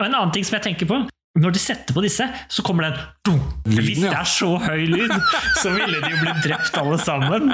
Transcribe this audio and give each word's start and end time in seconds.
Og 0.00 0.06
en 0.08 0.14
annen 0.14 0.32
ting 0.34 0.46
som 0.46 0.58
jeg 0.58 0.68
tenker 0.70 0.90
på 0.90 1.04
når 1.34 1.50
de 1.50 1.58
setter 1.58 1.90
på 1.96 2.02
disse, 2.04 2.22
så 2.46 2.62
kommer 2.62 2.84
det 2.84 2.90
en 2.92 2.98
dunk. 3.26 3.54
Hvis 3.74 4.04
det 4.04 4.12
er 4.14 4.28
så 4.28 4.52
høy 4.62 4.84
lyd, 4.86 5.10
så 5.58 5.72
ville 5.74 5.98
de 5.98 6.12
jo 6.12 6.20
blitt 6.20 6.44
drept 6.46 6.78
alle 6.78 6.98
sammen. 7.02 7.50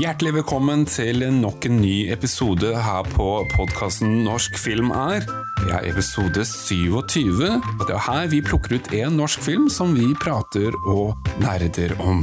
Hjertelig 0.08 0.38
velkommen 0.38 0.86
til 0.88 1.20
nok 1.36 1.66
en 1.68 1.82
ny 1.82 2.06
episode 2.08 2.70
her 2.80 3.08
på 3.12 3.24
podkasten 3.52 4.22
Norsk 4.24 4.54
film 4.56 4.88
er. 4.88 5.26
Det 5.58 5.74
er 5.76 5.88
episode 5.90 6.46
27, 6.48 7.42
og 7.44 7.82
det 7.82 7.92
er 7.92 8.00
her 8.06 8.30
vi 8.32 8.38
plukker 8.40 8.78
ut 8.78 8.88
en 8.96 9.18
norsk 9.20 9.42
film 9.44 9.66
som 9.68 9.92
vi 9.92 10.06
prater 10.16 10.72
og 10.88 11.28
nerder 11.44 11.92
om. 12.00 12.22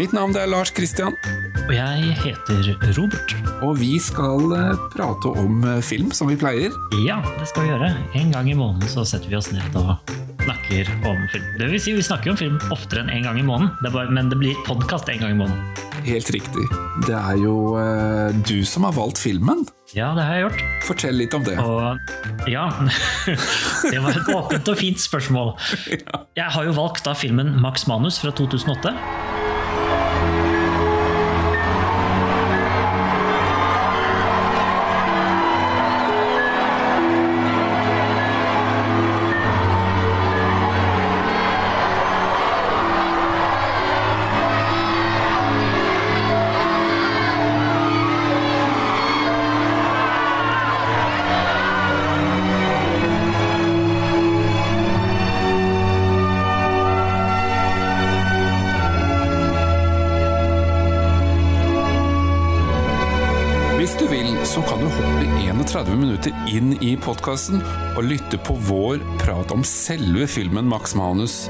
Mitt 0.00 0.10
navn 0.16 0.34
er 0.34 0.50
Lars 0.50 0.74
Kristian, 0.74 1.14
Og 1.68 1.70
jeg 1.76 2.16
heter 2.24 2.72
Robert. 2.98 3.36
og 3.62 3.78
vi 3.78 3.92
skal 4.02 4.50
eh, 4.58 4.82
prate 4.90 5.30
om 5.30 5.62
eh, 5.62 5.78
film 5.86 6.10
som 6.10 6.26
vi 6.26 6.34
pleier. 6.34 6.74
Ja, 7.06 7.20
det 7.38 7.46
skal 7.52 7.68
vi 7.68 7.70
gjøre. 7.70 7.92
En 8.18 8.34
gang 8.34 8.50
i 8.50 8.58
måneden 8.58 8.90
så 8.90 9.06
setter 9.06 9.30
vi 9.30 9.38
oss 9.38 9.52
ned 9.54 9.78
og 9.78 9.94
snakker 10.42 10.90
om 11.06 11.22
film. 11.30 11.46
Det 11.54 11.70
vil 11.70 11.78
si, 11.86 11.94
vi 11.94 12.02
snakker 12.02 12.34
om 12.34 12.42
film 12.42 12.58
oftere 12.74 13.06
enn 13.06 13.14
en 13.14 13.30
gang 13.30 13.38
i 13.38 13.46
måneden, 13.46 14.10
men 14.10 14.34
det 14.34 14.42
blir 14.42 14.58
podkast 14.66 15.06
en 15.06 15.22
gang 15.22 15.38
i 15.38 15.40
måneden. 15.44 15.89
Helt 16.06 16.30
riktig. 16.32 16.64
Det 17.06 17.16
er 17.16 17.36
jo 17.40 17.74
uh, 17.76 18.30
du 18.46 18.60
som 18.66 18.86
har 18.88 18.94
valgt 18.96 19.20
filmen. 19.20 19.66
Ja, 19.94 20.12
det 20.14 20.24
har 20.24 20.36
jeg 20.36 20.44
gjort. 20.46 20.64
Fortell 20.86 21.16
litt 21.18 21.34
om 21.34 21.44
det. 21.46 21.56
Og 21.58 22.50
ja 22.50 22.68
Det 23.92 23.98
var 23.98 24.14
et 24.14 24.30
åpent 24.30 24.70
og 24.70 24.78
fint 24.78 25.02
spørsmål. 25.02 25.56
Jeg 26.40 26.46
har 26.54 26.66
jo 26.68 26.76
valgt 26.78 27.04
da 27.08 27.16
filmen 27.18 27.56
Max 27.60 27.88
Manus 27.90 28.20
fra 28.22 28.30
2008. 28.30 28.94
inn 66.50 66.72
i 66.82 66.94
podkasten 67.00 67.60
og 67.96 68.04
lytte 68.06 68.38
på 68.42 68.56
vår 68.68 69.02
prat 69.20 69.52
om 69.54 69.62
selve 69.66 70.26
filmen 70.30 70.68
Max 70.70 70.94
Manus. 70.98 71.44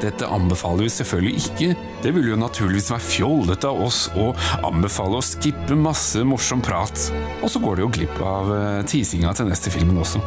Dette 0.00 0.24
anbefaler 0.32 0.86
vi 0.86 0.92
selvfølgelig 0.94 1.42
ikke. 1.42 1.72
Det 2.00 2.12
ville 2.16 2.32
jo 2.32 2.38
naturligvis 2.40 2.88
være 2.94 3.04
fjollete 3.04 3.68
av 3.68 3.82
oss 3.84 4.06
å 4.16 4.30
anbefale 4.64 5.18
å 5.20 5.24
skippe 5.26 5.76
masse 5.76 6.22
morsom 6.24 6.62
prat. 6.64 7.10
Og 7.42 7.52
så 7.52 7.60
går 7.60 7.76
du 7.76 7.84
jo 7.84 7.90
glipp 7.98 8.22
av 8.24 8.48
eh, 8.54 8.78
teasinga 8.88 9.34
til 9.36 9.50
neste 9.50 9.72
filmen 9.74 10.00
også. 10.00 10.22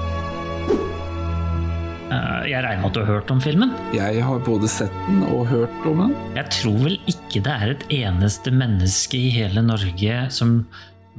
Eh, 2.14 2.40
Jeg 2.52 2.62
regner 2.62 2.84
med 2.84 2.90
at 2.92 2.96
du 2.98 3.02
har 3.02 3.12
hørt 3.16 3.34
om 3.34 3.42
filmen? 3.42 3.74
Jeg 3.98 4.22
har 4.28 4.46
både 4.46 4.70
sett 4.70 4.94
den 5.08 5.24
og 5.32 5.48
hørt 5.50 5.90
om 5.90 6.06
den. 6.06 6.16
Jeg 6.38 6.54
tror 6.60 6.80
vel 6.86 7.00
ikke 7.10 7.42
det 7.48 7.58
er 7.58 7.74
et 7.74 7.86
eneste 8.04 8.54
menneske 8.54 9.18
i 9.18 9.34
hele 9.34 9.66
Norge 9.66 10.26
som 10.38 10.60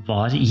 var 0.07 0.35
i 0.35 0.47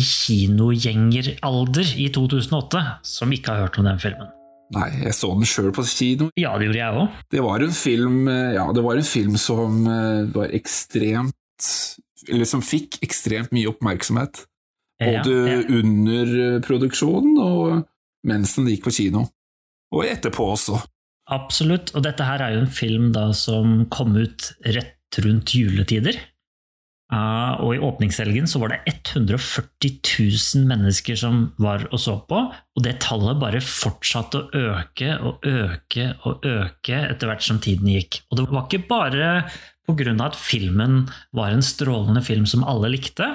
kinogjengeralder 0.83 1.93
i 1.99 2.07
2008, 2.13 2.81
som 3.03 3.33
ikke 3.35 3.51
har 3.53 3.65
hørt 3.67 3.79
om 3.81 3.87
den 3.87 3.99
filmen. 4.01 4.29
Nei, 4.73 4.87
jeg 5.03 5.13
så 5.13 5.29
den 5.35 5.45
sjøl 5.45 5.69
på 5.75 5.83
kino. 5.85 6.29
Ja, 6.39 6.55
det 6.57 6.69
gjorde 6.69 6.79
jeg 6.79 6.97
òg. 7.03 7.17
Det 7.35 7.41
var 7.45 7.61
en 7.65 7.75
film, 7.77 8.27
eh, 8.31 8.53
ja, 8.55 8.65
det 8.73 8.83
var 8.85 8.97
en 8.97 9.05
film 9.05 9.35
som 9.37 9.83
eh, 9.85 10.23
var 10.33 10.53
ekstremt 10.55 11.35
Eller 12.31 12.47
som 12.47 12.61
fikk 12.63 12.97
ekstremt 13.03 13.51
mye 13.51 13.67
oppmerksomhet. 13.69 14.45
Både 15.03 15.33
Ja, 15.33 15.57
ja. 15.59 15.63
under 15.75 16.31
eh, 16.55 16.61
produksjonen 16.63 17.35
og 17.43 17.83
mens 18.25 18.55
den 18.55 18.69
gikk 18.71 18.85
på 18.87 18.93
kino. 18.95 19.25
Og 19.93 20.07
etterpå 20.07 20.45
også. 20.55 20.79
Absolutt. 21.29 21.91
Og 21.93 22.03
dette 22.07 22.23
her 22.23 22.41
er 22.41 22.55
jo 22.55 22.63
en 22.63 22.71
film 22.71 23.11
da 23.13 23.27
som 23.35 23.83
kom 23.91 24.15
ut 24.15 24.53
rett 24.65 25.19
rundt 25.23 25.51
juletider. 25.53 26.15
Ah, 27.13 27.59
og 27.61 27.75
i 27.75 27.81
åpningshelgen 27.83 28.47
så 28.49 28.61
var 28.61 28.73
det 28.73 28.79
140 28.89 29.91
000 30.01 30.65
mennesker 30.69 31.17
som 31.19 31.43
var 31.61 31.85
og 31.91 32.01
så 32.01 32.15
på, 32.29 32.39
og 32.49 32.85
det 32.85 32.95
tallet 33.03 33.41
bare 33.41 33.61
fortsatte 33.61 34.39
å 34.39 34.63
øke 34.73 35.11
og 35.19 35.45
øke 35.45 36.07
og 36.25 36.47
øke 36.47 37.03
etter 37.11 37.29
hvert 37.29 37.45
som 37.45 37.61
tiden 37.61 37.91
gikk. 37.91 38.23
Og 38.31 38.39
det 38.39 38.47
var 38.49 38.65
ikke 38.65 38.87
bare 38.89 39.31
pga. 39.85 40.13
at 40.25 40.39
filmen 40.39 41.03
var 41.35 41.51
en 41.51 41.61
strålende 41.61 42.23
film 42.23 42.47
som 42.49 42.63
alle 42.63 42.89
likte. 42.95 43.27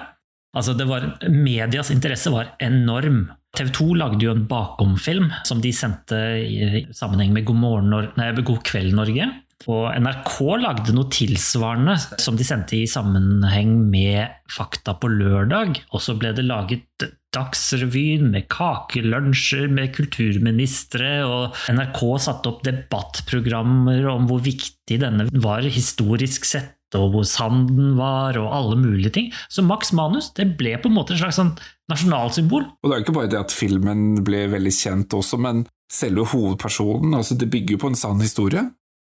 Altså 0.56 0.74
det 0.74 0.88
var, 0.88 1.04
Medias 1.28 1.92
interesse 1.94 2.32
var 2.32 2.56
enorm. 2.58 3.28
TV 3.56 3.70
2 3.76 3.94
lagde 3.94 4.24
jo 4.24 4.32
en 4.32 4.46
bakomfilm 4.48 5.30
som 5.44 5.60
de 5.60 5.70
sendte 5.72 6.16
i 6.40 6.86
sammenheng 6.92 7.32
med 7.32 7.46
God, 7.48 7.60
morgen, 7.62 8.10
nei, 8.16 8.32
God 8.42 8.64
kveld 8.66 8.96
Norge. 8.96 9.28
Og 9.66 9.88
NRK 9.98 10.34
lagde 10.62 10.94
noe 10.94 11.10
tilsvarende 11.10 11.96
som 12.22 12.36
de 12.38 12.46
sendte 12.46 12.76
i 12.78 12.86
sammenheng 12.88 13.74
med 13.90 14.36
Fakta 14.48 14.94
på 15.00 15.10
lørdag. 15.10 15.80
Og 15.90 16.04
så 16.04 16.14
ble 16.18 16.30
det 16.36 16.46
laget 16.46 17.08
Dagsrevyen 17.34 18.30
med 18.32 18.46
kakelunsjer 18.48 19.66
med 19.68 19.92
kulturministre, 19.92 21.10
og 21.28 21.58
NRK 21.68 22.00
satte 22.24 22.48
opp 22.48 22.62
debattprogrammer 22.64 24.06
om 24.08 24.24
hvor 24.30 24.40
viktig 24.46 24.96
denne 25.02 25.26
var 25.44 25.66
historisk 25.68 26.48
sett, 26.48 26.72
og 26.96 27.12
hvor 27.12 27.26
sann 27.28 27.66
den 27.68 27.98
var, 27.98 28.38
og 28.40 28.48
alle 28.56 28.78
mulige 28.80 29.12
ting. 29.18 29.28
Så 29.52 29.60
Max 29.66 29.92
Manus 29.92 30.30
det 30.38 30.54
ble 30.56 30.78
på 30.80 30.88
en 30.88 30.96
måte 30.96 31.12
et 31.12 31.20
slags 31.20 31.36
sånn 31.36 31.52
nasjonalsymbol. 31.92 32.64
Og 32.80 32.88
det 32.88 32.96
er 32.96 33.04
ikke 33.04 33.18
bare 33.20 33.32
det 33.34 33.42
at 33.42 33.52
filmen 33.52 34.22
ble 34.24 34.46
veldig 34.54 34.74
kjent 34.80 35.20
også, 35.20 35.36
men 35.44 35.66
selve 35.92 36.24
hovedpersonen, 36.32 37.12
altså 37.16 37.36
det 37.36 37.52
bygger 37.52 37.80
på 37.80 37.92
en 37.92 38.00
sann 38.06 38.24
historie 38.24 38.64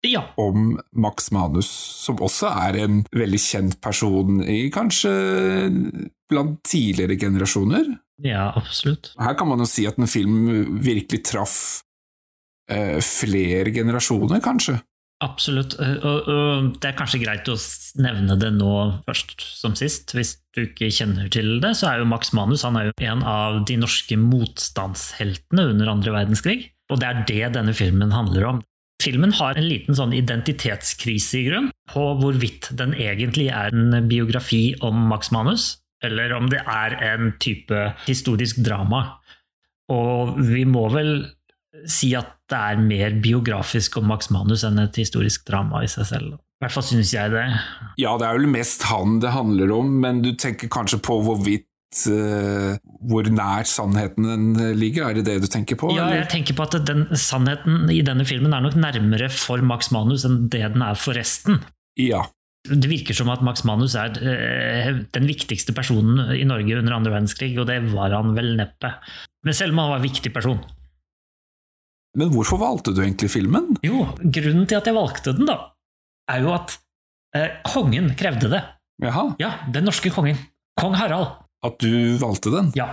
Ja, 0.07 0.23
om 0.41 0.79
Max 0.97 1.29
Manus, 1.35 1.69
som 2.07 2.17
også 2.25 2.49
er 2.49 2.79
en 2.87 3.03
veldig 3.13 3.41
kjent 3.43 3.81
person 3.85 4.39
i 4.41 4.71
kanskje 4.73 5.11
blant 6.31 6.61
tidligere 6.65 7.19
generasjoner. 7.21 7.99
ja 8.25 8.51
absolutt. 8.57 9.13
Her 9.21 9.35
kan 9.37 9.49
man 9.51 9.61
jo 9.61 9.67
si 9.69 9.85
at 9.89 9.99
en 10.01 10.09
film 10.09 10.39
virkelig 10.81 11.25
traff 11.29 11.57
eh, 12.71 12.97
flere 13.05 13.73
generasjoner, 13.75 14.41
kanskje. 14.41 14.79
Absolutt. 15.21 15.75
Eh, 15.81 15.99
Og, 16.01 16.29
og 16.33 16.71
det 16.81 16.93
er 16.93 16.97
kanskje 16.97 17.21
greit 17.21 17.49
å 17.53 17.59
nevne 18.01 18.39
det 18.41 18.55
nå 18.57 19.03
først 19.05 19.45
som 19.61 19.77
sist. 19.77 20.15
Hvis 20.17 20.39
du 20.57 20.63
ikke 20.65 20.89
kjenner 20.89 21.29
til 21.29 21.59
det, 21.61 21.75
så 21.77 21.91
er 21.91 22.01
jo 22.01 22.09
Max 22.09 22.33
Manus 22.33 22.65
han 22.65 22.79
er 22.81 22.89
jo 22.89 22.97
en 23.05 23.23
av 23.27 23.61
de 23.69 23.77
norske 23.77 24.17
motstandsheltene 24.17 25.69
under 25.75 25.93
andre 25.93 26.15
verdenskrig. 26.23 26.71
Og 26.91 26.99
det 27.03 27.07
er 27.11 27.25
det 27.29 27.53
denne 27.59 27.75
filmen 27.77 28.15
handler 28.17 28.49
om. 28.55 28.63
Filmen 29.01 29.33
har 29.39 29.57
en 29.57 29.69
liten 29.69 29.97
sånn 29.97 30.13
identitetskrise 30.17 31.39
i 31.41 31.45
grunn, 31.49 31.71
på 31.91 32.03
hvorvidt 32.21 32.71
den 32.77 32.93
egentlig 32.95 33.49
er 33.49 33.73
en 33.73 34.09
biografi 34.11 34.75
om 34.85 35.09
Max 35.11 35.33
Manus, 35.35 35.79
eller 36.05 36.35
om 36.37 36.51
det 36.53 36.61
er 36.65 36.97
en 37.13 37.33
type 37.41 37.87
historisk 38.07 38.61
drama. 38.65 39.07
Og 39.91 40.37
vi 40.39 40.67
må 40.69 40.87
vel 40.93 41.15
si 41.89 42.13
at 42.19 42.37
det 42.51 42.59
er 42.59 42.83
mer 42.83 43.17
biografisk 43.23 43.97
om 44.01 44.09
Max 44.11 44.31
Manus 44.35 44.65
enn 44.67 44.81
et 44.83 44.97
historisk 45.01 45.47
drama 45.49 45.85
i 45.85 45.91
seg 45.91 46.09
selv. 46.09 46.39
I 46.61 46.67
hvert 46.67 46.75
fall 46.75 46.85
synes 46.85 47.15
jeg 47.15 47.33
det. 47.33 47.47
Ja, 48.03 48.17
det 48.21 48.27
er 48.27 48.37
vel 48.37 48.51
mest 48.53 48.85
han 48.91 49.21
det 49.23 49.33
handler 49.33 49.73
om, 49.79 49.95
men 50.03 50.21
du 50.25 50.35
tenker 50.37 50.69
kanskje 50.73 51.01
på 51.01 51.17
hvorvidt 51.25 51.70
Hvor 51.91 53.27
nær 53.35 53.67
sannheten 53.67 54.27
den 54.29 54.77
ligger? 54.79 55.09
Er 55.09 55.19
det 55.19 55.25
det 55.27 55.39
du 55.43 55.49
tenker 55.51 55.79
på? 55.81 55.91
Ja, 55.97 56.05
eller? 56.07 56.21
jeg 56.23 56.31
tenker 56.31 56.55
på 56.59 56.67
at 56.69 56.77
den 56.87 57.09
sannheten 57.19 57.89
i 57.91 58.01
denne 58.07 58.27
filmen 58.29 58.55
er 58.55 58.63
nok 58.63 58.77
nærmere 58.79 59.27
for 59.35 59.63
Max 59.67 59.91
Manus 59.95 60.27
enn 60.29 60.45
det 60.53 60.63
den 60.77 60.85
er 60.87 60.95
for 60.99 61.19
resten. 61.19 61.63
ja. 61.99 62.27
Det 62.61 62.91
virker 62.91 63.17
som 63.17 63.31
at 63.33 63.41
Max 63.41 63.63
Manus 63.65 63.95
er 63.97 64.19
eh, 64.21 64.91
den 65.17 65.25
viktigste 65.25 65.73
personen 65.73 66.35
i 66.37 66.43
Norge 66.45 66.77
under 66.77 66.93
andre 66.93 67.15
verdenskrig, 67.15 67.55
og 67.57 67.65
det 67.71 67.79
var 67.89 68.13
han 68.13 68.35
vel 68.37 68.51
neppe. 68.59 68.91
Men 69.49 69.57
selv 69.57 69.73
om 69.73 69.81
han 69.81 69.89
var 69.95 70.03
en 70.03 70.05
viktig 70.05 70.33
person. 70.35 70.59
Men 72.21 72.29
hvorfor 72.35 72.61
valgte 72.61 72.93
du 72.93 73.01
egentlig 73.01 73.31
filmen? 73.33 73.71
Jo, 73.81 74.03
grunnen 74.21 74.69
til 74.69 74.77
at 74.77 74.91
jeg 74.91 74.97
valgte 74.99 75.33
den, 75.39 75.49
da, 75.49 75.57
er 76.29 76.45
jo 76.45 76.53
at 76.53 76.77
eh, 77.39 77.49
kongen 77.65 78.13
krevde 78.21 78.53
det. 78.53 78.61
Jaha, 79.07 79.31
Ja, 79.41 79.55
den 79.73 79.89
norske 79.89 80.13
kongen. 80.13 80.37
Kong 80.77 81.01
Harald. 81.01 81.41
At 81.67 81.81
du 81.83 82.17
valgte 82.21 82.53
den? 82.55 82.71
Ja. 82.79 82.89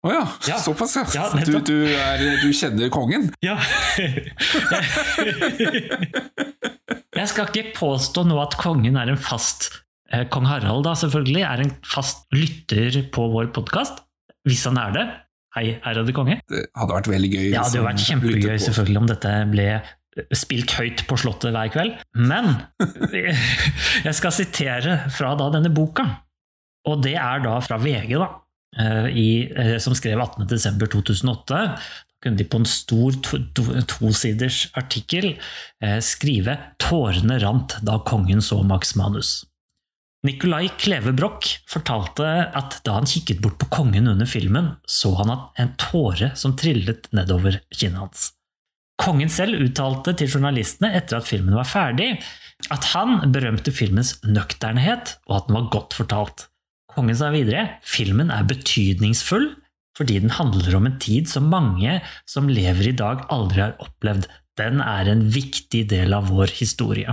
Å 0.00 0.12
ja, 0.14 0.22
Ja. 0.48 0.56
såpass 0.56 0.94
ja. 0.96 1.04
Ja, 1.12 1.26
du, 1.44 1.58
du, 1.60 1.76
er, 1.92 2.22
du 2.40 2.48
kjenner 2.56 2.88
kongen? 2.92 3.28
Ja. 3.44 3.58
Jeg 7.20 7.28
skal 7.28 7.50
ikke 7.50 7.74
påstå 7.76 8.24
nå 8.28 8.38
at 8.40 8.56
kongen 8.60 8.96
er 8.96 9.10
en 9.12 9.20
fast 9.20 9.68
eh, 10.12 10.24
Kong 10.32 10.46
Harald 10.48 10.86
da 10.86 10.94
selvfølgelig 10.96 11.42
er 11.44 11.64
en 11.66 11.74
fast 11.84 12.24
lytter 12.32 13.02
på 13.12 13.26
vår 13.34 13.50
podkast. 13.56 14.00
Hvis 14.48 14.64
han 14.70 14.80
er 14.80 14.94
det. 14.96 15.04
Hei, 15.56 15.66
ærede 15.84 16.14
konge. 16.16 16.38
Det 16.48 16.62
hadde 16.78 16.96
vært 16.96 17.10
veldig 17.10 17.30
gøy. 17.34 17.46
Ja, 17.50 17.64
det 17.66 17.74
hadde 17.74 17.86
vært 17.90 18.04
kjempegøy 18.06 18.56
selvfølgelig 18.62 19.00
om 19.02 19.08
dette 19.10 19.34
ble 19.50 19.68
spilt 20.36 20.72
høyt 20.78 21.04
på 21.10 21.18
Slottet 21.20 21.52
hver 21.54 21.68
kveld. 21.74 22.00
Men 22.16 22.54
jeg 24.06 24.16
skal 24.16 24.32
sitere 24.34 24.96
fra 25.12 25.34
da 25.38 25.50
denne 25.58 25.72
boka. 25.74 26.06
Og 26.88 27.02
det 27.04 27.16
er 27.20 27.42
da 27.44 27.58
fra 27.64 27.76
VG, 27.80 28.14
da, 28.20 28.30
eh, 28.78 29.08
i, 29.12 29.28
eh, 29.50 29.76
som 29.82 29.96
skrev 29.96 30.20
18.12.2008. 30.22 31.44
Da 31.50 31.76
kunne 32.22 32.36
de 32.36 32.44
på 32.44 32.60
en 32.60 32.68
stor 32.68 33.16
tosiders 33.88 34.64
to, 34.64 34.70
to 34.70 34.80
artikkel 34.80 35.30
eh, 35.82 36.00
skrive 36.04 36.58
'Tårene 36.78 37.38
rant 37.40 37.78
da 37.82 37.98
kongen 38.04 38.42
så 38.44 38.62
Max 38.62 38.94
Manus'. 38.96 39.44
Nicolai 40.22 40.68
Kleve 40.76 41.14
Broch 41.16 41.62
fortalte 41.68 42.26
at 42.52 42.82
da 42.84 42.98
han 42.98 43.08
kikket 43.08 43.40
bort 43.40 43.56
på 43.56 43.70
kongen 43.72 44.08
under 44.08 44.28
filmen, 44.28 44.74
så 44.84 45.14
han 45.16 45.32
en 45.32 45.72
tåre 45.80 46.34
som 46.36 46.52
trillet 46.60 47.08
nedover 47.16 47.56
kinnet 47.72 48.02
hans. 48.02 48.26
Kongen 49.00 49.32
selv 49.32 49.56
uttalte 49.64 50.12
til 50.12 50.28
journalistene 50.28 50.92
etter 50.92 51.22
at 51.22 51.28
filmen 51.28 51.56
var 51.56 51.64
ferdig, 51.64 52.18
at 52.68 52.90
han 52.92 53.32
berømte 53.32 53.72
filmens 53.72 54.18
nøkternhet 54.26 55.16
og 55.30 55.38
at 55.38 55.48
den 55.48 55.56
var 55.56 55.70
godt 55.72 55.96
fortalt. 55.96 56.49
Kongen 57.00 57.16
sa 57.16 57.30
videre 57.32 57.64
filmen 57.86 58.28
er 58.34 58.44
betydningsfull 58.44 59.54
fordi 59.96 60.18
den 60.22 60.32
handler 60.32 60.76
om 60.76 60.86
en 60.88 60.98
tid 61.00 61.28
som 61.28 61.48
mange 61.52 61.98
som 62.28 62.48
lever 62.48 62.90
i 62.90 62.96
dag, 62.96 63.24
aldri 63.32 63.60
har 63.60 63.74
opplevd. 63.82 64.28
Den 64.56 64.80
er 64.84 65.08
en 65.08 65.26
viktig 65.32 65.82
del 65.90 66.14
av 66.16 66.30
vår 66.30 66.52
historie. 66.56 67.12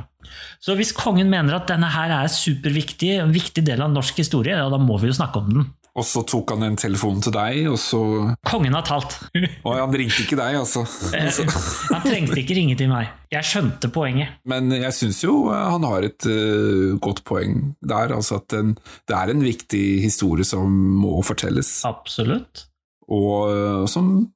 Så 0.64 0.76
hvis 0.78 0.94
kongen 0.96 1.32
mener 1.32 1.58
at 1.58 1.68
denne 1.72 1.90
her 1.92 2.14
er 2.16 2.32
superviktig, 2.32 3.14
en 3.20 3.34
viktig 3.36 3.64
del 3.68 3.84
av 3.84 3.92
norsk 3.92 4.22
historie, 4.24 4.56
ja, 4.56 4.70
da 4.72 4.80
må 4.80 5.00
vi 5.02 5.12
jo 5.12 5.18
snakke 5.18 5.42
om 5.42 5.52
den. 5.52 5.68
Og 5.98 6.06
så 6.06 6.22
tok 6.30 6.54
han 6.54 6.66
en 6.68 6.76
telefon 6.78 7.18
til 7.26 7.34
deg, 7.34 7.64
og 7.72 7.80
så 7.82 8.00
Kongen 8.46 8.76
har 8.78 8.86
talt. 8.86 9.16
Og 9.66 9.72
han 9.80 9.96
ringte 9.98 10.22
ikke 10.24 10.38
deg, 10.38 10.60
altså. 10.60 10.84
altså. 11.18 11.48
han 11.90 12.04
trengte 12.06 12.38
ikke 12.38 12.58
ringe 12.58 12.76
til 12.78 12.92
meg. 12.92 13.10
Jeg 13.34 13.50
skjønte 13.50 13.90
poenget. 13.94 14.38
Men 14.48 14.70
jeg 14.76 14.94
syns 14.96 15.24
jo 15.26 15.48
eh, 15.50 15.64
han 15.74 15.88
har 15.88 16.06
et 16.06 16.28
uh, 16.30 16.94
godt 17.02 17.24
poeng 17.28 17.74
der. 17.82 18.14
Altså 18.14 18.38
at 18.38 18.46
den, 18.54 18.76
det 19.10 19.18
er 19.18 19.34
en 19.34 19.42
viktig 19.44 19.86
historie 20.06 20.46
som 20.48 20.70
må 21.02 21.18
fortelles. 21.26 21.80
Absolutt. 21.90 22.68
Og 23.10 23.50
uh, 23.50 23.84
som 23.90 24.30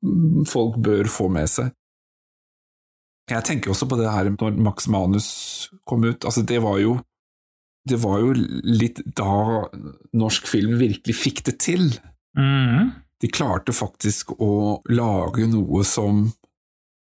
folk 0.50 0.82
bør 0.82 1.12
få 1.14 1.30
med 1.32 1.52
seg. 1.52 1.70
Jeg 3.32 3.46
tenker 3.48 3.72
også 3.72 3.88
på 3.88 4.02
det 4.02 4.10
her 4.12 4.34
når 4.34 4.58
Max 4.60 4.90
Manus 4.92 5.30
kom 5.88 6.04
ut. 6.04 6.26
Altså, 6.26 6.42
det 6.42 6.58
var 6.66 6.82
jo 6.82 6.98
det 7.90 7.98
var 8.04 8.20
jo 8.22 8.34
litt 8.36 9.02
da 9.18 9.68
norsk 10.18 10.50
film 10.50 10.78
virkelig 10.82 11.16
fikk 11.18 11.44
det 11.48 11.58
til. 11.64 11.88
Mm. 12.38 12.92
De 13.22 13.30
klarte 13.30 13.74
faktisk 13.74 14.36
å 14.42 14.82
lage 14.90 15.48
noe 15.50 15.84
som 15.88 16.28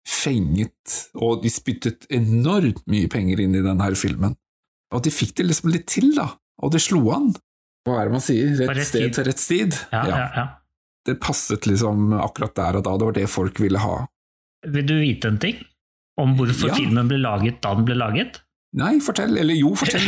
fenget, 0.08 1.10
og 1.18 1.42
de 1.42 1.50
spyttet 1.52 2.06
enormt 2.14 2.84
mye 2.88 3.10
penger 3.12 3.42
inn 3.44 3.58
i 3.58 3.64
denne 3.64 3.90
filmen. 3.98 4.38
Og 4.94 5.04
de 5.04 5.12
fikk 5.12 5.34
det 5.38 5.50
liksom 5.50 5.72
litt 5.74 5.88
til, 5.90 6.14
da. 6.16 6.30
Og 6.64 6.72
det 6.72 6.80
slo 6.82 7.02
an. 7.14 7.34
Hva 7.86 8.00
er 8.00 8.08
det 8.08 8.14
man 8.16 8.24
sier? 8.24 8.54
Rett, 8.56 8.72
rett 8.78 8.88
sted 8.88 9.14
til 9.14 9.28
rett 9.28 9.42
tid. 9.42 9.76
Ja, 9.92 10.02
ja. 10.08 10.22
Ja, 10.38 10.46
det 11.08 11.18
passet 11.22 11.68
liksom 11.68 12.12
akkurat 12.16 12.56
der 12.56 12.80
og 12.80 12.86
da. 12.86 12.96
Det 12.96 13.08
var 13.10 13.18
det 13.18 13.28
folk 13.32 13.60
ville 13.62 13.82
ha. 13.82 13.98
Vil 14.66 14.88
du 14.88 14.96
vite 14.98 15.30
en 15.30 15.38
ting? 15.42 15.60
Om 16.18 16.34
hvorfor 16.38 16.74
filmen 16.74 17.08
ble 17.10 17.20
laget 17.22 17.60
da 17.62 17.76
den 17.78 17.86
ble 17.86 17.94
laget? 17.98 18.40
Nei, 18.76 18.98
fortell. 19.00 19.32
Eller 19.40 19.56
jo, 19.56 19.72
fortell. 19.78 20.04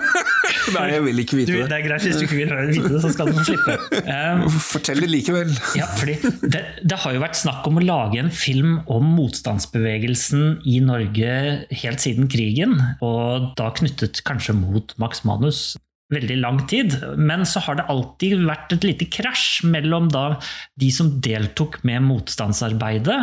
Nei, 0.76 0.84
jeg 0.92 1.02
vil 1.02 1.22
ikke 1.24 1.38
vite 1.40 1.56
det. 1.56 1.64
det 1.72 1.76
er 1.80 1.84
greit 1.88 2.04
hvis 2.06 2.20
du 2.20 2.24
ikke 2.26 2.38
vil 2.38 2.52
vite 2.70 2.92
det, 2.92 3.00
så 3.02 3.10
skal 3.10 3.30
du 3.30 3.38
få 3.40 3.46
slippe. 3.48 3.76
Um, 4.10 4.44
fortell 4.62 5.00
det 5.02 5.08
likevel. 5.10 5.50
ja, 5.78 5.86
fordi 5.98 6.16
det, 6.42 6.62
det, 6.82 6.98
har 7.02 7.14
jo 7.14 7.22
vært 7.22 7.38
snakk 7.38 7.66
om 7.68 7.80
å 7.80 7.84
lage 7.84 8.20
en 8.22 8.30
film 8.34 8.78
om 8.90 9.06
motstandsbevegelsen 9.16 10.60
i 10.70 10.78
Norge 10.84 11.34
helt 11.82 12.02
siden 12.02 12.30
krigen, 12.30 12.76
og 13.04 13.52
da 13.58 13.70
knyttet 13.76 14.22
kanskje 14.26 14.56
mot 14.58 14.94
Max 15.02 15.24
Manus 15.26 15.62
veldig 16.12 16.36
lang 16.42 16.60
tid. 16.70 16.96
Men 17.18 17.44
så 17.48 17.62
har 17.64 17.78
det 17.78 17.86
alltid 17.92 18.44
vært 18.48 18.74
et 18.76 18.86
lite 18.86 19.08
krasj 19.12 19.64
mellom 19.70 20.10
de 20.10 20.90
som 20.94 21.12
deltok 21.22 21.80
med 21.86 22.04
motstandsarbeidet, 22.06 23.18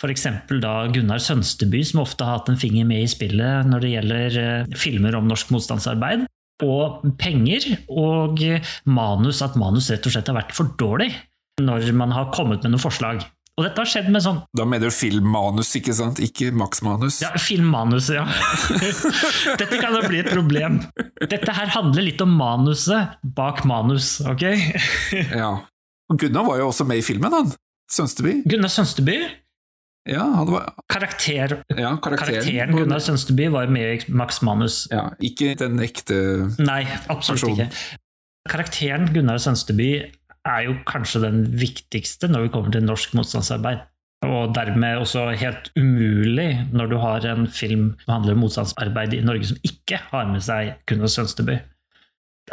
f.eks. 0.00 0.26
da 0.62 0.74
Gunnar 0.92 1.22
Sønsteby, 1.22 1.82
som 1.86 2.04
ofte 2.04 2.26
har 2.26 2.40
hatt 2.40 2.50
en 2.52 2.60
finger 2.60 2.88
med 2.88 3.04
i 3.04 3.10
spillet 3.10 3.68
når 3.68 3.84
det 3.84 3.92
gjelder 3.94 4.40
eh, 4.42 4.74
filmer 4.78 5.16
om 5.18 5.28
norsk 5.30 5.52
motstandsarbeid, 5.54 6.26
og 6.64 7.02
penger, 7.20 7.66
og 7.92 8.40
manus, 8.88 9.42
at 9.44 9.58
manus 9.60 9.90
rett 9.92 10.06
og 10.08 10.14
slett 10.14 10.30
har 10.32 10.38
vært 10.38 10.54
for 10.56 10.72
dårlig 10.80 11.10
når 11.60 11.88
man 11.96 12.12
har 12.12 12.32
kommet 12.36 12.64
med 12.64 12.74
noen 12.74 12.82
forslag. 12.82 13.22
Og 13.56 13.64
dette 13.64 13.80
har 13.80 13.88
skjedd 13.88 14.08
med 14.12 14.20
sånn 14.20 14.42
Da 14.56 14.66
mener 14.68 14.90
du 14.90 14.94
filmmanus, 14.94 15.70
ikke 15.78 15.94
sant? 15.96 16.18
Ikke 16.20 16.50
maksmanus? 16.52 17.22
Ja, 17.24 17.30
filmmanus, 17.40 18.10
ja. 18.12 18.26
Dette 19.60 19.78
kan 19.80 19.96
da 19.96 20.02
bli 20.04 20.20
et 20.20 20.28
problem. 20.28 20.82
Dette 21.22 21.54
her 21.56 21.72
handler 21.72 22.04
litt 22.04 22.20
om 22.20 22.34
manuset 22.36 23.16
bak 23.36 23.64
manus, 23.68 24.18
ok? 24.28 24.44
ja. 25.40 25.54
Og 26.12 26.20
Gunnar 26.20 26.44
var 26.46 26.60
jo 26.60 26.68
også 26.68 26.84
med 26.86 27.00
i 27.00 27.06
filmen, 27.06 27.32
han. 27.32 27.48
Sønsteby. 27.90 28.42
Gunnar 28.50 28.70
Sønsteby? 28.72 29.16
Ja, 30.06 30.22
han 30.36 30.50
var 30.52 30.68
Karakter, 30.92 31.56
ja, 31.72 31.96
karakteren, 31.98 32.44
karakteren 32.44 32.76
Gunnar 32.76 33.00
Sønsteby 33.02 33.48
var 33.50 33.72
med 33.74 33.88
i 34.06 34.12
Max 34.14 34.38
Manus. 34.46 34.84
Ja, 34.92 35.08
ikke 35.18 35.54
den 35.58 35.80
ekte 35.82 36.18
Nei, 36.60 36.84
absolutt 37.10 37.42
personen. 37.42 37.72
ikke. 37.72 37.98
Karakteren 38.52 39.08
Gunnar 39.16 39.40
Sønsteby 39.42 39.90
er 40.46 40.66
jo 40.68 40.78
kanskje 40.88 41.24
den 41.26 41.44
viktigste 41.58 42.30
når 42.30 42.46
vi 42.46 42.54
kommer 42.54 42.74
til 42.74 42.86
norsk 42.86 43.14
motstandsarbeid. 43.18 43.84
Og 44.26 44.54
dermed 44.56 45.02
også 45.02 45.28
helt 45.36 45.70
umulig 45.76 46.48
når 46.72 46.90
du 46.90 46.96
har 47.02 47.26
en 47.28 47.46
film 47.46 47.90
som 48.02 48.14
handler 48.16 48.36
om 48.36 48.44
motstandsarbeid 48.46 49.14
i 49.14 49.24
Norge 49.26 49.50
som 49.50 49.66
ikke 49.66 50.00
har 50.10 50.30
med 50.30 50.44
seg 50.44 50.78
Gunnar 50.88 51.12
Sønsteby. 51.12 51.58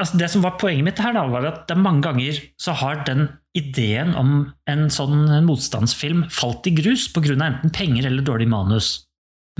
Altså 0.01 0.18
det 0.18 0.28
som 0.34 0.42
var 0.42 0.57
Poenget 0.57 0.88
mitt 0.88 1.01
her 1.01 1.13
da, 1.13 1.28
var 1.30 1.45
at 1.45 1.66
det 1.69 1.78
mange 1.78 2.01
ganger 2.06 2.40
så 2.62 2.74
har 2.80 3.04
den 3.06 3.28
ideen 3.57 4.16
om 4.18 4.31
en 4.69 4.88
sånn 4.94 5.28
motstandsfilm 5.45 6.25
falt 6.34 6.66
i 6.69 6.74
grus 6.74 7.06
pga. 7.13 7.36
enten 7.38 7.74
penger 7.74 8.10
eller 8.10 8.25
dårlig 8.25 8.50
manus. 8.50 9.06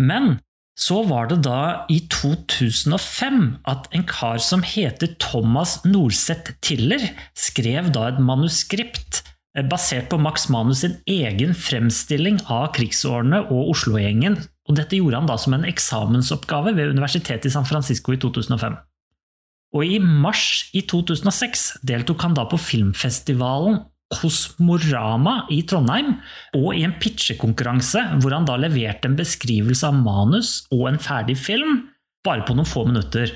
Men 0.02 0.40
så 0.80 1.04
var 1.06 1.28
det 1.30 1.44
da 1.46 1.86
i 1.92 2.00
2005 2.10 3.42
at 3.70 3.89
en 3.94 4.06
kar 4.10 4.42
som 4.42 4.63
heter 4.65 5.13
Thomas 5.22 5.77
Norseth 5.86 6.56
Tiller, 6.65 7.03
skrev 7.38 7.92
da 7.94 8.08
et 8.10 8.22
manuskript 8.24 9.22
eh, 9.56 9.65
basert 9.70 10.10
på 10.10 10.18
Max 10.18 10.50
Manus 10.50 10.82
sin 10.82 10.98
egen 11.06 11.53
fremstilling 11.53 12.42
av 12.50 12.72
krigsårene 12.77 13.44
og 13.53 13.75
Oslo-gjengen. 13.75 14.39
Og 14.70 14.80
dette 14.80 14.98
gjorde 14.98 15.22
han 15.22 15.30
da 15.30 15.38
som 15.38 15.53
en 15.53 15.68
eksamensoppgave 15.70 16.74
ved 16.74 16.96
Universitetet 16.96 17.51
i 17.51 17.53
San 17.53 17.70
Francisco 17.70 18.15
i 18.15 18.22
2005. 18.22 18.80
Og 19.74 19.89
i 19.89 19.98
mars 20.01 20.70
i 20.74 20.84
2006 20.89 21.84
deltok 21.86 22.25
han 22.25 22.36
da 22.38 22.46
på 22.50 22.60
filmfestivalen 22.62 23.82
Kosmorama 24.13 25.43
i 25.53 25.62
Trondheim, 25.67 26.15
og 26.58 26.70
i 26.75 26.84
en 26.88 26.96
pitchekonkurranse 27.01 28.03
hvor 28.22 28.36
han 28.36 28.48
da 28.50 28.60
leverte 28.62 29.10
en 29.10 29.17
beskrivelse 29.20 29.89
av 29.89 29.98
manus 30.00 30.62
og 30.74 30.88
en 30.91 31.01
ferdig 31.01 31.38
film, 31.39 31.82
bare 32.24 32.46
på 32.48 32.55
noen 32.55 32.70
få 32.70 32.86
minutter. 32.88 33.34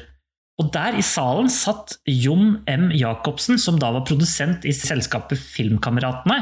Og 0.58 0.72
Der 0.74 0.96
i 0.98 1.04
salen 1.06 1.52
satt 1.54 2.00
Jon 2.10 2.64
M. 2.66 2.88
Jacobsen, 2.98 3.60
som 3.62 3.78
da 3.78 3.92
var 3.94 4.06
produsent 4.08 4.66
i 4.66 4.74
selskapet 4.74 5.38
Filmkameratene. 5.38 6.38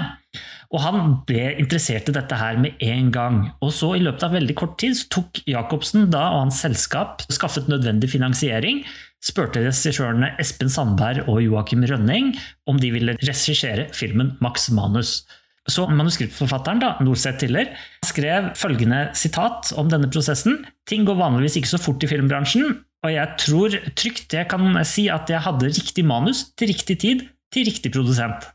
Og 0.71 0.79
Han 0.81 1.17
ble 1.27 1.49
interessert 1.59 2.07
i 2.09 2.15
dette 2.15 2.37
her 2.39 2.57
med 2.59 2.79
en 2.83 3.11
gang. 3.11 3.41
Og 3.59 3.73
så 3.75 3.91
I 3.95 4.03
løpet 4.05 4.23
av 4.27 4.37
veldig 4.37 4.55
kort 4.55 4.77
tid 4.79 5.03
tok 5.11 5.43
Jacobsen 5.49 6.07
da 6.13 6.29
og 6.31 6.45
hans 6.45 6.61
selskap 6.63 7.25
skaffet 7.27 7.67
nødvendig 7.71 8.09
finansiering 8.11 8.85
spurte 9.23 9.63
regissørene 9.63 10.33
Espen 10.41 10.69
Sandberg 10.71 11.25
og 11.29 11.41
Joakim 11.43 11.85
Rønning 11.87 12.33
om 12.69 12.79
de 12.81 12.91
ville 12.93 13.17
regissere 13.21 13.87
filmen 13.95 14.35
Max 14.43 14.69
Manus. 14.73 15.23
Så 15.65 15.87
manuskriptforfatteren, 15.89 16.81
da, 16.83 16.91
Norseth 17.01 17.41
Tiller, 17.41 17.71
skrev 18.05 18.51
følgende 18.57 19.07
sitat 19.17 19.71
om 19.79 19.89
denne 19.89 20.11
prosessen. 20.13 20.59
Ting 20.85 21.07
går 21.07 21.17
vanligvis 21.17 21.57
ikke 21.57 21.71
så 21.73 21.81
fort 21.81 22.05
i 22.05 22.09
filmbransjen, 22.11 22.83
og 23.05 23.13
jeg 23.13 23.39
tror 23.41 23.77
trygt 23.97 24.35
jeg 24.37 24.49
kan 24.51 24.77
si 24.85 25.07
at 25.13 25.29
jeg 25.29 25.41
hadde 25.45 25.71
riktig 25.73 26.05
manus 26.05 26.47
til 26.57 26.69
riktig 26.69 26.99
tid 27.01 27.25
til 27.53 27.65
riktig 27.69 27.91
produsent. 27.93 28.45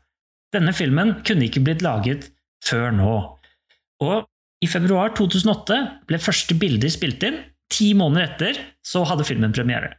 Denne 0.55 0.73
filmen 0.75 1.17
kunne 1.27 1.47
ikke 1.47 1.63
blitt 1.63 1.83
laget 1.83 2.29
før 2.63 2.91
nå. 2.95 3.15
Og 4.03 4.27
i 4.61 4.69
februar 4.69 5.15
2008 5.17 5.79
ble 6.09 6.19
første 6.21 6.57
bilder 6.59 6.91
spilt 6.93 7.23
inn. 7.27 7.39
Ti 7.71 7.93
måneder 7.97 8.27
etter 8.27 8.59
så 8.85 9.03
hadde 9.07 9.25
filmen 9.27 9.55
premiere. 9.55 9.95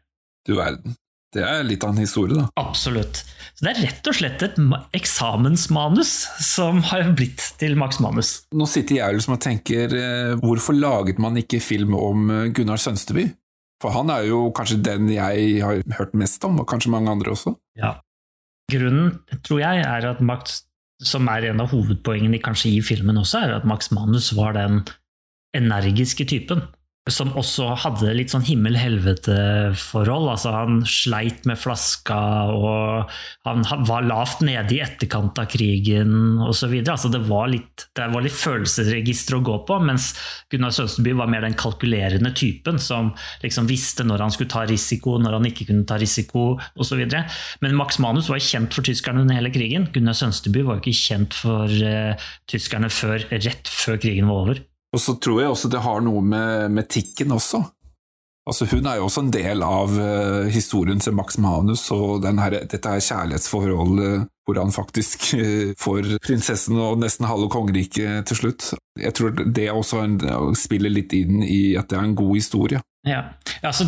Du 0.48 0.56
verden. 0.58 0.96
Det 1.32 1.40
er 1.48 1.62
litt 1.64 1.84
av 1.86 1.94
en 1.94 2.02
historie, 2.02 2.36
da. 2.36 2.48
Absolutt. 2.60 3.22
Så 3.56 3.64
det 3.64 3.70
er 3.70 3.84
rett 3.86 4.08
og 4.10 4.16
slett 4.18 4.42
et 4.44 4.58
eksamensmanus 4.98 6.10
som 6.44 6.82
har 6.90 7.08
blitt 7.16 7.46
til 7.60 7.76
Max 7.80 8.02
Manus. 8.04 8.34
Nå 8.52 8.66
sitter 8.68 8.98
jeg 8.98 9.16
liksom 9.16 9.38
og 9.38 9.40
tenker, 9.44 9.94
eh, 9.96 10.34
hvorfor 10.42 10.76
laget 10.76 11.22
man 11.22 11.38
ikke 11.40 11.62
film 11.64 11.96
om 11.96 12.28
eh, 12.28 12.50
Gunnar 12.52 12.80
Sønsteby? 12.82 13.30
For 13.82 13.96
han 13.96 14.12
er 14.12 14.28
jo 14.28 14.50
kanskje 14.54 14.82
den 14.84 15.08
jeg 15.10 15.62
har 15.64 15.80
hørt 15.96 16.12
mest 16.14 16.44
om, 16.46 16.60
og 16.60 16.68
kanskje 16.68 16.92
mange 16.92 17.10
andre 17.10 17.32
også. 17.32 17.54
Ja. 17.80 17.96
Grunnen, 18.70 19.16
tror 19.42 19.62
jeg, 19.64 19.80
er 19.88 20.10
at 20.12 20.20
Max, 20.20 20.62
som 21.02 21.26
er 21.32 21.48
en 21.48 21.64
av 21.64 21.72
hovedpoengene 21.72 22.42
kanskje 22.44 22.76
i 22.76 22.84
filmen 22.84 23.18
også, 23.18 23.40
er 23.46 23.56
at 23.56 23.66
Max 23.68 23.90
Manus 23.90 24.30
var 24.36 24.54
den 24.58 24.84
energiske 25.56 26.28
typen 26.28 26.62
som 27.10 27.32
også 27.34 27.72
hadde 27.82 28.12
litt 28.14 28.30
sånn 28.30 28.44
himmel-helvete-forhold. 28.46 30.28
Altså 30.30 30.52
han 30.54 30.82
sleit 30.86 31.42
med 31.50 31.58
flaska, 31.58 32.18
og 32.54 33.10
han 33.48 33.64
var 33.88 34.06
lavt 34.06 34.44
nede 34.46 34.76
i 34.76 34.78
etterkant 34.84 35.40
av 35.42 35.48
krigen 35.50 36.38
osv. 36.46 36.76
Altså 36.84 37.10
det, 37.10 37.24
var 37.26 37.50
litt, 37.50 37.88
det 37.98 38.06
var 38.14 38.22
litt 38.22 38.38
følelsesregister 38.38 39.40
å 39.40 39.42
gå 39.50 39.58
på, 39.66 39.80
mens 39.82 40.12
Gunnar 40.54 40.74
Sønsteby 40.78 41.16
var 41.18 41.30
mer 41.32 41.42
den 41.42 41.58
kalkulerende 41.58 42.30
typen 42.38 42.78
som 42.78 43.10
liksom 43.42 43.66
visste 43.66 44.06
når 44.06 44.28
han 44.28 44.34
skulle 44.34 44.54
ta 44.54 44.62
risiko, 44.70 45.18
når 45.18 45.40
han 45.40 45.50
ikke 45.50 45.72
kunne 45.72 45.88
ta 45.90 45.98
risiko 45.98 46.52
osv. 46.78 47.02
Men 47.66 47.78
Max 47.82 47.98
Manus 48.02 48.30
var 48.30 48.42
kjent 48.42 48.78
for 48.78 48.86
tyskerne 48.86 49.26
under 49.26 49.42
hele 49.42 49.50
krigen. 49.50 49.90
Gunnar 49.90 50.14
Sønsteby 50.14 50.62
var 50.70 50.78
ikke 50.78 50.94
kjent 50.94 51.34
for 51.34 51.66
uh, 51.66 52.30
tyskerne 52.46 52.94
før, 52.94 53.26
rett 53.32 53.66
før 53.82 53.98
krigen 53.98 54.30
var 54.30 54.46
over. 54.46 54.68
Og 54.92 55.00
så 55.00 55.16
tror 55.16 55.40
jeg 55.40 55.52
også 55.52 55.70
det 55.72 55.84
har 55.84 56.02
noe 56.04 56.20
med, 56.24 56.72
med 56.76 56.88
tikken 56.92 57.32
også. 57.32 57.62
Altså 58.42 58.66
Hun 58.72 58.86
er 58.90 58.98
jo 58.98 59.06
også 59.06 59.22
en 59.22 59.30
del 59.30 59.62
av 59.62 59.92
uh, 59.94 60.48
historien 60.50 60.98
til 61.00 61.14
Max 61.14 61.36
Manus 61.38 61.84
og 61.94 62.26
her, 62.26 62.56
dette 62.66 62.90
her 62.90 63.04
kjærlighetsforholdet 63.06 64.24
hvor 64.42 64.58
han 64.58 64.74
faktisk 64.74 65.28
uh, 65.38 65.70
får 65.78 66.16
prinsessen 66.26 66.80
og 66.82 66.98
nesten 67.04 67.28
halve 67.30 67.46
kongeriket 67.52 68.26
til 68.26 68.40
slutt. 68.40 68.72
Jeg 68.98 69.14
tror 69.14 69.36
det 69.38 69.68
også 69.70 70.02
en, 70.02 70.18
spiller 70.58 70.90
litt 70.90 71.14
inn 71.14 71.44
i 71.46 71.76
at 71.78 71.92
det 71.92 72.00
er 72.00 72.08
en 72.08 72.18
god 72.18 72.34
historie. 72.34 72.82
Ja, 73.06 73.22
altså 73.62 73.86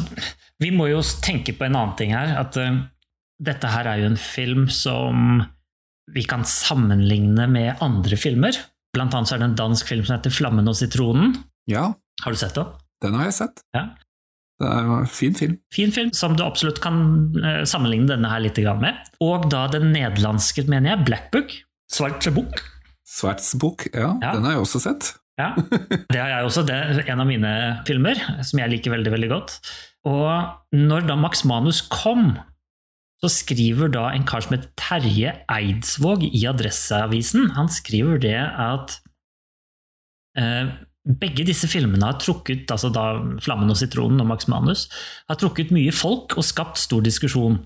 Vi 0.63 0.71
må 0.71 0.87
jo 0.87 1.03
tenke 1.03 1.57
på 1.59 1.67
en 1.67 1.75
annen 1.75 1.99
ting 1.99 2.15
her. 2.15 2.37
At 2.39 2.55
uh, 2.55 2.79
dette 3.43 3.75
her 3.75 3.91
er 3.91 4.05
jo 4.05 4.13
en 4.13 4.21
film 4.21 4.69
som 4.71 5.43
vi 6.15 6.23
kan 6.31 6.47
sammenligne 6.47 7.49
med 7.51 7.83
andre 7.83 8.17
filmer. 8.21 8.55
Blant 8.95 9.15
annet 9.17 9.31
så 9.31 9.37
er 9.37 9.43
det 9.43 9.51
en 9.51 9.59
dansk 9.59 9.91
film 9.91 10.05
som 10.07 10.17
heter 10.17 10.33
'Flammen 10.33 10.71
og 10.71 10.79
sitronen'. 10.79 11.37
Ja. 11.71 11.93
Har 12.23 12.33
du 12.33 12.39
sett 12.39 12.55
den? 12.55 12.71
Den 13.03 13.15
har 13.19 13.29
jeg 13.29 13.37
sett. 13.41 13.65
Ja. 13.75 13.89
Det 14.63 14.69
er 14.71 14.87
en 14.87 15.07
fin 15.11 15.35
film. 15.35 15.59
Fin 15.75 15.91
film, 15.93 16.13
som 16.15 16.37
du 16.39 16.45
absolutt 16.45 16.79
kan 16.81 17.35
uh, 17.43 17.65
sammenligne 17.67 18.07
denne 18.07 18.31
her 18.31 18.39
litt 18.41 18.57
med. 18.79 18.95
Og 19.21 19.51
da 19.51 19.67
den 19.67 19.91
nederlandske, 19.93 20.63
mener 20.71 20.95
jeg, 20.95 21.05
'Black 21.05 21.31
Book'. 21.35 21.59
Svarte 21.91 22.31
bok. 22.31 22.63
Svartsbok, 23.05 23.87
ja, 23.93 24.15
ja. 24.23 24.33
Den 24.33 24.47
har 24.47 24.57
jeg 24.57 24.65
også 24.65 24.81
sett. 24.81 25.13
Ja, 25.39 25.53
det 26.13 26.19
har 26.19 26.31
jeg 26.31 26.47
også. 26.47 26.65
Det 26.67 26.75
er 26.75 27.03
en 27.13 27.23
av 27.23 27.29
mine 27.29 27.53
filmer 27.87 28.19
som 28.47 28.63
jeg 28.63 28.73
liker 28.73 28.95
veldig, 28.95 29.13
veldig 29.15 29.31
godt. 29.33 29.59
Og 30.09 30.77
når 30.77 31.07
da 31.09 31.17
Max 31.19 31.45
Manus 31.49 31.83
kom, 31.91 32.35
så 33.25 33.31
skriver 33.33 33.93
da 33.95 34.09
en 34.13 34.27
kar 34.29 34.45
som 34.45 34.59
heter 34.59 34.73
Terje 34.77 35.37
Eidsvåg 35.49 36.27
i 36.29 36.45
Adresseavisen 36.51 37.55
Han 37.57 37.71
skriver 37.73 38.21
det 38.21 38.37
at 38.37 38.99
eh, 40.37 40.75
begge 41.05 41.45
disse 41.45 41.69
filmene 41.69 42.07
har 42.09 42.17
trukket 42.21 42.71
altså 42.73 42.89
da 42.93 43.05
'Flammen 43.45 43.73
og 43.73 43.77
sitronen' 43.77 44.23
og 44.23 44.29
Max 44.31 44.49
Manus 44.49 44.87
har 45.29 45.37
trukket 45.41 45.73
mye 45.75 45.93
folk 45.93 46.37
og 46.41 46.47
skapt 46.49 46.81
stor 46.81 47.05
diskusjon. 47.05 47.59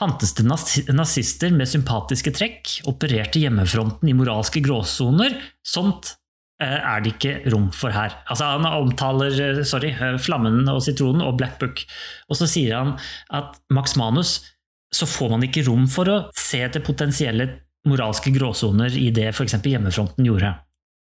Fantes 0.00 0.32
det 0.38 0.46
nazister 0.48 1.52
med 1.52 1.68
sympatiske 1.68 2.32
trekk? 2.32 2.78
Opererte 2.88 3.42
hjemmefronten 3.42 4.08
i 4.08 4.16
moralske 4.16 4.64
gråsoner? 4.64 5.36
Sånt 5.60 6.14
eh, 6.64 6.80
er 6.80 7.04
det 7.04 7.16
ikke 7.16 7.52
rom 7.52 7.68
for 7.76 7.92
her. 7.92 8.16
Altså 8.24 8.54
Han 8.56 8.64
omtaler 8.64 9.36
eh, 9.36 9.64
sorry, 9.68 9.92
eh, 9.92 10.16
'Flammen 10.16 10.64
og 10.72 10.80
sitronen' 10.80 11.24
og 11.24 11.36
'Black 11.36 11.60
Book'. 11.60 11.84
Og 12.32 12.40
så 12.40 12.48
sier 12.48 12.76
han 12.76 12.96
at 13.28 13.60
Max 13.68 13.96
Manus 14.00 14.38
så 14.94 15.08
får 15.08 15.34
man 15.34 15.44
ikke 15.46 15.66
rom 15.68 15.86
for 15.90 16.10
å 16.10 16.20
se 16.36 16.62
etter 16.64 16.84
potensielle 16.84 17.48
moralske 17.88 18.32
gråsoner 18.34 18.94
i 18.98 19.10
det 19.14 19.30
f.eks. 19.32 19.58
hjemmefronten 19.62 20.26
gjorde. 20.26 20.54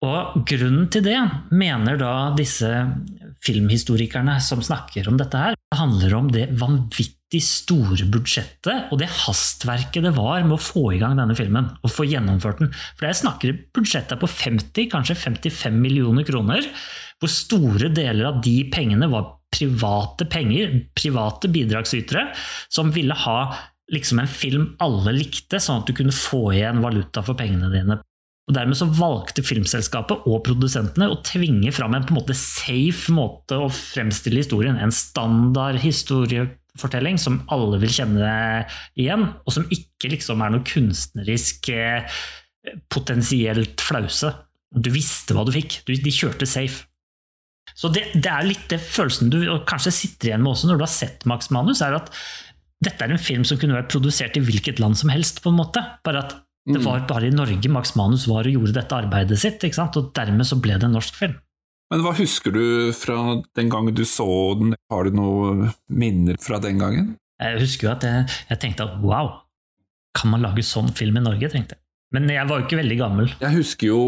Og 0.04 0.42
grunnen 0.48 0.90
til 0.92 1.04
det, 1.06 1.20
mener 1.56 2.00
da 2.00 2.14
disse 2.36 2.70
filmhistorikerne 3.44 4.36
som 4.44 4.64
snakker 4.64 5.08
om 5.08 5.20
dette 5.20 5.40
her, 5.40 5.56
det 5.56 5.80
handler 5.80 6.16
om 6.18 6.32
det 6.32 6.50
vanvittig 6.60 7.40
store 7.44 8.08
budsjettet 8.12 8.92
og 8.92 9.00
det 9.00 9.10
hastverket 9.24 10.04
det 10.06 10.14
var 10.16 10.44
med 10.44 10.58
å 10.58 10.62
få 10.62 10.90
i 10.96 11.00
gang 11.02 11.16
denne 11.20 11.38
filmen 11.38 11.72
og 11.82 11.92
få 11.92 12.08
gjennomført 12.10 12.60
den. 12.64 12.74
For 13.00 13.08
jeg 13.08 13.22
snakker 13.22 13.56
budsjettet 13.76 14.20
på 14.20 14.30
50, 14.30 14.92
kanskje 14.92 15.20
55 15.24 15.80
millioner 15.80 16.28
kroner, 16.28 16.68
hvor 17.24 17.32
store 17.32 17.92
deler 17.96 18.28
av 18.28 18.44
de 18.44 18.58
pengene 18.74 19.08
var 19.12 19.38
private 19.54 20.28
penger, 20.32 20.80
private 20.98 21.52
bidragsytere, 21.54 22.28
som 22.74 22.92
ville 22.96 23.18
ha 23.26 23.38
liksom 23.94 24.20
en 24.24 24.32
film 24.32 24.72
alle 24.84 25.14
likte, 25.16 25.60
sånn 25.62 25.84
at 25.84 25.90
du 25.90 25.96
kunne 25.98 26.16
få 26.16 26.48
igjen 26.56 26.82
valuta 26.84 27.24
for 27.26 27.38
pengene 27.40 27.70
dine. 27.74 28.00
Og 28.44 28.56
Dermed 28.58 28.76
så 28.76 28.90
valgte 28.92 29.44
filmselskapet 29.46 30.26
og 30.28 30.42
produsentene 30.44 31.08
å 31.12 31.22
tvinge 31.24 31.72
fram 31.76 31.96
en 31.96 32.04
på 32.04 32.12
en 32.12 32.20
måte 32.20 32.36
safe 32.36 33.14
måte 33.16 33.56
å 33.56 33.70
fremstille 33.72 34.42
historien. 34.42 34.80
En 34.80 34.92
standard 34.92 35.80
historiefortelling 35.84 37.20
som 37.22 37.40
alle 37.54 37.80
vil 37.84 37.94
kjenne 37.96 38.34
igjen, 39.00 39.30
og 39.46 39.56
som 39.56 39.68
ikke 39.72 40.12
liksom 40.12 40.44
er 40.44 40.56
noe 40.56 40.68
kunstnerisk 40.68 41.72
eh, 41.72 42.20
potensielt 42.92 43.84
flause. 43.84 44.34
Du 44.74 44.92
visste 44.92 45.38
hva 45.38 45.46
du 45.48 45.54
fikk. 45.56 45.80
De 45.88 46.12
kjørte 46.12 46.50
safe. 46.50 46.90
Så 47.74 47.90
det, 47.94 48.06
det, 48.14 48.30
er 48.30 48.46
litt 48.46 48.66
det 48.70 48.80
følelsen 48.84 49.32
du 49.34 49.40
kanskje 49.68 49.94
sitter 49.96 50.32
igjen 50.32 50.44
med 50.44 50.54
også 50.54 50.70
når 50.70 50.80
du 50.80 50.86
har 50.86 50.94
sett 50.94 51.24
Max 51.30 51.50
Manus, 51.54 51.82
er 51.82 51.96
at 51.98 52.12
dette 52.84 53.06
er 53.06 53.14
en 53.14 53.22
film 53.22 53.46
som 53.48 53.60
kunne 53.60 53.78
vært 53.78 53.92
produsert 53.94 54.36
i 54.38 54.44
hvilket 54.44 54.82
land 54.84 54.98
som 55.00 55.12
helst, 55.14 55.40
på 55.44 55.54
en 55.54 55.60
måte. 55.62 55.82
Bare 56.06 56.26
at 56.26 56.36
det 56.68 56.80
mm. 56.80 56.86
var 56.86 57.08
bare 57.08 57.28
i 57.28 57.36
Norge 57.36 57.72
Max 57.72 57.96
Manus 58.00 58.28
var 58.30 58.48
og 58.48 58.58
gjorde 58.58 58.76
dette 58.76 58.98
arbeidet 58.98 59.40
sitt, 59.40 59.64
og 59.64 60.12
dermed 60.16 60.48
så 60.48 60.60
ble 60.64 60.78
det 60.80 60.88
en 60.88 60.96
norsk 60.98 61.18
film. 61.18 61.36
Men 61.92 62.02
hva 62.02 62.14
husker 62.18 62.56
du 62.56 62.64
fra 62.96 63.18
den 63.58 63.70
gangen 63.70 63.96
du 63.96 64.04
så 64.08 64.26
den? 64.60 64.74
Har 64.92 65.06
du 65.06 65.18
noen 65.18 65.68
minner 65.92 66.40
fra 66.42 66.60
den 66.64 66.80
gangen? 66.82 67.14
Jeg 67.44 67.60
husker 67.60 67.90
jo 67.90 67.94
at 67.94 68.06
jeg, 68.08 68.28
jeg 68.50 68.62
tenkte 68.64 68.88
at 68.88 69.02
wow, 69.04 69.34
kan 70.18 70.32
man 70.32 70.46
lage 70.46 70.64
sånn 70.66 70.94
film 70.96 71.20
i 71.20 71.26
Norge? 71.26 71.52
tenkte 71.52 71.76
jeg. 71.76 71.83
Men 72.14 72.30
jeg 72.30 72.46
var 72.50 72.60
jo 72.60 72.68
ikke 72.68 72.78
veldig 72.78 72.98
gammel. 73.00 73.32
Jeg 73.42 73.56
husker 73.56 73.90
jo 73.90 74.02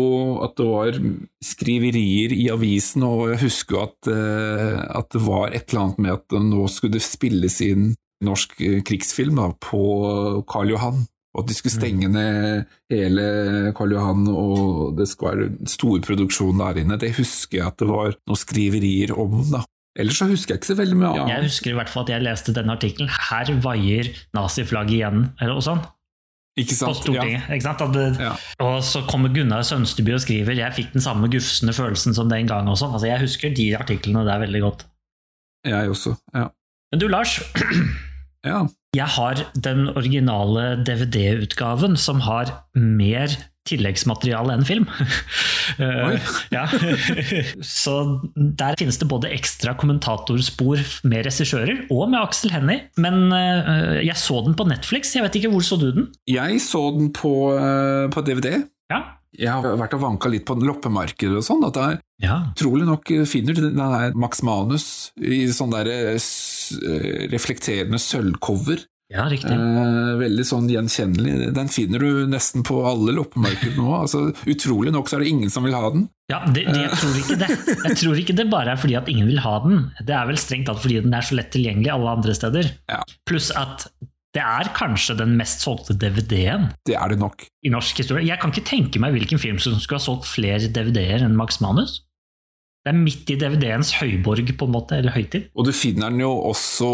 at 0.46 0.54
det 0.60 0.68
var 0.70 1.00
skriverier 1.44 2.36
i 2.36 2.46
avisen, 2.54 3.06
og 3.08 3.32
jeg 3.34 3.42
husker 3.48 3.78
jo 3.78 3.84
at, 3.88 4.12
eh, 4.14 4.80
at, 5.00 5.10
det 5.16 5.24
var 5.26 5.50
et 5.50 5.66
eller 5.72 5.82
annet 5.88 6.04
med 6.06 6.14
at 6.20 6.38
nå 6.46 6.68
skulle 6.70 7.00
det 7.00 7.06
spilles 7.06 7.58
inn 7.66 7.94
norsk 8.26 8.56
eh, 8.62 8.80
krigsfilm 8.86 9.42
da, 9.42 9.50
på 9.58 9.84
Karl 10.50 10.76
Johan. 10.76 11.06
Og 11.36 11.44
at 11.44 11.50
de 11.50 11.56
skulle 11.58 11.76
stenge 11.76 12.08
mm. 12.08 12.14
ned 12.16 12.76
hele 12.94 13.24
Karl 13.76 13.98
Johan, 13.98 14.22
og 14.32 14.94
det 15.00 15.10
skulle 15.12 15.34
være 15.34 15.68
stor 15.68 15.98
produksjon 16.06 16.62
der 16.62 16.80
inne. 16.86 17.00
Det 17.02 17.12
husker 17.18 17.60
jeg 17.60 17.68
at 17.74 17.82
det 17.82 17.90
var 17.90 18.14
noen 18.16 18.40
skriverier 18.40 19.12
om. 19.20 19.42
da. 19.52 19.66
Ellers 20.00 20.22
så 20.22 20.30
husker 20.30 20.54
jeg 20.54 20.62
ikke 20.62 20.72
så 20.74 20.78
veldig 20.80 20.96
mye 21.00 21.12
annet. 21.12 21.34
Jeg 21.34 21.50
husker 21.50 21.74
i 21.74 21.76
hvert 21.78 21.92
fall 21.92 22.06
at 22.06 22.14
jeg 22.14 22.24
leste 22.24 22.56
denne 22.56 22.78
artikkelen. 22.78 23.12
Her 23.32 23.52
vaier 23.64 24.14
naziflagget 24.36 24.98
igjen, 25.00 25.22
eller 25.42 25.58
noe 25.58 25.66
sånt. 25.66 25.92
På 26.56 26.94
Stortinget. 26.96 27.50
Ja. 27.50 27.74
Det, 27.92 28.06
ja. 28.20 28.32
Og 28.64 28.84
så 28.84 29.02
kommer 29.10 29.34
Gunnar 29.36 29.62
Sønsteby 29.62 30.14
og 30.16 30.22
skriver 30.24 30.56
'Jeg 30.56 30.74
fikk 30.74 30.94
den 30.94 31.02
samme 31.02 31.28
gufsende 31.28 31.74
følelsen 31.74 32.14
som 32.16 32.30
den 32.30 32.48
gang'. 32.48 32.70
Altså, 32.70 33.06
jeg 33.06 33.20
husker 33.20 33.54
de 33.54 33.78
artiklene 33.78 34.24
der 34.26 34.40
veldig 34.40 34.62
godt. 34.62 34.86
Jeg 35.66 35.90
også, 35.90 36.16
ja. 36.36 36.48
Men 36.92 37.00
du, 37.02 37.08
Lars. 37.08 37.42
ja. 38.46 38.64
Jeg 38.96 39.08
har 39.18 39.52
den 39.64 39.90
originale 39.90 40.86
DVD-utgaven 40.86 41.98
som 41.98 42.22
har 42.24 42.70
mer 42.76 43.28
tilleggsmateriale 43.70 44.58
enn 44.58 44.68
film. 44.68 44.90
Eh, 45.82 46.28
ja. 46.54 46.62
Så 47.66 47.94
der 48.36 48.78
finnes 48.80 49.00
det 49.02 49.08
både 49.10 49.32
ekstra 49.34 49.74
kommentatorspor 49.76 50.80
med 51.10 51.26
regissører 51.26 51.82
og 51.90 52.12
med 52.14 52.20
Aksel 52.22 52.54
Hennie. 52.54 52.86
Men 53.02 53.34
eh, 53.34 54.06
jeg 54.06 54.16
så 54.22 54.44
den 54.46 54.56
på 54.56 54.68
Netflix. 54.70 55.16
Jeg 55.18 55.26
vet 55.26 55.40
ikke, 55.40 55.52
Hvor 55.52 55.66
så 55.66 55.80
du 55.82 55.90
den? 55.92 56.08
Jeg 56.30 56.62
så 56.64 56.84
den 56.96 57.10
på, 57.18 57.34
eh, 57.58 58.06
på 58.14 58.24
DVD. 58.30 58.62
Ja. 58.94 59.02
Jeg 59.36 59.52
har 59.52 59.76
vært 59.82 59.98
og 59.98 60.06
vanka 60.06 60.32
litt 60.32 60.46
på 60.48 60.56
loppemarkedet 60.62 61.42
og 61.42 61.44
sånn. 61.44 61.66
at 61.68 61.76
der, 61.76 61.98
ja. 62.24 62.38
Trolig 62.56 62.86
nok 62.88 63.12
finner 63.28 63.58
du 63.58 63.66
den 63.66 63.82
der 63.82 64.16
Max 64.16 64.46
Manus 64.46 64.88
i 65.18 65.48
sånn 65.52 65.74
der 65.74 65.90
reflekterende 67.34 68.00
sølvcover. 68.00 68.86
Ja, 69.14 69.28
riktig. 69.30 69.52
Eh, 69.54 70.16
veldig 70.18 70.46
sånn 70.50 70.66
gjenkjennelig. 70.72 71.52
Den 71.54 71.68
finner 71.70 72.02
du 72.02 72.24
nesten 72.30 72.64
på 72.66 72.80
alle 72.90 73.14
loppemarkeder 73.14 73.78
nå. 73.78 73.92
Altså, 74.00 74.24
utrolig 74.50 74.94
nok 74.96 75.12
så 75.12 75.20
er 75.20 75.26
det 75.26 75.30
ingen 75.36 75.54
som 75.54 75.68
vil 75.68 75.78
ha 75.78 75.92
den. 75.94 76.08
Ja, 76.32 76.40
det, 76.48 76.64
det, 76.72 76.80
Jeg 76.88 76.98
tror 76.98 77.20
ikke 77.22 77.38
det. 77.44 77.50
Jeg 77.86 78.00
tror 78.02 78.24
ikke 78.24 78.38
det 78.40 78.48
bare 78.50 78.74
er 78.74 78.82
fordi 78.82 78.98
at 78.98 79.12
ingen 79.14 79.30
vil 79.30 79.44
ha 79.46 79.60
den. 79.62 79.84
Det 80.02 80.16
er 80.18 80.26
vel 80.32 80.42
strengt 80.42 80.66
tatt 80.72 80.82
fordi 80.82 81.04
den 81.06 81.14
er 81.14 81.28
så 81.28 81.38
lett 81.38 81.52
tilgjengelig 81.54 81.94
alle 81.94 82.16
andre 82.18 82.34
steder. 82.38 82.72
Ja. 82.90 83.04
Pluss 83.30 83.52
at 83.54 83.86
det 84.36 84.44
er 84.44 84.68
kanskje 84.76 85.16
den 85.22 85.38
mest 85.40 85.62
solgte 85.64 85.94
DVD-en 85.96 86.66
Det 86.90 86.98
er 87.00 87.14
det 87.14 87.22
nok. 87.22 87.46
i 87.64 87.70
norsk 87.72 88.02
historie. 88.02 88.26
Jeg 88.28 88.42
kan 88.42 88.52
ikke 88.52 88.66
tenke 88.68 89.00
meg 89.00 89.14
hvilken 89.16 89.40
film 89.40 89.62
som 89.64 89.78
skulle 89.80 90.02
ha 90.02 90.04
solgt 90.04 90.28
flere 90.28 90.68
DVD-er 90.68 91.24
enn 91.24 91.38
Max 91.40 91.62
Manus. 91.64 92.02
Det 92.86 92.92
er 92.94 93.00
midt 93.00 93.32
i 93.34 93.36
DVD-ens 93.42 93.96
høyborg, 93.98 94.52
på 94.60 94.68
en 94.68 94.74
måte, 94.76 95.00
eller 95.00 95.16
høytid. 95.16 95.48
Og 95.58 95.66
du 95.66 95.72
finner 95.74 96.14
den 96.14 96.22
jo 96.22 96.30
også 96.52 96.90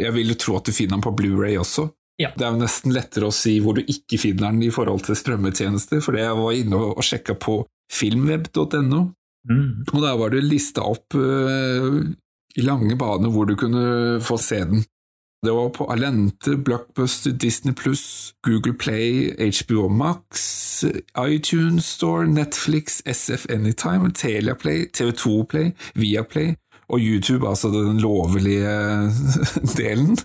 Jeg 0.00 0.10
vil 0.16 0.32
jo 0.32 0.38
tro 0.42 0.56
at 0.58 0.66
du 0.66 0.72
finner 0.74 0.96
den 0.96 1.04
på 1.04 1.12
Blu-ray 1.14 1.54
også. 1.60 1.86
Ja. 2.18 2.32
Det 2.34 2.46
er 2.46 2.54
jo 2.54 2.62
nesten 2.62 2.94
lettere 2.96 3.28
å 3.28 3.34
si 3.34 3.58
hvor 3.60 3.76
du 3.76 3.82
ikke 3.84 4.18
finner 4.18 4.48
den 4.50 4.64
i 4.66 4.72
forhold 4.72 5.04
til 5.06 5.18
strømmetjenester, 5.20 6.00
for 6.02 6.16
jeg 6.18 6.32
var 6.38 6.56
inne 6.56 6.80
og 6.90 7.04
sjekka 7.04 7.36
på 7.38 7.60
filmweb.no, 7.92 9.04
Mm. 9.46 9.84
og 9.92 10.00
der 10.02 10.16
var 10.18 10.32
det 10.34 10.40
lista 10.42 10.82
opp 10.82 11.14
uh, 11.14 12.00
i 12.58 12.62
lange 12.66 12.96
baner 12.98 13.30
hvor 13.30 13.46
du 13.46 13.52
kunne 13.54 14.18
få 14.18 14.34
se 14.42 14.58
den. 14.66 14.80
Det 15.46 15.52
var 15.52 15.68
på 15.68 15.84
Alente, 15.92 16.56
Blockbuster, 16.56 17.30
Disney 17.30 17.74
Pluss, 17.74 18.32
Google 18.46 18.72
Play, 18.74 19.30
HBO 19.38 19.88
Max, 19.88 20.84
iTunes 21.18 21.86
Store, 21.86 22.26
Netflix, 22.26 23.02
SF 23.06 23.46
Anytime, 23.50 24.10
Telia 24.10 24.54
Play, 24.54 24.88
TV2 24.90 25.44
Play, 25.46 25.70
Viaplay 25.94 26.54
og 26.88 26.98
YouTube, 27.00 27.46
altså 27.48 27.70
den 27.70 28.00
lovlige 28.02 28.72
delen, 29.78 30.18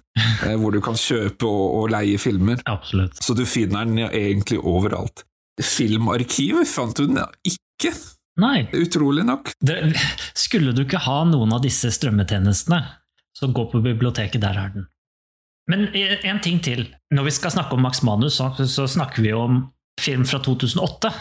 eh, 0.46 0.56
hvor 0.58 0.74
du 0.74 0.80
kan 0.82 0.98
kjøpe 0.98 1.46
og, 1.46 1.75
og 1.82 1.92
leie 1.94 2.18
filmer. 2.18 2.63
Absolutt. 2.66 3.22
Så 3.24 3.38
du 3.38 3.46
finner 3.46 3.86
den 3.86 4.01
egentlig 4.10 4.58
overalt. 4.58 5.22
Filmarkivet 5.62 6.66
fant 6.70 6.98
du 6.98 7.06
den 7.12 7.22
ikke, 7.46 7.94
Nei, 8.42 8.63
utrolig 8.74 9.28
nok. 9.28 9.54
det, 9.62 9.78
skulle 10.34 10.74
du 10.74 10.82
ikke 10.88 11.04
ha 11.06 11.20
noen 11.30 11.54
av 11.54 11.62
disse 11.62 11.94
strømmetjenestene, 11.94 12.82
så 13.38 13.50
gå 13.54 13.68
på 13.70 13.84
biblioteket, 13.86 14.42
der 14.42 14.58
er 14.58 14.74
den. 14.74 14.90
Men 15.72 15.88
eh, 15.96 16.20
en 16.28 16.42
ting 16.44 16.60
til. 16.63 16.86
Når 17.16 17.30
vi 17.30 17.36
skal 17.36 17.54
snakke 17.56 17.78
om 17.78 17.86
Max 17.86 18.04
Manus, 18.08 18.40
så, 18.40 18.88
snakker 18.88 19.24
vi 19.24 19.32
om 19.36 19.63
film 20.01 20.25
fra 20.28 20.42
2008. 20.44 21.12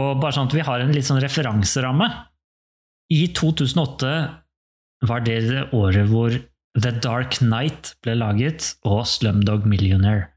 Og 0.00 0.10
bare 0.22 0.36
sånn 0.36 0.50
at 0.50 0.56
vi 0.56 0.66
har 0.66 0.82
en 0.82 0.92
litt 0.94 1.08
sånn 1.08 1.22
referanseramme. 1.22 2.08
I 3.10 3.24
2008 3.34 4.12
var 5.08 5.24
det 5.26 5.38
det 5.48 5.64
året 5.74 6.10
hvor 6.10 6.36
The 6.78 6.92
Dark 7.02 7.40
Knight 7.40 7.94
ble 8.04 8.14
laget, 8.20 8.74
og 8.86 9.02
Slumdog 9.08 9.64
Millionaire. 9.66 10.28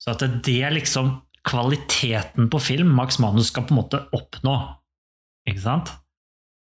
Så 0.00 0.14
at 0.14 0.24
det 0.46 0.56
er 0.64 0.72
liksom 0.72 1.18
kvaliteten 1.44 2.48
på 2.52 2.60
film 2.62 2.94
Max 2.96 3.18
Manus 3.20 3.50
skal 3.52 3.66
på 3.68 3.74
en 3.74 3.80
måte 3.82 4.00
oppnå. 4.16 4.56
Ikke 5.50 5.64
sant? 5.66 5.92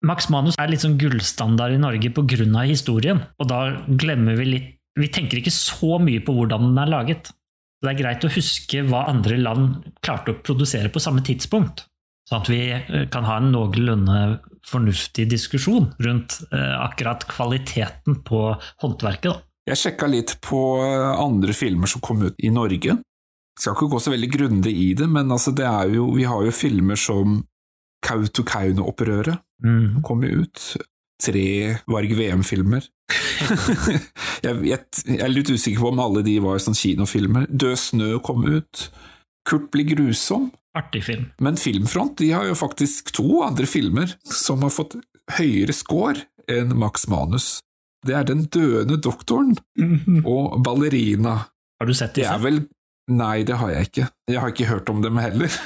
Max 0.05 0.29
Manus 0.29 0.57
er 0.61 0.69
litt 0.69 0.83
sånn 0.83 0.99
gullstandard 1.01 1.73
i 1.73 1.81
Norge 1.81 2.11
pga. 2.13 2.61
historien, 2.69 3.23
og 3.41 3.49
da 3.49 3.61
glemmer 3.87 4.37
vi 4.37 4.45
litt 4.45 4.73
Vi 4.97 5.07
tenker 5.13 5.39
ikke 5.41 5.53
så 5.53 5.97
mye 6.01 6.23
på 6.25 6.33
hvordan 6.33 6.71
den 6.71 6.79
er 6.81 6.89
laget. 6.89 7.31
Det 7.83 7.91
er 7.91 7.99
greit 7.99 8.25
å 8.25 8.31
huske 8.33 8.81
hva 8.89 9.03
andre 9.11 9.37
land 9.37 9.91
klarte 10.01 10.33
å 10.33 10.39
produsere 10.41 10.89
på 10.89 11.01
samme 11.03 11.21
tidspunkt, 11.25 11.83
sånn 12.29 12.41
at 12.41 12.49
vi 12.49 12.61
eh, 12.73 13.03
kan 13.13 13.27
ha 13.29 13.35
en 13.37 13.51
noenlunde 13.53 14.21
fornuftig 14.67 15.27
diskusjon 15.31 15.91
rundt 16.03 16.39
eh, 16.51 16.73
akkurat 16.81 17.27
kvaliteten 17.29 18.23
på 18.25 18.41
håndverket. 18.81 19.29
Da. 19.29 19.43
Jeg 19.69 19.81
sjekka 19.83 20.09
litt 20.09 20.33
på 20.41 20.63
eh, 20.81 21.11
andre 21.21 21.53
filmer 21.53 21.91
som 21.91 22.01
kom 22.01 22.25
ut 22.25 22.39
i 22.41 22.49
Norge. 22.49 22.97
Jeg 22.97 23.61
skal 23.63 23.77
ikke 23.77 23.91
gå 23.93 24.01
så 24.01 24.11
veldig 24.13 24.31
grundig 24.33 24.73
i 24.73 24.89
det, 24.97 25.07
men 25.09 25.29
altså 25.33 25.53
det 25.55 25.65
er 25.69 25.93
jo, 25.95 26.09
vi 26.17 26.25
har 26.29 26.43
jo 26.45 26.53
filmer 26.53 26.97
som 26.97 27.43
Kautokeino-opprøret 28.05 29.43
Mm. 29.63 30.03
kom 30.05 30.21
jo 30.21 30.43
ut. 30.43 30.77
Tre 31.17 31.77
Varg 31.89 32.11
VM-filmer. 32.13 32.83
jeg, 34.45 34.53
jeg, 34.67 34.79
jeg 35.07 35.19
er 35.23 35.31
litt 35.31 35.51
usikker 35.51 35.81
på 35.83 35.91
om 35.93 36.01
alle 36.03 36.23
de 36.25 36.37
var 36.43 36.59
sånn 36.63 36.77
kinofilmer. 36.77 37.47
Død 37.49 37.77
snø 37.79 38.09
kom 38.25 38.45
ut. 38.47 38.87
Kurt 39.47 39.69
blir 39.71 39.87
grusom. 39.93 40.49
Artig 40.77 41.05
film. 41.07 41.29
Men 41.41 41.57
Filmfront 41.57 42.17
de 42.19 42.31
har 42.35 42.45
jo 42.49 42.57
faktisk 42.57 43.13
to 43.17 43.41
andre 43.45 43.65
filmer 43.69 44.11
som 44.27 44.61
har 44.65 44.73
fått 44.75 44.97
høyere 45.39 45.73
score 45.75 46.27
enn 46.51 46.75
Max 46.77 47.07
Manus. 47.11 47.57
Det 48.05 48.13
er 48.15 48.27
Den 48.27 48.45
døende 48.53 48.99
doktoren 49.01 49.55
og 50.23 50.59
Ballerina. 50.63 51.39
Har 51.81 51.89
du 51.89 51.95
sett 51.97 52.15
Det 52.17 52.27
er 52.27 52.41
vel 52.43 52.65
Nei, 53.07 53.45
det 53.47 53.55
har 53.55 53.69
jeg 53.71 53.87
ikke. 53.87 54.05
Jeg 54.27 54.39
har 54.43 54.51
ikke 54.51 54.65
hørt 54.67 54.89
om 54.91 54.97
dem 55.05 55.15
heller. 55.21 55.47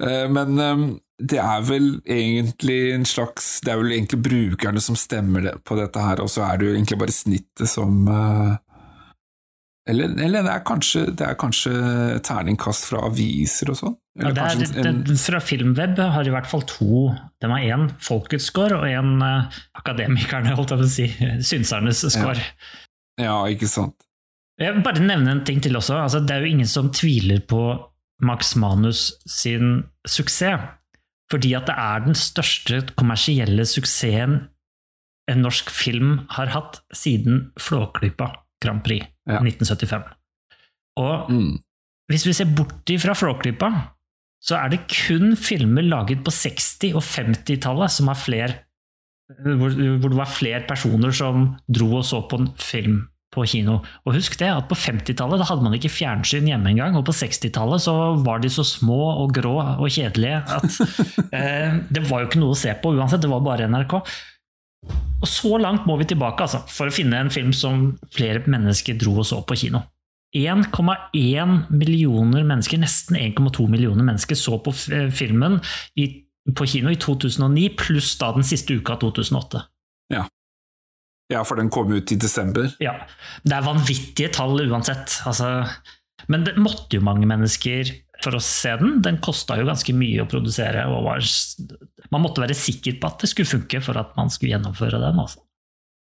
Eh, 0.00 0.26
Men 0.32 0.58
eh, 0.60 0.80
det 1.18 1.38
er 1.40 1.62
vel 1.64 1.86
egentlig 2.04 2.92
en 2.92 3.06
slags 3.08 3.60
Det 3.64 3.70
er 3.72 3.78
vel 3.80 3.94
egentlig 3.96 4.18
brukerne 4.26 4.82
som 4.84 4.98
stemmer 5.00 5.46
på 5.64 5.78
dette 5.78 6.02
her, 6.04 6.20
og 6.20 6.28
så 6.28 6.42
er 6.44 6.58
det 6.60 6.66
jo 6.68 6.74
egentlig 6.76 6.98
bare 7.00 7.14
snittet 7.16 7.70
som 7.72 8.02
eh, 8.12 8.50
Eller, 9.88 10.12
eller 10.20 10.42
det, 10.44 10.52
er 10.52 10.64
kanskje, 10.66 11.04
det 11.16 11.24
er 11.24 11.38
kanskje 11.40 11.72
terningkast 12.26 12.88
fra 12.90 13.04
aviser 13.06 13.70
og 13.72 13.78
sånn? 13.80 13.94
Ja, 14.18 14.32
det 14.34 14.42
er, 14.44 14.84
en- 14.90 15.02
det, 15.06 15.16
fra 15.22 15.38
Filmweb 15.44 15.98
har 16.00 16.26
i 16.26 16.32
hvert 16.34 16.48
fall 16.50 16.64
to. 16.68 17.02
De 17.40 17.50
har 17.52 17.64
én 17.64 17.86
folkets 18.02 18.48
score 18.50 18.76
og 18.80 18.86
én 18.88 19.20
eh, 19.22 19.58
akademikerne, 19.78 20.56
holdt 20.58 20.72
jeg 20.74 20.80
på 20.82 20.88
å 20.88 20.94
si, 20.98 21.06
synsernes 21.52 22.00
score. 22.12 22.40
Ja, 23.20 23.38
ikke 23.52 23.68
sant. 23.70 23.94
Jeg 24.60 24.72
vil 24.74 24.84
bare 24.84 25.04
nevne 25.04 25.34
en 25.36 25.44
ting 25.48 25.60
til 25.64 25.76
også. 25.76 25.98
Altså, 26.02 26.20
det 26.24 26.32
er 26.34 26.44
jo 26.44 26.52
ingen 26.56 26.68
som 26.68 26.88
tviler 26.96 27.42
på 27.48 27.60
Max 28.24 28.54
Manus 28.56 29.10
sin 29.28 29.82
suksess. 30.08 30.64
Fordi 31.30 31.54
at 31.58 31.66
det 31.66 31.74
er 31.76 32.04
den 32.04 32.14
største 32.14 32.82
kommersielle 32.96 33.64
suksessen 33.66 34.36
en 35.26 35.42
norsk 35.42 35.70
film 35.74 36.20
har 36.30 36.46
hatt 36.54 36.80
siden 36.94 37.48
Flåklypa 37.58 38.28
Grand 38.62 38.84
Prix 38.86 39.06
Ja. 39.26 39.40
1975. 39.42 40.04
Og 40.96 41.30
Mm. 41.30 41.58
hvis 42.08 42.26
vi 42.26 42.32
ser 42.32 42.54
bort 42.56 42.86
fra 43.02 43.12
Flåklypa, 43.14 43.70
så 44.40 44.54
er 44.56 44.68
det 44.70 44.86
kun 44.86 45.34
filmer 45.36 45.82
laget 45.82 46.22
på 46.22 46.30
60- 46.30 46.94
og 46.94 47.02
50-tallet 47.02 47.90
som 47.90 48.06
har 48.06 48.14
flere 48.14 48.54
hvor, 49.42 49.70
hvor 49.98 50.08
det 50.08 50.16
var 50.16 50.30
flere 50.30 50.62
personer 50.68 51.10
som 51.10 51.56
dro 51.66 51.96
og 51.96 52.04
så 52.04 52.20
på 52.30 52.38
en 52.38 52.48
film 52.56 53.08
på 53.36 53.46
kino. 53.48 53.78
Og 54.06 54.16
husk 54.16 54.38
det, 54.40 54.48
at 54.50 54.68
på 54.70 54.78
50-tallet 54.78 55.40
da 55.40 55.48
hadde 55.48 55.66
man 55.66 55.76
ikke 55.76 55.92
fjernsyn 55.92 56.48
hjemme 56.48 56.72
engang, 56.72 56.96
og 56.98 57.06
på 57.08 57.14
60-tallet 57.16 57.84
så 57.84 57.96
var 58.24 58.40
de 58.42 58.50
så 58.52 58.64
små 58.66 59.00
og 59.22 59.34
grå 59.36 59.56
og 59.60 59.86
kjedelige 59.92 60.40
at 60.56 60.80
eh, 61.36 61.76
det 61.92 62.06
var 62.08 62.24
jo 62.24 62.30
ikke 62.30 62.42
noe 62.42 62.56
å 62.56 62.58
se 62.58 62.72
på 62.80 62.94
uansett, 62.96 63.22
det 63.24 63.32
var 63.32 63.44
bare 63.44 63.68
NRK. 63.70 63.98
Og 65.22 65.28
så 65.28 65.56
langt 65.58 65.86
må 65.88 65.96
vi 66.00 66.08
tilbake 66.08 66.44
altså, 66.46 66.62
for 66.70 66.88
å 66.88 66.94
finne 66.94 67.18
en 67.18 67.32
film 67.32 67.52
som 67.56 67.92
flere 68.14 68.44
mennesker 68.46 68.98
dro 69.00 69.18
og 69.22 69.28
så 69.28 69.40
på 69.46 69.58
kino. 69.58 69.82
1,1 70.36 71.56
millioner 71.72 72.44
mennesker, 72.44 72.80
nesten 72.82 73.16
1,2 73.16 73.68
millioner 73.72 74.04
mennesker, 74.04 74.36
så 74.36 74.58
på 74.60 74.74
eh, 74.92 75.08
filmen 75.14 75.60
i, 75.96 76.10
på 76.52 76.68
kino 76.68 76.92
i 76.92 76.98
2009, 77.00 77.70
pluss 77.78 78.14
da 78.20 78.32
den 78.36 78.46
siste 78.46 78.76
uka 78.76 78.96
av 78.96 79.06
2008. 79.06 79.64
Ja, 80.12 80.26
for 81.46 81.58
den 81.58 81.70
kom 81.74 81.92
ut 81.92 82.12
i 82.12 82.18
desember. 82.20 82.70
Ja, 82.82 82.94
Det 83.42 83.56
er 83.56 83.66
vanvittige 83.66 84.32
tall 84.34 84.60
uansett. 84.66 85.20
Altså, 85.26 85.66
men 86.30 86.44
det 86.46 86.56
måtte 86.58 86.98
jo 86.98 87.04
mange 87.06 87.26
mennesker 87.28 87.90
for 88.24 88.36
å 88.36 88.42
se 88.42 88.76
den. 88.80 89.00
Den 89.04 89.18
kosta 89.22 89.58
jo 89.58 89.66
ganske 89.68 89.94
mye 89.96 90.24
å 90.24 90.30
produsere. 90.30 90.86
Og 90.90 91.04
var, 91.06 91.26
man 92.14 92.24
måtte 92.24 92.44
være 92.44 92.56
sikker 92.56 93.00
på 93.00 93.10
at 93.10 93.22
det 93.22 93.32
skulle 93.32 93.50
funke 93.50 93.82
for 93.84 93.98
at 94.00 94.14
man 94.18 94.32
skulle 94.32 94.54
gjennomføre 94.54 95.02
den. 95.02 95.20
Også. 95.22 95.42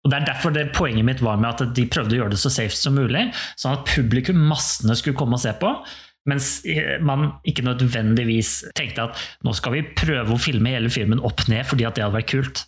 Og 0.05 0.13
Det 0.13 0.17
er 0.17 0.29
derfor 0.31 0.55
det 0.55 0.71
poenget 0.77 1.05
mitt 1.05 1.25
var 1.25 1.41
med 1.41 1.53
at 1.53 1.75
de 1.77 1.89
prøvde 1.91 2.17
å 2.17 2.23
gjøre 2.23 2.35
det 2.35 2.41
så 2.41 2.53
safe 2.53 2.77
som 2.77 2.97
mulig, 2.97 3.27
sånn 3.61 3.77
at 3.77 3.91
publikum, 3.91 4.41
massene, 4.49 4.97
skulle 4.97 5.19
komme 5.19 5.37
og 5.37 5.45
se 5.45 5.53
på. 5.61 5.75
Mens 6.29 6.61
eh, 6.69 6.99
man 7.05 7.35
ikke 7.49 7.65
nødvendigvis 7.65 8.73
tenkte 8.77 9.09
at 9.09 9.21
nå 9.45 9.55
skal 9.57 9.77
vi 9.77 9.87
prøve 9.97 10.35
å 10.35 10.41
filme 10.41 10.73
hele 10.73 10.93
filmen 10.93 11.23
opp 11.25 11.47
ned 11.49 11.65
fordi 11.69 11.87
at 11.89 11.97
det 11.97 12.05
hadde 12.05 12.19
vært 12.19 12.33
kult. 12.33 12.65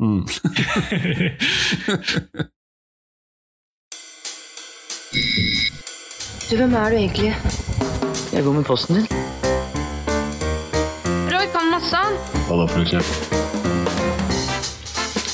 Mm. 0.00 0.24
Du, 6.52 6.56
hvem 6.56 6.74
er 6.74 6.90
du 6.90 6.96
egentlig? 6.96 7.36
Jeg 8.32 8.44
går 8.44 8.52
med 8.52 8.64
posten 8.64 8.96
din. 8.96 9.06
Roy 11.32 11.46
kan 11.54 11.70
masse. 11.72 11.96
Hva 12.48 12.56
da, 12.60 12.66
for 12.68 12.80
eksempel? 12.82 13.14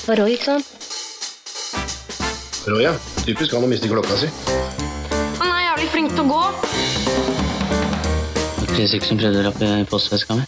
Var 0.07 0.17
Roy, 0.23 0.31
ikke 0.37 0.45
sant? 0.45 0.67
Roy, 2.69 2.83
ja. 2.87 2.93
Typisk 3.27 3.51
han 3.59 3.67
å 3.67 3.69
miste 3.71 3.89
klokka 3.91 4.15
si. 4.23 4.29
Han 5.41 5.49
er 5.51 5.61
jævlig 5.65 5.89
flink 5.97 6.09
til 6.15 6.23
å 6.23 6.27
gå. 6.31 6.43
Det 8.63 8.69
Tre 8.77 8.83
ikke 8.87 9.09
som 9.11 9.19
prøvde 9.19 9.39
å 9.43 9.45
rappe 9.51 9.67
postveska 9.91 10.33
mi. 10.39 10.45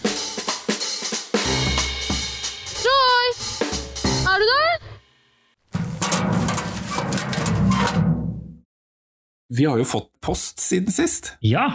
Vi 9.50 9.66
har 9.66 9.78
jo 9.80 9.86
fått 9.88 10.10
post 10.22 10.60
siden 10.62 10.92
sist. 10.94 11.32
Ja, 11.42 11.66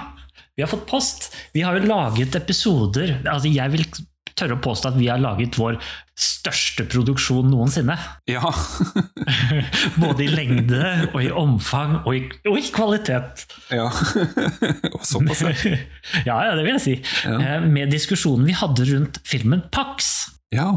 vi 0.55 0.63
har 0.63 0.69
fått 0.71 0.85
post. 0.87 1.33
Vi 1.53 1.63
har 1.65 1.75
jo 1.75 1.87
laget 1.89 2.35
episoder. 2.39 3.17
Altså, 3.27 3.49
jeg 3.51 3.73
vil 3.73 3.83
tørre 4.35 4.57
å 4.57 4.61
påstå 4.63 4.89
at 4.91 4.97
vi 4.99 5.07
har 5.07 5.19
laget 5.23 5.55
vår 5.59 5.77
største 6.19 6.83
produksjon 6.91 7.47
noensinne. 7.51 7.95
Ja. 8.31 8.51
Både 10.03 10.25
i 10.25 10.29
lengde 10.31 10.81
og 11.13 11.19
i 11.23 11.29
omfang 11.31 11.97
og 12.05 12.15
i, 12.17 12.23
og 12.47 12.59
i 12.59 12.63
kvalitet. 12.75 13.45
ja. 13.71 13.87
Og 14.95 15.03
såpass, 15.07 15.43
ja. 16.27 16.35
ja, 16.47 16.51
det 16.55 16.63
vil 16.65 16.75
jeg 16.77 16.83
si. 16.85 16.95
Ja. 17.27 17.37
Eh, 17.57 17.67
Med 17.67 17.91
diskusjonen 17.91 18.47
vi 18.47 18.55
hadde 18.55 18.87
rundt 18.91 19.19
filmen 19.27 19.63
Pax. 19.75 20.13
Ja. 20.55 20.73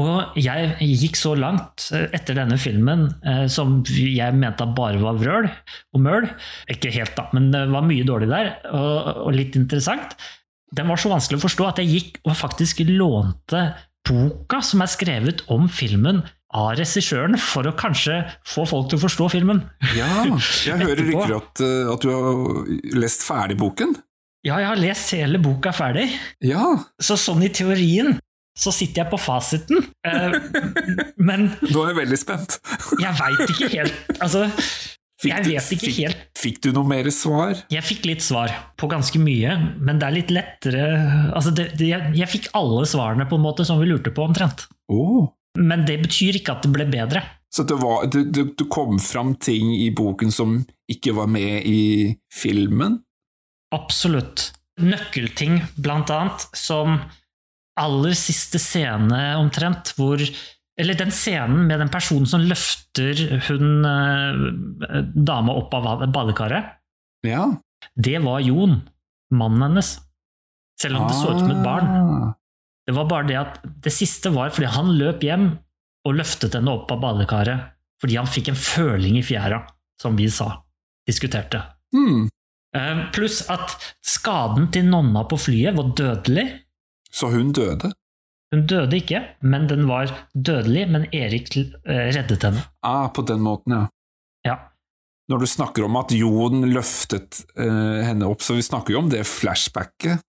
Og 0.00 0.38
jeg 0.40 0.74
gikk 0.98 1.18
så 1.18 1.36
langt 1.38 1.86
eh, 1.94 2.08
etter 2.16 2.34
denne 2.40 2.58
filmen, 2.58 3.06
eh, 3.22 3.44
som 3.52 3.78
jeg 3.86 4.34
mente 4.34 4.66
bare 4.74 4.98
var 5.02 5.20
vrøl 5.20 5.46
og 5.46 6.02
møl. 6.02 6.26
Ikke 6.72 6.90
helt, 6.94 7.14
da, 7.14 7.28
men 7.36 7.52
det 7.54 7.62
var 7.70 7.86
mye 7.86 8.06
dårlig 8.06 8.30
der, 8.32 8.54
og, 8.74 9.30
litt 9.36 9.54
interessant. 9.58 10.16
Den 10.74 10.90
var 10.90 10.98
så 10.98 11.12
vanskelig 11.12 11.38
å 11.38 11.44
forstå 11.44 11.68
at 11.68 11.82
jeg 11.82 11.92
gikk 11.92 12.22
og 12.24 12.34
faktisk 12.40 12.82
lånte 12.88 13.68
boka 14.04 14.58
som 14.66 14.82
er 14.82 14.90
skrevet 14.90 15.44
om 15.52 15.68
filmen 15.70 16.24
av 16.54 16.74
regissøren, 16.78 17.38
for 17.40 17.66
å 17.66 17.74
kanskje 17.78 18.20
få 18.46 18.66
folk 18.68 18.90
til 18.90 18.98
å 18.98 19.04
forstå 19.06 19.30
filmen. 19.32 19.62
Ja, 19.94 20.10
jeg 20.26 20.82
hører 20.82 21.02
rykter 21.06 21.38
at, 21.38 21.62
eh, 21.62 21.94
at 21.94 22.02
du 22.02 22.10
har 22.10 22.98
lest 22.98 23.22
ferdig 23.26 23.58
boken. 23.62 23.94
Ja, 24.44 24.58
jeg 24.60 24.68
har 24.68 24.76
lest 24.76 25.14
hele 25.14 25.38
boka 25.40 25.70
ferdig, 25.72 26.10
Ja, 26.44 26.74
så 27.00 27.16
sånn 27.16 27.46
i 27.46 27.48
teorien 27.48 28.18
så 28.58 28.72
sitter 28.74 29.02
jeg 29.02 29.10
på 29.10 29.18
fasiten. 29.18 29.84
Eh, 30.06 30.34
men 31.28 31.48
nå 31.66 31.84
er 31.84 31.92
jeg 31.92 32.00
veldig 32.02 32.18
spent. 32.20 32.58
jeg 33.00 33.14
veit 33.18 33.54
ikke 33.54 33.70
helt 33.72 34.12
Altså, 34.20 34.46
Fikk 35.24 35.32
jeg 35.32 35.46
vet 35.46 35.70
ikke 35.76 35.86
fikk, 35.86 35.98
helt. 36.02 36.24
Fikk 36.36 36.58
du 36.66 36.70
noe 36.76 36.88
mer 36.90 37.08
svar? 37.14 37.54
Jeg 37.72 37.86
fikk 37.86 38.08
litt 38.08 38.24
svar 38.24 38.52
på 38.80 38.88
ganske 38.90 39.20
mye, 39.22 39.54
men 39.80 40.00
det 40.00 40.08
er 40.08 40.16
litt 40.18 40.34
lettere 40.34 40.82
altså 41.30 41.54
det, 41.54 41.70
det, 41.78 41.88
jeg, 41.92 42.12
jeg 42.18 42.30
fikk 42.32 42.50
alle 42.58 42.82
svarene 42.88 43.26
på 43.30 43.38
en 43.38 43.46
måte 43.46 43.66
som 43.66 43.80
vi 43.80 43.88
lurte 43.88 44.12
på, 44.14 44.26
omtrent. 44.26 44.66
Oh. 44.92 45.30
Men 45.56 45.86
det 45.88 46.00
betyr 46.02 46.40
ikke 46.40 46.56
at 46.56 46.66
det 46.66 46.72
ble 46.74 46.86
bedre. 46.90 47.22
Så 47.54 47.62
det, 47.62 47.78
var, 47.78 48.08
du, 48.10 48.24
du, 48.26 48.42
du 48.50 48.64
kom 48.66 48.98
fram 48.98 49.36
ting 49.38 49.70
i 49.78 49.86
boken 49.94 50.34
som 50.34 50.58
ikke 50.90 51.14
var 51.14 51.30
med 51.30 51.62
i 51.70 51.82
filmen? 52.34 52.98
Absolutt. 53.74 54.50
Nøkkelting, 54.82 55.60
blant 55.78 56.10
annet, 56.10 56.48
som 56.58 56.98
aller 57.80 58.14
siste 58.18 58.60
scene 58.62 59.22
omtrent, 59.40 59.94
hvor 59.98 60.22
Eller 60.74 60.96
den 60.98 61.12
scenen 61.14 61.68
med 61.68 61.78
den 61.78 61.90
personen 61.92 62.26
som 62.26 62.42
løfter 62.42 63.14
hun 63.46 63.84
eh, 63.86 65.04
dama 65.14 65.54
opp 65.54 65.74
av 65.78 66.02
badekaret. 66.10 66.72
Ja. 67.22 67.44
Det 67.94 68.18
var 68.24 68.40
Jon, 68.42 68.80
mannen 69.30 69.62
hennes. 69.68 69.92
Selv 70.82 70.98
om 70.98 71.06
det 71.06 71.14
så 71.14 71.30
ut 71.30 71.44
som 71.44 71.52
et 71.52 71.62
barn. 71.62 71.86
Ah. 71.94 72.32
Det 72.88 72.96
var 72.96 73.06
bare 73.06 73.28
det 73.30 73.38
at 73.38 73.62
det 73.86 73.94
siste 73.94 74.34
var 74.34 74.50
fordi 74.50 74.72
han 74.74 74.90
løp 74.98 75.22
hjem 75.22 75.46
og 76.04 76.18
løftet 76.18 76.58
henne 76.58 76.74
opp 76.74 76.90
av 76.90 77.00
badekaret 77.06 77.70
fordi 78.02 78.18
han 78.18 78.28
fikk 78.28 78.50
en 78.50 78.58
føling 78.58 79.16
i 79.16 79.24
fjæra, 79.24 79.62
som 80.02 80.18
vi 80.18 80.26
sa, 80.28 80.50
diskuterte. 81.08 81.62
Eh, 82.74 82.98
Pluss 83.14 83.44
at 83.48 83.76
skaden 84.04 84.66
til 84.74 84.90
nonna 84.90 85.22
på 85.30 85.38
flyet 85.40 85.76
var 85.78 85.94
dødelig. 85.96 86.44
Så 87.14 87.30
hun 87.30 87.52
døde? 87.54 87.92
Hun 88.54 88.66
døde 88.70 88.98
ikke, 88.98 89.20
men 89.42 89.66
den 89.70 89.86
var 89.88 90.12
dødelig, 90.34 90.84
men 90.90 91.06
Erik 91.14 91.50
eh, 91.56 92.10
reddet 92.14 92.44
henne. 92.46 92.62
Ah, 92.86 93.08
på 93.14 93.24
den 93.26 93.42
måten, 93.42 93.74
ja. 93.74 93.84
Ja. 94.46 94.56
Når 95.30 95.40
du 95.40 95.48
snakker 95.48 95.86
om 95.86 95.96
at 95.96 96.12
Jon 96.12 96.66
løftet 96.68 97.40
eh, 97.56 98.02
henne 98.04 98.28
opp, 98.28 98.44
så 98.44 98.58
vi 98.58 98.66
snakker 98.66 98.94
jo 98.94 99.04
om 99.04 99.10
det 99.10 99.24
flashbacket. 99.26 100.22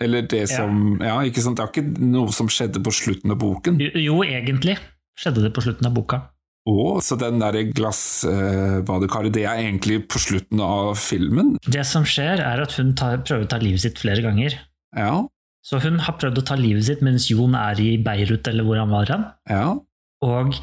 Eller 0.00 0.24
det 0.24 0.46
som 0.48 0.96
Ja, 1.04 1.18
ikke 1.20 1.42
sant? 1.44 1.58
Det 1.58 1.66
er 1.66 1.72
ikke 1.74 2.06
noe 2.08 2.32
som 2.32 2.48
skjedde 2.50 2.80
på 2.82 2.94
slutten 2.96 3.34
av 3.34 3.38
boken. 3.42 3.76
Jo, 3.82 3.90
jo, 4.00 4.14
egentlig 4.24 4.78
skjedde 5.20 5.44
det 5.44 5.52
på 5.52 5.62
slutten 5.66 5.90
av 5.90 5.92
boka. 5.98 6.22
Å, 6.62 7.02
så 7.02 7.18
den 7.18 7.42
derre 7.42 7.66
glassbadekaret, 7.74 9.34
det 9.34 9.44
er 9.50 9.60
egentlig 9.64 10.04
på 10.08 10.20
slutten 10.22 10.62
av 10.64 10.94
filmen? 10.96 11.56
Det 11.66 11.82
som 11.86 12.06
skjer, 12.08 12.40
er 12.40 12.62
at 12.62 12.76
hun 12.78 12.94
tar, 12.98 13.20
prøver 13.26 13.44
å 13.44 13.50
ta 13.50 13.58
livet 13.60 13.82
sitt 13.84 14.00
flere 14.00 14.22
ganger. 14.24 14.56
Ja. 14.96 15.26
Så 15.62 15.78
hun 15.82 15.98
har 16.02 16.16
prøvd 16.18 16.40
å 16.40 16.44
ta 16.46 16.56
livet 16.58 16.84
sitt 16.88 17.02
mens 17.06 17.28
Jon 17.30 17.54
er 17.54 17.78
i 17.80 17.96
Beirut, 18.02 18.48
eller 18.50 18.64
hvor 18.66 18.80
han 18.80 18.90
var 18.90 19.06
hen. 19.12 19.26
Ja. 19.48 19.76
Og 20.26 20.56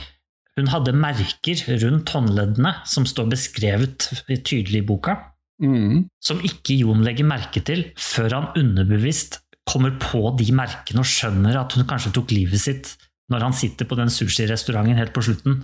hun 0.60 0.68
hadde 0.74 0.92
merker 0.96 1.62
rundt 1.86 2.12
håndleddene 2.12 2.74
som 2.90 3.06
står 3.08 3.30
beskrevet 3.32 4.10
tydelig 4.44 4.84
i 4.84 4.88
boka, 4.94 5.18
Mm. 5.62 6.06
som 6.24 6.40
ikke 6.40 6.78
Jon 6.80 7.02
legger 7.04 7.26
merke 7.28 7.60
til 7.68 7.82
før 8.00 8.32
han 8.32 8.46
underbevisst 8.56 9.42
kommer 9.68 9.92
på 10.00 10.22
de 10.40 10.54
merkene 10.56 11.00
og 11.04 11.10
skjønner 11.10 11.58
at 11.60 11.74
hun 11.76 11.84
kanskje 11.86 12.14
tok 12.16 12.32
livet 12.32 12.62
sitt 12.64 12.94
når 13.30 13.44
han 13.44 13.54
sitter 13.54 13.86
på 13.86 13.98
den 14.00 14.08
sushirestauranten 14.08 14.96
helt 14.96 15.12
på 15.14 15.22
slutten. 15.28 15.58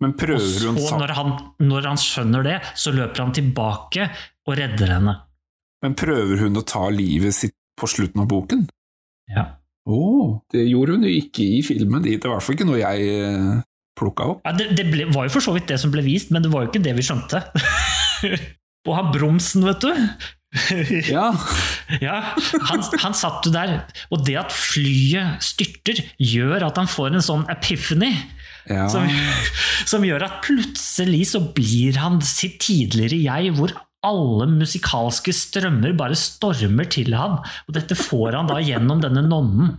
Men 0.00 0.12
Og 0.14 0.18
prøver 0.20 0.38
så, 0.46 0.70
hun 0.70 0.78
sa- 0.78 0.98
når 1.02 1.12
han, 1.18 1.32
når 1.58 1.82
han 1.90 1.96
skjønner 1.98 2.42
det, 2.46 2.60
så 2.78 2.92
løper 2.94 3.24
han 3.24 3.32
tilbake 3.34 4.06
og 4.46 4.56
redder 4.56 4.94
henne. 4.94 5.16
Men 5.82 5.94
prøver 5.98 6.38
hun 6.46 6.54
å 6.56 6.64
ta 6.64 6.86
livet 6.88 7.34
sitt 7.34 7.52
på 7.76 7.88
slutten 7.90 8.24
av 8.24 8.28
boken? 8.30 8.66
Ja. 9.32 9.46
Å, 9.86 9.98
det 10.50 10.64
gjorde 10.66 10.96
hun 10.96 11.06
jo 11.06 11.14
ikke 11.14 11.44
i 11.58 11.62
filmen. 11.66 12.02
Det 12.02 12.16
er 12.16 12.18
i 12.18 12.32
hvert 12.32 12.42
fall 12.42 12.56
ikke 12.56 12.66
noe 12.66 12.80
jeg 12.80 13.10
eh, 13.22 13.50
plukka 13.98 14.30
opp. 14.32 14.40
Ja, 14.46 14.54
det 14.56 14.72
det 14.78 14.86
ble, 14.90 15.06
var 15.14 15.28
jo 15.28 15.36
for 15.36 15.44
så 15.44 15.54
vidt 15.56 15.68
det 15.70 15.78
som 15.82 15.92
ble 15.94 16.02
vist, 16.06 16.32
men 16.34 16.42
det 16.44 16.50
var 16.52 16.64
jo 16.64 16.72
ikke 16.72 16.82
det 16.84 16.96
vi 16.98 17.04
skjønte. 17.06 17.42
og 18.88 18.92
han 18.96 19.12
Bromsen, 19.14 19.66
vet 19.68 19.86
du. 19.86 19.92
Ja. 21.12 21.30
Ja, 22.00 22.16
han, 22.70 22.80
han 23.02 23.14
satt 23.14 23.44
jo 23.46 23.50
der, 23.52 23.76
og 24.14 24.22
det 24.24 24.38
at 24.40 24.54
flyet 24.54 25.42
styrter, 25.44 26.00
gjør 26.16 26.64
at 26.70 26.78
han 26.80 26.88
får 26.88 27.12
en 27.14 27.24
sånn 27.24 27.44
epiphany. 27.52 28.08
ja. 28.70 28.86
Som, 28.90 29.04
som 29.86 30.06
gjør 30.06 30.24
at 30.26 30.40
plutselig 30.46 31.26
så 31.34 31.42
blir 31.54 31.98
han 32.00 32.18
sitt 32.24 32.56
tidligere 32.64 33.20
jeg, 33.20 33.52
hvor 33.58 33.74
alle 34.04 34.46
musikalske 34.50 35.32
strømmer 35.34 35.94
bare 35.98 36.18
stormer 36.18 36.88
til 36.92 37.14
ham. 37.16 37.38
Og 37.66 37.76
dette 37.76 37.96
får 37.98 38.36
han 38.38 38.50
da 38.50 38.60
gjennom 38.62 39.00
denne 39.04 39.24
nonnen. 39.26 39.76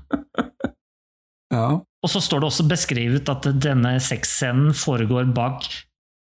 ja. 1.56 1.68
Og 1.78 2.12
så 2.14 2.22
står 2.24 2.44
det 2.44 2.50
også 2.52 2.68
beskrevet 2.70 3.30
at 3.32 3.50
denne 3.62 3.98
sexscenen 4.04 4.74
foregår 4.78 5.30
bak 5.36 5.68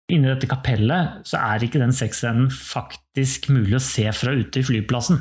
Inni 0.09 0.25
dette 0.25 0.47
kapellet 0.49 1.19
så 1.29 1.37
er 1.37 1.61
ikke 1.61 1.77
den 1.77 1.91
sexscenen 1.93 2.47
faktisk 2.49 3.45
mulig 3.53 3.75
å 3.77 3.83
se 3.83 4.07
fra 4.17 4.33
ute 4.33 4.57
i 4.57 4.65
flyplassen. 4.65 5.19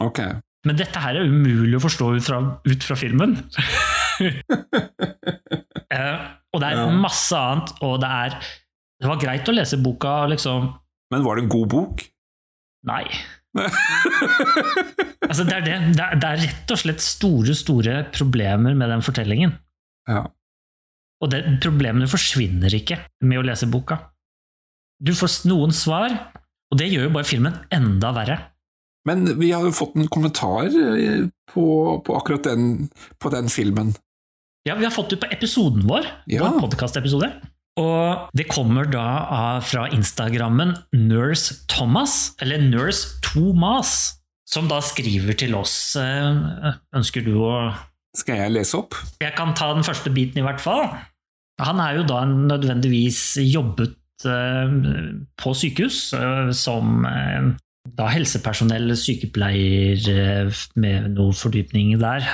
Ok. 0.00 0.22
Men 0.64 0.78
dette 0.78 1.02
her 1.04 1.18
er 1.20 1.28
umulig 1.28 1.76
å 1.76 1.82
forstå 1.84 2.08
ut 2.16 2.24
fra, 2.24 2.40
ut 2.64 2.86
fra 2.88 2.98
filmen. 2.98 3.38
Eh, 5.94 6.20
og 6.54 6.60
det 6.62 6.68
er 6.70 6.94
masse 6.98 7.34
annet, 7.38 7.68
og 7.86 8.00
det 8.02 8.08
er 8.10 8.34
Det 9.02 9.08
var 9.10 9.18
greit 9.20 9.48
å 9.50 9.54
lese 9.54 9.78
boka, 9.82 10.12
liksom. 10.30 10.68
Men 11.14 11.22
var 11.26 11.38
det 11.38 11.44
en 11.46 11.52
god 11.54 11.70
bok? 11.78 12.04
Nei. 12.90 13.04
Altså, 15.24 15.44
det 15.48 15.54
er 15.56 15.62
det. 15.64 15.74
Det 15.96 16.02
er, 16.04 16.16
det 16.20 16.28
er 16.30 16.40
rett 16.42 16.72
og 16.74 16.78
slett 16.80 17.00
store, 17.02 17.54
store 17.56 17.94
problemer 18.14 18.74
med 18.78 18.90
den 18.92 19.04
fortellingen. 19.06 19.54
ja. 20.10 20.24
Og 21.22 21.30
det, 21.32 21.38
problemene 21.62 22.04
forsvinner 22.10 22.74
ikke 22.76 22.98
med 23.24 23.38
å 23.40 23.44
lese 23.46 23.64
boka. 23.72 23.96
Du 25.00 25.14
får 25.16 25.46
noen 25.48 25.72
svar, 25.72 26.12
og 26.68 26.76
det 26.76 26.90
gjør 26.90 27.06
jo 27.06 27.12
bare 27.14 27.28
filmen 27.28 27.54
enda 27.72 28.10
verre. 28.12 28.36
Men 29.08 29.22
vi 29.40 29.48
har 29.54 29.64
jo 29.64 29.72
fått 29.72 29.94
en 29.96 30.10
kommentar 30.12 30.68
eh, 30.68 31.22
på, 31.54 31.64
på 32.04 32.16
akkurat 32.18 32.44
den, 32.50 32.90
på 33.22 33.32
den 33.32 33.48
filmen. 33.48 33.94
Ja, 34.68 34.76
vi 34.76 34.84
har 34.84 34.92
fått 34.92 35.14
det 35.14 35.20
på 35.22 35.30
episoden 35.32 35.86
vår, 35.88 36.04
Ja. 36.28 36.44
vår 36.44 36.60
podkastepisode. 36.66 37.30
Og 37.80 38.30
det 38.38 38.46
kommer 38.50 38.86
da 38.86 39.58
fra 39.66 39.88
Instagrammen 39.94 40.76
Nurse 40.94 41.56
Thomas, 41.70 42.34
eller 42.42 42.62
Nurse 42.62 43.18
Thomas, 43.24 44.20
som 44.46 44.68
da 44.70 44.78
skriver 44.84 45.34
til 45.38 45.56
oss. 45.58 45.96
Eh, 45.98 46.70
Ønsker 46.94 47.24
du 47.26 47.34
å 47.42 47.56
Skal 48.14 48.38
jeg 48.44 48.54
lese 48.54 48.78
opp? 48.78 48.94
Jeg 49.18 49.34
kan 49.34 49.56
ta 49.58 49.72
den 49.74 49.82
første 49.82 50.12
biten, 50.14 50.38
i 50.38 50.46
hvert 50.46 50.62
fall. 50.62 50.86
Han 51.58 51.80
er 51.82 51.98
jo 51.98 52.06
da 52.06 52.22
nødvendigvis 52.28 53.40
jobbet 53.42 53.98
eh, 54.28 54.78
på 55.40 55.54
sykehus 55.58 56.12
eh, 56.14 56.52
som 56.54 57.02
da 57.98 58.06
helsepersonell, 58.08 58.94
sykepleier 58.96 60.54
med 60.80 61.10
noe 61.18 61.34
fordypning 61.36 61.90
der. 62.00 62.24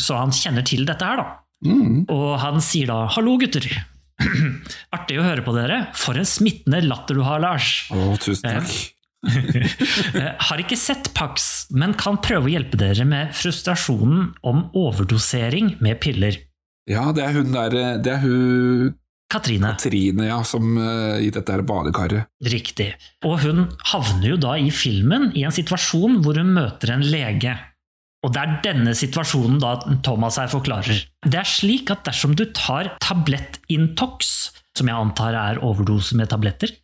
Så 0.00 0.16
han 0.18 0.32
kjenner 0.34 0.66
til 0.66 0.82
dette 0.88 1.06
her, 1.06 1.20
da. 1.20 1.28
Mm. 1.62 2.08
Og 2.10 2.40
han 2.42 2.58
sier 2.64 2.88
da 2.90 3.04
'hallo, 3.06 3.36
gutter'. 3.38 3.76
Artig 4.96 5.18
å 5.20 5.26
høre 5.26 5.44
på 5.46 5.54
dere. 5.56 5.82
For 5.98 6.18
en 6.20 6.28
smittende 6.28 6.82
latter 6.86 7.18
du 7.18 7.24
har, 7.26 7.42
Lars. 7.42 7.86
Å, 7.92 8.14
tusen 8.20 8.60
takk. 8.60 8.72
Eh, 9.20 10.30
Har 10.48 10.60
ikke 10.62 10.78
sett 10.80 11.10
Pax, 11.12 11.66
men 11.76 11.92
kan 12.00 12.16
prøve 12.24 12.48
å 12.48 12.52
hjelpe 12.54 12.78
dere 12.80 13.04
med 13.04 13.34
frustrasjonen 13.36 14.30
om 14.48 14.62
overdosering 14.72 15.74
med 15.84 15.98
piller. 16.00 16.38
Ja, 16.88 17.10
det 17.12 17.26
er 17.26 17.36
hun 17.36 17.52
der 17.52 17.76
eh, 17.76 17.98
Det 18.00 18.14
er 18.14 18.22
hun 18.24 18.94
Katrine. 19.30 19.74
Katrine, 19.76 20.24
ja, 20.26 20.40
som 20.42 20.72
uh, 20.74 21.20
i 21.22 21.28
dette 21.30 21.54
her 21.54 21.62
badekaret. 21.62 22.32
Riktig. 22.50 22.88
Og 23.28 23.36
hun 23.44 23.68
havner 23.92 24.32
jo 24.32 24.38
da 24.42 24.56
i 24.58 24.72
filmen 24.74 25.28
i 25.38 25.44
en 25.46 25.54
situasjon 25.54 26.18
hvor 26.24 26.40
hun 26.40 26.50
møter 26.56 26.96
en 26.96 27.04
lege. 27.06 27.54
Og 28.20 28.34
det 28.34 28.40
er 28.40 28.56
denne 28.64 28.92
situasjonen 28.96 29.60
da 29.62 29.76
Thomas 30.04 30.36
her 30.40 30.50
forklarer. 30.52 31.06
Det 31.24 31.38
er 31.40 31.48
slik 31.48 31.92
at 31.92 32.04
dersom 32.08 32.34
du 32.36 32.44
tar 32.56 32.92
tablettintox, 33.00 34.34
som 34.76 34.90
jeg 34.90 34.96
antar 35.06 35.38
er 35.38 35.62
overdose 35.64 36.18
med 36.18 36.28
tabletter, 36.32 36.74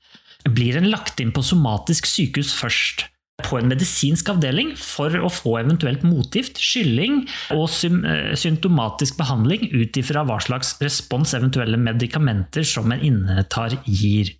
blir 0.46 0.78
en 0.78 0.88
lagt 0.88 1.20
inn 1.20 1.34
på 1.36 1.44
somatisk 1.44 2.08
sykehus 2.08 2.54
først. 2.56 3.10
på 3.44 3.58
en 3.58 3.68
medisinsk 3.68 4.30
avdeling 4.32 4.70
for 4.80 5.12
å 5.20 5.28
få 5.28 5.58
eventuelt 5.60 6.00
motgift, 6.08 6.56
skylling 6.56 7.18
og 7.52 7.68
eh, 7.84 8.32
symptomatisk 8.32 9.18
behandling 9.20 9.68
ut 9.74 9.98
ifra 10.00 10.22
hva 10.24 10.38
slags 10.40 10.72
respons 10.80 11.34
eventuelle 11.36 11.76
medikamenter 11.76 12.64
som 12.64 12.88
en 12.96 13.04
innetar 13.04 13.76
gir. 13.84 14.32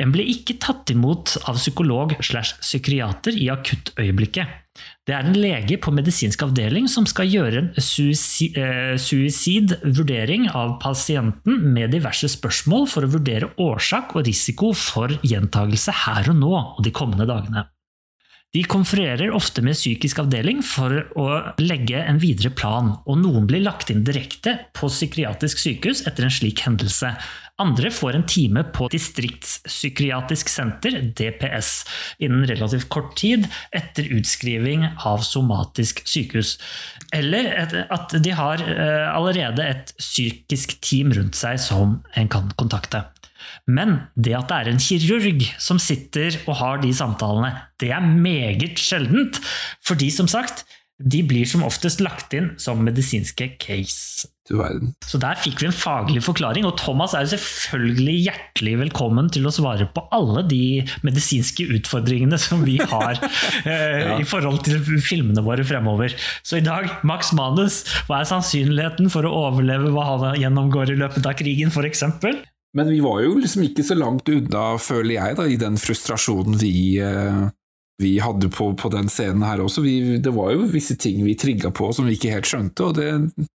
En 0.00 0.08
ble 0.08 0.24
ikke 0.32 0.56
tatt 0.62 0.88
imot 0.88 1.36
av 1.44 1.60
psykolog 1.60 2.16
slash 2.24 2.56
psykiater 2.62 3.36
i 3.36 3.50
akuttøyeblikket. 3.52 4.56
Det 5.10 5.16
er 5.16 5.26
en 5.26 5.34
lege 5.42 5.74
på 5.82 5.90
medisinsk 5.90 6.44
avdeling 6.44 6.84
som 6.86 7.02
skal 7.10 7.26
gjøre 7.26 7.64
en 7.64 7.70
suicid, 7.82 8.54
eh, 8.54 8.92
suicid 8.94 9.74
vurdering 9.82 10.44
av 10.54 10.76
pasienten 10.84 11.64
med 11.74 11.90
diverse 11.90 12.30
spørsmål 12.30 12.86
for 12.86 13.02
å 13.02 13.10
vurdere 13.16 13.50
årsak 13.58 14.14
og 14.14 14.28
risiko 14.28 14.70
for 14.70 15.10
gjentagelse 15.26 15.96
her 16.04 16.30
og 16.30 16.38
nå 16.38 16.54
og 16.54 16.82
de 16.86 16.94
kommende 16.94 17.26
dagene. 17.26 17.66
De 18.50 18.64
konfererer 18.66 19.30
ofte 19.30 19.62
med 19.62 19.76
psykisk 19.78 20.18
avdeling 20.24 20.58
for 20.66 21.04
å 21.14 21.26
legge 21.62 22.00
en 22.02 22.16
videre 22.18 22.50
plan, 22.50 22.96
og 23.06 23.20
noen 23.20 23.44
blir 23.46 23.62
lagt 23.62 23.92
inn 23.94 24.02
direkte 24.02 24.56
på 24.74 24.88
psykiatrisk 24.90 25.60
sykehus 25.62 26.02
etter 26.10 26.26
en 26.26 26.34
slik 26.34 26.64
hendelse. 26.66 27.12
Andre 27.62 27.92
får 27.94 28.18
en 28.18 28.26
time 28.26 28.64
på 28.74 28.88
distriktspsykiatrisk 28.90 30.50
senter, 30.50 30.98
DPS, 31.14 31.70
innen 32.18 32.42
relativt 32.50 32.88
kort 32.90 33.14
tid 33.20 33.46
etter 33.70 34.10
utskriving 34.18 34.88
av 35.06 35.22
somatisk 35.28 36.02
sykehus. 36.08 36.56
Eller 37.14 37.52
at 37.86 38.18
de 38.18 38.34
har 38.34 38.66
eh, 38.66 39.06
allerede 39.12 39.62
et 39.76 39.94
psykisk 40.00 40.80
team 40.82 41.14
rundt 41.14 41.38
seg 41.38 41.62
som 41.62 42.00
en 42.18 42.32
kan 42.32 42.50
kontakte. 42.58 43.04
Men 43.66 43.98
det 44.16 44.36
at 44.38 44.50
det 44.50 44.58
er 44.58 44.72
en 44.72 44.82
kirurg 44.82 45.46
som 45.60 45.80
sitter 45.82 46.40
og 46.46 46.58
har 46.60 46.82
de 46.82 46.92
samtalene, 46.94 47.54
det 47.80 47.92
er 47.94 48.04
meget 48.04 48.80
sjeldent. 48.80 49.40
Fordi, 49.86 50.10
som 50.14 50.28
sagt, 50.30 50.64
de 51.00 51.22
blir 51.24 51.48
som 51.48 51.64
oftest 51.64 52.02
lagt 52.04 52.34
inn 52.36 52.52
som 52.60 52.82
medisinske 52.84 53.54
case. 53.60 54.28
Så 55.06 55.18
der 55.22 55.38
fikk 55.38 55.60
vi 55.62 55.68
en 55.68 55.76
faglig 55.76 56.20
forklaring, 56.26 56.66
og 56.66 56.74
Thomas 56.80 57.14
er 57.14 57.22
jo 57.22 57.36
selvfølgelig 57.36 58.16
hjertelig 58.26 58.72
velkommen 58.80 59.30
til 59.32 59.46
å 59.46 59.52
svare 59.54 59.86
på 59.94 60.02
alle 60.16 60.42
de 60.50 60.82
medisinske 61.06 61.68
utfordringene 61.78 62.38
som 62.40 62.64
vi 62.66 62.76
har 62.82 63.20
ja. 63.64 64.18
i 64.18 64.26
forhold 64.26 64.64
til 64.66 64.82
filmene 65.06 65.44
våre 65.46 65.64
fremover. 65.66 66.16
Så 66.42 66.58
i 66.58 66.66
dag, 66.66 66.90
Max 67.06 67.30
Manus, 67.36 67.84
hva 68.10 68.20
er 68.20 68.30
sannsynligheten 68.32 69.12
for 69.14 69.28
å 69.28 69.34
overleve 69.46 69.94
hva 69.94 70.08
han 70.10 70.42
gjennomgår 70.42 70.96
i 70.96 71.00
løpet 71.04 71.30
av 71.30 71.38
krigen, 71.38 71.70
f.eks.? 71.70 72.04
Men 72.76 72.90
vi 72.90 73.00
var 73.02 73.22
jo 73.24 73.38
liksom 73.40 73.64
ikke 73.66 73.84
så 73.86 73.96
langt 73.98 74.28
unna, 74.30 74.76
føler 74.78 75.16
jeg, 75.16 75.38
da, 75.40 75.46
i 75.46 75.58
den 75.58 75.78
frustrasjonen 75.80 76.58
vi, 76.60 77.00
eh, 77.02 77.48
vi 78.02 78.12
hadde 78.22 78.50
på, 78.54 78.70
på, 78.78 78.92
den 78.94 79.10
scenen 79.10 79.42
her 79.46 79.62
også. 79.64 79.82
Vi, 79.82 80.18
det 80.22 80.32
var 80.36 80.52
jo 80.54 80.68
visse 80.70 80.94
ting 81.00 81.24
vi 81.26 81.34
trigga 81.38 81.72
på 81.74 81.90
som 81.96 82.06
vi 82.06 82.14
ikke 82.18 82.36
helt 82.36 82.50
skjønte, 82.50 82.86
og 82.86 83.00
det, 83.00 83.10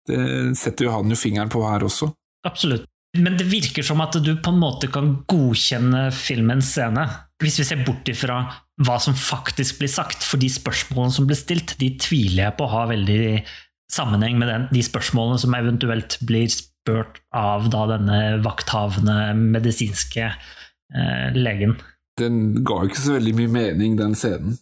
det 0.08 0.24
setter 0.60 0.88
jo 0.88 0.96
han 0.96 1.12
jo 1.12 1.20
fingeren 1.20 1.52
på 1.52 1.66
her 1.68 1.84
også. 1.88 2.12
Absolutt. 2.48 2.88
Men 3.20 3.36
det 3.36 3.50
virker 3.52 3.84
som 3.84 4.00
at 4.00 4.16
du 4.24 4.32
på 4.40 4.54
en 4.54 4.62
måte 4.62 4.88
kan 4.92 5.18
godkjenne 5.28 6.06
filmens 6.16 6.70
scene, 6.72 7.04
hvis 7.44 7.60
vi 7.60 7.66
ser 7.68 7.82
bort 7.84 8.08
ifra 8.08 8.46
hva 8.86 8.96
som 9.04 9.18
faktisk 9.18 9.82
blir 9.82 9.92
sagt. 9.92 10.24
For 10.24 10.40
de 10.40 10.48
spørsmålene 10.52 11.18
som 11.18 11.28
blir 11.28 11.40
stilt, 11.40 11.76
de 11.82 11.92
tviler 12.00 12.46
jeg 12.46 12.56
på 12.56 12.70
å 12.70 12.72
ha 12.72 12.86
veldig 12.94 13.44
sammenheng 13.92 14.40
med 14.40 14.48
den, 14.48 14.68
de 14.72 14.84
spørsmålene 14.88 15.42
som 15.44 15.58
eventuelt 15.58 16.16
blir 16.24 16.48
spurt 16.82 17.22
av 17.36 17.70
da 17.70 17.86
denne 17.94 18.20
vakthavende 18.44 19.34
medisinske 19.38 20.28
eh, 20.32 21.28
legen. 21.38 21.78
Den 22.20 22.64
ga 22.68 22.82
ikke 22.86 23.02
så 23.02 23.18
veldig 23.18 23.36
mye 23.38 23.52
mening, 23.54 23.98
den 24.00 24.18
scenen. 24.18 24.58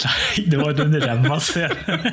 Nei, 0.00 0.46
det 0.48 0.60
var 0.60 0.80
en 0.80 0.96
ræva 0.96 1.38
scene. 1.44 2.10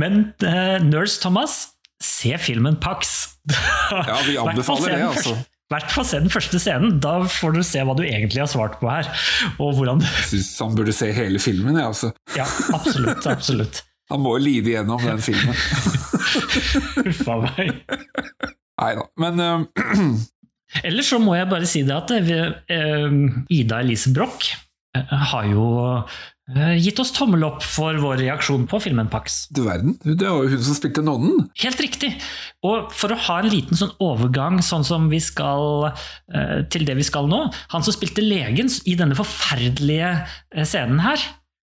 Men 0.00 0.24
eh, 0.46 0.78
Nurse 0.84 1.20
Thomas, 1.22 1.74
se 2.02 2.34
filmen 2.40 2.78
Pax. 2.82 3.18
Ja, 3.92 4.18
vi 4.26 4.38
anbefaler 4.40 4.96
det, 4.96 5.02
altså. 5.10 5.36
I 5.36 5.74
hvert 5.74 5.92
fall 5.94 6.04
se 6.04 6.18
den 6.20 6.32
første 6.32 6.58
scenen. 6.60 6.98
Da 7.00 7.14
får 7.32 7.54
du 7.56 7.62
se 7.64 7.80
hva 7.84 7.94
du 7.96 8.02
egentlig 8.04 8.42
har 8.42 8.50
svart 8.50 8.76
på 8.80 8.90
her. 8.92 9.08
Og 9.56 9.78
hvordan 9.78 10.02
Jeg 10.04 10.26
syns 10.34 10.50
han 10.60 10.76
burde 10.76 10.92
se 10.96 11.08
hele 11.16 11.40
filmen, 11.40 11.78
jeg, 11.78 11.86
altså. 11.94 12.12
Ja, 12.36 12.44
absolutt. 12.76 13.24
absolutt. 13.28 13.80
Han 14.12 14.20
må 14.20 14.36
jo 14.36 14.44
lide 14.44 14.74
gjennom 14.74 15.00
den 15.00 15.22
filmen. 15.24 15.56
Uff 17.08 17.24
a 17.28 17.38
meg. 17.44 17.72
Nei 18.82 18.92
da, 18.98 19.06
men 19.20 19.42
uh, 19.42 19.64
Ellers 20.88 21.10
så 21.12 21.20
må 21.20 21.36
jeg 21.36 21.50
bare 21.50 21.68
si 21.68 21.84
det 21.84 21.94
at 21.94 22.12
vi, 22.24 22.36
uh, 22.42 23.16
Ida 23.52 23.82
Elise 23.84 24.12
Broch 24.16 24.54
uh, 24.96 25.16
har 25.32 25.50
jo 25.50 25.66
gitt 26.52 26.98
oss 27.00 27.12
tommel 27.14 27.46
opp 27.46 27.62
for 27.64 27.96
vår 28.02 28.18
reaksjon 28.18 28.66
på 28.68 28.80
filmen 28.82 29.06
Pax. 29.08 29.46
Du 29.54 29.62
verden, 29.64 29.94
det 30.02 30.26
var 30.26 30.42
jo 30.42 30.50
hun 30.52 30.64
som 30.66 30.76
spilte 30.76 31.00
nonnen. 31.06 31.46
Helt 31.62 31.80
riktig! 31.80 32.10
Og 32.66 32.90
for 32.92 33.14
å 33.14 33.20
ha 33.28 33.36
en 33.40 33.48
liten 33.48 33.78
sånn 33.78 33.94
overgang 34.02 34.58
sånn 34.60 34.84
som 34.84 35.06
vi 35.08 35.22
skal, 35.22 35.94
til 36.74 36.84
det 36.84 36.98
vi 36.98 37.06
skal 37.06 37.30
nå 37.30 37.44
Han 37.72 37.86
som 37.86 37.94
spilte 37.94 38.26
legen 38.26 38.68
i 38.84 38.98
denne 38.98 39.16
forferdelige 39.16 40.10
scenen 40.66 41.00
her, 41.06 41.24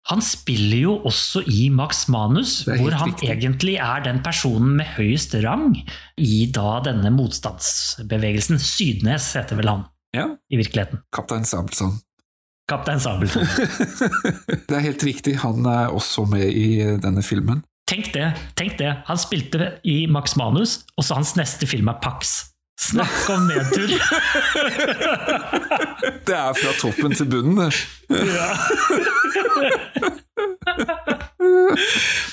han 0.09 0.23
spiller 0.25 0.81
jo 0.81 0.93
også 1.07 1.43
i 1.47 1.69
Max 1.69 2.07
Manus, 2.09 2.63
hvor 2.65 2.95
han 2.97 3.13
riktig. 3.13 3.29
egentlig 3.31 3.75
er 3.77 4.01
den 4.05 4.23
personen 4.25 4.77
med 4.79 4.89
høyest 4.97 5.35
rang 5.45 5.75
i 6.17 6.47
da 6.55 6.79
denne 6.87 7.13
motstandsbevegelsen. 7.15 8.59
Sydnes 8.59 9.33
heter 9.37 9.61
vel 9.61 9.69
han 9.69 9.85
Ja, 10.17 10.27
i 10.51 10.57
virkeligheten. 10.59 11.05
Kaptein 11.15 11.45
Sabeltann. 11.45 12.01
Kaptein 12.71 13.01
Sabeltann. 13.03 13.47
det 14.69 14.77
er 14.79 14.87
helt 14.89 15.05
riktig, 15.05 15.37
han 15.45 15.67
er 15.69 15.93
også 15.95 16.25
med 16.31 16.49
i 16.49 16.97
denne 17.03 17.23
filmen. 17.23 17.63
Tenk 17.91 18.13
det! 18.15 18.33
tenk 18.57 18.79
det. 18.79 18.93
Han 19.07 19.19
spilte 19.19 19.77
i 19.85 20.07
Max 20.07 20.37
Manus, 20.39 20.81
og 20.97 21.05
så 21.05 21.19
hans 21.19 21.35
neste 21.39 21.67
film 21.67 21.91
er 21.91 21.99
Pax. 22.03 22.47
Snakk 22.81 23.29
om 23.35 23.47
nedtur! 23.51 23.91
Det 26.27 26.37
er 26.37 26.55
fra 26.57 26.73
toppen 26.81 27.13
til 27.17 27.27
bunnen, 27.29 27.59
det. 27.61 27.75
Ja. 28.37 28.51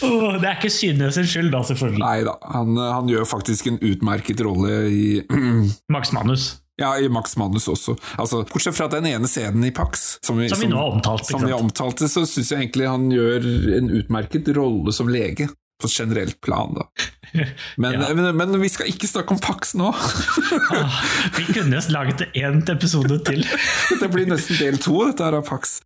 Åh, 0.03 0.37
det 0.41 0.47
er 0.47 0.55
ikke 0.57 0.71
Sydnes 0.73 1.15
sin 1.17 1.27
skyld, 1.29 1.51
da, 1.53 1.61
selvfølgelig. 1.67 2.01
Nei 2.03 2.21
da, 2.27 2.35
han, 2.53 2.77
han 2.77 3.09
gjør 3.11 3.27
faktisk 3.29 3.69
en 3.71 3.79
utmerket 3.81 4.41
rolle 4.45 4.79
i 4.91 5.03
Max 5.93 6.13
Manus. 6.15 6.55
Ja, 6.77 6.91
i 7.01 7.07
Max 7.09 7.33
Manus 7.41 7.65
også. 7.71 7.95
Altså, 8.21 8.43
bortsett 8.51 8.75
fra 8.77 8.85
den 8.91 9.07
ene 9.09 9.25
scenen 9.29 9.63
i 9.65 9.71
Pax, 9.73 10.19
som 10.25 10.37
vi, 10.37 10.49
Som 10.51 10.61
vi 10.61 10.67
nå 10.69 10.77
har 10.77 10.91
omtalt, 10.93 11.25
som 11.25 11.41
vi 11.41 11.53
omtalte, 11.55 12.05
så 12.11 12.21
syns 12.29 12.51
jeg 12.53 12.67
egentlig 12.67 12.85
han 12.91 13.07
gjør 13.09 13.47
en 13.79 13.89
utmerket 13.97 14.51
rolle 14.57 14.93
som 14.93 15.09
lege. 15.09 15.49
På 15.77 15.85
et 15.85 15.93
generelt 15.93 16.39
plan, 16.41 16.71
da. 16.73 16.87
Men, 17.81 17.99
Ja. 18.01 18.07
men, 18.17 18.31
men 18.37 18.55
vi 18.61 18.69
skal 18.73 18.87
ikke 18.89 19.05
snakke 19.09 19.35
om 19.35 19.41
Pax 19.43 19.75
nå. 19.77 19.91
Ah, 20.73 20.95
vi 21.37 21.43
kunne 21.53 21.81
laget 21.93 22.23
en 22.33 22.63
episode 22.73 23.19
til. 23.27 23.43
Det 24.01 24.09
blir 24.13 24.25
nesten 24.29 24.57
del 24.57 24.79
to, 24.81 25.03
dette 25.05 25.25
her 25.27 25.37
av 25.37 25.45
Pax. 25.49 25.79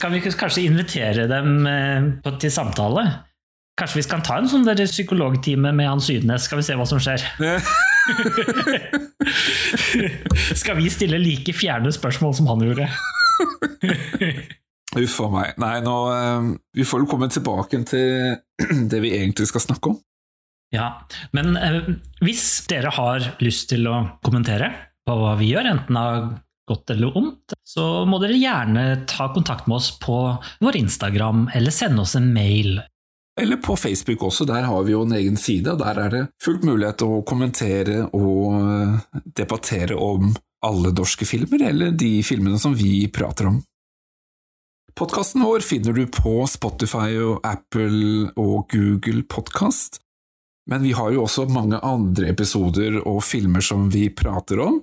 Kan 0.00 0.14
vi 0.14 0.22
kanskje 0.24 0.66
invitere 0.66 1.28
dem 1.30 1.66
eh, 1.70 2.32
til 2.42 2.52
samtale? 2.52 3.04
Kanskje 3.78 3.98
vi 3.98 4.04
skal 4.06 4.22
ta 4.22 4.36
en 4.38 4.48
sånn 4.50 4.66
psykologtime 4.66 5.72
med 5.74 5.88
han 5.88 6.02
Sydnes, 6.02 6.44
skal 6.46 6.60
vi 6.60 6.66
se 6.66 6.76
hva 6.78 6.86
som 6.86 7.00
skjer. 7.02 7.20
skal 10.60 10.78
vi 10.78 10.92
stille 10.94 11.18
like 11.18 11.52
fjerne 11.56 11.90
spørsmål 11.94 12.34
som 12.38 12.46
han 12.52 12.62
gjorde? 12.62 12.86
Uff 14.94 15.16
a 15.24 15.26
meg. 15.32 15.56
Nei, 15.58 15.80
nå 15.82 15.94
eh, 16.14 16.50
Vi 16.78 16.84
får 16.86 17.02
vel 17.02 17.10
komme 17.10 17.26
tilbake 17.32 17.80
til 17.90 18.36
det 18.90 19.00
vi 19.02 19.14
egentlig 19.16 19.48
skal 19.50 19.64
snakke 19.64 19.94
om. 19.94 19.98
Ja, 20.74 20.86
men 21.34 21.56
eh, 21.58 21.90
hvis 22.22 22.44
dere 22.70 22.90
har 22.94 23.26
lyst 23.42 23.68
til 23.70 23.86
å 23.90 24.04
kommentere 24.26 24.70
på 25.04 25.16
hva 25.18 25.34
vi 25.38 25.50
gjør, 25.52 25.70
enten 25.74 25.98
av 25.98 26.30
godt 26.68 26.94
eller 26.94 27.16
ondt, 27.16 27.54
så 27.66 28.04
må 28.08 28.18
dere 28.22 28.38
gjerne 28.40 28.84
ta 29.10 29.28
kontakt 29.34 29.68
med 29.68 29.78
oss 29.80 29.92
på 30.00 30.18
vår 30.64 30.78
Instagram, 30.80 31.48
eller 31.54 31.74
sende 31.74 32.04
oss 32.04 32.16
en 32.18 32.32
mail. 32.34 32.78
Eller 33.40 33.58
på 33.58 33.76
Facebook 33.76 34.22
også, 34.22 34.46
der 34.46 34.62
har 34.68 34.82
vi 34.86 34.94
jo 34.94 35.02
en 35.02 35.16
egen 35.16 35.36
side, 35.36 35.72
og 35.72 35.82
der 35.82 36.00
er 36.04 36.10
det 36.12 36.24
fullt 36.42 36.64
mulighet 36.66 37.00
til 37.02 37.16
å 37.16 37.22
kommentere 37.26 38.04
og 38.14 38.54
eh, 38.60 39.20
debattere 39.40 39.98
om 39.98 40.34
alle 40.64 40.94
norske 40.94 41.26
filmer, 41.28 41.66
eller 41.70 41.96
de 41.98 42.16
filmene 42.24 42.60
som 42.62 42.76
vi 42.78 43.08
prater 43.12 43.50
om. 43.50 43.60
Podkasten 44.94 45.42
vår 45.42 45.64
finner 45.66 45.96
du 45.96 46.06
på 46.06 46.44
Spotify 46.46 47.16
og 47.18 47.42
Apple 47.42 48.30
og 48.38 48.70
Google 48.70 49.24
Podkast, 49.26 49.98
men 50.70 50.86
vi 50.86 50.94
har 50.96 51.10
jo 51.12 51.24
også 51.26 51.48
mange 51.50 51.80
andre 51.82 52.30
episoder 52.30 53.00
og 53.02 53.18
filmer 53.26 53.64
som 53.64 53.88
vi 53.92 54.06
prater 54.14 54.62
om. 54.62 54.78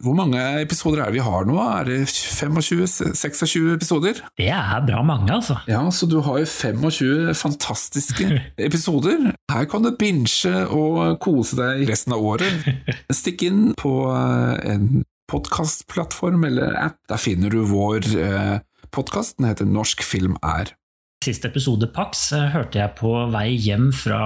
Hvor 0.00 0.14
mange 0.16 0.40
episoder 0.62 1.02
er 1.02 1.10
det 1.10 1.18
vi 1.18 1.24
har 1.26 1.44
nå? 1.44 1.56
Er 1.60 1.84
det 1.84 1.96
25-26 2.08 3.74
episoder? 3.74 4.20
Det 4.38 4.46
er 4.48 4.84
bra 4.86 5.02
mange, 5.04 5.28
altså. 5.34 5.58
Ja, 5.68 5.82
så 5.92 6.06
du 6.08 6.20
har 6.24 6.38
jo 6.40 6.46
25 6.48 7.34
fantastiske 7.36 8.28
episoder. 8.68 9.32
Her 9.52 9.68
kan 9.68 9.84
du 9.84 9.90
binge 10.00 10.54
og 10.72 11.18
kose 11.20 11.58
deg 11.58 11.84
resten 11.90 12.14
av 12.16 12.24
året. 12.32 12.70
Stikk 13.12 13.44
inn 13.50 13.62
på 13.76 13.92
eh, 14.14 14.72
en 14.72 15.02
podkastplattform 15.30 16.46
eller 16.48 16.76
app. 16.80 16.96
Der 17.10 17.20
finner 17.20 17.52
du 17.52 17.60
vår 17.68 18.06
eh, 18.16 18.56
podkast. 18.94 19.36
Den 19.36 19.50
heter 19.50 19.68
Norsk 19.68 20.00
film 20.06 20.38
er. 20.40 20.72
Siste 21.20 21.50
episode 21.52 21.90
Pax 21.92 22.30
eh, 22.32 22.48
hørte 22.54 22.80
jeg 22.80 22.96
på 22.96 23.12
vei 23.34 23.50
hjem 23.58 23.90
fra 23.92 24.22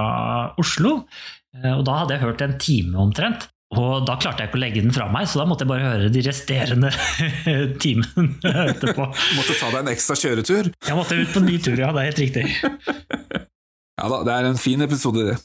Oslo. 0.61 1.01
Og 1.55 1.83
da 1.87 1.93
hadde 2.01 2.15
jeg 2.17 2.23
hørt 2.23 2.41
en 2.43 2.57
time 2.59 2.99
omtrent. 2.99 3.45
Og 3.73 4.05
da 4.05 4.13
klarte 4.21 4.43
jeg 4.43 4.51
ikke 4.51 4.59
å 4.59 4.61
legge 4.61 4.81
den 4.85 4.93
fra 4.93 5.07
meg, 5.11 5.25
så 5.27 5.41
da 5.41 5.47
måtte 5.49 5.65
jeg 5.65 5.71
bare 5.71 5.87
høre 5.87 6.11
de 6.13 6.21
resterende 6.23 6.91
timene 7.83 8.51
etterpå. 8.69 9.07
Du 9.09 9.33
måtte 9.39 9.57
ta 9.57 9.71
deg 9.73 9.79
en 9.81 9.91
ekstra 9.95 10.17
kjøretur. 10.21 10.69
Jeg 10.85 10.97
måtte 10.99 11.17
ut 11.17 11.33
på 11.33 11.41
en 11.41 11.49
ny 11.49 11.57
tur, 11.65 11.79
ja. 11.81 11.89
Det 11.95 12.03
er 12.03 12.11
helt 12.11 12.23
riktig. 12.27 12.45
Ja 13.95 14.09
da, 14.11 14.17
det 14.27 14.33
er 14.33 14.45
en 14.49 14.57
fin 14.59 14.81
episode, 14.83 15.21
det. 15.23 15.35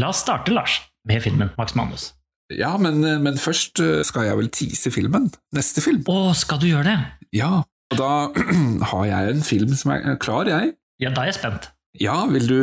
La 0.00 0.08
oss 0.08 0.22
starte, 0.24 0.54
Lars, 0.56 0.78
med 1.04 1.20
filmen 1.20 1.50
Max 1.58 1.74
Manus. 1.76 2.06
Ja, 2.48 2.70
men, 2.80 3.04
men 3.20 3.36
først 3.40 3.80
eh, 3.84 4.00
skal 4.08 4.24
jeg 4.24 4.38
vel 4.38 4.48
tease 4.56 4.88
filmen. 4.92 5.26
Neste 5.52 5.84
film. 5.84 6.00
Å, 6.08 6.32
skal 6.36 6.62
du 6.62 6.70
gjøre 6.70 6.86
det? 6.88 6.96
Ja, 7.36 7.50
og 7.92 8.00
da 8.00 8.08
har 8.94 9.04
jeg 9.10 9.34
en 9.34 9.44
film 9.44 9.76
som 9.76 9.92
er 9.92 10.16
klar, 10.20 10.48
jeg. 10.48 10.72
Ja, 11.04 11.12
da 11.12 11.26
er 11.26 11.32
jeg 11.32 11.38
spent. 11.42 11.68
Ja, 12.00 12.16
vil 12.32 12.48
du 12.48 12.58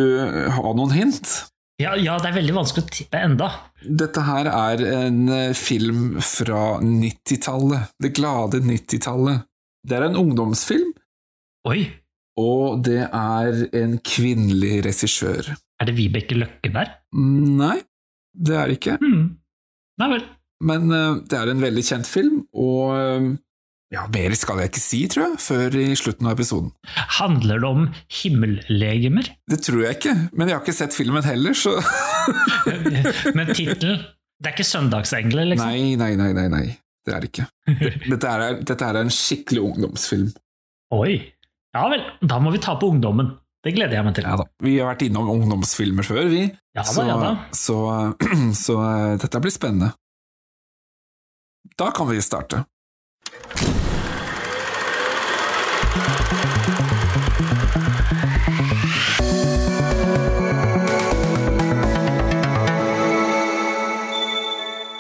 ha 0.58 0.74
noen 0.74 0.94
hint? 0.96 1.36
Ja, 1.80 1.94
ja 1.96 2.18
det 2.20 2.32
er 2.32 2.38
veldig 2.42 2.56
vanskelig 2.58 2.86
å 2.86 2.92
tippe 2.92 3.22
enda. 3.24 3.50
Dette 3.80 4.24
her 4.28 4.50
er 4.52 4.84
en 4.90 5.22
eh, 5.32 5.54
film 5.56 6.18
fra 6.24 6.80
90-tallet. 6.84 7.94
Det 8.04 8.12
glade 8.18 8.60
90-tallet. 8.66 9.46
Det 9.88 9.96
er 9.96 10.10
en 10.10 10.20
ungdomsfilm, 10.20 10.92
Oi, 11.68 11.84
og 12.40 12.84
det 12.88 13.04
er 13.06 13.58
en 13.76 13.98
kvinnelig 14.00 14.80
regissør. 14.86 15.54
er 15.80 15.88
det 15.88 15.96
Vibeke 15.96 16.38
Løkkeberg? 16.38 16.94
Nei, 17.16 17.78
det 18.34 18.56
er 18.56 18.72
det 18.72 18.78
ikke. 18.80 18.96
Mm. 19.04 19.26
Nei 20.00 20.10
vel. 20.14 20.26
Men 20.64 20.92
eh, 20.92 21.20
det 21.32 21.40
er 21.40 21.52
en 21.52 21.64
veldig 21.64 21.84
kjent 21.88 22.08
film, 22.08 22.42
og 22.56 22.96
eh, 22.96 23.30
ja, 23.90 24.04
mer 24.14 24.36
skal 24.38 24.60
jeg 24.62 24.70
ikke 24.70 24.82
si, 24.84 25.00
tror 25.10 25.24
jeg, 25.26 25.40
før 25.42 25.76
i 25.82 25.88
slutten 25.98 26.28
av 26.30 26.36
episoden. 26.36 26.70
Handler 27.18 27.64
det 27.64 27.70
om 27.70 27.88
himmellegemer? 28.20 29.32
Det 29.50 29.58
tror 29.66 29.82
jeg 29.88 29.98
ikke, 29.98 30.14
men 30.38 30.52
jeg 30.52 30.58
har 30.60 30.62
ikke 30.62 30.78
sett 30.78 30.94
filmen 30.94 31.26
heller, 31.26 31.58
så 31.58 31.74
Men 33.38 33.50
tittelen 33.50 34.04
Det 34.38 34.52
er 34.52 34.54
ikke 34.54 34.68
Søndagsengler, 34.70 35.50
liksom? 35.50 35.74
Nei, 35.74 35.98
nei, 35.98 36.14
nei, 36.20 36.30
nei, 36.38 36.46
nei. 36.54 36.64
Det 37.08 37.16
er 37.16 37.26
det 37.26 37.32
ikke. 37.32 37.48
Dette 38.06 38.30
er, 38.30 38.62
dette 38.70 38.88
er 38.92 39.02
en 39.02 39.12
skikkelig 39.14 39.66
ungdomsfilm. 39.72 40.30
Oi. 40.94 41.18
Ja 41.74 41.88
vel, 41.90 42.06
da 42.22 42.38
må 42.44 42.54
vi 42.54 42.62
ta 42.62 42.78
på 42.78 42.92
ungdommen. 42.94 43.34
Det 43.66 43.74
gleder 43.76 43.98
jeg 43.98 44.06
meg 44.06 44.16
til. 44.16 44.28
Ja 44.30 44.38
da. 44.40 44.46
Vi 44.64 44.78
har 44.78 44.94
vært 44.94 45.08
innom 45.08 45.34
ungdomsfilmer 45.34 46.06
før, 46.06 46.30
vi. 46.32 46.46
Ja 46.78 46.84
da, 46.86 46.92
så, 46.94 47.06
ja 47.10 47.18
da. 47.20 47.32
Så, 47.58 47.80
så, 48.54 48.78
så 48.78 48.82
dette 49.26 49.42
blir 49.44 49.56
spennende. 49.56 49.96
Da 51.80 51.90
kan 51.96 52.08
vi 52.12 52.22
starte. 52.24 52.68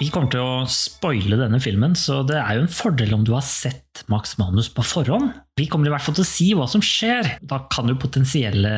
Vi 0.10 0.14
kommer 0.16 0.32
til 0.34 0.42
å 0.42 0.64
spoile 0.66 1.38
denne 1.38 1.60
filmen, 1.62 1.92
så 1.94 2.24
det 2.26 2.40
er 2.40 2.56
jo 2.58 2.64
en 2.64 2.72
fordel 2.74 3.12
om 3.14 3.22
du 3.22 3.36
har 3.36 3.44
sett 3.46 4.00
Max 4.10 4.40
Manus 4.40 4.66
på 4.74 4.82
forhånd. 4.82 5.36
Vi 5.60 5.68
kommer 5.70 5.86
i 5.86 5.92
hvert 5.94 6.02
fall 6.02 6.16
til 6.18 6.26
å 6.26 6.30
si 6.32 6.48
hva 6.58 6.66
som 6.72 6.82
skjer. 6.82 7.36
Da 7.46 7.60
kan 7.70 7.92
jo 7.92 8.00
potensielle 8.02 8.72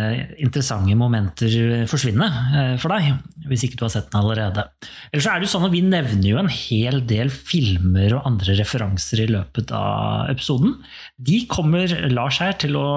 interessante 0.43 0.97
momenter 0.99 1.85
forsvinne 1.87 2.27
eh, 2.27 2.73
for 2.81 2.91
deg, 2.91 3.21
hvis 3.47 3.63
ikke 3.63 3.79
du 3.79 3.85
har 3.85 3.93
sett 3.93 4.09
den 4.11 4.19
allerede. 4.19 4.65
Ellers 5.13 5.23
så 5.23 5.31
er 5.31 5.39
det 5.39 5.47
jo 5.47 5.53
sånn 5.53 5.69
at 5.69 5.75
vi 5.77 5.85
nevner 5.85 6.27
jo 6.33 6.41
en 6.41 6.51
hel 6.51 6.99
del 7.07 7.31
filmer 7.31 8.17
og 8.17 8.27
andre 8.33 8.57
referanser 8.59 9.23
i 9.23 9.29
løpet 9.31 9.71
av 9.77 10.33
episoden. 10.33 10.81
De 11.15 11.45
kommer 11.47 11.95
Lars 12.11 12.41
her 12.43 12.59
til 12.59 12.75
å 12.75 12.89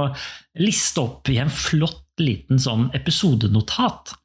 liste 0.59 1.07
opp 1.07 1.31
i 1.31 1.39
en 1.45 1.55
flott 1.55 2.03
liten 2.19 2.59
sånn 2.59 2.89
episodenotat. 2.99 4.17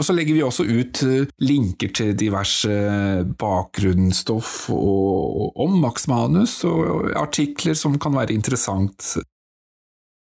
Og 0.00 0.06
så 0.08 0.16
legger 0.16 0.32
vi 0.32 0.44
også 0.44 0.64
ut 0.64 1.02
eh, 1.04 1.28
linker 1.44 1.92
til 1.92 2.14
diverse 2.16 2.72
eh, 2.72 3.22
bakgrunnsstoff 3.40 4.70
og, 4.72 5.50
om 5.60 5.76
Max 5.82 6.08
Manus, 6.08 6.62
og 6.64 7.12
artikler 7.20 7.76
som 7.76 8.00
kan 8.00 8.16
være 8.16 8.32
interessant. 8.32 9.18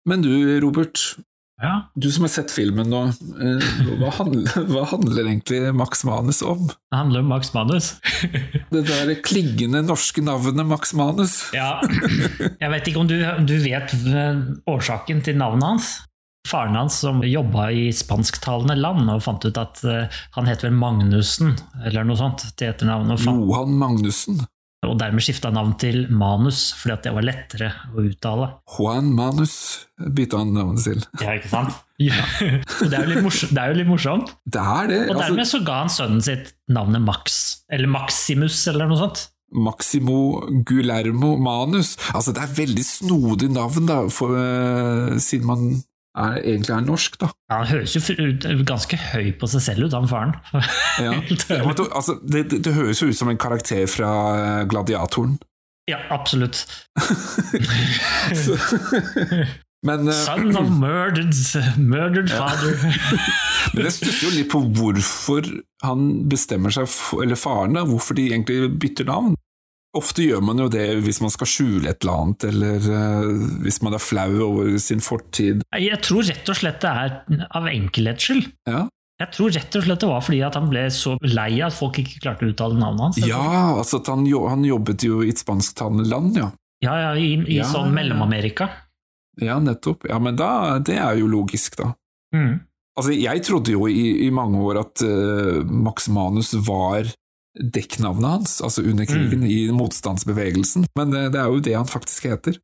Men 0.09 0.25
du, 0.25 0.31
Robert, 0.63 1.11
Ja, 1.59 1.91
du 1.93 2.07
som 2.07 2.23
har 2.23 2.31
sett 2.31 2.53
filmen 2.55 2.87
nå, 2.89 3.03
eh, 3.43 3.69
hva 3.99 4.09
handler, 4.15 4.49
hva 4.71 4.87
handler 4.89 5.27
egentlig 5.27 5.61
Max 5.77 6.01
Manus 6.07 6.41
om? 6.41 6.65
det 6.71 6.97
handler 7.03 7.21
om 7.21 7.29
Max 7.35 7.53
Manus. 7.53 7.93
Det 8.73 8.83
der 8.89 9.13
klingende 9.21 9.83
norske 9.85 10.23
navnet 10.25 10.65
Max 10.65 10.95
Manus? 10.97 11.43
Ja, 11.53 11.75
jeg 12.57 12.73
vet 12.73 12.89
ikke 12.89 13.05
om 13.05 13.09
du, 13.09 13.19
du 13.45 13.57
vet 13.61 13.93
årsaken 14.69 15.21
til 15.25 15.37
navnet 15.37 15.73
hans. 15.75 15.97
Faren 16.49 16.77
hans 16.79 16.99
som 17.03 17.21
jobba 17.25 17.69
i 17.77 17.89
spansktalende 17.93 18.77
land 18.79 19.09
og 19.13 19.21
fant 19.25 19.43
ut 19.45 19.57
at 19.61 19.83
eh, 19.85 20.21
han 20.37 20.49
het 20.49 20.63
vel 20.65 20.73
Magnussen, 20.77 21.53
eller 21.85 22.07
noe 22.07 22.17
sånt, 22.17 22.47
til 22.57 22.71
etternavn. 22.71 23.13
Johan 23.21 23.75
Magnussen. 23.77 24.39
og 24.87 24.95
dermed 24.97 25.21
skifta 25.21 25.51
navn 25.53 25.73
til 25.77 26.05
Manus, 26.09 26.69
fordi 26.79 26.93
at 26.95 27.05
det 27.05 27.11
var 27.13 27.25
lettere 27.27 27.69
å 27.93 28.05
uttale. 28.07 28.47
Juan 28.77 29.09
Manus 29.13 29.55
bytta 29.99 30.39
han 30.41 30.53
navnet 30.55 30.85
til. 30.87 31.01
Ja, 31.23 31.35
ikke 31.35 31.51
sant? 31.51 31.75
Ja. 31.99 32.15
Det 32.39 32.95
er. 32.95 33.09
Det 33.11 33.59
er 33.59 33.73
jo 33.73 33.79
litt 33.81 33.89
morsomt. 33.91 34.31
Det 34.47 34.61
er 34.63 34.87
det! 34.89 35.01
Og 35.09 35.17
Altså, 35.17 35.25
dermed 35.27 35.49
så 35.51 35.59
ga 35.67 35.81
han 35.81 35.91
sønnen 35.91 36.23
sitt 36.23 36.53
navnet 36.71 37.03
Max, 37.03 37.41
eller 37.69 37.91
Maximus, 37.91 38.61
eller 38.71 38.87
noe 38.89 39.01
sånt. 39.03 39.27
Maximo 39.51 40.45
Gulermo 40.69 41.33
Manus. 41.41 41.95
Altså, 42.13 42.31
det 42.37 42.43
er 42.45 42.57
veldig 42.61 42.85
snodig 42.85 43.49
navn, 43.51 43.87
da, 43.89 44.03
for, 44.13 44.37
uh, 44.37 45.17
siden 45.19 45.49
man 45.49 45.69
er, 46.19 46.35
egentlig 46.43 46.73
er 46.75 46.81
norsk, 46.85 47.15
da. 47.21 47.27
Ja, 47.49 47.53
han 47.61 47.69
høres 47.71 47.95
jo 47.95 48.01
ganske 48.67 48.97
høy 49.09 49.27
på 49.39 49.45
seg 49.51 49.61
selv 49.65 49.81
ut, 49.87 49.95
han 49.97 50.09
faren. 50.11 50.33
Ja. 51.01 51.13
Det- 51.49 51.61
altså, 51.89 52.13
det, 52.23 52.45
det, 52.51 52.57
det 52.67 52.73
høres 52.75 53.01
jo 53.01 53.07
ut 53.09 53.17
som 53.17 53.29
en 53.31 53.39
karakter 53.39 53.85
fra 53.89 54.09
eh, 54.39 54.65
Gladiatoren. 54.69 55.33
Ja, 55.89 55.97
absolutt. 56.13 56.65
Men, 59.87 60.07
eh, 60.07 60.13
Son 60.13 60.55
of 60.59 60.69
murdered, 60.69 61.33
murdered 61.77 62.29
father. 62.29 62.75
men 63.73 63.85
jeg 63.87 63.95
stusser 63.95 64.25
jo 64.27 64.31
litt 64.35 64.49
på 64.51 64.59
hvorfor 64.75 65.47
han 65.85 66.09
bestemmer 66.31 66.73
seg 66.75 66.89
for, 66.91 67.23
eller 67.23 67.39
faren, 67.39 67.77
da, 67.79 67.85
hvorfor 67.87 68.17
de 68.17 68.27
egentlig 68.33 68.67
bytter 68.81 69.07
navn. 69.07 69.37
Ofte 69.97 70.21
gjør 70.27 70.43
man 70.45 70.59
jo 70.61 70.67
det 70.69 70.83
hvis 71.01 71.17
man 71.23 71.31
skal 71.33 71.47
skjule 71.49 71.89
et 71.89 72.03
eller 72.05 72.19
annet, 72.21 72.43
eller 72.51 72.83
uh, 72.93 73.29
hvis 73.63 73.79
man 73.81 73.95
er 73.97 74.03
flau 74.03 74.29
over 74.45 74.75
sin 74.77 75.01
fortid. 75.01 75.63
Jeg 75.81 75.97
tror 76.05 76.27
rett 76.29 76.51
og 76.53 76.59
slett 76.59 76.77
det 76.83 76.91
er 76.93 77.47
av 77.57 77.69
enkelhets 77.71 78.27
skyld. 78.29 78.51
Ja, 78.69 78.83
Jeg 79.19 79.33
tror 79.35 79.49
rett 79.55 79.75
og 79.79 79.83
slett 79.87 80.03
det 80.05 80.09
var 80.11 80.21
fordi 80.23 80.41
at 80.45 80.55
han 80.59 80.69
ble 80.69 80.83
så 80.93 81.15
lei 81.25 81.57
at 81.65 81.73
folk 81.75 81.97
ikke 82.03 82.21
klarte 82.21 82.45
å 82.45 82.51
uttale 82.53 82.77
navnet 82.79 83.01
hans. 83.07 83.17
ja 83.25 83.41
altså 83.81 83.99
han, 84.07 84.27
jo- 84.29 84.45
han 84.47 84.61
jobbet 84.63 85.03
jo 85.09 85.23
i 85.25 85.33
et 85.33 85.41
spansktalende 85.41 86.05
land, 86.07 86.37
ja. 86.37 86.51
ja, 86.85 86.93
ja 87.07 87.09
I, 87.17 87.33
i 87.49 87.57
Ja, 87.57 87.65
sånn. 87.67 87.89
Mellom-Amerika. 87.97 88.69
Ja, 89.41 89.57
nettopp. 89.63 90.05
Ja, 90.07 90.19
men 90.21 90.37
da, 90.39 90.77
det 90.79 90.99
er 91.01 91.17
jo 91.17 91.27
logisk, 91.31 91.75
da. 91.81 91.93
Mm. 92.35 92.59
Altså, 92.99 93.13
jeg 93.15 93.41
trodde 93.47 93.71
jo 93.73 93.87
i, 93.89 94.27
i 94.27 94.29
mange 94.35 94.59
år 94.69 94.81
at 94.85 95.01
uh, 95.07 95.63
Max 95.65 96.09
Manus 96.11 96.53
var 96.67 97.07
dekknavnet 97.57 98.29
hans, 98.29 98.57
altså 98.63 98.83
under 98.85 99.07
krigen, 99.09 99.43
i 99.47 99.69
motstandsbevegelsen, 99.73 100.85
men 100.99 101.13
det, 101.13 101.29
det 101.35 101.41
er 101.41 101.53
jo 101.53 101.63
det 101.63 101.77
han 101.77 101.89
faktisk 101.89 102.29
heter. 102.29 102.59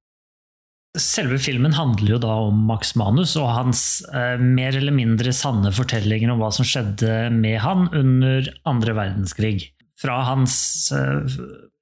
Selve 1.02 1.38
filmen 1.44 1.74
handler 1.76 2.14
jo 2.14 2.20
da 2.24 2.34
om 2.48 2.62
Max 2.70 2.94
Manus 2.96 3.34
og 3.40 3.50
hans 3.52 3.82
eh, 4.16 4.40
mer 4.40 4.78
eller 4.78 4.96
mindre 4.96 5.34
sanne 5.36 5.74
fortellinger 5.76 6.32
om 6.32 6.40
hva 6.40 6.54
som 6.56 6.68
skjedde 6.68 7.28
med 7.36 7.60
han 7.66 7.90
under 7.92 8.48
andre 8.70 8.96
verdenskrig. 8.96 9.72
Fra 10.00 10.22
hans 10.32 10.58
eh, 10.96 11.40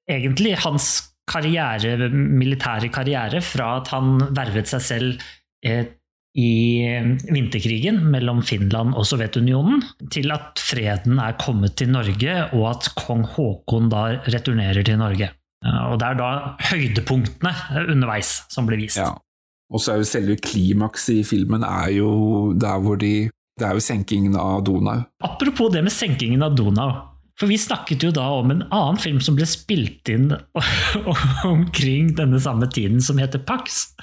Egentlig 0.09 0.57
hans 0.59 0.87
karriere, 1.31 2.09
militære 2.11 2.89
karriere, 2.91 3.39
fra 3.39 3.77
at 3.79 3.93
han 3.93 4.17
vervet 4.35 4.67
seg 4.67 4.81
selv 4.83 5.21
eh, 5.63 5.85
i 6.33 6.81
vinterkrigen 7.29 7.99
mellom 8.09 8.41
Finland 8.45 8.95
og 8.97 9.05
Sovjetunionen, 9.05 9.83
til 10.13 10.33
at 10.33 10.61
freden 10.61 11.19
er 11.21 11.37
kommet 11.41 11.77
til 11.77 11.91
Norge, 11.93 12.37
og 12.57 12.65
at 12.71 12.89
kong 12.97 13.27
Haakon 13.35 13.91
da 13.93 14.07
returnerer 14.25 14.85
til 14.85 14.97
Norge. 15.01 15.29
Og 15.63 15.99
det 16.01 16.09
er 16.09 16.17
da 16.19 16.31
høydepunktene 16.71 17.53
underveis 17.93 18.41
som 18.51 18.67
blir 18.67 18.81
vist. 18.81 18.99
Ja. 18.99 19.13
Og 19.73 19.81
så 19.81 19.93
er 19.93 20.01
jo 20.01 20.09
selve 20.09 20.35
klimakset 20.41 21.21
i 21.21 21.23
filmen 21.25 21.63
er 21.65 21.93
jo 21.95 22.09
der 22.59 22.81
hvor 22.83 22.99
de 22.99 23.29
Det 23.53 23.67
er 23.67 23.77
jo 23.77 23.83
senkingen 23.85 24.33
av 24.33 24.63
Donau. 24.65 25.03
Apropos 25.21 25.69
det 25.69 25.83
med 25.85 25.93
senkingen 25.93 26.41
av 26.41 26.55
Donau. 26.57 26.89
For 27.37 27.45
vi 27.45 27.57
snakket 27.61 28.01
jo 28.01 28.09
da 28.09 28.25
om 28.33 28.49
en 28.49 28.63
annen 28.73 28.97
film 28.97 29.19
som 29.21 29.37
ble 29.37 29.45
spilt 29.45 30.09
inn 30.09 30.31
omkring 31.53 32.15
denne 32.17 32.41
samme 32.41 32.65
tiden, 32.65 32.97
som 33.01 33.21
heter 33.21 33.41
Pax. 33.45 33.93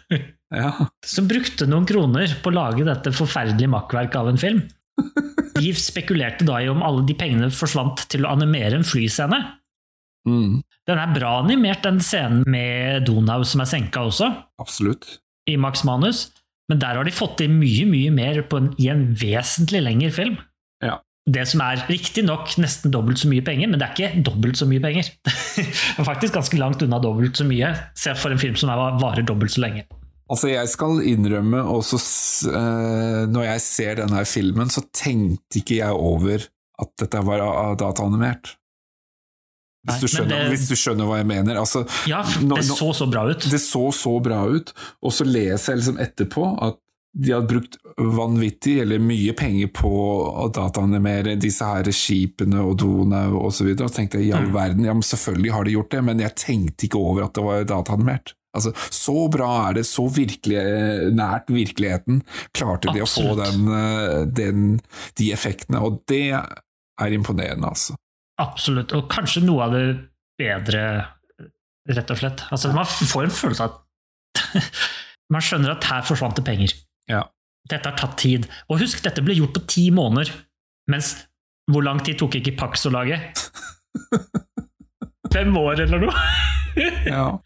Ja. 0.55 0.73
Som 1.07 1.29
brukte 1.31 1.69
noen 1.71 1.87
kroner 1.87 2.33
på 2.43 2.51
å 2.51 2.57
lage 2.57 2.87
dette 2.87 3.13
forferdelige 3.15 3.71
makkverket 3.71 4.19
av 4.19 4.31
en 4.33 4.41
film. 4.41 4.65
De 5.55 5.71
spekulerte 5.77 6.47
da 6.49 6.59
i 6.63 6.69
om 6.73 6.83
alle 6.85 7.05
de 7.09 7.15
pengene 7.17 7.51
forsvant 7.55 8.03
til 8.11 8.27
å 8.27 8.33
animere 8.35 8.81
en 8.81 8.87
flyscene. 8.87 9.39
Mm, 10.29 10.61
Den 10.91 10.99
er 11.01 11.15
bra 11.15 11.37
animert, 11.41 11.85
den 11.87 12.01
scenen 12.05 12.43
med 12.51 13.07
Donau 13.07 13.45
som 13.47 13.63
er 13.63 13.69
senka 13.71 14.03
også, 14.11 14.29
absolutt. 14.61 15.07
i 15.49 15.55
Max 15.57 15.85
Manus. 15.89 16.27
Men 16.71 16.79
der 16.83 16.99
har 16.99 17.07
de 17.07 17.15
fått 17.15 17.39
til 17.41 17.51
mye, 17.51 17.87
mye 17.89 18.11
mer 18.15 18.43
på 18.47 18.61
en, 18.61 18.69
i 18.79 18.91
en 18.93 19.09
vesentlig 19.19 19.81
lengre 19.83 20.11
film. 20.15 20.37
Ja. 20.85 20.99
Det 21.31 21.43
som 21.51 21.63
er 21.65 21.83
riktignok 21.89 22.53
nesten 22.63 22.93
dobbelt 22.95 23.21
så 23.23 23.31
mye 23.31 23.45
penger, 23.47 23.71
men 23.71 23.81
det 23.81 23.87
er 23.89 23.97
ikke 23.97 24.23
dobbelt 24.27 24.59
så 24.61 24.69
mye 24.71 24.83
penger. 24.83 25.09
det 25.57 25.65
er 25.67 26.07
faktisk 26.07 26.37
ganske 26.37 26.61
langt 26.61 26.83
unna 26.85 27.01
dobbelt 27.03 27.39
så 27.39 27.47
mye, 27.49 27.73
se 27.99 28.15
for 28.19 28.35
en 28.35 28.41
film 28.43 28.59
som 28.61 28.71
er, 28.73 29.01
varer 29.03 29.27
dobbelt 29.27 29.55
så 29.55 29.65
lenge. 29.65 29.87
Altså, 30.31 30.49
jeg 30.53 30.69
skal 30.71 31.01
innrømme 31.11 31.59
også 31.67 31.99
eh, 32.55 33.27
Når 33.33 33.45
jeg 33.49 33.61
ser 33.65 33.97
denne 33.99 34.25
filmen, 34.31 34.69
så 34.71 34.85
tenkte 34.95 35.59
ikke 35.59 35.81
jeg 35.81 35.91
over 35.97 36.45
at 36.81 36.93
dette 37.03 37.21
var 37.27 37.43
dataanimert. 37.43 37.79
dataanimert. 37.83 38.53
Nei, 39.89 39.95
Hvis 39.97 40.01
du, 40.01 40.07
skjønner, 40.13 40.43
det- 40.45 40.51
hvis 40.53 40.69
du 40.69 40.75
skjønner 40.77 41.07
hva 41.09 41.17
jeg 41.19 41.27
mener. 41.27 41.57
Altså, 41.57 41.83
Ja, 42.07 42.23
det 42.23 42.65
så 42.69 42.93
så 42.95 43.07
bra 43.11 43.25
ut. 43.31 43.41
det 43.51 43.61
så 43.61 43.89
så 43.97 44.23
bra 44.23 44.45
ut, 44.47 44.73
og 45.03 45.11
så 45.13 45.25
leser 45.25 45.73
jeg 45.73 45.79
liksom 45.81 45.99
etterpå 45.99 46.63
at 46.63 46.77
de 47.17 47.33
hadde 47.33 47.49
brukt 47.49 47.77
vanvittig 47.99 48.81
eller 48.83 49.01
mye 49.03 49.33
penger 49.35 49.67
på 49.75 49.91
å 49.91 50.47
dataanimere 50.53 51.35
disse 51.41 51.65
her 51.67 51.83
skipene 51.91 52.61
og 52.63 52.77
Donau 52.79 53.41
og 53.41 53.51
så 53.53 53.65
videre. 53.67 53.85
Og 53.89 53.91
så 53.91 53.97
tenkte 53.97 54.21
jeg 54.21 54.29
i 54.29 54.33
all 54.37 54.47
Mm. 54.47 54.53
verden, 54.55 54.85
ja 54.85 54.93
men 54.93 55.03
selvfølgelig 55.03 55.51
har 55.53 55.65
de 55.65 55.73
gjort 55.73 55.91
det, 55.91 56.05
men 56.05 56.19
jeg 56.21 56.35
tenkte 56.37 56.87
ikke 56.87 57.01
over 57.01 57.25
at 57.25 57.33
det 57.35 57.43
var 57.45 57.65
dataanimert. 57.65 58.35
Altså, 58.57 58.73
Så 58.91 59.29
bra 59.31 59.69
er 59.69 59.79
det, 59.79 59.87
så 59.87 60.07
virkelig, 60.11 60.57
eh, 60.59 61.11
nært 61.15 61.51
virkeligheten 61.55 62.23
klarte 62.57 62.93
de 62.93 63.05
å 63.05 63.09
få 63.09 63.37
den, 63.39 63.69
eh, 63.71 64.25
den, 64.27 64.81
de 65.19 65.31
effektene, 65.33 65.81
og 65.81 66.03
det 66.11 66.33
er 66.35 67.15
imponerende, 67.15 67.69
altså. 67.69 67.95
Absolutt. 68.41 68.93
Og 68.97 69.09
kanskje 69.13 69.45
noe 69.45 69.69
av 69.69 69.77
det 69.77 69.85
bedre, 70.41 71.07
rett 71.91 72.11
og 72.11 72.19
slett. 72.19 72.43
Altså, 72.51 72.73
man 72.75 72.89
får 72.89 73.29
en 73.29 73.39
følelse 73.39 73.67
av 73.67 73.71
at 73.71 73.87
Man 75.31 75.43
skjønner 75.47 75.77
at 75.77 75.87
her 75.87 76.03
forsvant 76.03 76.35
det 76.35 76.43
penger. 76.43 76.73
Ja. 77.07 77.21
Dette 77.71 77.87
har 77.87 77.99
tatt 77.99 78.17
tid. 78.19 78.49
Og 78.67 78.81
husk, 78.83 78.99
dette 79.05 79.23
ble 79.23 79.37
gjort 79.39 79.55
på 79.55 79.63
ti 79.71 79.85
måneder. 79.95 80.33
Mens 80.91 81.13
hvor 81.71 81.85
lang 81.87 82.01
tid 82.03 82.19
tok 82.19 82.35
ikke 82.41 82.57
Pax 82.59 82.89
å 82.89 82.91
lage? 82.91 83.21
Fem 85.35 85.55
år, 85.55 85.85
eller 85.85 86.03
noe? 86.03 86.25
Ja, 87.07 87.39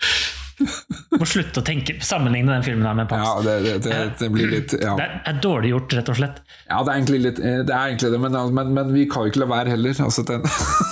Må 1.20 1.26
slutte 1.28 1.62
å 1.62 1.66
tenke, 1.66 1.96
sammenligne 2.04 2.52
den 2.52 2.64
filmen 2.66 2.86
her 2.88 2.96
med 2.98 3.10
Pax. 3.10 3.22
ja 3.24 3.44
det, 3.44 3.54
det, 3.64 3.74
det, 3.86 3.98
det 4.20 4.30
blir 4.34 4.50
litt 4.52 4.74
ja. 4.78 4.94
Det 4.98 5.06
er, 5.30 5.38
dårlig 5.44 5.74
gjort, 5.74 5.96
rett 5.98 6.10
og 6.12 6.18
slett. 6.20 6.40
Ja, 6.68 6.80
det 6.80 6.92
er 6.92 6.98
egentlig 6.98 7.20
litt 7.26 7.40
eh, 7.42 7.60
Det 7.66 7.74
er 7.74 7.92
egentlig 7.92 8.12
det, 8.14 8.20
men, 8.22 8.38
men, 8.58 8.74
men 8.78 8.92
vi 8.94 9.06
kan 9.10 9.24
jo 9.24 9.32
ikke 9.32 9.44
la 9.44 9.50
være 9.50 9.74
heller. 9.74 10.02
Altså, 10.04 10.26
den, 10.28 10.44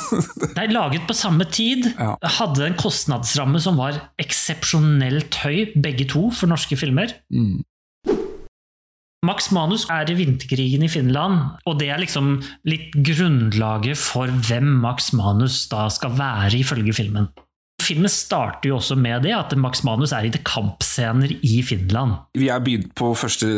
Det 0.42 0.64
er 0.64 0.72
laget 0.74 1.08
på 1.08 1.16
samme 1.16 1.46
tid. 1.48 1.90
Ja. 1.96 2.14
Hadde 2.38 2.66
en 2.68 2.78
kostnadsramme 2.80 3.60
som 3.62 3.78
var 3.80 4.00
eksepsjonelt 4.22 5.42
høy, 5.44 5.76
begge 5.82 6.08
to, 6.10 6.28
for 6.34 6.50
norske 6.50 6.78
filmer. 6.80 7.14
mm, 7.32 7.60
Max 9.22 9.52
Manus 9.54 9.84
er 9.86 10.08
i 10.10 10.16
vinterkrigen 10.18 10.82
i 10.82 10.88
Finland, 10.90 11.60
og 11.70 11.76
det 11.78 11.92
er 11.94 12.00
liksom 12.02 12.40
litt 12.66 12.90
grunnlaget 13.06 13.94
for 14.00 14.26
hvem 14.48 14.66
Max 14.82 15.12
Manus 15.14 15.60
da 15.70 15.84
skal 15.94 16.16
være, 16.18 16.56
ifølge 16.58 16.94
filmen. 16.96 17.28
Filmen 17.82 18.10
starter 18.12 18.70
jo 18.70 18.78
også 18.78 18.96
med 18.98 19.24
det, 19.26 19.32
at 19.36 19.54
Max 19.58 19.82
Manus 19.86 20.12
er 20.16 20.28
i 20.28 20.32
det 20.34 20.42
kampscener 20.48 21.32
i 21.42 21.62
Finland. 21.66 22.16
vi 22.38 22.48
er 22.52 22.60
begynt 22.62 22.92
på 22.98 23.12
første, 23.18 23.48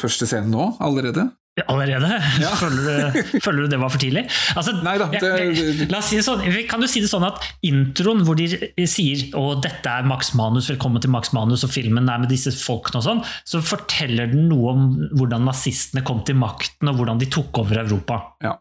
første 0.00 0.26
scene 0.28 0.50
nå, 0.50 0.72
allerede. 0.82 1.30
Allerede? 1.68 2.08
Ja. 2.40 2.50
Føler, 2.60 3.10
du, 3.12 3.40
føler 3.42 3.64
du 3.66 3.72
det 3.74 3.78
var 3.82 3.90
for 3.92 4.00
tidlig? 4.00 4.22
Altså, 4.56 4.72
Nei 4.86 4.94
da. 5.00 5.08
det- 5.12 5.90
la 5.90 5.98
oss 5.98 6.08
si 6.08 6.16
det 6.16 6.24
sånn, 6.24 6.44
kan 6.70 6.80
du 6.80 6.86
si 6.88 7.02
det 7.02 7.10
sånn 7.10 7.26
at 7.26 7.42
introen 7.66 8.22
hvor 8.24 8.38
de 8.38 8.46
sier 8.88 9.26
å 9.36 9.58
dette 9.60 9.90
er 9.90 10.06
Max 10.08 10.30
Manus, 10.38 10.70
velkommen 10.70 11.02
til 11.04 11.12
Max 11.12 11.34
Manus, 11.36 11.64
og 11.66 11.72
filmen 11.74 12.08
er 12.08 12.22
med 12.22 12.30
disse 12.32 12.54
folkene 12.54 13.02
og 13.02 13.04
sånn, 13.08 13.20
så 13.44 13.60
forteller 13.66 14.30
den 14.32 14.46
noe 14.48 14.72
om 14.72 14.86
hvordan 15.18 15.44
nazistene 15.50 16.04
kom 16.06 16.22
til 16.24 16.38
makten, 16.40 16.88
og 16.88 16.96
hvordan 17.02 17.20
de 17.20 17.28
tok 17.34 17.60
over 17.64 17.82
Europa. 17.82 18.22
Ja. 18.46 18.54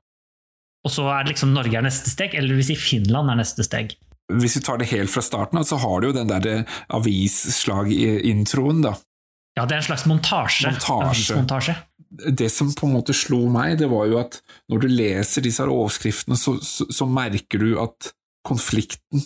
Og 0.83 0.91
så 0.91 1.07
er 1.13 1.23
det 1.23 1.35
liksom 1.35 1.53
Norge 1.55 1.77
er 1.79 1.85
neste 1.85 2.11
steg, 2.11 2.35
eller 2.39 2.57
vil 2.57 2.67
si 2.67 2.75
Finland 2.79 3.31
er 3.31 3.39
neste 3.39 3.63
steg. 3.67 3.95
Hvis 4.29 4.59
vi 4.59 4.63
tar 4.65 4.77
det 4.81 4.91
helt 4.91 5.11
fra 5.11 5.23
starten 5.25 5.57
av, 5.61 5.65
så 5.65 5.79
har 5.81 6.01
du 6.01 6.09
jo 6.09 6.17
den 6.17 6.29
der 6.29 6.65
avisslag-introen, 6.93 8.83
da. 8.85 8.93
Ja, 9.57 9.65
det 9.65 9.75
er 9.75 9.81
en 9.81 9.87
slags 9.89 10.05
montasje. 10.07 10.69
Montasje. 10.69 11.07
Avismontasje. 11.09 11.75
Det 12.09 12.49
som 12.53 12.71
på 12.73 12.87
en 12.87 12.95
måte 12.95 13.13
slo 13.17 13.41
meg, 13.51 13.77
det 13.81 13.89
var 13.91 14.07
jo 14.09 14.19
at 14.21 14.39
når 14.71 14.85
du 14.85 14.87
leser 14.91 15.45
disse 15.45 15.65
overskriftene, 15.65 16.37
så, 16.39 16.55
så, 16.63 16.87
så 16.93 17.07
merker 17.09 17.61
du 17.61 17.73
at 17.81 18.13
konflikten 18.47 19.25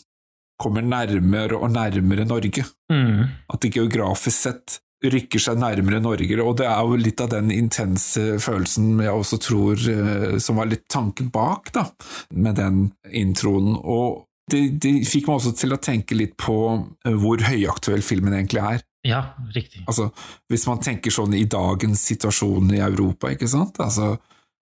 kommer 0.61 0.85
nærmere 0.85 1.57
og 1.57 1.71
nærmere 1.73 2.25
Norge. 2.27 2.65
Mm. 2.91 3.29
At 3.51 3.63
det 3.63 3.73
geografisk 3.75 4.47
sett 4.47 4.79
rykker 5.03 5.41
seg 5.41 5.59
nærmere 5.59 5.99
Norge, 6.03 6.37
og 6.39 6.57
det 6.61 6.67
er 6.69 6.79
jo 6.87 6.99
litt 6.99 7.21
av 7.23 7.31
den 7.33 7.49
intense 7.51 8.37
følelsen 8.39 9.01
jeg 9.03 9.11
også 9.11 9.39
tror 9.43 9.87
eh, 9.91 10.37
som 10.43 10.61
var 10.61 10.69
litt 10.71 10.85
tanken 10.91 11.31
bak, 11.33 11.73
da, 11.75 11.89
med 12.31 12.55
den 12.59 12.85
introen. 13.11 13.73
Og 13.75 14.23
det, 14.51 14.63
det 14.83 14.91
fikk 15.07 15.29
meg 15.29 15.39
også 15.39 15.53
til 15.55 15.75
å 15.75 15.81
tenke 15.81 16.17
litt 16.17 16.35
på 16.39 16.57
eh, 17.05 17.15
hvor 17.19 17.43
høyaktuell 17.47 18.03
filmen 18.05 18.35
egentlig 18.35 18.63
er. 18.63 18.83
Ja, 19.07 19.23
riktig. 19.55 19.83
Altså, 19.87 20.09
hvis 20.51 20.67
man 20.69 20.83
tenker 20.83 21.11
sånn 21.11 21.33
i 21.35 21.45
dagens 21.49 22.05
situasjon 22.07 22.71
i 22.75 22.83
Europa, 22.83 23.33
ikke 23.33 23.49
sant? 23.51 23.79
Altså, 23.83 24.13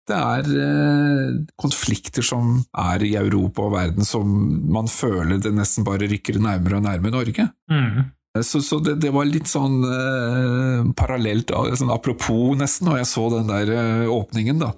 det 0.09 0.17
er 0.17 0.47
eh, 0.63 1.33
konflikter 1.59 2.25
som 2.25 2.57
er 2.81 3.03
i 3.05 3.13
Europa 3.19 3.67
og 3.67 3.75
verden 3.75 4.07
som 4.07 4.31
man 4.71 4.89
føler 4.91 5.41
det 5.43 5.51
nesten 5.55 5.85
bare 5.87 6.09
rykker 6.09 6.39
nærmere 6.41 6.79
og 6.79 6.87
nærmere 6.87 7.15
Norge. 7.15 7.49
Mm. 7.71 8.07
Så, 8.37 8.61
så 8.61 8.77
det, 8.79 8.99
det 9.01 9.09
var 9.09 9.25
litt 9.25 9.49
sånn 9.49 9.79
eh, 9.89 10.83
parallelt, 10.97 11.49
sånn 11.79 11.89
apropos 11.89 12.53
nesten, 12.59 12.85
når 12.85 12.99
jeg 13.01 13.07
så 13.09 13.23
den 13.33 13.49
der 13.49 13.71
eh, 13.73 14.03
åpningen, 14.13 14.59
da. 14.61 14.69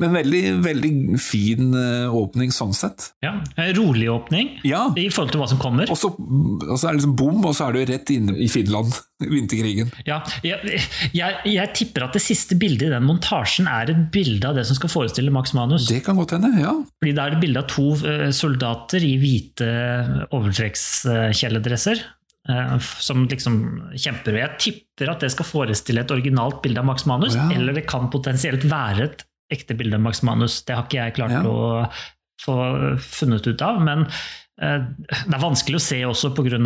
Men 0.00 0.14
veldig, 0.16 0.40
veldig 0.64 0.92
fin 1.20 1.76
eh, 1.76 2.14
åpning 2.16 2.54
sånn 2.56 2.72
sett. 2.76 3.10
Ja, 3.20 3.34
rolig 3.76 4.08
åpning 4.10 4.54
Ja, 4.64 4.86
i 4.96 5.10
forhold 5.12 5.34
til 5.34 5.42
hva 5.44 5.50
som 5.52 5.60
kommer. 5.60 5.92
og 5.92 6.00
så, 6.00 6.08
og 6.16 6.72
så 6.72 6.88
er 6.88 6.96
det 6.96 7.02
liksom 7.02 7.18
bom, 7.20 7.44
og 7.44 7.52
så 7.58 7.68
er 7.68 7.76
du 7.76 7.92
rett 7.92 8.14
inne 8.16 8.38
i 8.40 8.48
Finland, 8.50 8.96
vinterkrigen. 9.36 9.92
Ja, 10.08 10.22
jeg, 10.44 10.80
jeg, 11.12 11.38
jeg 11.52 11.72
tipper 11.76 12.08
at 12.08 12.16
det 12.16 12.24
siste 12.24 12.56
bildet 12.56 12.88
i 12.88 12.94
den 12.96 13.04
montasjen 13.04 13.68
er 13.68 13.92
et 13.92 14.06
bilde 14.16 14.48
av 14.48 14.56
det 14.56 14.64
som 14.70 14.80
skal 14.80 14.92
forestille 14.96 15.36
Max 15.36 15.52
Manus. 15.56 15.84
Det 15.92 16.00
kan 16.08 16.16
godt 16.16 16.38
hende, 16.38 16.54
ja. 16.64 16.72
Fordi 16.96 17.12
Da 17.20 17.28
er 17.28 17.36
det 17.36 17.44
bilde 17.44 17.60
av 17.60 17.68
to 17.76 17.90
eh, 18.08 18.28
soldater 18.32 19.04
i 19.04 19.18
hvite 19.20 19.68
overtrekkskjeledresser. 20.32 22.00
Eh, 22.48 22.76
som 22.80 23.26
liksom 23.30 23.56
kjemper. 23.96 24.38
Jeg 24.42 24.58
tipper 24.62 25.10
at 25.14 25.20
det 25.24 25.32
skal 25.34 25.48
forestille 25.48 26.02
et 26.04 26.10
originalt 26.14 26.62
bilde 26.64 26.80
av 26.82 26.88
Max 26.88 27.06
Manus, 27.06 27.34
ja. 27.38 27.48
eller 27.56 27.76
det 27.76 27.86
kan 27.90 28.10
potensielt 28.12 28.64
være 28.70 29.10
et 29.10 29.26
ekte 29.52 29.76
bilde 29.78 29.94
av 29.98 30.02
Max 30.02 30.22
Manus. 30.26 30.62
Det 30.66 30.74
har 30.74 30.84
ikke 30.88 31.02
jeg 31.04 31.14
klart 31.20 31.36
Ja. 31.36 31.42
å 31.46 31.86
få 32.42 32.56
funnet 33.00 33.46
ut 33.46 33.62
av. 33.62 33.78
men 33.80 34.06
eh, 34.60 34.82
det 35.08 35.34
er 35.36 35.40
vanskelig 35.42 35.78
å 35.78 35.84
se 35.84 36.00
også 36.04 36.30
pga. 36.36 36.58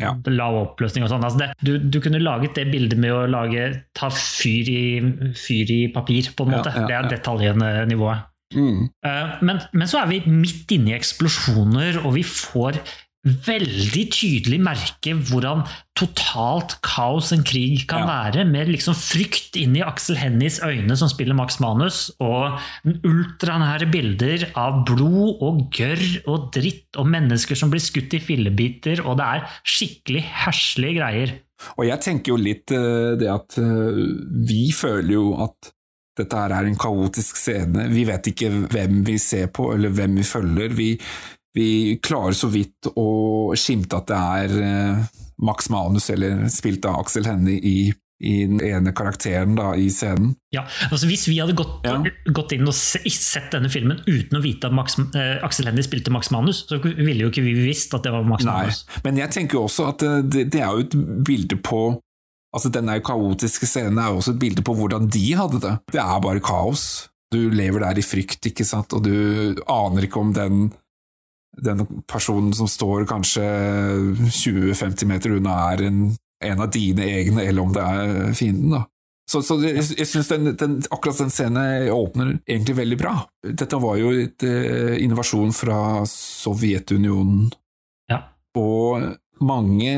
Ja. 0.00 0.14
lav 0.32 0.54
oppløsning. 0.62 1.04
og 1.04 1.10
sånn. 1.10 1.24
Altså 1.24 1.50
du, 1.62 1.78
du 1.78 2.00
kunne 2.00 2.20
laget 2.22 2.54
det 2.54 2.68
bildet 2.72 2.98
med 2.98 3.12
å 3.12 3.26
lage, 3.26 3.82
ta 3.94 4.08
fyr 4.10 4.68
i, 4.70 5.32
fyr 5.36 5.70
i 5.74 5.80
papir, 5.92 6.30
på 6.36 6.46
en 6.46 6.52
Ja, 6.52 6.58
måte. 6.62 6.72
ja, 6.76 6.86
det 6.86 6.94
er 6.96 7.02
ja. 7.02 7.08
detaljene 7.16 7.72
nivået. 7.90 8.30
Mm. 8.54 8.88
Eh, 9.04 9.30
Men, 9.42 9.60
men 9.72 9.88
så 9.90 9.98
er 10.04 10.06
vi 10.12 10.20
midt 10.30 10.70
inne 10.76 10.92
i 10.92 10.98
eksplosjoner, 10.98 12.04
og 12.04 12.14
vi 12.14 12.22
får 12.22 12.78
veldig 13.24 14.02
tydelig 14.12 14.58
merke 14.60 15.14
hvordan 15.30 15.62
totalt 15.96 16.74
kaos 16.84 17.30
en 17.32 17.44
krig 17.46 17.86
kan 17.88 18.04
Ja. 18.04 18.08
være, 18.10 18.44
med 18.44 18.68
liksom 18.68 18.94
frykt 18.98 19.56
inn 19.56 19.76
i 19.78 19.82
Aksel 19.84 20.16
Hennys 20.20 20.60
øyne, 20.60 20.96
som 20.96 21.08
spiller 21.08 21.34
Max 21.34 21.58
Manus, 21.62 22.10
og 22.20 22.58
ultranære 22.84 23.88
bilder 23.90 24.48
av 24.58 24.84
blod 24.88 25.40
og 25.40 25.62
gørr 25.74 26.04
og 26.28 26.50
dritt, 26.52 26.90
og 27.00 27.08
mennesker 27.08 27.56
som 27.58 27.70
blir 27.72 27.80
skutt 27.80 28.14
i 28.14 28.20
fillebiter, 28.22 29.00
og 29.06 29.16
det 29.20 29.24
er 29.30 29.48
skikkelig 29.64 30.24
herslige 30.44 30.98
greier. 31.00 31.34
Og 31.78 31.86
jeg 31.88 32.00
tenker 32.04 32.34
jo 32.34 32.36
litt 32.40 32.74
eh, 32.74 33.14
det 33.16 33.30
at 33.30 33.56
eh, 33.62 34.02
vi 34.44 34.66
føler 34.74 35.14
jo 35.16 35.30
at 35.46 35.70
dette 36.18 36.36
her 36.38 36.52
er 36.54 36.68
en 36.68 36.76
kaotisk 36.78 37.38
scene. 37.40 37.88
Vi 37.90 38.04
vet 38.06 38.28
ikke 38.30 38.50
hvem 38.70 39.00
vi 39.06 39.16
ser 39.18 39.48
på, 39.50 39.72
eller 39.74 39.90
hvem 39.90 40.20
vi 40.20 40.26
følger. 40.28 40.74
Vi, 40.78 40.88
vi 41.54 41.98
klarer 42.02 42.34
så 42.34 42.48
vidt 42.50 42.88
å 42.98 43.52
skimte 43.58 44.00
at 44.00 44.08
det 44.10 44.16
er 44.20 44.54
eh, 44.64 45.04
Max 45.44 45.68
Manus, 45.70 46.08
eller 46.10 46.48
spilt 46.52 46.84
av 46.90 47.00
Aksel 47.04 47.26
Hennie, 47.28 47.58
i, 47.62 47.92
i 48.24 48.34
den 48.46 48.60
ene 48.64 48.92
karakteren 48.96 49.56
da, 49.58 49.72
i 49.78 49.88
scenen. 49.90 50.32
Ja, 50.54 50.62
altså 50.90 51.06
Hvis 51.10 51.26
vi 51.28 51.36
hadde 51.42 51.54
gått, 51.58 51.80
Ja. 51.86 51.96
gått 52.34 52.54
inn 52.56 52.66
og 52.70 52.74
se, 52.78 53.00
sett 53.10 53.50
denne 53.54 53.68
filmen 53.70 54.00
uten 54.06 54.38
å 54.38 54.42
vite 54.42 54.70
at 54.70 54.74
Max, 54.76 54.96
eh, 55.14 55.36
Aksel 55.46 55.66
Hennie 55.70 55.86
spilte 55.86 56.10
Max 56.14 56.30
Manus, 56.34 56.64
så 56.70 56.78
ville 56.82 57.26
jo 57.26 57.30
ikke 57.30 57.42
vi 57.46 57.54
visst 57.66 57.94
at 57.94 58.06
det 58.06 58.12
var 58.14 58.26
Max 58.26 58.46
Nei, 58.46 58.60
Manus. 58.68 58.84
men 59.04 59.18
jeg 59.22 59.30
tenker 59.34 59.58
jo 59.60 59.66
også 59.68 59.88
at 59.92 60.02
eh, 60.06 60.20
det, 60.22 60.46
det 60.54 60.62
er 60.62 60.70
jo 60.74 60.86
et 60.88 60.98
bilde 61.30 61.60
på 61.62 61.84
Altså 62.54 62.70
Denne 62.70 63.00
kaotiske 63.02 63.66
scenen 63.66 63.96
er 63.98 64.12
jo 64.12 64.20
også 64.20 64.30
et 64.36 64.38
bilde 64.44 64.62
på 64.62 64.76
hvordan 64.78 65.08
de 65.10 65.22
hadde 65.34 65.58
det. 65.58 65.72
Det 65.90 65.98
er 65.98 66.20
bare 66.22 66.38
kaos. 66.38 67.08
Du 67.34 67.48
lever 67.50 67.82
der 67.82 67.98
i 67.98 68.04
frykt, 68.06 68.46
ikke 68.46 68.62
sant, 68.62 68.94
og 68.94 69.02
du 69.02 69.58
aner 69.66 70.06
ikke 70.06 70.20
om 70.22 70.30
den 70.36 70.60
den 71.56 71.84
personen 72.10 72.52
som 72.56 72.68
står 72.68 73.06
kanskje 73.10 73.44
20-50 74.28 75.06
meter 75.10 75.36
unna, 75.36 75.54
er 75.72 75.84
en, 75.88 76.00
en 76.44 76.60
av 76.64 76.70
dine 76.74 77.06
egne, 77.20 77.44
eller 77.46 77.62
om 77.62 77.72
det 77.74 77.84
er 77.84 78.34
fienden. 78.36 78.70
da. 78.78 78.84
Så, 79.30 79.40
så 79.42 79.56
det, 79.56 79.70
jeg, 79.78 80.04
jeg 80.04 80.56
den, 80.60 80.82
akkurat 80.92 81.22
den 81.22 81.32
scenen 81.32 81.88
åpner 81.94 82.34
egentlig 82.44 82.76
veldig 82.76 82.98
bra. 83.00 83.14
Dette 83.46 83.78
var 83.80 83.96
jo 83.96 84.10
et 84.20 84.44
eh, 84.44 84.98
innovasjon 85.04 85.54
fra 85.56 85.78
Sovjetunionen, 86.10 87.50
Ja. 88.12 88.20
og 88.60 89.14
mange 89.44 89.94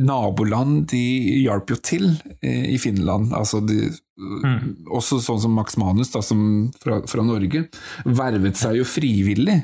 naboland 0.00 0.86
de 0.90 1.02
hjalp 1.44 1.74
jo 1.74 1.76
til 1.84 2.06
eh, 2.40 2.70
i 2.74 2.78
Finland. 2.78 3.34
Altså 3.36 3.60
de, 3.66 3.90
Mm. 4.14 4.84
Også 4.94 5.16
sånn 5.18 5.40
som 5.42 5.56
Max 5.58 5.74
Manus 5.74 6.12
da, 6.12 6.20
som 6.22 6.70
fra, 6.78 7.00
fra 7.10 7.22
Norge, 7.26 7.64
vervet 8.06 8.54
seg 8.60 8.76
jo 8.78 8.84
frivillig. 8.86 9.56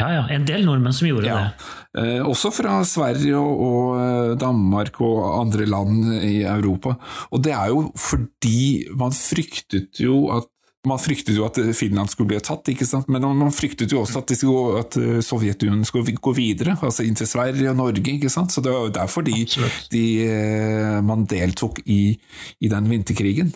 Ja, 0.00 0.08
ja. 0.16 0.22
En 0.34 0.46
del 0.48 0.64
nordmenn 0.66 0.94
som 0.96 1.06
gjorde 1.08 1.28
Ja. 1.28 1.50
det. 1.94 2.02
Eh, 2.02 2.22
også 2.26 2.50
fra 2.54 2.78
Sverige 2.88 3.36
og, 3.36 3.60
og 3.66 4.00
eh, 4.00 4.36
Danmark 4.40 5.00
og 5.04 5.40
andre 5.40 5.66
land 5.68 6.08
i 6.22 6.42
Europa. 6.42 6.96
Og 7.30 7.42
det 7.44 7.52
er 7.52 7.68
jo 7.68 7.92
fordi 7.96 8.88
man 8.98 9.12
fryktet 9.12 10.00
jo 10.00 10.24
at 10.34 10.48
man 10.82 10.98
fryktet 10.98 11.36
jo 11.38 11.44
at 11.46 11.58
Finland 11.78 12.10
skulle 12.10 12.32
bli 12.32 12.40
tatt, 12.42 12.66
men 13.06 13.22
man 13.38 13.52
fryktet 13.54 13.92
jo 13.92 14.00
også 14.00 14.18
at, 14.18 14.32
skulle, 14.34 14.80
at 14.80 14.96
eh, 14.98 15.20
Sovjetunionen 15.22 15.84
skulle 15.86 16.16
gå 16.18 16.32
videre, 16.34 16.74
altså 16.82 17.04
inn 17.06 17.14
til 17.14 17.28
Sverige 17.30 17.70
og 17.70 17.76
Norge. 17.78 18.02
ikke 18.02 18.30
sant? 18.32 18.50
Så 18.50 18.60
det 18.64 18.72
var 18.72 18.88
jo 18.88 18.94
derfor 18.96 19.22
de, 19.22 19.44
de, 19.92 20.02
eh, 20.26 20.98
man 21.06 21.22
deltok 21.30 21.78
i, 21.86 22.18
i 22.60 22.68
den 22.72 22.90
vinterkrigen. 22.90 23.52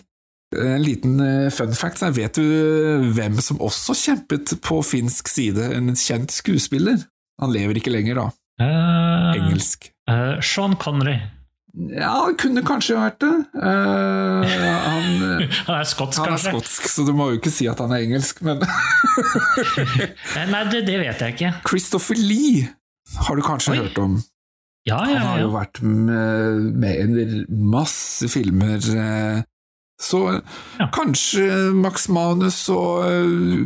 En 0.55 0.79
liten 0.79 1.19
eh, 1.19 1.49
fun 1.51 1.73
fact. 1.75 2.01
Vet 2.15 2.39
du 2.39 3.11
hvem 3.15 3.39
som 3.43 3.59
også 3.63 3.95
kjempet 3.97 4.55
på 4.63 4.79
finsk 4.85 5.27
side? 5.27 5.71
En 5.75 5.91
kjent 5.99 6.31
skuespiller? 6.31 7.01
Han 7.41 7.51
lever 7.53 7.81
ikke 7.81 7.91
lenger, 7.93 8.21
da. 8.21 8.27
Uh, 8.57 9.33
Engelsk. 9.35 9.91
Uh, 10.09 10.39
Sean 10.41 10.77
Connery. 10.79 11.17
Ja, 11.93 12.23
han 12.23 12.37
kunne 12.39 12.63
kanskje 12.65 12.95
vært 12.97 13.19
det. 13.21 13.33
Uh, 13.53 14.47
han, 14.47 15.09
eh, 15.43 15.59
Han 15.67 15.75
er 15.75 15.85
skotsk, 15.85 16.17
han 16.23 16.31
er 16.31 16.37
kanskje? 16.37 16.53
skotsk, 16.55 16.87
så 16.89 17.05
du 17.05 17.11
må 17.13 17.27
jo 17.29 17.41
ikke 17.41 17.53
si 17.53 17.67
at 17.69 17.83
han 17.83 17.93
er 17.93 18.07
engelsk, 18.07 18.41
men 18.47 18.63
Eh, 20.37 20.47
Nei, 20.49 20.63
det, 20.71 20.83
det 20.87 20.97
vet 21.01 21.21
jeg 21.21 21.35
ikke. 21.35 21.51
Christopher 21.67 22.17
Lee 22.17 22.65
har 23.27 23.37
du 23.37 23.43
kanskje 23.45 23.75
Oi. 23.75 23.77
hørt 23.83 24.01
om. 24.01 24.17
Ja, 24.87 25.03
Han 25.03 25.13
ja, 25.13 25.21
har 25.27 25.39
jo 25.43 25.51
vært 25.53 25.81
med, 25.83 26.65
med 26.79 27.17
i 27.19 27.45
masse 27.51 28.29
filmer. 28.31 28.79
Eh, 29.97 30.03
Så 30.03 30.19
Ja. 30.79 30.87
kanskje 30.93 31.73
Max 31.73 32.07
Manus 32.13 32.69
og 32.69 33.03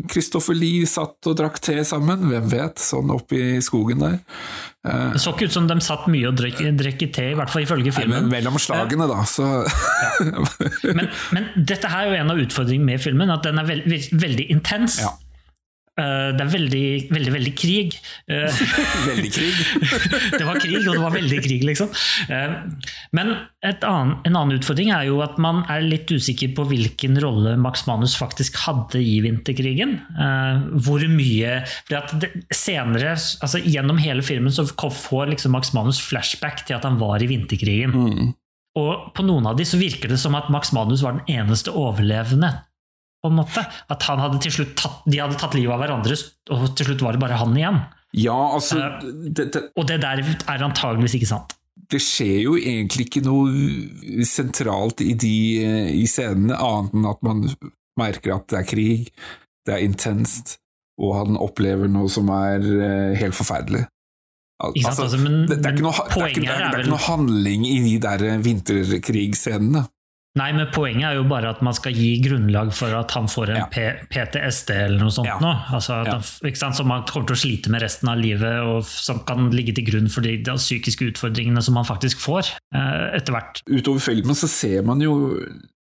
Kristoffer 0.08 0.32
Christopher 0.32 0.56
Lee 0.56 0.86
satt 0.88 1.28
og 1.28 1.36
drakk 1.38 1.60
te 1.60 1.74
sammen, 1.84 2.24
hvem 2.30 2.46
vet, 2.50 2.76
sånn 2.80 3.12
oppe 3.12 3.36
i 3.36 3.60
skogen 3.62 4.00
der. 4.00 4.20
Eh, 4.88 5.12
Det 5.14 5.20
så 5.22 5.34
ikke 5.36 5.46
ut 5.50 5.52
som 5.52 5.68
de 5.68 5.76
satt 5.84 6.08
mye 6.08 6.28
og 6.30 6.38
drekk 6.38 7.12
te, 7.14 7.32
i 7.32 7.36
hvert 7.36 7.50
fall 7.52 7.64
ifølge 7.66 7.92
Nei, 7.92 7.98
filmen. 8.02 8.30
men 8.30 8.30
mellom 8.32 8.56
slagene, 8.58 9.08
da, 9.12 9.20
så 9.28 9.66
Men, 10.96 11.10
men 11.36 11.50
dette 11.68 11.88
her 11.92 12.08
er 12.08 12.12
jo 12.16 12.22
en 12.24 12.32
av 12.32 12.38
utfordringene 12.42 12.86
med 12.94 13.02
filmen, 13.04 13.30
at 13.30 13.44
den 13.44 13.60
er 13.60 13.68
veld, 13.68 13.86
veldig 14.14 14.48
intens. 14.56 15.00
Ja. 15.04 15.12
Eh, 16.02 16.32
Det 16.38 16.46
er 16.46 16.52
veldig, 16.52 16.86
veldig, 17.14 17.34
veldig 17.36 17.54
krig. 17.58 17.96
Eh, 18.32 18.62
Veldig 19.12 19.32
krig. 19.34 19.62
det 20.40 20.48
var 20.48 20.60
krig, 20.62 20.80
og 20.82 20.96
det 20.96 21.04
var 21.04 21.16
veldig 21.16 21.40
krig, 21.46 21.66
liksom. 21.68 21.92
Eh, 22.32 22.56
Men 23.18 23.34
annen, 23.64 24.16
en 24.26 24.38
annen 24.38 24.58
utfordring 24.58 24.92
er 24.96 25.08
jo 25.10 25.22
at 25.26 25.38
man 25.42 25.64
er 25.72 25.86
litt 25.86 26.12
usikker 26.12 26.54
på 26.58 26.66
hvilken 26.72 27.20
rolle 27.22 27.56
Max 27.62 27.86
Manus 27.90 28.16
faktisk 28.20 28.58
hadde 28.66 29.02
i 29.02 29.20
vinterkrigen. 29.24 29.98
Hvor 30.82 31.04
mye 31.12 31.62
at 31.92 32.14
det, 32.22 32.32
Senere, 32.56 33.14
altså 33.16 33.62
gjennom 33.62 34.00
hele 34.02 34.24
filmen, 34.26 34.54
så 34.54 34.66
får 34.66 35.34
liksom 35.34 35.54
Max 35.56 35.74
Manus 35.78 36.02
flashback 36.04 36.66
til 36.68 36.78
at 36.78 36.88
han 36.88 37.00
var 37.02 37.22
i 37.24 37.30
vinterkrigen. 37.30 37.94
Mm. 37.96 38.34
Og 38.80 39.12
på 39.16 39.26
noen 39.28 39.50
av 39.50 39.58
de 39.60 39.66
så 39.68 39.80
virker 39.80 40.12
det 40.12 40.20
som 40.22 40.36
at 40.40 40.50
Max 40.54 40.72
Manus 40.76 41.04
var 41.04 41.18
den 41.20 41.42
eneste 41.42 41.74
overlevende. 41.76 42.54
På 43.22 43.30
en 43.32 43.38
måte. 43.38 43.64
At 43.94 44.04
han 44.10 44.22
hadde 44.24 44.40
til 44.44 44.54
slutt 44.60 44.76
tatt, 44.82 45.02
de 45.06 45.20
hadde 45.22 45.38
tatt 45.40 45.54
livet 45.58 45.74
av 45.76 45.82
hverandre, 45.84 46.18
og 46.52 46.70
til 46.78 46.90
slutt 46.92 47.04
var 47.06 47.18
det 47.18 47.22
bare 47.24 47.40
han 47.42 47.58
igjen. 47.58 47.82
Ja, 48.18 48.36
altså 48.58 48.82
det, 49.08 49.52
det, 49.54 49.62
Og 49.80 49.86
det 49.88 50.02
der 50.04 50.20
er 50.26 50.64
antageligvis 50.66 51.14
ikke 51.16 51.30
sant. 51.30 51.54
det 51.92 52.02
skjer 52.04 52.42
jo 52.44 52.58
egentlig 52.60 53.06
ikke 53.08 53.22
noe 53.24 54.26
sentralt 54.28 55.00
i 55.04 55.14
de 55.20 55.32
i 55.96 56.04
scenene, 56.12 56.58
annet 56.60 56.94
enn 56.98 57.08
at 57.08 57.22
man 57.24 57.46
merker 58.00 58.36
at 58.36 58.50
det 58.52 58.60
er 58.62 58.68
krig, 58.68 59.08
det 59.68 59.78
er 59.78 59.86
intenst, 59.86 60.58
og 61.02 61.16
han 61.22 61.40
opplever 61.40 61.88
noe 61.92 62.10
som 62.12 62.30
er 62.36 62.64
eh, 62.64 63.16
helt 63.20 63.36
forferdelig. 63.38 63.86
Sant? 64.62 65.00
Altså, 65.02 65.18
men- 65.18 65.48
det, 65.50 65.58
det, 65.64 65.72
er 65.72 65.76
ikke 65.78 65.88
noe, 65.88 66.06
det, 66.12 66.22
er 66.22 66.52
er, 66.52 66.66
er 66.68 66.84
ikke 66.84 66.92
noe 66.94 67.06
handling 67.08 67.64
i 67.66 67.78
de 67.88 67.96
der 68.04 68.26
vinterkrigsscenene. 68.46 69.86
Nei, 70.40 70.54
men 70.56 70.70
poenget 70.72 71.10
er 71.10 71.18
jo 71.18 71.26
bare 71.28 71.50
at 71.52 71.60
man 71.66 71.76
skal 71.76 71.92
gi 71.92 72.14
grunnlag 72.24 72.70
for 72.76 72.94
at 72.96 73.12
han 73.18 73.26
får 73.28 73.50
en 73.52 73.58
Ja. 73.60 73.66
PTSD 74.08 74.70
eller 74.78 75.00
noe 75.04 75.12
sånt 75.12 75.28
Ja. 75.28 75.38
nå. 75.44 75.52
Altså 75.76 76.06
Ja. 76.06 76.14
han? 76.22 76.74
Som 76.74 76.90
han 76.90 77.04
kommer 77.04 77.28
til 77.28 77.36
å 77.36 77.42
slite 77.42 77.70
med 77.70 77.82
resten 77.82 78.08
av 78.08 78.18
livet, 78.18 78.62
og 78.64 78.86
som 78.86 79.20
kan 79.28 79.50
ligge 79.52 79.76
til 79.76 79.84
grunn 79.86 80.08
for 80.10 80.22
de, 80.22 80.38
de 80.38 80.52
psykiske 80.56 81.12
utfordringene 81.12 81.62
som 81.62 81.76
han 81.76 81.84
faktisk 81.86 82.18
får 82.24 82.48
eh, 82.74 83.18
etter 83.18 83.34
hvert. 83.36 83.62
Utover 83.68 84.00
filmen 84.00 84.34
så 84.36 84.48
ser 84.48 84.84
man 84.84 85.02
jo 85.02 85.18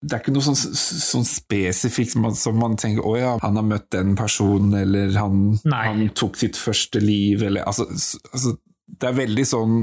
det 0.02 0.16
er 0.16 0.18
ikke 0.18 0.32
noe 0.34 0.42
sånn, 0.42 0.58
sånn 0.58 1.24
spesifikt 1.24 2.10
som 2.10 2.22
man, 2.22 2.34
som 2.34 2.56
man 2.58 2.74
tenker 2.76 3.04
å 3.06 3.12
ja, 3.16 3.38
han 3.40 3.54
har 3.54 3.62
møtt 3.62 3.88
den 3.94 4.16
personen, 4.18 4.74
eller 4.74 5.12
han, 5.16 5.60
han 5.70 6.08
tok 6.18 6.34
sitt 6.40 6.56
første 6.58 6.98
liv, 7.00 7.40
eller 7.46 7.62
altså, 7.62 7.86
altså 8.32 8.56
Det 9.00 9.08
er 9.08 9.16
veldig 9.16 9.46
sånn 9.48 9.78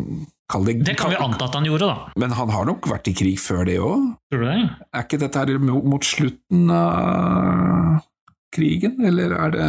Kall 0.50 0.66
det 0.66 0.80
Det 0.82 0.96
kan 0.98 1.12
vi 1.14 1.18
anta 1.22 1.46
at 1.46 1.56
han 1.60 1.68
gjorde, 1.68 1.86
da. 1.86 2.12
Men 2.18 2.34
han 2.34 2.50
har 2.50 2.66
nok 2.66 2.88
vært 2.90 3.10
i 3.12 3.14
krig 3.14 3.38
før 3.42 3.68
det 3.70 3.76
òg? 3.86 4.08
Tror 4.34 4.42
du 4.42 4.48
det? 4.50 4.62
Er 4.98 5.06
ikke 5.06 5.20
dette 5.22 5.44
her 5.44 5.60
mot 5.62 6.06
slutten 6.06 6.72
av 6.74 8.00
krigen, 8.56 8.98
eller 9.06 9.36
er 9.38 9.54
det 9.54 9.68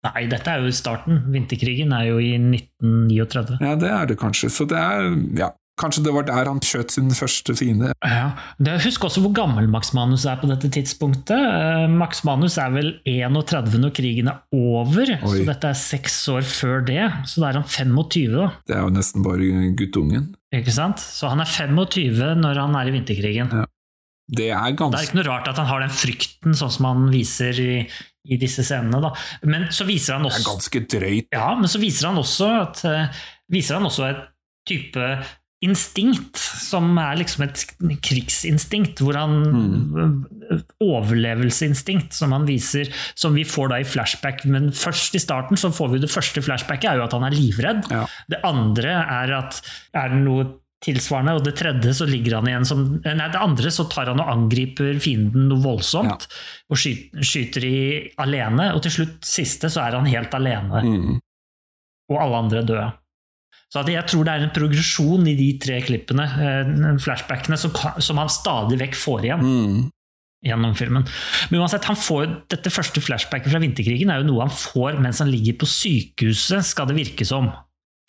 Nei, 0.00 0.22
dette 0.32 0.48
er 0.48 0.62
jo 0.64 0.72
starten. 0.72 1.18
Vinterkrigen 1.30 1.92
er 1.92 2.06
jo 2.08 2.16
i 2.24 2.32
1939. 2.40 3.58
Ja, 3.60 3.74
det 3.76 3.90
er 3.92 4.06
det 4.08 4.16
kanskje. 4.18 4.48
Så 4.50 4.64
det 4.68 4.78
er 4.80 5.10
Ja, 5.36 5.50
kanskje 5.80 6.04
det 6.04 6.12
var 6.14 6.26
der 6.28 6.50
han 6.50 6.60
skjøt 6.64 6.94
sin 6.94 7.10
første 7.16 7.54
fiende. 7.58 7.92
Ja. 8.04 8.30
Husk 8.84 9.06
også 9.08 9.22
hvor 9.24 9.32
gammel 9.36 9.68
Max 9.72 9.94
Manus 9.96 10.26
er 10.28 10.38
på 10.40 10.50
dette 10.50 10.70
tidspunktet. 10.72 11.40
Eh, 11.40 11.86
Max 11.90 12.22
Manus 12.28 12.58
er 12.60 12.74
vel 12.74 12.92
31 13.08 13.80
når 13.82 13.94
krigen 13.96 14.30
er 14.32 14.42
over, 14.56 15.16
Oi. 15.16 15.34
så 15.40 15.48
dette 15.48 15.72
er 15.72 15.80
seks 15.80 16.20
år 16.32 16.46
før 16.46 16.84
det. 16.86 17.02
Så 17.30 17.42
da 17.42 17.50
er 17.50 17.60
han 17.62 17.68
25, 17.68 18.36
da. 18.36 18.52
Det 18.68 18.76
er 18.76 18.86
jo 18.86 18.94
nesten 18.94 19.26
bare 19.26 19.72
guttungen. 19.78 20.30
Ikke 20.54 20.74
sant? 20.74 21.02
Så 21.02 21.30
han 21.30 21.42
er 21.42 21.48
25 21.48 22.34
når 22.40 22.64
han 22.64 22.78
er 22.78 22.90
i 22.90 22.96
vinterkrigen. 22.98 23.52
Ja. 23.62 23.66
Det 24.30 24.50
er 24.54 24.72
Det 24.76 24.86
er 24.94 25.08
ikke 25.08 25.18
noe 25.18 25.26
rart 25.26 25.48
at 25.50 25.58
han 25.58 25.66
har 25.66 25.82
den 25.82 25.90
frykten, 25.90 26.54
sånn 26.54 26.70
som 26.70 26.86
han 26.86 27.08
viser 27.10 27.56
i, 27.58 27.72
i 28.30 28.38
disse 28.38 28.62
scenene. 28.62 29.00
Da. 29.02 29.10
Men 29.42 29.66
så 29.74 29.86
viser 29.88 30.18
han 30.18 30.28
også 30.28 30.38
Det 30.38 30.44
er 30.44 30.50
ganske 30.52 30.82
drøyt. 30.94 31.30
Ja, 31.34 31.48
men 31.58 31.70
så 31.72 31.80
viser 31.82 32.10
han 32.10 32.20
også 32.20 32.50
at 32.60 32.84
eh, 32.86 33.24
viser 33.50 33.80
han 33.80 33.88
også 33.90 34.06
et 34.06 34.22
type 34.70 35.08
instinkt, 35.62 36.38
som 36.40 36.96
er 36.98 37.18
liksom 37.20 37.42
et 37.44 37.64
krigsinstinkt, 38.06 39.02
hvor 39.04 39.18
han 39.20 39.34
Mm. 39.50 40.24
Overlevelsesinstinkt, 40.80 42.12
som 42.16 42.32
han 42.32 42.46
viser, 42.48 42.88
som 43.14 43.34
vi 43.36 43.44
får 43.46 43.68
da 43.72 43.80
i 43.80 43.86
flashback. 43.86 44.44
Men 44.50 44.70
først 44.74 45.14
i 45.14 45.22
starten 45.22 45.56
så 45.60 45.70
får 45.74 45.92
vi 45.94 46.00
det 46.02 46.10
første 46.10 46.42
flashbacket, 46.42 46.90
er 46.90 46.96
jo 47.00 47.04
at 47.06 47.12
han 47.16 47.26
er 47.28 47.36
livredd. 47.36 47.86
Ja. 47.92 48.06
Det 48.30 48.40
andre 48.46 48.96
er 49.04 49.34
at 49.40 49.60
er 49.94 50.08
det 50.14 50.22
noe 50.24 50.48
tilsvarende, 50.80 51.34
og 51.36 51.44
det 51.44 51.54
tredje 51.60 51.92
så 51.92 52.06
ligger 52.08 52.38
han 52.38 52.48
igjen 52.48 52.64
som 52.64 52.84
Nei, 53.04 53.28
det 53.28 53.36
andre 53.36 53.68
så 53.70 53.84
tar 53.92 54.08
han 54.08 54.20
og 54.22 54.30
angriper 54.32 54.96
fienden 55.02 55.50
noe 55.50 55.60
voldsomt, 55.60 56.24
og 56.72 56.80
skyter, 56.80 57.20
skyter 57.20 57.66
i 57.68 57.80
alene, 58.16 58.70
og 58.74 58.80
til 58.86 58.94
slutt, 58.94 59.18
siste, 59.28 59.68
så 59.68 59.84
er 59.84 59.98
han 59.98 60.08
helt 60.08 60.32
alene 60.34 60.80
Mm. 60.80 61.18
og 62.10 62.16
alle 62.16 62.36
andre 62.46 62.62
døde. 62.64 62.92
Så 63.70 63.84
jeg 63.86 64.02
tror 64.10 64.26
det 64.26 64.32
er 64.34 64.44
en 64.48 64.52
progresjon 64.54 65.28
i 65.30 65.36
de 65.38 65.52
tre 65.62 65.78
klippene, 65.86 66.24
eh, 66.26 66.98
flashbackene, 67.02 67.58
som, 67.60 67.70
som 68.02 68.18
han 68.18 68.30
stadig 68.32 68.80
vekk 68.80 68.98
får 68.98 69.26
igjen 69.28 69.44
Mm. 69.46 69.80
gjennom 70.42 70.74
filmen. 70.74 71.04
Men 71.50 71.60
uansett, 71.60 71.84
han 71.84 71.98
får, 72.00 72.48
dette 72.50 72.72
første 72.72 73.02
flashbacket 73.04 73.52
fra 73.52 73.60
vinterkrigen 73.62 74.10
er 74.10 74.22
jo 74.22 74.30
noe 74.32 74.46
han 74.48 74.54
får 74.54 74.98
mens 74.98 75.20
han 75.22 75.30
ligger 75.30 75.58
på 75.60 75.68
sykehuset, 75.70 76.64
skal 76.66 76.88
det 76.90 76.96
virke 76.98 77.26
som. 77.28 77.50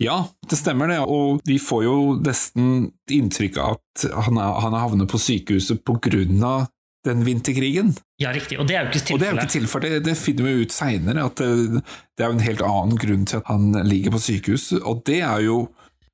Ja, 0.01 0.23
det 0.49 0.57
stemmer 0.57 0.89
det, 0.89 0.97
og 1.05 1.43
vi 1.45 1.59
får 1.61 1.83
jo 1.85 1.95
nesten 2.25 2.87
inntrykk 3.11 3.59
av 3.61 3.75
at 3.77 4.05
han 4.25 4.39
er, 4.41 4.61
han 4.63 4.73
er 4.73 4.81
havnet 4.87 5.11
på 5.11 5.19
sykehuset 5.21 5.83
av 5.85 6.65
den 7.07 7.23
vinterkrigen. 7.25 7.93
Ja, 8.21 8.31
riktig. 8.33 8.59
Og 8.61 8.67
det 8.69 8.77
er 8.77 8.85
jo 8.85 8.91
ikke 8.91 9.05
tilfellet. 9.05 9.13
Og 9.15 9.21
det 9.21 9.27
er 9.27 9.35
jo 9.35 9.41
ikke 9.41 9.53
tilfellet, 9.57 9.93
det, 9.95 10.01
det 10.05 10.17
finner 10.19 10.47
vi 10.47 10.65
ut 10.65 10.75
seinere, 10.75 11.27
at 11.29 11.41
det, 11.41 11.83
det 12.17 12.25
er 12.25 12.29
jo 12.29 12.37
en 12.37 12.47
helt 12.47 12.65
annen 12.67 12.99
grunn 13.01 13.23
til 13.29 13.41
at 13.41 13.49
han 13.49 13.71
ligger 13.87 14.15
på 14.15 14.21
sykehus, 14.21 14.67
og 14.81 15.01
det 15.09 15.21
er 15.25 15.45
jo 15.47 15.61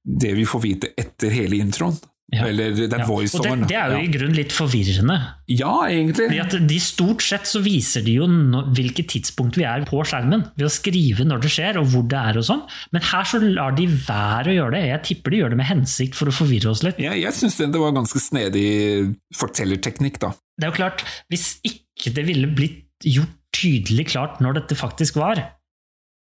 det 0.07 0.31
vi 0.38 0.45
får 0.47 0.63
vite 0.63 0.93
etter 0.99 1.33
hele 1.33 1.59
introen. 1.59 1.97
Ja. 2.34 2.43
Eller 2.43 2.73
den 2.75 2.91
Ja. 2.99 3.05
voiceoveren. 3.07 3.61
det, 3.61 3.69
det 3.71 3.78
er 3.80 3.91
jo 3.93 3.99
ja. 4.01 4.03
i 4.03 4.11
grunnen 4.11 4.36
litt 4.36 4.51
forvirrende. 4.51 5.15
ja, 5.47 5.73
egentlig. 5.88 6.25
Fordi 6.28 6.39
at 6.43 6.55
de 6.67 6.80
Stort 6.84 7.23
sett 7.23 7.47
så 7.47 7.61
viser 7.63 8.03
de 8.03 8.17
jo 8.17 8.28
no, 8.28 8.65
hvilket 8.75 9.07
tidspunkt 9.13 9.55
vi 9.55 9.63
er 9.63 9.86
på 9.88 10.01
skjermen, 10.03 10.43
ved 10.59 10.67
å 10.67 10.71
skrive 10.71 11.23
når 11.23 11.45
det 11.45 11.51
skjer 11.53 11.80
og 11.80 11.88
hvor 11.93 12.03
det 12.11 12.19
er 12.19 12.41
og 12.41 12.43
sånn. 12.49 12.65
Men 12.91 13.01
her 13.01 13.23
så 13.23 13.39
lar 13.39 13.71
de 13.78 13.88
være 13.88 14.51
å 14.51 14.57
gjøre 14.57 14.75
det. 14.75 14.84
Jeg 14.89 15.03
tipper 15.07 15.32
de 15.32 15.39
gjør 15.39 15.55
det 15.55 15.61
med 15.61 15.69
hensikt 15.71 16.19
for 16.19 16.28
å 16.28 16.36
forvirre 16.36 16.73
oss 16.73 16.84
litt. 16.84 16.99
Jeg, 16.99 17.21
jeg 17.23 17.34
syns 17.39 17.55
det 17.63 17.80
var 17.80 17.95
ganske 17.95 18.19
snedig 18.19 18.67
fortellerteknikk, 19.39 20.19
da. 20.19 20.34
Det 20.57 20.67
er 20.67 20.73
jo 20.73 20.78
klart, 20.82 21.03
hvis 21.32 21.47
ikke 21.67 22.11
det 22.17 22.28
ville 22.28 22.51
blitt 22.51 22.84
gjort 23.07 23.34
tydelig 23.55 24.09
klart 24.11 24.41
når 24.43 24.59
dette 24.61 24.75
faktisk 24.78 25.15
var, 25.21 25.39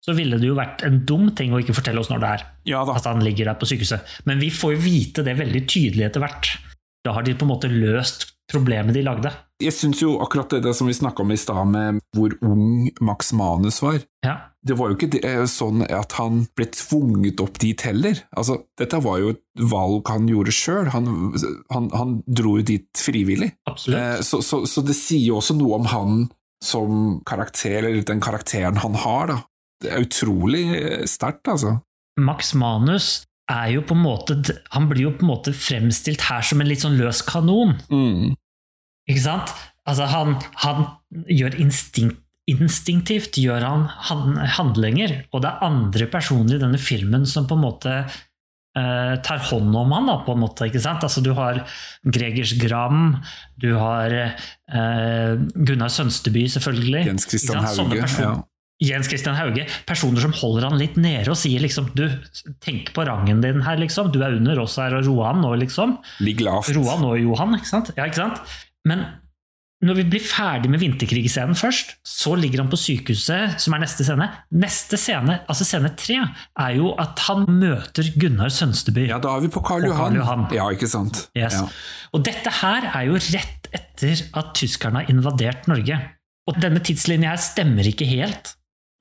så 0.03 0.15
ville 0.19 0.39
det 0.41 0.49
jo 0.51 0.59
vært 0.59 0.83
en 0.87 1.01
dum 1.07 1.31
ting 1.39 1.55
å 1.55 1.61
ikke 1.63 1.77
fortelle 1.79 2.03
oss 2.03 2.11
når 2.11 2.23
det 2.25 2.31
er. 2.37 2.45
Ja. 2.73 2.83
At 2.91 3.07
han 3.07 3.23
ligger 3.23 3.53
der 3.53 3.59
på 3.61 3.69
sykehuset. 3.71 4.03
Men 4.27 4.43
vi 4.43 4.51
får 4.51 4.75
jo 4.77 4.85
vite 4.85 5.23
det 5.27 5.37
veldig 5.39 5.63
tydelig 5.71 6.09
etter 6.09 6.25
hvert. 6.25 6.51
Da 7.07 7.15
har 7.15 7.27
de 7.27 7.35
på 7.39 7.47
en 7.47 7.53
måte 7.55 7.71
løst 7.71 8.29
problemet 8.53 8.95
de 8.95 9.03
lagde. 9.07 9.31
Jeg 9.63 9.73
syns 9.75 10.03
jo 10.03 10.17
akkurat 10.21 10.51
det, 10.51 10.61
det 10.67 10.73
som 10.75 10.89
vi 10.91 10.95
snakka 10.97 11.23
om 11.23 11.31
i 11.33 11.39
stad, 11.39 11.63
med 11.71 12.01
hvor 12.17 12.35
ung 12.45 12.91
Max 13.01 13.31
Manus 13.39 13.79
var. 13.83 14.01
Ja. 14.27 14.35
Det 14.63 14.77
var 14.79 14.91
jo 14.91 14.99
ikke 14.99 15.09
det, 15.15 15.23
eh, 15.27 15.45
sånn 15.51 15.83
at 15.87 16.15
han 16.19 16.45
ble 16.59 16.67
tvunget 16.75 17.41
opp 17.43 17.59
dit 17.63 17.87
heller. 17.87 18.19
Altså, 18.39 18.59
dette 18.79 18.99
var 19.03 19.23
jo 19.23 19.33
et 19.37 19.41
valg 19.71 20.11
han 20.11 20.29
gjorde 20.31 20.55
sjøl. 20.55 20.91
Han, 20.95 21.09
han, 21.71 21.89
han 21.95 22.19
dro 22.27 22.59
jo 22.59 22.67
dit 22.75 22.91
frivillig. 22.99 23.53
Eh, 23.71 24.19
Så, 24.23 24.43
så, 24.43 24.65
så 24.67 24.85
det 24.87 24.99
sier 24.99 25.31
jo 25.31 25.39
også 25.41 25.57
noe 25.59 25.79
om 25.79 25.89
han 25.95 26.23
som 26.63 27.21
karakter, 27.27 27.81
eller 27.81 28.05
den 28.07 28.21
karakteren 28.23 28.79
han 28.83 28.99
har, 29.03 29.31
da. 29.33 29.41
Det 29.83 29.91
er 29.91 30.07
utrolig 30.07 30.65
sterkt, 31.11 31.49
altså. 31.51 31.77
Max 32.21 32.53
Manus 32.59 33.25
er 33.51 33.73
jo 33.75 33.83
på 33.87 33.97
en 33.97 34.03
måte 34.05 34.37
Han 34.75 34.89
blir 34.91 35.09
jo 35.09 35.13
på 35.17 35.25
en 35.25 35.33
måte 35.33 35.55
fremstilt 35.57 36.27
her 36.29 36.45
som 36.47 36.61
en 36.63 36.69
litt 36.69 36.85
sånn 36.85 36.99
løs 37.01 37.23
kanon. 37.27 37.77
Mm. 37.93 38.35
Ikke 39.11 39.25
sant? 39.25 39.55
Altså, 39.89 40.07
han, 40.07 40.37
han 40.63 40.85
gjør 41.27 41.57
instinkt, 41.63 42.21
instinktivt 42.51 43.39
gjør 43.39 43.65
han, 43.67 43.87
han 44.09 44.37
handlinger, 44.59 45.25
og 45.35 45.43
det 45.43 45.51
er 45.51 45.65
andre 45.67 46.07
personer 46.11 46.57
i 46.57 46.63
denne 46.63 46.79
filmen 46.79 47.27
som 47.27 47.49
på 47.51 47.59
en 47.59 47.65
måte 47.65 47.97
eh, 48.79 49.15
tar 49.27 49.43
hånd 49.51 49.75
om 49.79 49.95
han, 49.95 50.07
da, 50.11 50.17
på 50.27 50.37
en 50.37 50.43
måte. 50.45 50.69
ikke 50.71 50.83
sant? 50.83 51.03
Altså, 51.07 51.23
du 51.25 51.33
har 51.39 51.65
Gregers 52.07 52.55
Gram, 52.63 53.17
du 53.63 53.73
har 53.79 54.15
eh, 54.15 55.35
Gunnar 55.55 55.91
Sønsteby, 55.91 56.47
selvfølgelig. 56.55 57.05
Jens 57.11 57.29
Christian 57.31 57.63
Hauge. 57.67 58.07
Ja. 58.23 58.37
Jens 58.83 59.09
Christian 59.11 59.39
Hauge, 59.39 59.67
personer 59.89 60.25
som 60.25 60.35
holder 60.37 60.69
han 60.69 60.79
litt 60.81 60.99
nede 61.01 61.31
og 61.31 61.39
sier 61.39 61.63
liksom 61.63 61.91
Du, 61.97 62.05
tenk 62.65 62.93
på 62.97 63.07
rangen 63.07 63.43
din 63.45 63.63
her, 63.65 63.79
liksom. 63.81 64.11
Du 64.15 64.21
er 64.25 64.37
under 64.39 64.59
oss 64.65 64.79
her 64.81 64.97
og 64.99 65.07
Roan 65.07 65.43
nå, 65.45 65.55
liksom. 65.63 65.99
Ligg 66.25 66.43
lavt. 66.45 66.73
Roan 66.77 67.05
og 67.07 67.19
Johan, 67.21 67.59
ikke 67.59 67.71
sant? 67.71 67.93
Ja, 67.99 68.09
ikke 68.11 68.25
sant? 68.25 68.57
Men 68.89 69.05
når 69.83 69.99
vi 69.99 70.05
blir 70.13 70.23
ferdig 70.23 70.71
med 70.71 70.79
vinterkrigsscenen 70.79 71.59
først, 71.59 71.97
så 72.07 72.37
ligger 72.39 72.63
han 72.63 72.71
på 72.71 72.79
sykehuset, 72.79 73.57
som 73.63 73.75
er 73.75 73.83
neste 73.83 74.07
scene. 74.07 74.29
Neste 74.55 74.99
scene, 75.01 75.41
altså 75.51 75.67
scene 75.67 75.91
tre, 75.99 76.21
er 76.23 76.77
jo 76.79 76.93
at 77.03 77.19
han 77.27 77.49
møter 77.51 78.13
Gunnar 78.15 78.53
Sønsteby. 78.55 79.09
Ja, 79.11 79.19
da 79.23 79.35
er 79.35 79.43
vi 79.43 79.51
på 79.51 79.63
Karl 79.67 79.89
Johan. 79.89 79.99
Karl. 79.99 80.21
Johan. 80.21 80.47
Ja, 80.55 80.69
ikke 80.71 80.91
sant. 80.91 81.25
Yes. 81.35 81.59
Ja. 81.59 81.67
Og 82.15 82.23
dette 82.29 82.55
her 82.63 82.87
er 82.93 83.09
jo 83.11 83.19
rett 83.19 83.71
etter 83.75 84.23
at 84.39 84.55
tyskerne 84.59 85.03
har 85.03 85.11
invadert 85.11 85.67
Norge. 85.71 85.99
Og 86.47 86.63
denne 86.63 86.83
tidslinja 86.83 87.35
her 87.35 87.43
stemmer 87.43 87.87
ikke 87.87 88.07
helt. 88.07 88.55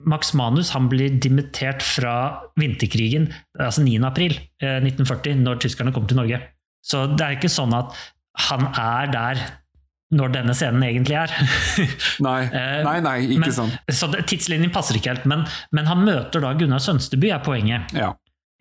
Max 0.06 0.32
Manus 0.38 0.70
han 0.74 0.88
blir 0.92 1.18
dimittert 1.22 1.82
fra 1.82 2.14
vinterkrigen, 2.58 3.30
altså 3.58 3.82
9. 3.84 3.98
april 4.08 4.34
eh, 4.62 4.78
1940, 4.82 5.36
når 5.44 5.60
tyskerne 5.64 5.92
kom 5.94 6.06
til 6.10 6.16
Norge. 6.20 6.40
Så 6.84 7.04
det 7.16 7.22
er 7.26 7.36
ikke 7.38 7.52
sånn 7.52 7.74
at 7.78 7.92
han 8.48 8.66
er 8.72 9.12
der 9.12 9.42
når 10.12 10.32
denne 10.34 10.52
scenen 10.56 10.82
egentlig 10.84 11.14
er. 11.16 11.30
Nei, 12.26 12.40
Eh, 12.52 12.80
nei, 12.84 12.98
nei, 13.00 13.14
ikke 13.32 13.46
men- 13.46 13.54
sånn. 13.56 13.70
Så 13.88 14.10
tidslinjen 14.28 14.72
passer 14.74 14.98
ikke 14.98 15.14
helt, 15.14 15.24
men, 15.30 15.46
men 15.72 15.86
han 15.88 16.02
møter 16.04 16.42
da 16.44 16.50
Gunnar 16.58 16.82
Sønsteby, 16.84 17.30
er 17.32 17.40
poenget. 17.46 17.94
Ja. 17.96 18.10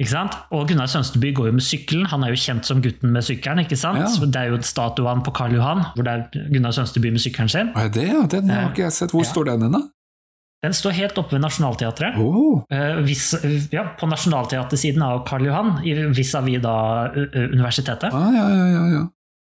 Ikke 0.01 0.13
sant? 0.15 0.33
Og 0.55 0.63
Gunnar 0.71 0.87
Sønsteby 0.89 1.33
går 1.37 1.49
jo 1.51 1.55
med 1.59 1.65
sykkelen, 1.65 2.07
han 2.09 2.23
er 2.25 2.31
jo 2.33 2.39
kjent 2.41 2.65
som 2.65 2.79
gutten 2.81 3.11
med 3.13 3.21
sykkelen. 3.27 3.59
ikke 3.65 3.77
sant? 3.77 3.99
Ja. 3.99 4.29
Det 4.33 4.39
er 4.39 4.53
jo 4.53 4.61
statuen 4.65 5.21
på 5.27 5.33
Karl 5.37 5.53
Johan, 5.59 5.83
hvor 5.93 6.07
det 6.07 6.13
er 6.15 6.47
Gunnar 6.55 6.71
Sønsteby 6.77 7.11
med 7.13 7.21
sykkelen 7.21 7.51
sin. 7.51 7.69
Er 7.77 7.91
det? 7.93 8.07
ja? 8.07 8.23
Den 8.31 8.49
har 8.49 8.63
Eh, 8.63 8.71
ikke 8.71 8.85
jeg 8.87 8.95
sett. 9.01 9.11
Hvor 9.13 9.25
ja. 9.25 9.29
står 9.33 9.51
den 9.51 9.67
hen, 9.67 9.75
da? 9.77 9.81
Den 10.61 10.75
står 10.77 10.93
helt 10.93 11.17
oppe 11.17 11.33
ved 11.35 11.41
Nationaltheatret. 11.41 12.19
Oh, 12.21 12.61
Eh, 12.69 12.99
vis, 13.05 13.31
ja, 13.73 13.87
på 13.97 14.09
Nationaltheatersiden 14.09 15.01
av 15.01 15.23
Karl 15.25 15.47
Johan, 15.47 15.79
vis-à-vis 16.13 16.61
da 16.61 16.75
universitetet. 17.15 18.13
ah, 18.13 18.29
ja, 18.35 18.45
ja, 18.49 18.67
ja, 18.75 18.85
ja. 18.93 19.07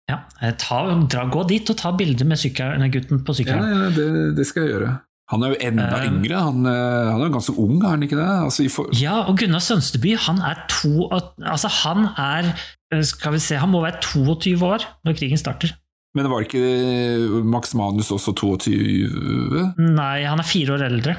Ja, 0.08 0.22
eh, 0.40 0.54
ta, 0.56 0.82
dra, 1.04 1.26
gå 1.28 1.42
dit 1.48 1.68
og 1.68 1.76
ta 1.76 1.92
bilder 1.96 2.28
med 2.28 2.40
sykkelen, 2.40 2.84
gutten 2.92 3.24
på 3.24 3.34
ja, 3.34 3.40
sykkelen. 3.40 3.68
ja 3.68 3.90
det, 3.92 4.08
det 4.38 4.46
skal 4.48 4.64
jeg 4.64 4.76
gjøre. 4.76 4.94
Han 5.28 5.44
er 5.44 5.52
jo 5.52 5.58
enda 5.68 5.98
uh, 5.98 6.06
yngre. 6.08 6.40
Han, 6.40 6.62
eh, 6.64 7.08
han 7.12 7.20
er 7.20 7.26
jo 7.26 7.34
ganske 7.34 7.54
ung, 7.60 7.74
er 7.82 7.90
han 7.92 8.04
ikke 8.06 8.16
det? 8.16 8.28
Altså, 8.46 8.64
i 8.64 8.70
for... 8.72 8.88
Ja, 8.96 9.18
og 9.28 9.36
Gunnar 9.40 9.60
Sønsteby, 9.60 10.14
han 10.24 10.40
er 10.40 10.62
to 10.72 11.10
Altså, 11.12 11.68
han 11.82 12.08
er 12.16 12.48
eh, 12.94 13.02
Skal 13.04 13.36
vi 13.36 13.42
se, 13.44 13.58
han 13.60 13.68
må 13.68 13.82
være 13.84 14.00
22 14.00 14.56
år 14.64 14.86
når 15.04 15.18
krigen 15.20 15.40
starter. 15.40 15.74
Men 16.16 16.30
var 16.32 16.46
ikke 16.46 17.42
Max 17.44 17.74
Manus 17.76 18.08
også 18.14 18.32
22? 18.38 19.66
Nei, 19.78 20.24
han 20.24 20.40
er 20.40 20.48
fire 20.48 20.78
år 20.78 20.86
eldre. 20.88 21.14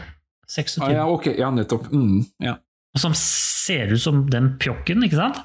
26. 0.50 0.82
Ah, 0.82 0.94
ja, 0.98 1.06
ok, 1.08 1.30
ja, 1.38 1.52
nettopp. 1.54 1.92
Mm, 1.94 2.24
ja. 2.42 2.56
Og 2.96 3.02
som 3.04 3.14
ser 3.18 3.94
ut 3.94 4.02
som 4.02 4.24
den 4.34 4.56
pjokken, 4.62 5.06
ikke 5.06 5.20
sant? 5.20 5.42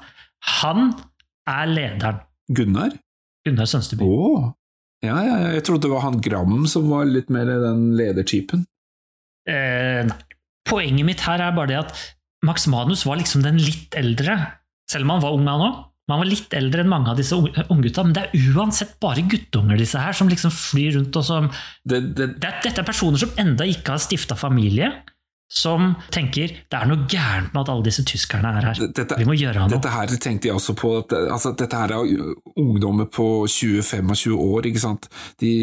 Han 0.61 0.89
er 1.49 1.69
lederen. 1.69 2.23
Gunnar? 2.57 2.95
Gunnar 3.45 3.69
Sønsteby. 3.69 4.05
Oh. 4.05 4.49
Ja, 5.05 5.19
ja, 5.21 5.35
ja, 5.43 5.49
jeg 5.53 5.65
trodde 5.67 5.85
det 5.85 5.93
var 5.93 6.05
han 6.07 6.21
Gram 6.23 6.63
som 6.69 6.87
var 6.89 7.05
litt 7.09 7.29
mer 7.33 7.49
den 7.61 7.91
ledertypen. 7.97 8.65
Eh, 9.49 10.01
nei. 10.09 10.21
Poenget 10.65 11.05
mitt 11.05 11.21
her 11.21 11.43
er 11.45 11.53
bare 11.53 11.69
det 11.69 11.81
at 11.83 11.99
Max 12.45 12.65
Manus 12.71 13.03
var 13.05 13.19
liksom 13.19 13.43
den 13.45 13.59
litt 13.61 13.93
eldre, 13.97 14.33
selv 14.89 15.05
om 15.05 15.13
han 15.13 15.21
var 15.21 15.35
ung 15.37 15.45
han 15.49 15.65
òg. 15.67 15.83
Men 16.05 16.13
han 16.15 16.21
var 16.21 16.29
litt 16.29 16.53
eldre 16.53 16.83
enn 16.83 16.91
mange 16.91 17.09
av 17.09 17.17
disse 17.17 17.37
unggutta. 17.37 18.05
Men 18.05 18.13
det 18.13 18.27
er 18.27 18.53
uansett 18.53 18.93
bare 19.01 19.25
guttunger, 19.25 19.79
disse 19.81 20.01
her, 20.01 20.13
som 20.13 20.29
liksom 20.29 20.53
flyr 20.53 20.99
rundt 20.99 21.17
og 21.17 21.25
som 21.25 21.49
Det, 21.83 21.99
det, 22.13 22.35
det 22.37 22.49
er, 22.49 22.61
Dette 22.63 22.81
er 22.83 22.87
personer 22.87 23.21
som 23.21 23.33
enda 23.41 23.65
ikke 23.65 23.95
har 23.95 24.01
stifta 24.03 24.37
familie, 24.37 24.91
som 25.51 25.91
tenker 26.13 26.49
det 26.49 26.77
er 26.77 26.87
noe 26.89 27.05
gærent 27.09 27.51
med 27.53 27.59
at 27.61 27.71
alle 27.71 27.85
disse 27.85 28.03
tyskerne 28.07 28.49
er 28.57 28.69
her. 28.69 28.79
dette, 28.97 29.17
Vi 29.17 29.27
må 29.29 29.35
gjøre 29.37 29.61
noe. 29.61 29.73
Dette 29.73 29.91
her 29.93 30.13
tenkte 30.21 30.49
jeg 30.49 30.57
også 30.57 30.73
på, 30.77 30.93
at 31.03 31.13
altså, 31.19 31.53
dette 31.57 31.81
her 31.81 31.93
er 31.95 32.15
ungdommer 32.57 33.09
på 33.09 33.27
20-25 33.49 34.33
år, 34.33 34.69
ikke 34.69 34.81
sant. 34.81 35.09
De, 35.41 35.53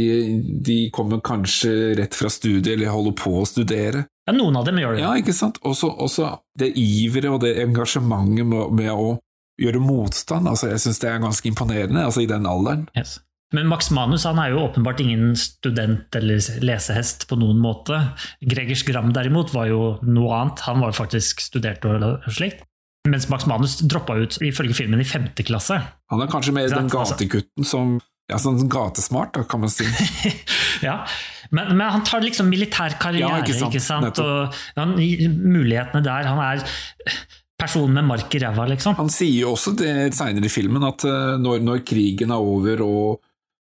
de 0.63 0.79
kommer 0.95 1.23
kanskje 1.23 1.97
rett 1.99 2.19
fra 2.19 2.31
studiet, 2.31 2.75
eller 2.77 2.95
holder 2.95 3.19
på 3.19 3.35
å 3.43 3.49
studere. 3.49 4.07
Ja, 4.27 4.35
noen 4.37 4.59
av 4.59 4.67
dem 4.67 4.79
gjør 4.79 4.97
det. 4.97 5.03
Ja, 5.03 5.17
ikke 5.19 5.35
sant. 5.35 5.59
Også, 5.67 5.91
også 5.91 6.31
det 6.59 6.71
iveret 6.79 7.31
og 7.31 7.43
det 7.43 7.57
engasjementet 7.65 8.47
med, 8.47 8.79
med 8.79 8.95
å 8.95 9.17
gjøre 9.63 9.83
motstand, 9.83 10.49
altså 10.51 10.73
jeg 10.73 10.83
synes 10.85 11.03
det 11.03 11.11
er 11.11 11.23
ganske 11.23 11.49
imponerende, 11.49 12.07
altså 12.07 12.25
i 12.25 12.31
den 12.31 12.49
alderen. 12.49 12.89
Yes. 12.99 13.21
Men 13.53 13.69
Max 13.69 13.91
Manus 13.93 14.25
han 14.25 14.41
er 14.41 14.55
jo 14.55 14.63
åpenbart 14.65 15.01
ingen 15.05 15.35
student 15.37 16.17
eller 16.17 16.41
lesehest 16.65 17.27
på 17.29 17.37
noen 17.41 17.59
måte. 17.61 17.99
Gregers 18.41 18.85
Gram 18.89 19.13
derimot 19.13 19.53
var 19.53 19.69
jo 19.69 19.81
noe 20.09 20.39
annet. 20.39 20.63
Han 20.65 20.81
var 20.81 20.97
faktisk 20.97 21.45
studert 21.45 21.85
og 21.85 22.25
slikt. 22.33 22.65
Mens 23.09 23.27
Max 23.29 23.45
Manus 23.51 23.81
droppa 23.83 24.15
ut 24.23 24.39
ifølge 24.47 24.77
filmen 24.79 25.03
i 25.03 25.07
femte 25.07 25.45
klasse. 25.45 25.77
Han 26.13 26.23
er 26.23 26.31
kanskje 26.33 26.55
mer 26.55 26.71
den 26.71 26.87
altså. 26.87 27.13
gategutten 27.13 27.67
som 27.67 27.99
ja, 28.31 28.39
sånn 28.41 28.63
gatesmart, 28.71 29.35
da, 29.35 29.43
kan 29.45 29.61
man 29.65 29.73
si. 29.73 29.85
ja, 30.87 31.03
men, 31.51 31.75
men 31.75 31.83
han 31.99 32.05
tar 32.07 32.23
liksom 32.25 32.49
militær 32.49 32.95
karriere, 33.03 33.43
Ja, 33.43 33.43
ikke 33.43 33.59
ikke 33.67 33.83
sant, 33.83 34.07
sant? 34.17 34.23
Og 34.23 34.79
han, 34.79 34.95
mulighetene 34.97 36.01
der. 36.07 36.31
Han 36.31 36.41
er 36.47 36.63
personen 37.63 37.95
med 37.99 38.09
mark 38.11 38.35
i 38.35 38.41
ræva, 38.43 38.67
liksom. 38.73 38.97
Han 38.99 39.11
sier 39.13 39.45
jo 39.45 39.53
også 39.55 39.75
det 39.79 40.13
senere 40.17 40.49
i 40.49 40.53
filmen, 40.53 40.85
at 40.87 41.07
eh, 41.09 41.35
når, 41.41 41.63
når 41.65 41.85
krigen 41.89 42.35
er 42.35 42.43
over 42.53 42.85
og, 42.87 43.21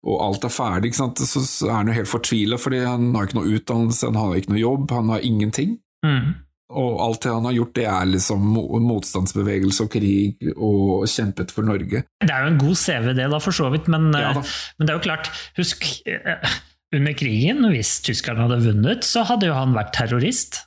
og 0.07 0.21
alt 0.25 0.47
er 0.47 0.55
ferdig, 0.55 0.95
sant, 0.97 1.21
så, 1.21 1.43
er 1.67 1.81
han 1.81 1.91
jo 1.91 1.97
helt 1.99 2.11
fortvila, 2.11 2.59
fordi 2.61 2.85
han 2.87 3.11
har 3.17 3.29
ikke 3.29 3.41
noe 3.41 3.57
utdannelse, 3.59 4.07
han 4.07 4.21
har 4.21 4.37
ikke 4.39 4.55
noe 4.55 4.63
jobb, 4.63 4.93
han 4.95 5.11
har 5.15 5.27
ingenting. 5.27 5.79
Mm. 6.07 6.37
Og 6.79 6.99
alt 7.01 7.23
det 7.25 7.33
han 7.33 7.47
har 7.49 7.55
gjort, 7.57 7.75
det 7.79 7.85
er 7.89 8.09
liksom 8.13 8.49
motstandsbevegelse 8.85 9.87
og 9.87 9.93
krig 9.93 10.51
og 10.53 11.07
kjempet 11.09 11.53
for 11.55 11.65
Norge. 11.65 12.03
Det 12.21 12.29
er 12.29 12.45
jo 12.45 12.51
en 12.53 12.61
god 12.61 12.77
CV, 12.77 13.07
det, 13.17 13.31
da, 13.33 13.41
for 13.41 13.57
så 13.57 13.71
vidt. 13.73 13.89
Men, 13.93 14.11
Ja 14.13 14.35
eh, 14.37 14.59
men 14.77 14.85
det 14.85 14.93
er 14.93 15.01
jo 15.01 15.07
klart, 15.09 15.33
husk 15.57 15.89
eh, 16.05 16.59
under 16.95 17.17
krigen, 17.17 17.65
hvis 17.73 17.99
tyskerne 18.05 18.45
hadde 18.45 18.61
vunnet, 18.69 19.09
så 19.09 19.25
hadde 19.29 19.49
jo 19.49 19.57
han 19.57 19.75
vært 19.77 19.97
terrorist. 19.97 20.63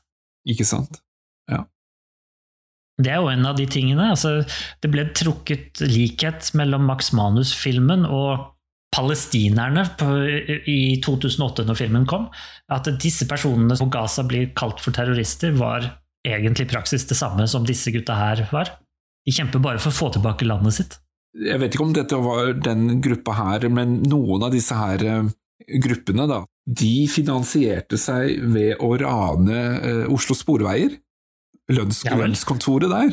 Ikke 0.49 0.65
sant? 0.65 0.99
Det 3.01 3.11
er 3.11 3.21
jo 3.21 3.31
en 3.31 3.47
av 3.49 3.57
de 3.57 3.67
tingene. 3.69 4.11
Altså, 4.13 4.41
det 4.83 4.91
ble 4.93 5.07
trukket 5.17 5.83
likhet 5.83 6.51
mellom 6.57 6.85
Max 6.89 7.11
Manus-filmen 7.17 8.05
og 8.07 8.47
palestinerne 8.91 9.85
i 10.67 10.99
2008, 11.03 11.65
når 11.67 11.79
filmen 11.79 12.07
kom. 12.09 12.27
At 12.71 12.89
disse 13.01 13.27
personene 13.29 13.77
på 13.79 13.87
Gaza 13.93 14.25
blir 14.27 14.51
kalt 14.57 14.83
for 14.83 14.95
terrorister, 14.95 15.55
var 15.55 15.87
egentlig 16.27 16.67
praksis 16.69 17.07
det 17.09 17.17
samme 17.17 17.47
som 17.49 17.65
disse 17.65 17.93
gutta 17.93 18.17
her 18.19 18.43
var. 18.51 18.75
De 19.25 19.33
kjemper 19.33 19.61
bare 19.63 19.81
for 19.81 19.93
å 19.93 19.99
få 19.99 20.11
tilbake 20.15 20.47
landet 20.47 20.77
sitt. 20.77 20.97
Jeg 21.37 21.61
vet 21.61 21.73
ikke 21.73 21.85
om 21.85 21.93
dette 21.95 22.17
var 22.19 22.51
den 22.59 22.99
gruppa 23.03 23.37
her, 23.37 23.69
men 23.71 24.01
noen 24.11 24.43
av 24.43 24.51
disse 24.51 24.75
her 24.75 25.03
eh, 25.07 25.29
gruppene, 25.79 26.27
da, 26.27 26.41
de 26.67 27.07
finansierte 27.09 27.99
seg 28.01 28.41
ved 28.51 28.81
å 28.83 28.91
rane 28.99 29.61
eh, 29.79 30.03
Oslo 30.11 30.35
Sporveier. 30.37 30.97
Lønns, 31.75 32.03
Ja 32.05 32.15
lønnskontoret 32.19 32.89
der. 32.91 33.09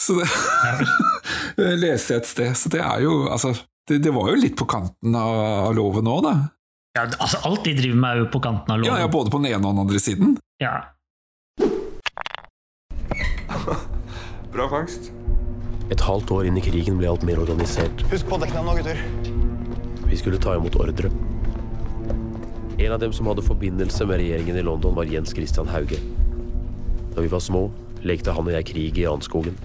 Så 0.00 0.10
det 0.20 0.28
Ja, 0.28 1.74
leste 1.84 2.14
jeg 2.14 2.20
et 2.22 2.28
sted. 2.30 2.54
Så 2.56 2.70
det 2.72 2.80
er 2.84 3.02
jo 3.04 3.12
Altså, 3.28 3.52
det, 3.88 4.00
det 4.04 4.12
var 4.14 4.30
jo 4.32 4.36
litt 4.40 4.56
på 4.58 4.66
kanten 4.68 5.14
av, 5.16 5.34
av 5.68 5.74
loven 5.76 6.08
òg, 6.10 6.22
da. 6.26 6.34
Ja, 6.98 7.04
altså, 7.20 7.38
alt 7.46 7.64
de 7.68 7.74
driver 7.78 7.98
med, 8.00 8.10
er 8.10 8.16
jo 8.24 8.28
på 8.32 8.40
kanten 8.44 8.72
av 8.74 8.78
Ja, 8.82 8.94
loven. 8.94 9.02
ja, 9.04 9.08
både 9.12 9.30
på 9.34 9.38
den 9.42 9.52
ene 9.52 9.64
og 9.68 9.72
den 9.76 9.84
andre 9.86 10.00
siden. 10.02 10.36
Ja. 10.62 10.76
Bra 14.52 14.68
fangst. 14.72 15.10
Et 15.92 16.00
halvt 16.04 16.30
år 16.34 16.48
inn 16.48 16.58
i 16.60 16.64
krigen 16.64 16.98
ble 17.00 17.08
alt 17.08 17.22
mer 17.24 17.40
organisert. 17.40 18.02
Husk 18.12 18.26
på 18.28 18.36
dekkene 18.42 18.64
nå, 18.66 18.74
gutter. 18.80 18.98
Vi 20.08 20.16
skulle 20.20 20.40
ta 20.40 20.56
imot 20.58 20.76
ordre. 20.80 21.10
En 22.78 22.92
av 22.94 23.00
dem 23.02 23.12
som 23.12 23.26
hadde 23.26 23.42
forbindelse 23.42 24.04
med 24.06 24.20
regjeringen 24.20 24.56
i 24.60 24.64
London, 24.64 24.94
var 24.96 25.08
Jens 25.10 25.32
Christian 25.34 25.68
Hauge. 25.72 25.98
Da 27.14 27.24
vi 27.24 27.30
var 27.32 27.40
små, 27.42 27.64
lekte 28.06 28.32
han 28.34 28.46
og 28.46 28.52
jeg 28.54 28.66
krig 28.70 28.98
i 28.98 29.06
Anskogen. 29.10 29.56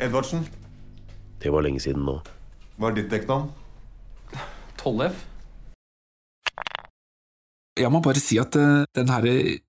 Edvardsen, 0.00 0.46
Det 1.42 1.52
var 1.52 1.62
lenge 1.62 1.80
siden 1.80 2.02
nå. 2.06 2.20
hva 2.78 2.90
er 2.90 2.94
ditt 2.94 3.10
dekknavn? 3.10 3.50
12F? 4.78 5.14
Jeg 7.78 7.90
må 7.94 8.00
bare 8.02 8.18
si 8.22 8.38
at 8.42 8.56
eh, 8.58 8.84
den 8.94 9.08
her 9.08 9.22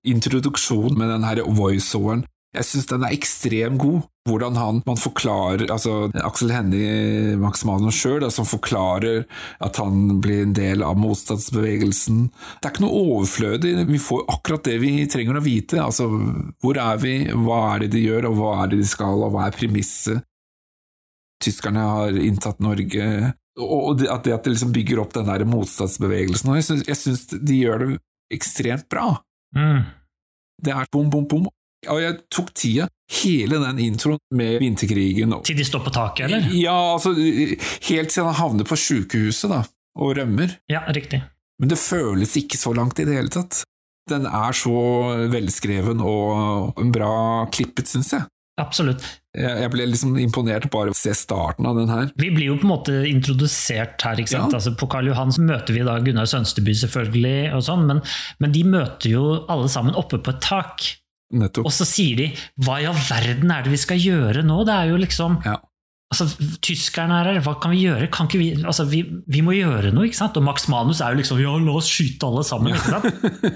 introduksjonen 0.04 0.98
med 0.98 1.10
den 1.12 1.22
her 1.24 1.42
voiceoveren, 1.46 2.24
jeg 2.54 2.64
syns 2.66 2.86
den 2.90 3.04
er 3.06 3.14
ekstremt 3.14 3.78
god. 3.78 4.00
Hvordan 4.30 4.58
han 4.60 4.80
man 4.86 5.00
forklarer 5.00 5.66
altså 5.72 6.10
Aksel 6.22 6.52
Hennie 6.54 7.36
Max 7.40 7.64
Manus 7.66 7.98
sjøl, 7.98 8.26
som 8.30 8.46
forklarer 8.48 9.24
at 9.62 9.80
han 9.82 10.20
blir 10.22 10.44
en 10.44 10.54
del 10.56 10.84
av 10.86 10.98
motstandsbevegelsen. 11.00 12.22
Det 12.30 12.68
er 12.68 12.74
ikke 12.74 12.84
noe 12.86 13.04
overflødig, 13.16 13.74
vi 13.90 14.00
får 14.02 14.24
akkurat 14.36 14.66
det 14.70 14.78
vi 14.82 14.94
trenger 15.10 15.40
å 15.40 15.44
vite. 15.44 15.80
Altså, 15.82 16.08
hvor 16.62 16.80
er 16.80 17.02
vi, 17.02 17.14
hva 17.34 17.60
er 17.74 17.84
det 17.84 17.92
de 17.96 18.04
gjør, 18.06 18.30
og 18.30 18.38
hva 18.38 18.54
er 18.62 18.72
det 18.72 18.80
de 18.84 18.88
skal, 18.88 19.26
og 19.26 19.34
hva 19.34 19.48
er 19.48 19.56
premisset? 19.56 20.24
Tyskerne 21.40 21.84
har 21.88 22.16
inntatt 22.20 22.60
Norge, 22.60 23.06
og 23.60 24.02
at 24.04 24.24
det, 24.26 24.34
at 24.34 24.44
det 24.44 24.54
liksom 24.54 24.74
bygger 24.74 25.00
opp 25.02 25.14
den 25.16 25.28
der 25.28 25.46
motstandsbevegelsen. 25.48 26.52
Og 26.52 26.60
jeg 26.60 26.98
syns 26.98 27.26
de 27.32 27.56
gjør 27.56 27.84
det 27.84 27.88
ekstremt 28.36 28.86
bra. 28.92 29.14
Mm. 29.56 29.88
Det 30.60 30.74
er 30.76 30.88
bom, 30.92 31.08
bom, 31.12 31.26
bom. 31.28 31.48
Og 31.88 32.00
jeg 32.02 32.18
tok 32.32 32.52
tida, 32.56 32.88
hele 33.10 33.58
den 33.62 33.80
introen 33.82 34.20
med 34.36 34.60
vinterkrigen. 34.62 35.34
Til 35.46 35.58
de 35.58 35.66
står 35.66 35.84
på 35.86 35.92
taket, 35.94 36.28
eller? 36.28 36.48
Ja, 36.54 36.76
altså, 36.94 37.14
helt 37.16 38.14
siden 38.14 38.30
han 38.30 38.38
havner 38.38 38.68
på 38.68 38.78
sjukehuset 38.78 39.50
da, 39.52 39.64
og 39.98 40.14
rømmer. 40.18 40.54
Ja, 40.70 40.84
riktig. 40.94 41.22
Men 41.60 41.72
det 41.72 41.80
føles 41.80 42.36
ikke 42.40 42.58
så 42.60 42.72
langt 42.76 43.00
i 43.02 43.06
det 43.08 43.18
hele 43.18 43.32
tatt. 43.32 43.64
Den 44.10 44.26
er 44.26 44.56
så 44.56 44.74
velskreven 45.30 46.00
og 46.02 46.78
bra 46.94 47.14
klippet, 47.52 47.90
syns 47.90 48.14
jeg. 48.16 48.26
Absolutt. 48.60 49.04
Jeg 49.36 49.70
ble 49.72 49.86
liksom 49.88 50.16
imponert 50.20 50.66
bare 50.72 50.92
å 50.92 50.96
se 50.96 51.12
starten 51.16 51.68
av 51.68 51.78
den 51.78 51.90
her. 51.92 52.08
Vi 52.20 52.32
blir 52.34 52.50
jo 52.50 52.56
på 52.58 52.66
en 52.66 52.72
måte 52.72 52.96
introdusert 53.08 54.02
her. 54.04 54.20
ikke 54.20 54.32
sant? 54.34 54.52
Ja. 54.52 54.58
Altså, 54.58 54.74
på 54.76 54.88
Karl 54.90 55.08
Johan 55.10 55.32
møter 55.46 55.76
vi 55.76 55.84
da 55.86 55.96
Gunnar 56.04 56.28
Sønsteby, 56.28 56.74
selvfølgelig, 56.82 57.52
og 57.56 57.64
sånn, 57.64 57.86
men, 57.88 58.02
men 58.42 58.56
de 58.56 58.64
møter 58.68 59.14
jo 59.14 59.24
alle 59.52 59.70
sammen 59.72 59.96
oppe 59.98 60.20
på 60.20 60.34
et 60.34 60.42
tak. 60.44 60.88
Nettopp. 61.30 61.68
Og 61.68 61.72
så 61.72 61.86
sier 61.86 62.16
de 62.16 62.28
'hva 62.58 62.80
i 62.82 62.86
all 62.90 62.98
verden 62.98 63.50
er 63.54 63.62
det 63.62 63.70
vi 63.70 63.78
skal 63.78 63.98
gjøre 63.98 64.42
nå'? 64.42 64.64
Det 64.66 64.74
er 64.74 64.88
jo 64.90 64.96
liksom 64.96 65.42
Ja. 65.44 65.56
Altså, 66.10 66.26
Tyskerne 66.64 67.20
er 67.20 67.28
her, 67.30 67.40
hva 67.44 67.54
kan 67.62 67.72
vi 67.74 67.84
gjøre? 67.84 68.08
Kan 68.12 68.28
ikke 68.28 68.40
vi, 68.40 68.48
altså, 68.58 68.86
vi, 68.90 69.02
vi 69.30 69.42
må 69.46 69.54
gjøre 69.56 69.92
noe, 69.94 70.08
ikke 70.08 70.18
sant? 70.18 70.38
Og 70.40 70.44
Max 70.46 70.66
Manus 70.72 71.00
er 71.04 71.14
jo 71.14 71.20
liksom 71.20 71.40
'ja, 71.40 71.52
la 71.62 71.76
oss 71.78 71.90
skyte 71.90 72.26
alle 72.26 72.44
sammen', 72.46 72.74
ikke 72.74 72.90
sant? 72.90 73.06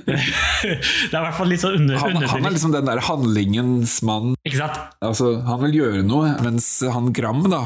det 1.11 1.15
er 1.15 1.21
i 1.21 1.25
hvert 1.27 1.39
fall 1.39 1.51
litt 1.51 1.65
sånn 1.65 1.79
under, 1.83 1.99
Han, 2.01 2.21
han 2.23 2.49
er 2.49 2.55
liksom 2.55 2.75
den 2.75 2.89
der 2.89 3.03
handlingens 3.05 3.99
mann. 4.07 4.35
Ikke 4.47 4.63
sant? 4.63 4.79
Altså, 5.05 5.35
han 5.47 5.63
vil 5.67 5.79
gjøre 5.81 6.05
noe, 6.07 6.35
mens 6.45 6.69
han 6.95 7.11
Gram, 7.15 7.43
da, 7.51 7.61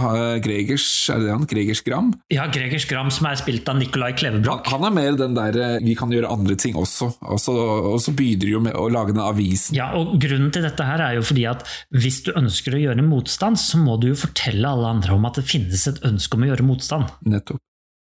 Gregers, 0.45 0.87
er 1.13 1.25
det 1.25 1.33
han? 1.35 1.47
Gregers 1.49 1.85
Gram? 1.87 2.11
Ja, 2.33 2.49
Gregers 2.53 2.89
Gram, 2.89 3.13
som 3.15 3.29
er 3.31 3.39
spilt 3.41 3.69
av 3.69 3.79
Nicolai 3.81 4.13
Han, 4.13 4.19
Klevebrok. 4.19 4.67
han 4.73 4.87
er 4.89 4.95
mer 4.95 5.19
den 5.19 5.37
der 5.37 5.57
eh, 5.59 5.77
vi 5.85 5.95
kan 5.99 6.13
gjøre 6.13 6.31
andre 6.33 6.57
ting 6.59 6.77
også, 6.79 7.11
og 7.29 7.41
så, 7.43 7.55
og 7.93 7.99
så 8.03 8.15
begynner 8.17 8.47
de 8.49 8.55
jo 8.57 8.63
med 8.65 8.77
å 8.79 8.89
lage 8.93 9.13
den 9.15 9.23
avisen. 9.23 9.77
Ja, 9.79 9.91
og 9.99 10.17
Grunnen 10.23 10.51
til 10.55 10.65
dette 10.65 10.85
her 10.85 11.03
er 11.05 11.19
jo 11.19 11.25
fordi 11.27 11.45
at 11.51 11.65
hvis 11.95 12.23
du 12.27 12.33
ønsker 12.39 12.75
å 12.75 12.81
gjøre 12.81 13.05
motstand, 13.05 13.61
så 13.61 13.81
må 13.81 13.99
du 14.01 14.11
jo 14.11 14.19
fortelle 14.19 14.69
alle 14.69 14.78
andre 14.87 15.17
om 15.17 15.27
at 15.27 15.41
det 15.41 15.49
finnes 15.49 15.87
et 15.91 15.99
ønske 16.07 16.39
om 16.39 16.45
å 16.47 16.53
gjøre 16.53 16.67
motstand. 16.67 17.11
Nettopp. 17.27 17.59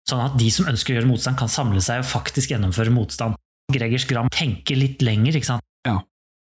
Sånn 0.07 0.23
at 0.23 0.35
de 0.39 0.49
som 0.51 0.67
ønsker 0.67 0.93
å 0.93 0.97
gjøre 0.99 1.09
motstand, 1.09 1.39
kan 1.39 1.51
samle 1.51 1.83
seg 1.83 2.03
og 2.03 2.09
faktisk 2.09 2.51
gjennomføre 2.51 2.91
motstand. 2.93 3.39
Gregers 3.71 4.07
Gram 4.09 4.31
tenker 4.31 4.79
litt 4.79 5.03
lenger, 5.03 5.37
ikke 5.39 5.53
sant. 5.53 5.65
Ja. 5.87 6.01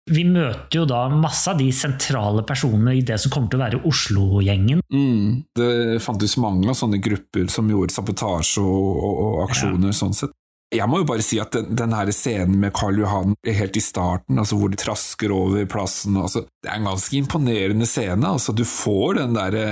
Vi 0.07 0.23
møter 0.23 0.79
jo 0.79 0.85
da 0.87 1.01
masse 1.11 1.51
av 1.51 1.59
de 1.59 1.67
sentrale 1.75 2.45
personene 2.47 2.93
i 2.95 3.03
det 3.05 3.17
som 3.19 3.33
kommer 3.33 3.51
til 3.51 3.59
å 3.59 3.63
være 3.65 3.81
Oslo-gjengen. 3.89 4.83
Mm. 4.93 5.43
Det 5.57 5.99
fantes 6.03 6.37
mange 6.39 6.69
av 6.71 6.77
sånne 6.79 7.01
grupper 7.03 7.49
som 7.51 7.67
gjorde 7.71 7.95
sabotasje 7.97 8.63
og, 8.63 8.91
og, 8.93 9.23
og 9.25 9.41
aksjoner 9.49 9.95
sånn 9.97 10.15
sett. 10.15 10.35
Jeg 10.73 10.87
må 10.91 10.99
jo 10.99 11.07
bare 11.07 11.23
si 11.23 11.37
at 11.39 11.53
den, 11.55 11.69
den 11.79 11.93
her 11.95 12.09
scenen 12.11 12.57
med 12.59 12.73
Karl 12.75 12.97
Johan 12.99 13.35
helt 13.47 13.77
i 13.79 13.83
starten, 13.83 14.39
altså 14.39 14.57
hvor 14.59 14.71
de 14.71 14.79
trasker 14.79 15.31
over 15.31 15.63
plassen 15.71 16.17
altså, 16.19 16.43
Det 16.59 16.67
er 16.67 16.81
en 16.81 16.89
ganske 16.89 17.15
imponerende 17.15 17.87
scene. 17.87 18.33
Altså, 18.35 18.55
du 18.55 18.65
får 18.67 19.21
den 19.21 19.37
derre 19.37 19.67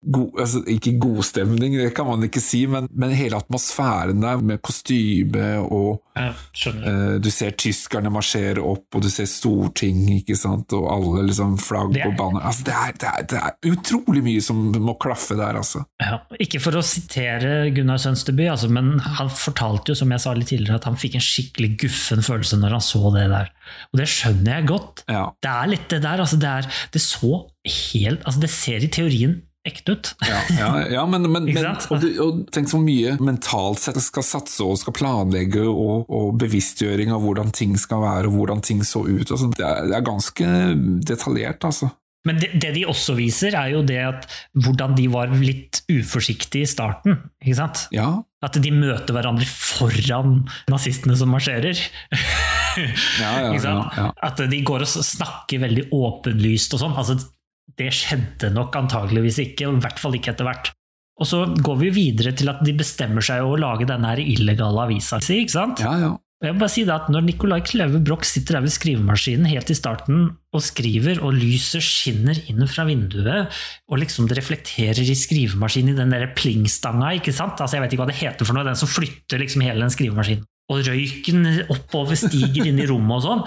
God, 0.00 0.38
altså, 0.40 0.62
ikke 0.72 0.94
godstemning, 0.96 1.74
det 1.76 1.90
kan 1.92 2.06
man 2.08 2.24
ikke 2.24 2.40
si, 2.40 2.62
men, 2.70 2.86
men 2.96 3.10
hele 3.12 3.36
atmosfæren 3.36 4.22
der 4.22 4.40
med 4.40 4.62
kostyme 4.64 5.58
og 5.60 6.00
uh, 6.16 7.18
Du 7.20 7.28
ser 7.32 7.52
tyskerne 7.60 8.08
marsjere 8.12 8.64
opp, 8.64 8.86
og 8.96 9.04
du 9.04 9.10
ser 9.12 9.28
storting, 9.28 10.06
ikke 10.14 10.38
sant, 10.40 10.72
og 10.72 10.88
alle 10.94 11.26
liksom 11.28 11.58
flagg 11.60 11.98
er- 11.98 12.08
og 12.08 12.16
banner 12.16 12.46
altså, 12.48 12.64
det, 12.70 12.78
er, 12.78 12.96
det, 12.96 13.10
er, 13.10 13.26
det 13.28 13.42
er 13.42 13.74
utrolig 13.74 14.24
mye 14.24 14.44
som 14.44 14.62
må 14.80 14.96
klaffe 15.00 15.36
der, 15.36 15.60
altså. 15.60 15.84
Ja, 16.00 16.22
ikke 16.40 16.62
for 16.64 16.80
å 16.80 16.84
sitere 16.86 17.68
Gunnar 17.76 18.00
Sønsteby, 18.00 18.48
altså, 18.54 18.72
men 18.72 18.94
han 19.04 19.28
fortalte 19.28 19.92
jo, 19.92 20.00
som 20.00 20.16
jeg 20.16 20.24
sa 20.24 20.32
litt 20.36 20.48
tidligere, 20.54 20.80
at 20.80 20.88
han 20.88 20.96
fikk 21.00 21.20
en 21.20 21.26
skikkelig 21.28 21.74
guffen 21.84 22.24
følelse 22.24 22.56
når 22.62 22.78
han 22.78 22.88
så 22.88 23.12
det 23.18 23.28
der. 23.34 23.52
Og 23.92 24.00
det 24.00 24.08
skjønner 24.10 24.56
jeg 24.56 24.68
godt. 24.72 25.04
Ja. 25.12 25.28
Det 25.44 25.52
er 25.52 25.70
litt 25.76 25.86
det 25.92 26.00
der, 26.08 26.24
altså 26.24 26.40
det, 26.40 26.56
det 26.96 27.04
så 27.04 27.44
helt 27.60 28.22
Altså, 28.24 28.40
det 28.40 28.48
ser 28.48 28.84
i 28.84 28.88
teorien 28.88 29.36
ekte 29.68 29.92
ut. 29.92 30.10
Ja, 30.24 30.40
ja, 30.56 30.68
ja 30.88 31.06
men, 31.06 31.26
men, 31.28 31.48
men 31.52 31.66
og, 31.68 32.04
og 32.22 32.42
tenk 32.54 32.70
så 32.70 32.80
mye 32.80 33.16
mentalt 33.20 33.82
sett 33.82 34.00
skal 34.00 34.24
satse 34.24 34.64
og 34.64 34.78
skal 34.80 34.96
planlegge, 34.96 35.66
og, 35.68 36.08
og 36.08 36.34
bevisstgjøring 36.40 37.12
av 37.14 37.24
hvordan 37.24 37.52
ting 37.56 37.76
skal 37.80 38.04
være, 38.04 38.30
og 38.30 38.38
hvordan 38.40 38.64
ting 38.64 38.84
så 38.86 39.04
ut. 39.04 39.28
Altså, 39.28 39.50
det, 39.56 39.66
er, 39.66 39.90
det 39.90 39.98
er 39.98 40.06
ganske 40.06 40.52
detaljert, 41.12 41.66
altså. 41.68 41.92
Men 42.28 42.36
det, 42.36 42.50
det 42.60 42.74
de 42.76 42.82
også 42.88 43.14
viser, 43.16 43.54
er 43.56 43.70
jo 43.72 43.80
det 43.86 44.00
at 44.04 44.26
hvordan 44.60 44.92
de 44.98 45.06
var 45.12 45.30
litt 45.32 45.80
uforsiktige 45.88 46.66
i 46.66 46.68
starten. 46.68 47.16
ikke 47.40 47.56
sant? 47.56 47.86
Ja, 47.96 48.10
At 48.44 48.58
de 48.60 48.72
møter 48.72 49.16
hverandre 49.16 49.46
foran 49.48 50.42
nazistene 50.68 51.16
som 51.16 51.32
marsjerer. 51.32 51.80
ja, 53.20 53.32
ja. 53.56 53.56
Ja. 54.00 54.10
At 54.20 54.40
de 54.52 54.60
går 54.64 54.84
og 54.84 54.92
snakker 55.08 55.64
veldig 55.64 55.88
åpenlyst 55.96 56.76
og 56.76 56.84
sånn. 56.84 56.96
Altså, 57.00 57.16
det 57.80 57.90
skjedde 57.96 58.52
nok 58.54 58.76
antageligvis 58.78 59.40
ikke, 59.46 59.68
og 59.68 59.78
i 59.78 59.84
hvert 59.86 60.00
fall 60.02 60.16
ikke 60.18 60.34
etter 60.34 60.48
hvert. 60.48 60.72
Og 61.20 61.28
så 61.28 61.44
går 61.52 61.78
vi 61.82 61.92
videre 61.92 62.32
til 62.36 62.48
at 62.52 62.62
de 62.64 62.72
bestemmer 62.76 63.24
seg 63.24 63.44
å 63.44 63.58
lage 63.60 63.88
denne 63.88 64.14
her 64.14 64.22
illegale 64.22 64.86
avisa 64.86 65.20
si, 65.24 65.42
ikke 65.44 65.56
sant? 65.58 65.84
ja, 65.84 65.96
ja. 66.06 66.16
Jeg 66.40 66.54
vil 66.54 66.60
bare 66.62 66.72
si 66.72 66.82
det 66.88 66.94
at 66.94 67.08
Når 67.12 67.24
Nicolai 67.26 67.58
Kleve 67.60 67.98
Broch 68.00 68.24
sitter 68.24 68.56
der 68.56 68.62
ved 68.64 68.72
skrivemaskinen 68.72 69.48
helt 69.50 69.68
i 69.68 69.76
starten 69.76 70.22
og 70.56 70.62
skriver, 70.64 71.20
og 71.20 71.36
lyset 71.36 71.84
skinner 71.84 72.38
inn 72.48 72.64
fra 72.64 72.86
vinduet, 72.88 73.52
og 73.92 74.00
liksom 74.00 74.24
det 74.30 74.38
reflekterer 74.38 75.04
i 75.04 75.16
skrivemaskinen 75.18 75.92
i 75.92 75.98
den 75.98 76.14
der 76.14 76.32
plingstanga, 76.32 77.12
ikke 77.18 77.34
sant? 77.36 77.60
Altså 77.60 77.76
Jeg 77.76 77.84
vet 77.84 77.92
ikke 77.92 78.06
hva 78.06 78.08
det 78.08 78.22
heter 78.22 78.48
for 78.48 78.56
noe, 78.56 78.64
den 78.64 78.80
som 78.80 78.88
flytter 78.88 79.44
liksom 79.44 79.66
hele 79.66 79.84
den 79.84 79.92
skrivemaskinen. 79.92 80.48
Og 80.70 80.84
røyken 80.86 81.46
oppover 81.72 82.18
stiger 82.18 82.68
inn 82.70 82.78
i 82.78 82.86
rommet 82.86 83.16
og 83.18 83.24
sånn. 83.24 83.40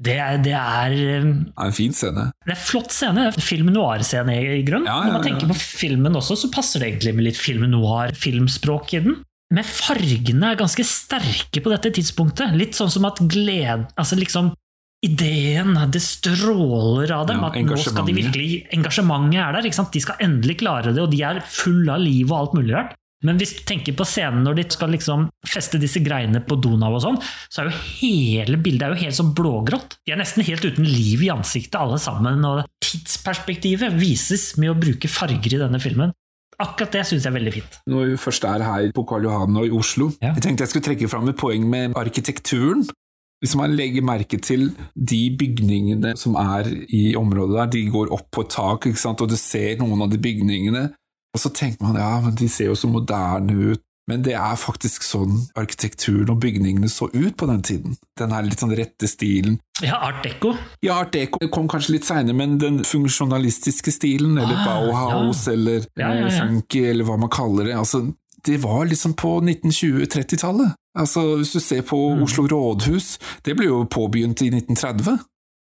Det 0.00 0.16
det 0.46 0.54
er 0.56 0.94
eh, 0.96 1.26
Det 1.28 1.52
er 1.52 1.66
en 1.68 1.76
fin 1.76 1.92
scene. 1.96 2.30
det 2.46 2.54
er 2.56 2.60
flott 2.60 2.94
scene. 2.94 3.26
Film 3.36 3.72
noir-scene 3.74 4.36
i 4.36 4.62
grunnen. 4.64 4.64
grunn. 4.70 4.86
Ja, 4.88 5.00
ja, 5.00 5.10
Når 5.10 5.18
man 5.18 5.26
tenker 5.26 5.50
på 5.50 5.58
filmen 5.60 6.16
også, 6.16 6.38
så 6.40 6.52
passer 6.52 6.80
det 6.80 6.94
egentlig 6.94 7.14
med 7.18 7.28
litt 7.28 7.40
film 7.40 7.66
noir-filmspråk 7.70 8.94
i 8.96 9.02
den. 9.04 9.20
Men 9.50 9.66
fargene 9.66 10.52
er 10.52 10.58
ganske 10.60 10.84
sterke 10.86 11.60
på 11.62 11.72
dette 11.72 11.90
tidspunktet. 11.98 12.54
Litt 12.56 12.78
sånn 12.78 12.90
som 12.92 13.08
at 13.08 13.18
glede 13.26 13.88
Altså 13.98 14.18
liksom 14.18 14.52
Ideen, 15.00 15.72
det 15.88 16.02
stråler 16.04 17.08
av 17.16 17.26
dem. 17.30 17.40
Ja, 17.40 17.48
at 17.48 17.64
nå 17.64 17.76
skal 17.80 18.04
de 18.04 18.14
virkelig 18.18 18.48
Engasjementet 18.76 19.40
er 19.40 19.56
der. 19.56 19.64
De 19.64 20.02
skal 20.04 20.20
endelig 20.20 20.58
klare 20.60 20.92
det, 20.92 21.00
og 21.00 21.08
de 21.14 21.22
er 21.24 21.40
fulle 21.48 21.94
av 21.94 22.02
liv 22.04 22.28
og 22.28 22.36
alt 22.36 22.56
mulig 22.58 22.74
rart. 22.76 22.98
Men 23.26 23.36
hvis 23.36 23.52
du 23.58 23.64
tenker 23.68 23.92
på 23.98 24.06
scenen 24.08 24.44
når 24.46 24.54
de 24.56 24.64
skal 24.72 24.94
liksom 24.94 25.26
feste 25.44 25.76
disse 25.82 26.00
greiene 26.00 26.40
på 26.46 26.56
Donau 26.56 26.94
og 26.96 27.02
sånn, 27.04 27.18
så 27.52 27.62
er 27.62 27.68
jo 27.68 27.80
hele 28.00 28.56
bildet 28.56 28.86
er 28.86 28.94
jo 28.94 29.02
helt 29.02 29.18
sånn 29.18 29.34
blågrått. 29.36 29.98
De 30.08 30.14
er 30.14 30.20
nesten 30.22 30.46
helt 30.46 30.64
uten 30.64 30.88
liv 30.88 31.26
i 31.26 31.28
ansiktet 31.34 31.76
alle 31.80 31.98
sammen, 32.00 32.40
og 32.48 32.64
tidsperspektivet 32.80 33.92
vises 34.00 34.54
med 34.60 34.72
å 34.72 34.78
bruke 34.78 35.10
farger 35.10 35.56
i 35.58 35.60
denne 35.60 35.80
filmen. 35.82 36.14
Akkurat 36.60 36.92
det 36.92 37.06
syns 37.08 37.24
jeg 37.24 37.30
er 37.32 37.36
veldig 37.38 37.52
fint. 37.54 37.76
Når 37.88 38.10
vi 38.12 38.16
først 38.20 38.44
er 38.44 38.64
her 38.64 38.90
på 38.96 39.04
Karl 39.08 39.24
Johan 39.28 39.56
og 39.56 39.68
i 39.68 39.72
Oslo, 39.72 40.10
Ja. 40.20 40.34
jeg 40.34 40.42
tenkte 40.44 40.64
jeg 40.66 40.72
skulle 40.74 40.88
trekke 40.88 41.08
fram 41.08 41.28
et 41.28 41.36
poeng 41.40 41.64
med 41.68 41.94
arkitekturen. 41.96 42.84
Hvis 43.40 43.56
man 43.56 43.72
legger 43.72 44.02
merke 44.04 44.36
til 44.36 44.74
de 44.94 45.20
bygningene 45.40 46.12
som 46.20 46.34
er 46.36 46.68
i 46.92 47.14
området 47.16 47.56
der, 47.56 47.70
de 47.72 47.90
går 47.90 48.12
opp 48.12 48.28
på 48.30 48.44
tak, 48.46 48.84
ikke 48.84 49.00
sant? 49.00 49.20
og 49.22 49.30
du 49.30 49.36
ser 49.36 49.78
noen 49.80 50.02
av 50.02 50.10
de 50.10 50.18
bygningene, 50.18 50.90
og 51.34 51.40
så 51.42 51.50
tenker 51.54 51.84
man 51.86 51.96
ja, 52.00 52.20
men 52.24 52.34
de 52.34 52.48
ser 52.48 52.66
jo 52.72 52.74
så 52.78 52.88
moderne 52.90 53.54
ut. 53.72 53.82
Men 54.10 54.24
det 54.26 54.32
er 54.34 54.56
faktisk 54.58 55.04
sånn 55.06 55.36
arkitekturen 55.60 56.32
og 56.32 56.40
bygningene 56.42 56.88
så 56.90 57.06
ut 57.12 57.36
på 57.38 57.46
den 57.46 57.60
tiden. 57.62 57.92
Den 58.18 58.32
her 58.34 58.42
litt 58.42 58.58
sånn 58.58 58.72
rette 58.74 59.06
stilen. 59.06 59.60
Ja, 59.84 60.00
Art 60.08 60.24
Deco. 60.24 60.56
Ja, 60.82 60.96
Art 61.04 61.12
Deco 61.14 61.38
kom 61.54 61.68
kanskje 61.70 61.92
litt 61.94 62.08
seinere, 62.08 62.34
men 62.34 62.56
den 62.58 62.80
funksjonalistiske 62.82 63.92
stilen, 63.94 64.34
eller 64.40 64.56
Ah, 64.56 64.64
Bauhaus, 64.66 65.44
ja. 65.46 65.52
eller 65.52 65.86
Ja, 66.00 66.10
ja, 66.16 66.26
eh, 66.26 66.40
funky, 66.40 66.82
eller 66.90 67.04
hva 67.06 67.20
man 67.22 67.30
kaller 67.30 67.64
det, 67.70 67.76
altså, 67.78 68.02
det 68.42 68.58
var 68.64 68.86
liksom 68.90 69.14
på 69.14 69.36
1920-30-tallet. 69.46 70.74
Altså, 70.98 71.36
hvis 71.36 71.52
du 71.52 71.60
ser 71.60 71.82
på 71.82 72.16
Mm. 72.16 72.22
Oslo 72.24 72.46
rådhus, 72.50 73.18
det 73.44 73.54
ble 73.56 73.66
jo 73.66 73.84
påbegynt 73.84 74.42
i 74.42 74.50
1930. 74.50 75.18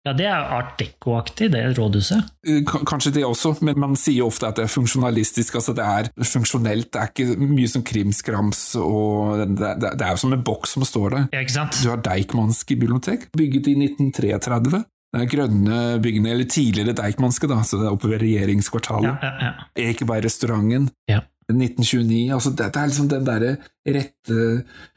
Ja, 0.04 0.12
det 0.12 0.26
er 0.28 0.50
Art 0.52 0.74
Deco-aktig, 0.76 1.46
det 1.54 1.62
rådhuset. 1.78 2.26
Eh, 2.44 2.58
Kanskje 2.68 3.14
det 3.16 3.22
også, 3.24 3.54
men 3.64 3.78
man 3.80 3.94
sier 3.96 4.18
jo 4.20 4.26
ofte 4.28 4.50
at 4.50 4.58
det 4.58 4.66
er 4.66 4.72
funksjonalistisk, 4.72 5.56
altså 5.56 5.72
det 5.76 5.84
er 5.88 6.10
funksjonelt, 6.28 6.90
det 6.92 7.00
er 7.00 7.12
ikke 7.12 7.38
mye 7.40 7.70
som 7.72 7.84
krimskrams, 7.88 8.60
og 8.76 9.46
det, 9.54 9.70
det, 9.80 9.94
det 9.96 10.04
er 10.04 10.12
jo 10.12 10.20
som 10.26 10.34
en 10.36 10.42
boks 10.44 10.74
som 10.76 10.84
står 10.84 11.14
der. 11.16 11.28
Ja, 11.32 11.44
ikke 11.46 11.56
sant? 11.56 11.78
Du 11.80 11.88
har 11.88 12.02
Deichmanske 12.04 12.76
bibliotek, 12.76 13.30
bygget 13.32 13.70
i 13.72 13.78
1933. 13.80 14.82
Det 15.14 15.22
er 15.22 15.30
grønne 15.30 15.78
byggene, 16.04 16.34
eller 16.34 16.50
tidligere 16.52 16.96
Deichmanske, 16.98 17.48
da, 17.48 17.62
så 17.64 17.80
det 17.80 17.86
er 17.88 17.96
oppe 17.96 18.10
ved 18.12 18.20
regjeringskvartalet. 18.20 19.08
Ja, 19.08 19.30
ja, 19.30 19.54
ja. 19.54 19.88
Ekebergrestauranten. 19.88 20.90
Ja. 21.08 21.22
1929, 21.48 22.32
altså 22.32 22.52
det, 22.56 22.70
det 22.72 22.80
er 22.80 22.88
liksom 22.88 23.08
den 23.12 23.24
derre 23.26 23.50
rette 23.84 24.36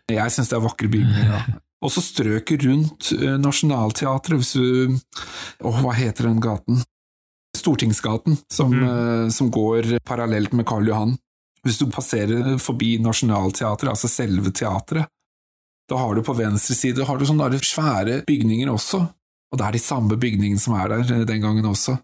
Jeg 0.07 0.31
syns 0.31 0.47
det 0.47 0.55
er 0.55 0.63
vakre 0.63 0.87
bygninger. 0.91 1.31
Ja. 1.33 1.59
Også 1.85 2.01
strøket 2.01 2.63
rundt 2.65 3.11
eh, 3.13 3.35
Nationaltheatret, 3.37 4.39
hvis 4.41 4.53
du 4.57 4.97
Åh, 5.61 5.81
hva 5.83 5.91
heter 5.93 6.29
den 6.31 6.39
gaten? 6.41 6.79
Stortingsgaten, 7.57 8.37
som, 8.53 8.71
Mm. 8.73 8.83
eh, 8.87 9.29
som 9.29 9.49
går 9.51 9.99
parallelt 10.05 10.53
med 10.53 10.65
Karl 10.65 10.87
Johan. 10.87 11.17
Hvis 11.65 11.77
du 11.79 11.87
passerer 11.91 12.57
forbi 12.61 12.97
Nationaltheatret, 13.01 13.89
altså 13.89 14.07
selve 14.09 14.51
teatret, 14.51 15.07
da 15.89 15.97
har 15.97 16.15
du 16.15 16.21
på 16.21 16.35
venstre 16.35 16.75
side 16.75 17.05
har 17.05 17.17
du 17.17 17.25
sånne 17.25 17.47
svære 17.63 18.21
bygninger 18.27 18.69
også, 18.69 18.99
og 19.51 19.57
det 19.57 19.65
er 19.65 19.71
de 19.71 19.79
samme 19.79 20.17
bygningene 20.19 20.59
som 20.59 20.73
er 20.75 20.87
der 20.89 20.99
eh, 21.21 21.25
den 21.25 21.41
gangen 21.41 21.65
også. 21.65 21.97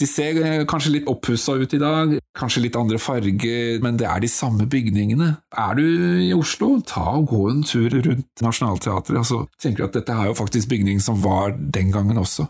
De 0.00 0.06
ser 0.08 0.38
eh, 0.40 0.62
kanskje 0.68 0.94
litt 0.94 1.08
oppussa 1.10 1.58
ut 1.60 1.74
i 1.76 1.80
dag, 1.80 2.14
kanskje 2.36 2.62
litt 2.64 2.76
andre 2.78 2.96
farger, 3.00 3.82
men 3.84 3.98
det 4.00 4.06
er 4.08 4.22
de 4.22 4.30
samme 4.32 4.64
bygningene. 4.70 5.34
Er 5.60 5.76
du 5.76 5.84
i 6.24 6.30
Oslo, 6.36 6.72
ta 6.88 7.04
og 7.18 7.28
gå 7.28 7.42
en 7.50 7.60
tur 7.66 7.92
rundt 7.92 8.44
Nationaltheatret, 8.44 9.20
og 9.20 9.28
så 9.28 9.42
tenker 9.60 9.84
du 9.84 9.88
at 9.90 9.98
dette 9.98 10.16
er 10.16 10.30
jo 10.30 10.38
faktisk 10.38 10.72
bygning 10.72 11.02
som 11.04 11.20
var 11.20 11.52
den 11.52 11.92
gangen 11.92 12.20
også. 12.20 12.48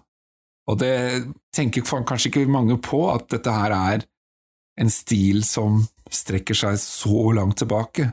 Og 0.71 0.79
det 0.79 0.95
tenker 1.57 1.83
kanskje 1.83 2.31
ikke 2.31 2.47
mange 2.47 2.79
på, 2.79 3.03
at 3.11 3.27
dette 3.35 3.51
her 3.51 3.75
er 3.75 4.07
en 4.81 4.93
stil 4.93 5.43
som 5.45 5.83
strekker 6.11 6.57
seg 6.57 6.79
så 6.79 7.33
langt 7.35 7.59
tilbake. 7.59 8.13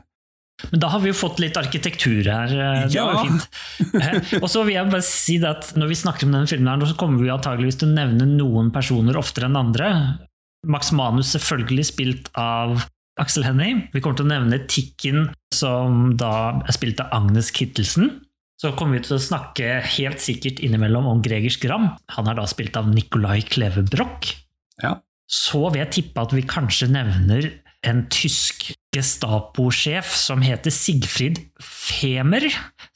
Men 0.72 0.80
da 0.82 0.88
har 0.90 1.00
vi 1.00 1.12
jo 1.12 1.16
fått 1.16 1.38
litt 1.38 1.56
arkitektur 1.56 2.24
her. 2.26 2.50
eh, 2.50 2.86
Det 2.88 2.94
Ja. 2.94 3.04
var 3.06 3.24
jo 3.24 3.30
fint. 3.30 3.48
Eh, 3.94 4.38
Og 4.42 4.48
så 4.50 4.64
vil 4.66 4.74
jeg 4.74 4.90
bare 4.90 5.02
si 5.06 5.38
det 5.38 5.48
at 5.48 5.72
når 5.78 5.88
vi 5.88 5.94
snakker 5.94 6.24
om 6.26 6.32
denne 6.32 6.48
filmen, 6.50 6.80
her, 6.80 6.86
så 6.86 6.96
kommer 6.98 7.22
vi 7.22 7.28
antageligvis 7.30 7.78
til 7.78 7.88
å 7.88 7.94
nevne 7.94 8.26
noen 8.36 8.72
personer 8.74 9.14
oftere 9.16 9.46
enn 9.46 9.56
andre. 9.56 10.18
Max 10.66 10.90
Manus 10.92 11.30
selvfølgelig 11.36 11.84
spilt 11.86 12.28
av 12.36 12.82
Aksel 13.20 13.44
Hennie. 13.46 13.88
Vi 13.92 14.00
kommer 14.00 14.16
til 14.18 14.26
å 14.26 14.32
nevne 14.34 14.58
Tikken, 14.66 15.30
som 15.54 16.16
da 16.16 16.60
er 16.66 16.72
spilt 16.74 17.00
av 17.00 17.08
Agnes 17.12 17.50
Kittelsen. 17.54 18.20
Så 18.60 18.72
kommer 18.76 18.98
vi 18.98 19.04
til 19.06 19.16
å 19.16 19.22
snakke 19.22 19.80
helt 19.94 20.18
sikkert 20.18 20.58
innimellom 20.58 21.06
om 21.06 21.22
Gregers 21.22 21.60
Gram. 21.62 21.92
Han 22.10 22.26
er 22.28 22.34
da 22.34 22.42
spilt 22.50 22.76
av 22.76 22.88
Nicolai 22.90 23.40
Kleve 23.46 23.84
Broch. 23.88 24.34
Ja. 24.82 24.96
Så 25.30 25.70
vil 25.70 25.84
jeg 25.84 25.92
tippe 25.92 26.20
at 26.22 26.32
vi 26.34 26.42
kanskje 26.42 26.88
nevner 26.90 27.52
en 27.90 28.04
tysk 28.12 28.70
Gestapo-sjef 28.94 30.14
som 30.16 30.40
heter 30.42 30.72
Sigfrid 30.72 31.42
Femer, 31.62 32.46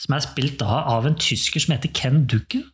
som 0.01 0.17
er 0.17 0.25
spilt 0.25 0.63
av 0.65 1.09
en 1.09 1.19
tysker 1.21 1.63
som 1.63 1.75
heter 1.77 1.93
Ken 1.97 2.25
Ducken. 2.31 2.65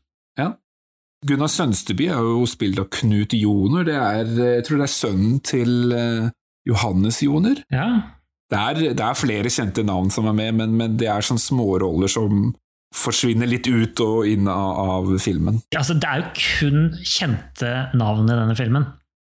Gunnar 1.26 1.50
Sønsteby 1.50 2.06
er 2.12 2.22
jo 2.22 2.44
spilt 2.46 2.78
av 2.78 2.86
Knut 2.94 3.34
Joner, 3.34 3.82
det 3.88 3.96
er, 3.98 4.28
jeg 4.38 4.66
tror 4.68 4.78
det 4.78 4.86
er 4.86 4.92
sønnen 4.92 5.40
til 5.42 5.94
eh, 5.94 6.28
Johannes 6.68 7.22
Joner. 7.24 7.64
Ja, 7.74 8.14
Det 8.48 8.58
er, 8.58 8.78
det 8.96 9.04
er 9.04 9.18
flere 9.18 9.50
kjente 9.52 9.82
navn 9.84 10.08
som 10.14 10.28
er 10.30 10.32
med, 10.32 10.54
men, 10.56 10.76
men 10.78 10.94
det 10.96 11.10
er 11.10 11.26
sånne 11.26 11.42
småroller 11.42 12.08
som 12.08 12.54
forsvinner 12.96 13.50
litt 13.50 13.66
ut 13.68 14.00
og 14.00 14.28
inn 14.30 14.46
av, 14.48 14.78
av 14.78 15.10
filmen. 15.20 15.58
altså 15.76 15.98
Det 15.98 16.08
er 16.08 16.22
jo 16.22 16.30
kun 16.38 16.86
kjente 17.02 17.72
navn 17.98 18.30
i 18.30 18.38
denne 18.38 18.56
filmen. 18.56 18.86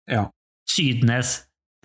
Ja. 0.09 0.23
Sydnes, 0.71 1.35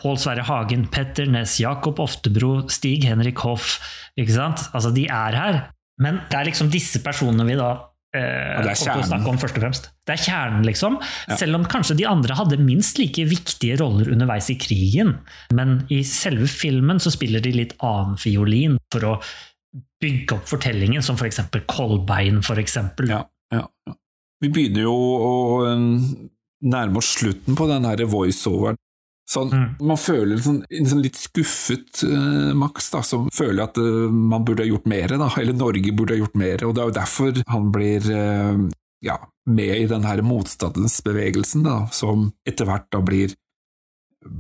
Pål 0.02 0.18
Sverre 0.20 0.44
Hagen, 0.44 0.84
Petter 0.92 1.28
Næss, 1.30 1.56
Jakob 1.62 2.00
Oftebro, 2.04 2.66
Stig 2.72 3.06
Henrik 3.08 3.40
Hoff. 3.46 3.78
Ikke 4.20 4.34
sant? 4.34 4.66
Altså, 4.76 4.92
de 4.92 5.06
er 5.08 5.36
her. 5.36 5.60
Men 6.02 6.20
det 6.28 6.36
er 6.36 6.50
liksom 6.50 6.68
disse 6.72 7.00
personene 7.04 7.46
vi 7.48 7.56
da 7.56 7.70
eh, 8.16 8.60
det 8.60 8.74
er 8.74 8.80
kjernen. 8.82 9.08
snakke 9.08 9.32
om 9.32 9.40
først 9.40 9.56
og 9.56 9.64
fremst. 9.64 9.88
Det 10.04 10.18
er 10.18 10.22
kjernen, 10.26 10.66
liksom. 10.68 10.98
Ja. 11.30 11.40
Selv 11.40 11.56
om 11.56 11.64
kanskje 11.72 11.96
de 12.02 12.08
andre 12.10 12.36
hadde 12.36 12.60
minst 12.60 13.00
like 13.00 13.24
viktige 13.30 13.78
roller 13.80 14.12
underveis 14.12 14.50
i 14.52 14.58
krigen. 14.60 15.16
Men 15.56 15.78
i 15.88 16.02
selve 16.04 16.50
filmen 16.52 17.00
så 17.00 17.14
spiller 17.14 17.44
de 17.44 17.56
litt 17.56 17.76
annen 17.80 18.20
fiolin 18.20 18.76
for 18.92 19.08
å 19.08 19.18
bygge 20.02 20.36
opp 20.36 20.48
fortellingen, 20.48 21.00
som 21.04 21.16
for 21.16 21.28
eksempel 21.28 21.64
Kolbein, 21.68 22.42
for 22.44 22.60
eksempel. 22.60 23.08
Ja, 23.08 23.24
ja. 23.54 23.64
Vi 24.44 24.50
begynner 24.52 24.84
jo 24.84 24.92
å 24.92 25.36
um, 25.72 25.92
nærme 26.68 27.00
oss 27.00 27.14
slutten 27.16 27.56
på 27.56 27.68
den 27.70 27.88
voiceoveren. 28.12 28.76
Sånn, 29.26 29.50
Mm. 29.50 29.70
Man 29.82 29.98
føler 29.98 30.38
sånn, 30.38 30.60
en 30.70 30.86
sånn 30.86 31.02
litt 31.02 31.18
skuffet 31.18 32.04
uh, 32.06 32.52
Max, 32.54 32.90
da, 32.94 33.02
som 33.02 33.26
føler 33.34 33.64
at 33.64 33.78
uh, 33.78 34.06
man 34.10 34.44
burde 34.46 34.62
ha 34.62 34.68
gjort 34.68 34.86
mer, 34.86 35.16
da, 35.18 35.30
eller 35.40 35.56
Norge 35.56 35.94
burde 35.96 36.14
ha 36.14 36.20
gjort 36.20 36.38
mer. 36.38 36.62
og 36.62 36.76
Det 36.76 36.82
er 36.82 36.90
jo 36.90 36.98
derfor 37.00 37.40
han 37.50 37.72
blir 37.74 38.06
uh, 38.06 38.60
ja, 39.02 39.16
med 39.50 39.80
i 39.80 39.88
den 39.90 40.06
her 40.06 40.22
motstandsbevegelsen, 40.22 41.66
da, 41.66 41.80
som 41.90 42.30
etter 42.46 42.70
hvert 42.70 42.86
da 42.94 43.02
blir, 43.02 43.34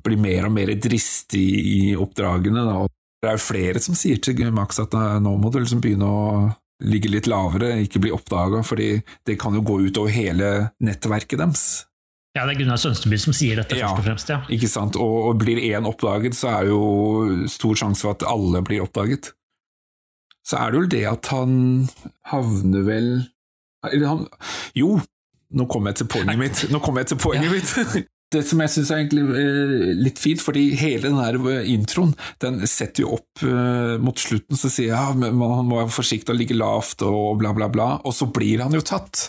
blir 0.06 0.22
mer 0.22 0.46
og 0.46 0.54
mer 0.54 0.70
dristig 0.78 1.46
i 1.72 1.80
oppdragene. 1.98 2.62
Da. 2.68 2.86
Og 2.86 2.94
Det 3.22 3.32
er 3.32 3.40
jo 3.40 3.46
flere 3.48 3.82
som 3.82 3.98
sier 3.98 4.22
til 4.22 4.46
Max 4.54 4.78
at 4.82 4.94
nå 4.94 5.34
må 5.34 5.50
du 5.50 5.58
liksom 5.58 5.82
begynne 5.82 6.06
å 6.06 6.22
ligge 6.86 7.10
litt 7.10 7.26
lavere, 7.30 7.74
ikke 7.82 8.02
bli 8.04 8.14
oppdaga, 8.14 8.62
fordi 8.66 9.00
det 9.26 9.38
kan 9.40 9.54
jo 9.56 9.64
gå 9.66 9.80
utover 9.88 10.12
hele 10.12 10.50
nettverket 10.84 11.40
deres. 11.40 11.86
Ja, 12.36 12.44
det 12.44 12.54
er 12.56 12.58
Gunnar 12.60 12.80
Sønsteby 12.82 13.16
som 13.22 13.32
sier 13.36 13.56
dette, 13.62 13.78
Ja. 13.80 13.88
først 13.94 14.02
og 14.02 14.06
fremst. 14.10 14.28
ja. 14.34 14.38
Ikke 14.52 14.68
sant? 14.68 14.96
Og, 15.00 15.14
og 15.30 15.38
blir 15.40 15.56
én 15.70 15.88
oppdaget, 15.88 16.36
så 16.36 16.50
er 16.58 16.68
jo 16.68 16.80
stor 17.48 17.78
sjanse 17.80 18.04
for 18.04 18.12
at 18.12 18.26
alle 18.28 18.60
blir 18.66 18.84
oppdaget. 18.84 19.32
Så 20.46 20.58
er 20.60 20.70
det 20.74 20.80
vel 20.82 20.90
det 20.92 21.04
at 21.10 21.26
han 21.32 21.54
havner 22.30 22.84
vel 22.86 23.08
eller 23.86 24.06
han, 24.10 24.26
Jo, 24.78 25.00
nå 25.54 25.66
kommer 25.70 25.92
jeg 25.94 26.02
til 26.02 26.08
poenget 26.10 26.38
mitt. 26.40 26.60
Nå 26.74 26.80
kommer 26.82 27.02
jeg 27.04 27.14
til 27.14 27.18
poenget 27.22 27.50
mitt. 27.56 28.06
Det 28.34 28.40
som 28.42 28.58
jeg 28.58 28.72
syns 28.72 28.88
er 28.90 28.98
egentlig 29.04 29.22
eh, 29.38 29.90
litt 30.02 30.18
fint, 30.18 30.40
fordi 30.42 30.64
hele 30.74 31.04
den 31.04 31.14
her 31.20 31.36
eh, 31.52 31.68
introen 31.70 32.10
den 32.42 32.56
setter 32.66 33.04
jo 33.04 33.12
opp 33.20 33.44
eh, 33.46 33.92
mot 34.02 34.18
slutten, 34.18 34.58
så 34.58 34.66
sier 34.66 34.88
jeg 34.88 34.96
ja, 34.98 35.12
man 35.30 35.68
må 35.68 35.78
være 35.78 35.92
forsiktig 35.94 36.34
og 36.34 36.40
ligge 36.40 36.56
lavt 36.58 37.04
og 37.06 37.36
bla, 37.38 37.52
bla, 37.54 37.68
bla, 37.70 37.86
og 38.02 38.16
så 38.18 38.26
blir 38.26 38.64
han 38.64 38.74
jo 38.74 38.82
tatt. 38.82 39.28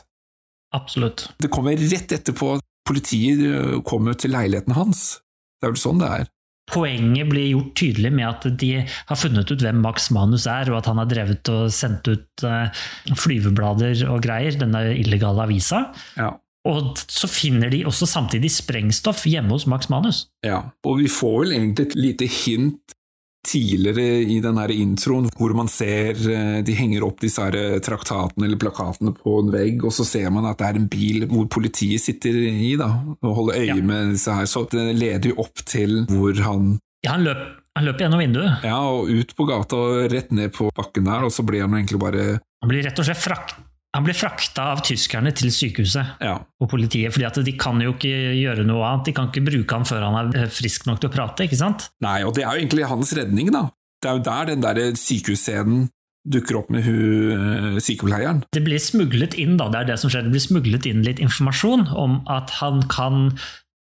Absolutt. 0.73 1.27
Det 1.37 1.51
kommer 1.53 1.77
rett 1.77 2.15
etterpå 2.17 2.55
at 2.57 2.65
politiet 2.87 3.43
eh, 3.43 3.77
kommer 3.87 4.17
til 4.17 4.33
leiligheten 4.35 4.75
hans. 4.77 5.19
Det 5.57 5.69
er 5.69 5.75
vel 5.75 5.81
sånn 5.81 6.01
det 6.01 6.09
er. 6.21 6.33
Poenget 6.67 7.29
blir 7.31 7.45
gjort 7.53 7.69
tydelig 7.79 8.09
med 8.11 8.27
at 8.27 8.47
de 8.59 8.71
har 8.83 9.19
funnet 9.19 9.47
ut 9.47 9.61
hvem 9.63 9.77
Max 9.85 10.09
Manus 10.11 10.49
er, 10.51 10.67
og 10.71 10.81
at 10.81 10.89
han 10.91 10.99
har 10.99 11.07
drevet 11.07 11.51
og 11.53 11.69
sendt 11.71 12.09
ut 12.11 12.43
eh, 12.47 12.83
flyveblader 13.15 14.03
og 14.11 14.19
greier, 14.25 14.57
denne 14.59 14.83
illegale 14.97 15.47
avisa. 15.47 15.85
Ja. 16.19 16.33
Og 16.67 16.99
så 17.07 17.29
finner 17.31 17.71
de 17.71 17.85
også 17.87 18.09
samtidig 18.09 18.51
sprengstoff 18.51 19.23
hjemme 19.29 19.55
hos 19.55 19.67
Max 19.71 19.87
Manus. 19.93 20.25
Ja, 20.43 20.65
og 20.83 20.99
vi 20.99 21.07
får 21.11 21.37
vel 21.45 21.55
egentlig 21.55 21.87
et 21.87 21.95
lite 21.95 22.27
hint 22.41 22.96
tidligere 23.45 24.23
i 24.27 24.39
den 24.43 24.57
her 24.59 24.71
introen, 24.73 25.29
hvor 25.37 25.53
man 25.55 25.69
ser 25.71 26.17
eh, 26.31 26.57
de 26.65 26.73
henger 26.75 27.05
opp 27.07 27.21
disse 27.23 27.41
her 27.43 27.55
eh, 27.55 27.77
traktatene 27.83 28.47
eller 28.47 28.59
plakatene 28.59 29.13
på 29.15 29.37
en 29.41 29.51
vegg, 29.53 29.83
og 29.87 29.93
så 29.95 30.05
ser 30.07 30.29
man 30.33 30.47
at 30.49 30.59
det 30.59 30.67
er 30.71 30.79
en 30.81 30.89
bil 30.91 31.27
hvor 31.31 31.47
politiet 31.53 32.01
sitter 32.03 32.35
i 32.49 32.73
da, 32.79 32.89
og 33.21 33.37
holder 33.41 33.61
øye 33.61 33.67
Ja. 33.67 33.75
med 33.83 34.11
disse 34.15 34.33
her, 34.35 34.45
så 34.49 34.65
det 34.71 34.87
leder 34.97 35.31
jo 35.31 35.37
opp 35.45 35.63
til 35.65 36.03
hvor 36.11 36.33
han 36.43 36.77
Ja, 37.05 37.13
han, 37.13 37.23
løp, 37.23 37.45
Han 37.77 37.85
løper 37.85 38.07
gjennom 38.07 38.19
vinduet. 38.19 38.63
Ja, 38.65 38.79
og 38.89 39.05
ut 39.13 39.35
på 39.37 39.45
gata 39.45 39.77
og 39.77 40.11
rett 40.11 40.31
ned 40.33 40.49
på 40.55 40.71
bakken 40.75 41.05
der, 41.05 41.23
og 41.27 41.31
så 41.31 41.43
blir 41.45 41.61
han 41.61 41.75
egentlig 41.77 41.99
bare 42.01 42.39
Han 42.63 42.71
blir 42.71 42.81
rett 42.83 42.97
og 42.99 43.05
slett 43.05 43.21
frakt, 43.21 43.53
han 43.97 44.05
blir 44.05 44.15
frakta 44.17 44.67
av 44.75 44.83
tyskerne 44.85 45.31
til 45.35 45.49
sykehuset 45.53 46.21
Ja. 46.23 46.35
og 46.61 46.69
politiet, 46.69 47.11
fordi 47.15 47.25
at 47.27 47.39
de 47.47 47.53
kan 47.57 47.81
jo 47.81 47.95
ikke 47.95 48.13
gjøre 48.37 48.65
noe 48.69 48.85
annet. 48.85 49.05
De 49.09 49.13
kan 49.17 49.27
ikke 49.31 49.43
bruke 49.49 49.73
han 49.79 49.85
før 49.89 50.05
han 50.05 50.33
er 50.37 50.47
frisk 50.53 50.85
nok 50.87 51.01
til 51.01 51.09
å 51.09 51.13
prate, 51.17 51.47
ikke 51.49 51.57
sant? 51.59 51.89
Nei, 52.05 52.21
og 52.23 52.35
det 52.37 52.45
er 52.45 52.53
jo 52.53 52.61
egentlig 52.61 52.85
hans 52.87 53.13
redning, 53.17 53.49
da. 53.55 53.65
Det 54.01 54.09
er 54.11 54.19
jo 54.19 54.25
der 54.29 54.51
den 54.53 54.61
der 54.61 54.81
sykehusscenen 54.93 55.87
dukker 56.27 56.57
opp 56.59 56.69
med 56.69 56.83
hun 56.83 57.75
eh, 57.75 57.79
sykepleieren. 57.79 58.43
Det 58.51 58.61
blir 58.65 58.81
smuglet 58.83 59.33
inn, 59.39 59.55
da, 59.57 59.69
det 59.71 59.79
er 59.79 59.89
det 59.93 59.99
som 60.01 60.11
skjer, 60.11 60.25
det 60.27 60.33
blir 60.35 60.43
smuglet 60.43 60.85
inn 60.89 61.01
litt 61.05 61.21
informasjon 61.23 61.87
om 61.95 62.19
at 62.29 62.51
han 62.59 62.81
kan 62.91 63.31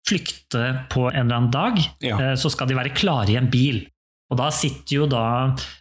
flykte 0.08 0.64
på 0.92 1.08
en 1.10 1.26
eller 1.26 1.36
annen 1.40 1.50
dag, 1.52 1.78
Ja. 2.04 2.18
eh, 2.20 2.34
så 2.36 2.50
skal 2.52 2.68
de 2.68 2.74
være 2.78 2.94
klare 2.94 3.30
i 3.32 3.36
en 3.36 3.50
bil. 3.50 3.86
Og 4.28 4.36
da 4.36 4.48
sitter 4.52 4.92
jo 4.92 5.06
da 5.08 5.22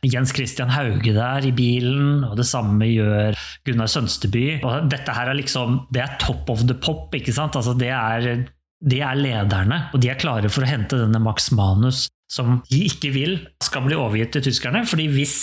Jens 0.07 0.31
Christian 0.35 0.71
Hauge 0.71 1.11
der 1.15 1.47
i 1.47 1.53
bilen, 1.55 2.23
og 2.23 2.37
det 2.39 2.47
samme 2.47 2.87
gjør 2.87 3.35
Gunnar 3.67 3.91
Sønsteby. 3.91 4.45
Og 4.63 4.87
dette 4.91 5.15
her 5.15 5.31
er 5.31 5.39
liksom, 5.39 5.81
det 5.91 6.05
er 6.05 6.15
top 6.21 6.47
of 6.53 6.63
the 6.67 6.77
pop, 6.79 7.11
ikke 7.17 7.35
sant? 7.35 7.57
Altså 7.59 7.75
det 7.75 7.91
er, 7.91 8.45
det 8.79 9.01
er 9.03 9.19
lederne, 9.19 9.81
og 9.91 9.99
de 10.03 10.13
er 10.13 10.21
klare 10.21 10.51
for 10.53 10.63
å 10.63 10.69
hente 10.69 10.99
denne 11.01 11.19
Max 11.23 11.51
Manus, 11.55 12.05
som 12.31 12.61
de 12.71 12.85
ikke 12.87 13.11
vil 13.15 13.35
skal 13.63 13.83
bli 13.87 13.99
overgitt 13.99 14.37
til 14.37 14.47
tyskerne, 14.47 14.85
fordi 14.87 15.09
hvis 15.11 15.37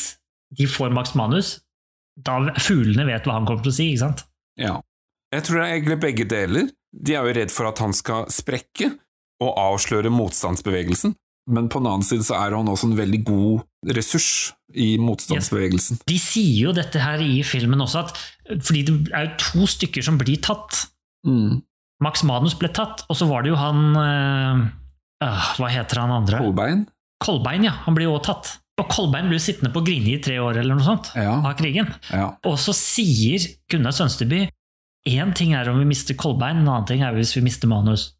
de 0.56 0.68
får 0.70 0.94
Max 0.96 1.12
Manus, 1.18 1.58
da 2.16 2.38
fuglene 2.62 3.04
vet 3.08 3.26
hva 3.26 3.36
han 3.36 3.48
kommer 3.48 3.64
til 3.66 3.74
å 3.74 3.76
si, 3.76 3.90
ikke 3.92 4.04
sant? 4.06 4.24
Ja. 4.60 4.78
Jeg 5.34 5.44
tror 5.44 5.58
det 5.58 5.64
er 5.66 5.76
egentlig 5.76 6.00
begge 6.00 6.26
deler. 6.30 6.68
De 6.94 7.16
er 7.16 7.26
jo 7.26 7.36
redd 7.36 7.52
for 7.52 7.68
at 7.68 7.80
han 7.82 7.92
skal 7.96 8.28
sprekke 8.30 8.92
og 9.42 9.56
avsløre 9.58 10.12
motstandsbevegelsen, 10.14 11.16
men 11.50 11.68
på 11.68 11.80
den 11.82 11.90
annen 11.90 12.06
side 12.06 12.24
så 12.24 12.38
er 12.40 12.54
han 12.56 12.68
også 12.70 12.88
en 12.88 12.96
veldig 12.98 13.20
god 13.28 13.92
ressurs 13.94 14.28
i 14.74 14.94
motstandsbevegelsen. 15.02 16.00
De 16.08 16.16
sier 16.18 16.68
jo 16.70 16.72
dette 16.76 17.02
her 17.02 17.20
i 17.20 17.42
filmen 17.46 17.82
også, 17.84 18.06
at 18.06 18.64
fordi 18.64 18.82
det 18.88 18.94
er 19.12 19.28
jo 19.28 19.36
to 19.42 19.66
stykker 19.68 20.04
som 20.06 20.16
blir 20.20 20.40
tatt. 20.44 20.86
Mm. 21.28 21.60
Max 22.04 22.24
Manus 22.26 22.56
ble 22.58 22.68
tatt, 22.74 23.04
og 23.08 23.16
så 23.16 23.28
var 23.30 23.44
det 23.44 23.52
jo 23.52 23.60
han 23.60 23.84
øh, 23.96 24.64
Hva 25.60 25.68
heter 25.72 26.00
han 26.02 26.12
andre? 26.12 26.40
Kolbein? 26.42 26.82
Kolbein, 27.24 27.64
ja. 27.68 27.76
Han 27.86 27.96
blir 27.96 28.08
jo 28.10 28.16
også 28.18 28.32
tatt. 28.32 28.50
Og 28.82 28.88
Kolbein 28.90 29.30
jo 29.30 29.38
sittende 29.38 29.70
på 29.72 29.84
Grini 29.86 30.16
i 30.16 30.22
tre 30.24 30.40
år 30.42 30.58
eller 30.58 30.74
noe 30.74 30.84
sånt 30.84 31.12
Ja. 31.14 31.36
av 31.38 31.54
krigen. 31.60 31.92
Ja. 32.10 32.32
Og 32.48 32.58
så 32.58 32.74
sier 32.74 33.44
Gunnar 33.70 33.94
Sønsteby 33.94 34.48
én 35.06 35.32
ting 35.36 35.52
er 35.54 35.68
om 35.70 35.78
vi 35.78 35.86
mister 35.86 36.16
Kolbein, 36.18 36.62
en 36.64 36.68
annen 36.72 36.88
ting 36.88 37.04
er 37.04 37.14
hvis 37.14 37.36
vi 37.36 37.44
mister 37.44 37.68
Manus. 37.70 38.13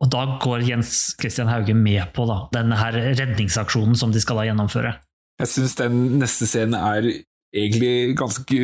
Og 0.00 0.08
da 0.12 0.24
går 0.40 0.64
Jens 0.64 1.14
Christian 1.20 1.50
Hauge 1.52 1.74
med 1.76 2.12
på 2.16 2.24
da, 2.28 2.46
denne 2.54 2.78
her 2.80 2.96
redningsaksjonen 3.18 3.98
som 3.98 4.14
de 4.14 4.22
skal 4.22 4.40
da 4.40 4.46
gjennomføre. 4.48 4.94
Jeg 5.40 5.48
syns 5.48 5.76
den 5.76 5.98
neste 6.20 6.48
scenen 6.48 6.76
er 6.78 7.10
egentlig 7.56 8.16
ganske 8.18 8.58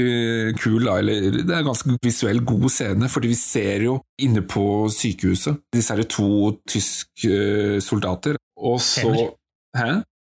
kul, 0.61 0.85
da, 0.87 0.99
eller 1.01 1.41
det 1.41 1.51
er 1.51 1.63
en 1.63 1.71
ganske 1.71 1.97
visuell 2.05 2.43
god 2.47 2.69
scene, 2.71 3.09
fordi 3.11 3.33
vi 3.33 3.39
ser 3.39 3.87
jo 3.89 3.97
inne 4.23 4.45
på 4.47 4.87
sykehuset 4.95 5.59
disse 5.75 5.95
er 5.95 6.05
to 6.11 6.29
tyske 6.69 7.81
soldater, 7.85 8.39
og 8.57 8.79
så. 8.81 9.11
Hæ? 9.77 9.91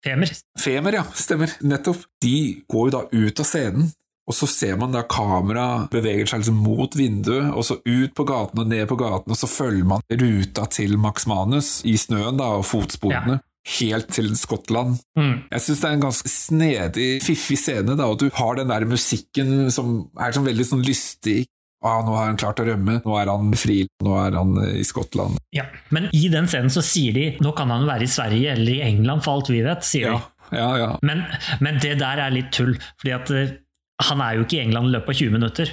Femer. 0.04 0.32
Femer, 0.60 0.96
ja, 0.96 1.04
stemmer. 1.14 1.52
Nettopp. 1.68 2.06
De 2.24 2.62
går 2.72 2.88
jo 2.88 2.94
da 2.96 3.02
ut 3.12 3.42
av 3.44 3.48
scenen, 3.48 3.90
og 4.30 4.36
så 4.38 4.46
ser 4.46 4.76
man 4.78 4.94
da 4.94 5.02
kamera 5.10 5.88
beveger 5.90 6.30
seg 6.30 6.44
liksom 6.44 6.60
mot 6.62 6.94
vinduet, 6.96 7.50
og 7.50 7.66
så 7.66 7.80
ut 7.82 8.14
på 8.16 8.26
gaten 8.30 8.62
og 8.62 8.70
ned 8.70 8.86
på 8.92 8.98
gaten, 9.00 9.34
og 9.34 9.40
så 9.40 9.50
følger 9.50 9.88
man 9.90 10.04
ruta 10.22 10.68
til 10.70 10.98
Max 11.02 11.26
Manus 11.30 11.80
i 11.90 11.96
snøen 11.98 12.38
da, 12.38 12.52
og 12.62 12.68
fotsporene. 12.70 13.40
Helt 13.70 14.08
til 14.16 14.32
Skottland. 14.40 14.96
Mm. 15.20 15.34
Jeg 15.52 15.62
syns 15.66 15.82
det 15.82 15.90
er 15.90 15.96
en 15.98 16.04
ganske 16.06 16.30
snedig, 16.32 17.08
fiffig 17.26 17.58
scene, 17.60 17.98
da, 18.00 18.08
og 18.10 18.22
du 18.22 18.30
har 18.38 18.56
den 18.58 18.70
der 18.72 18.86
musikken 18.90 19.70
som 19.74 20.08
er 20.18 20.34
sånn 20.38 20.48
veldig 20.48 20.66
sånn 20.72 20.86
lystig. 20.86 21.44
Ah, 21.86 22.02
nå 22.04 22.12
har 22.12 22.26
han 22.28 22.40
klart 22.40 22.60
å 22.60 22.66
rømme, 22.68 22.98
nå 23.06 23.14
er 23.16 23.30
han 23.32 23.54
fri, 23.56 23.82
nå 24.04 24.16
er 24.20 24.36
han 24.36 24.58
eh, 24.66 24.80
i 24.82 24.86
Skottland. 24.88 25.38
Ja, 25.56 25.64
Men 25.96 26.10
i 26.16 26.26
den 26.32 26.50
scenen 26.52 26.74
så 26.74 26.82
sier 26.84 27.16
de 27.16 27.28
nå 27.44 27.54
kan 27.56 27.72
han 27.72 27.86
være 27.88 28.04
i 28.04 28.12
Sverige 28.12 28.52
eller 28.58 28.74
i 28.74 28.82
England, 28.84 29.24
for 29.24 29.38
alt 29.40 29.52
vi 29.54 29.62
vet. 29.64 29.86
sier 29.88 30.10
Ja, 30.10 30.18
de. 30.18 30.58
ja, 30.60 30.70
ja. 30.82 30.90
Men, 31.08 31.22
men 31.64 31.80
det 31.80 31.94
der 32.02 32.20
er 32.26 32.36
litt 32.36 32.52
tull, 32.56 32.74
fordi 33.00 33.14
at 33.16 33.32
eh, 33.32 33.54
han 34.08 34.22
er 34.24 34.38
jo 34.38 34.46
ikke 34.46 34.60
i 34.60 34.64
England 34.64 34.90
i 34.90 34.96
løpet 34.96 35.14
av 35.14 35.20
20 35.22 35.36
minutter. 35.36 35.72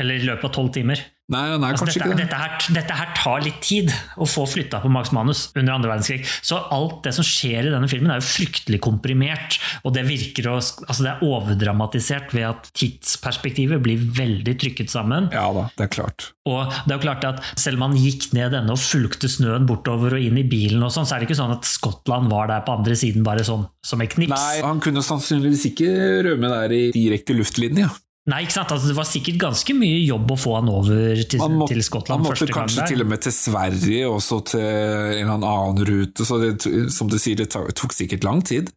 Eller 0.00 0.18
i 0.20 0.26
løpet 0.28 0.48
av 0.48 0.54
12 0.64 0.72
timer. 0.76 1.02
Nei, 1.26 1.40
er 1.50 1.56
Altså, 1.58 1.88
kanskje 1.88 1.98
dette, 1.98 2.06
ikke 2.06 2.16
det. 2.20 2.24
dette, 2.28 2.38
her, 2.38 2.74
dette 2.76 2.96
her 3.00 3.08
tar 3.18 3.40
litt 3.42 3.56
tid 3.64 3.88
å 4.22 4.28
få 4.30 4.44
flytta 4.46 4.78
på 4.84 4.90
Max 4.94 5.10
Manus 5.10 5.40
under 5.56 5.74
andre 5.74 5.90
verdenskrig. 5.90 6.20
Så 6.46 6.60
alt 6.70 7.00
det 7.02 7.16
som 7.16 7.26
skjer 7.26 7.66
i 7.66 7.72
denne 7.72 7.88
filmen 7.90 8.12
er 8.14 8.20
jo 8.20 8.28
fryktelig 8.28 8.78
komprimert, 8.84 9.58
og 9.82 9.96
det 9.96 10.04
virker 10.06 10.46
å, 10.52 10.60
altså 10.60 11.02
det 11.02 11.10
er 11.16 11.24
overdramatisert 11.26 12.30
ved 12.36 12.46
at 12.52 12.70
tidsperspektivet 12.78 13.82
blir 13.82 14.06
veldig 14.20 14.54
trykket 14.62 14.94
sammen. 14.94 15.26
Ja 15.34 15.48
da, 15.56 15.66
det 15.74 15.88
er 15.88 15.92
klart. 15.98 16.30
Og 16.46 16.70
det 16.86 16.94
er 16.94 17.00
jo 17.00 17.02
klart 17.08 17.26
at 17.26 17.42
selv 17.58 17.80
om 17.80 17.88
han 17.88 17.98
gikk 17.98 18.28
ned 18.36 18.54
denne 18.54 18.78
og 18.78 18.78
fulgte 18.78 19.26
snøen 19.30 19.66
bortover 19.66 20.14
og 20.20 20.22
inn 20.22 20.38
i 20.38 20.46
bilen, 20.46 20.78
og 20.86 20.94
sånn, 20.94 21.10
så 21.10 21.16
er 21.16 21.24
det 21.24 21.30
ikke 21.30 21.40
sånn 21.42 21.56
at 21.58 21.66
Skottland 21.66 22.30
var 22.30 22.52
der 22.54 22.62
på 22.62 22.78
andre 22.78 22.94
siden 22.94 23.26
bare 23.26 23.42
sånn 23.46 23.66
som 23.82 24.02
et 24.06 24.14
knips. 24.14 24.30
Nei, 24.30 24.62
han 24.62 24.78
kunne 24.84 25.02
sannsynligvis 25.02 25.72
ikke 25.72 25.90
rømme 26.30 26.54
der 26.54 26.78
i 26.78 26.84
direkte 26.94 27.34
luftlinje. 27.34 27.90
Nei, 28.26 28.40
ikke 28.42 28.56
sant? 28.56 28.72
Altså, 28.74 28.88
det 28.90 28.96
var 28.98 29.06
sikkert 29.06 29.36
ganske 29.38 29.74
mye 29.78 30.00
jobb 30.02 30.32
å 30.34 30.36
få 30.40 30.56
han 30.56 30.70
over 30.72 31.20
til, 31.30 31.42
må, 31.52 31.68
til 31.70 31.78
Skottland 31.86 32.24
han 32.24 32.26
måtte 32.26 32.48
kanskje 32.50 32.80
der. 32.80 32.88
til 32.90 33.04
og 33.04 33.10
med 33.12 33.22
til 33.22 33.34
Sverige, 33.36 34.08
og 34.10 34.18
så 34.24 34.40
til 34.50 34.64
en 34.66 35.30
eller 35.30 35.46
annen 35.46 35.86
rute, 35.86 36.26
så 36.26 36.40
det, 36.42 36.56
som 36.90 37.06
du 37.12 37.20
sier, 37.22 37.38
det 37.38 37.46
tok 37.54 37.94
sikkert 37.94 38.26
lang 38.26 38.42
tid. 38.42 38.72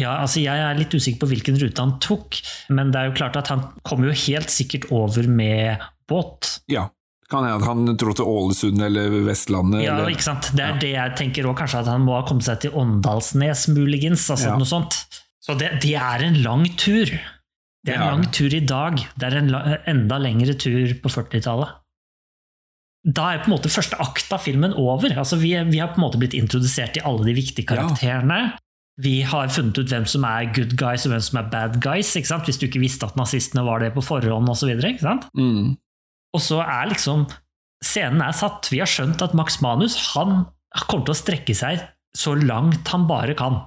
Ja, 0.00 0.16
altså 0.24 0.40
Jeg 0.40 0.58
er 0.64 0.78
litt 0.78 0.94
usikker 0.96 1.20
på 1.22 1.28
hvilken 1.34 1.58
rute 1.60 1.84
han 1.84 1.98
tok, 2.02 2.40
men 2.72 2.90
det 2.90 2.98
er 2.98 3.10
jo 3.10 3.16
klart 3.20 3.36
at 3.36 3.50
han 3.52 3.66
kom 3.86 4.02
jo 4.08 4.14
helt 4.26 4.50
sikkert 4.50 4.88
over 4.96 5.28
med 5.28 5.82
båt. 6.10 6.56
Ja. 6.72 6.88
Kan 7.30 7.44
hende 7.46 7.62
han 7.62 7.92
dro 8.00 8.10
til 8.16 8.26
Ålesund 8.26 8.80
eller 8.82 9.12
Vestlandet. 9.28 9.84
Ja, 9.84 9.92
eller, 10.00 10.10
ikke 10.10 10.26
sant? 10.32 10.48
Det 10.56 10.64
er 10.66 10.80
det 10.82 10.94
jeg 10.96 11.12
tenker 11.20 11.46
òg, 11.46 11.60
kanskje 11.60 11.84
at 11.84 11.90
han 11.92 12.02
må 12.02 12.16
ha 12.18 12.24
kommet 12.26 12.42
seg 12.48 12.58
til 12.64 12.74
Åndalsnes, 12.74 13.68
muligens. 13.70 14.24
altså 14.34 14.50
Ja. 14.50 14.56
noe 14.58 14.66
sånt. 14.66 14.96
Så 15.38 15.54
det, 15.60 15.76
det 15.84 15.94
er 15.94 16.24
en 16.26 16.40
lang 16.42 16.64
tur. 16.80 17.12
Det 17.86 17.94
er 17.94 18.00
en 18.02 18.10
lang 18.20 18.26
tur 18.36 18.52
i 18.52 18.60
dag. 18.60 18.98
Det 19.16 19.28
er 19.30 19.38
en 19.40 19.52
enda 19.88 20.18
lengre 20.20 20.52
tur 20.60 20.92
på 21.00 21.08
40-tallet. 21.12 21.76
Da 23.08 23.30
er 23.32 23.38
på 23.40 23.48
en 23.48 23.54
måte 23.54 23.70
første 23.72 23.96
akt 24.02 24.28
av 24.36 24.42
filmen 24.44 24.74
over. 24.76 25.14
Altså 25.16 25.38
vi, 25.40 25.54
vi 25.70 25.78
har 25.80 25.94
på 25.94 26.00
en 26.00 26.04
måte 26.04 26.20
blitt 26.20 26.36
introdusert 26.36 26.92
til 26.98 27.06
alle 27.08 27.24
de 27.24 27.32
viktige 27.38 27.64
Ja. 27.64 27.80
karakterene. 27.86 28.40
Vi 29.00 29.22
har 29.24 29.48
funnet 29.48 29.78
ut 29.80 29.88
hvem 29.88 30.04
som 30.04 30.26
er 30.28 30.50
good 30.52 30.74
guys 30.76 31.06
og 31.08 31.14
hvem 31.14 31.22
som 31.24 31.38
er 31.40 31.48
bad 31.48 31.78
guys. 31.80 32.12
Hvis 32.12 32.58
du 32.60 32.66
ikke 32.66 32.82
visste 32.82 33.06
at 33.08 33.16
nazistene 33.16 33.64
var 33.64 33.80
det 33.80 33.94
på 33.94 34.04
forhånd 34.04 34.50
osv. 34.52 34.74
Mm. 35.32 35.76
Og 36.34 36.40
så 36.44 36.60
er 36.60 36.90
liksom 36.92 37.26
Scenen 37.80 38.20
er 38.20 38.32
satt. 38.36 38.68
Vi 38.68 38.76
har 38.82 38.90
skjønt 38.90 39.22
at 39.24 39.32
Max 39.32 39.62
Manus 39.64 39.94
han 40.12 40.44
kommer 40.84 41.06
til 41.08 41.14
å 41.14 41.16
strekke 41.16 41.54
seg 41.56 41.80
så 42.12 42.34
langt 42.36 42.86
han 42.92 43.06
bare 43.08 43.32
kan 43.38 43.62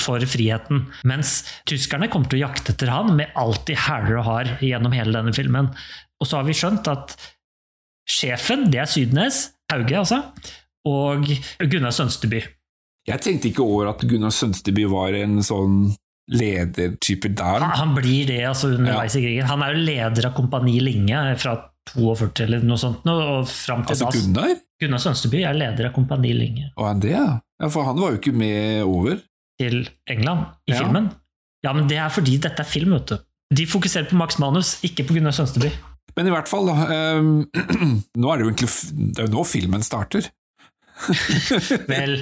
for 0.00 0.22
friheten. 0.28 0.84
Mens 1.08 1.40
tyskerne 1.68 2.10
kommer 2.12 2.30
til 2.30 2.40
å 2.40 2.46
jakte 2.46 2.74
etter 2.74 2.92
han 2.92 3.14
med 3.18 3.32
alt 3.38 3.64
de 3.68 3.78
hæler 3.78 4.20
og 4.20 4.28
har 4.28 4.52
gjennom 4.64 4.94
hele 4.96 5.16
denne 5.16 5.34
filmen. 5.36 5.70
Og 6.20 6.28
så 6.28 6.40
har 6.40 6.48
vi 6.48 6.56
skjønt 6.56 6.88
at 6.92 7.16
sjefen, 8.06 8.68
det 8.72 8.84
er 8.84 8.90
Sydnes, 8.90 9.42
Hauge 9.72 9.98
altså, 9.98 10.22
og 10.86 11.26
Gunnar 11.66 11.94
Sønsteby. 11.96 12.42
Jeg 13.06 13.22
tenkte 13.22 13.50
ikke 13.50 13.64
over 13.64 13.92
at 13.92 14.02
Gunnar 14.06 14.34
Sønsteby 14.34 14.86
var 14.90 15.14
en 15.18 15.38
sånn 15.46 15.94
ledertype 16.26 17.30
der. 17.38 17.62
Han, 17.62 17.74
han 17.78 17.94
blir 17.94 18.26
det 18.30 18.40
altså 18.48 18.72
underveis 18.74 19.14
i 19.18 19.22
krigen. 19.22 19.46
Han 19.46 19.62
er 19.62 19.76
jo 19.76 19.84
leder 19.86 20.28
av 20.28 20.34
Kompani 20.34 20.80
Linge 20.82 21.20
fra 21.38 21.54
42 21.92 22.46
eller 22.48 22.64
noe 22.66 22.80
sånt, 22.82 23.06
og 23.06 23.46
fram 23.46 23.84
til 23.86 23.94
Altså. 23.94 24.10
Gunnar? 24.16 24.56
Gunnar 24.82 25.02
Sønsteby 25.02 25.44
er 25.46 25.54
leder 25.56 25.90
av 25.90 25.94
Kompani 25.94 26.34
Linge. 26.34 26.72
Og 26.74 26.88
han 26.88 27.02
det, 27.02 27.14
ja? 27.14 27.28
ja? 27.62 27.70
For 27.70 27.86
han 27.86 28.00
var 28.02 28.14
jo 28.14 28.20
ikke 28.20 28.34
med 28.36 28.82
over. 28.82 29.22
Til 29.60 29.88
England 30.10 30.46
i 30.68 30.72
Ja. 30.74 30.82
filmen. 30.84 31.10
Ja, 31.64 31.72
men 31.72 31.88
det 31.88 31.96
er 31.98 32.08
fordi 32.12 32.38
dette 32.38 32.60
er 32.62 32.68
film, 32.68 32.92
vet 32.94 33.06
du. 33.12 33.18
De 33.56 33.66
fokuserer 33.66 34.08
på 34.10 34.16
Max 34.18 34.38
Manus, 34.38 34.76
ikke 34.86 35.04
på 35.06 35.14
Gunnar 35.16 35.32
Sønsteby. 35.34 35.70
Men 36.16 36.26
i 36.26 36.30
hvert 36.32 36.48
fall, 36.48 36.66
da. 36.66 36.74
ehm, 36.92 37.46
nå 38.20 38.32
er 38.32 38.38
det 38.38 38.44
jo 38.46 38.50
egentlig 38.50 38.70
Det 39.16 39.22
er 39.22 39.26
jo 39.28 39.32
nå 39.36 39.44
filmen 39.46 39.82
starter. 39.84 40.28
Vel, 41.90 42.14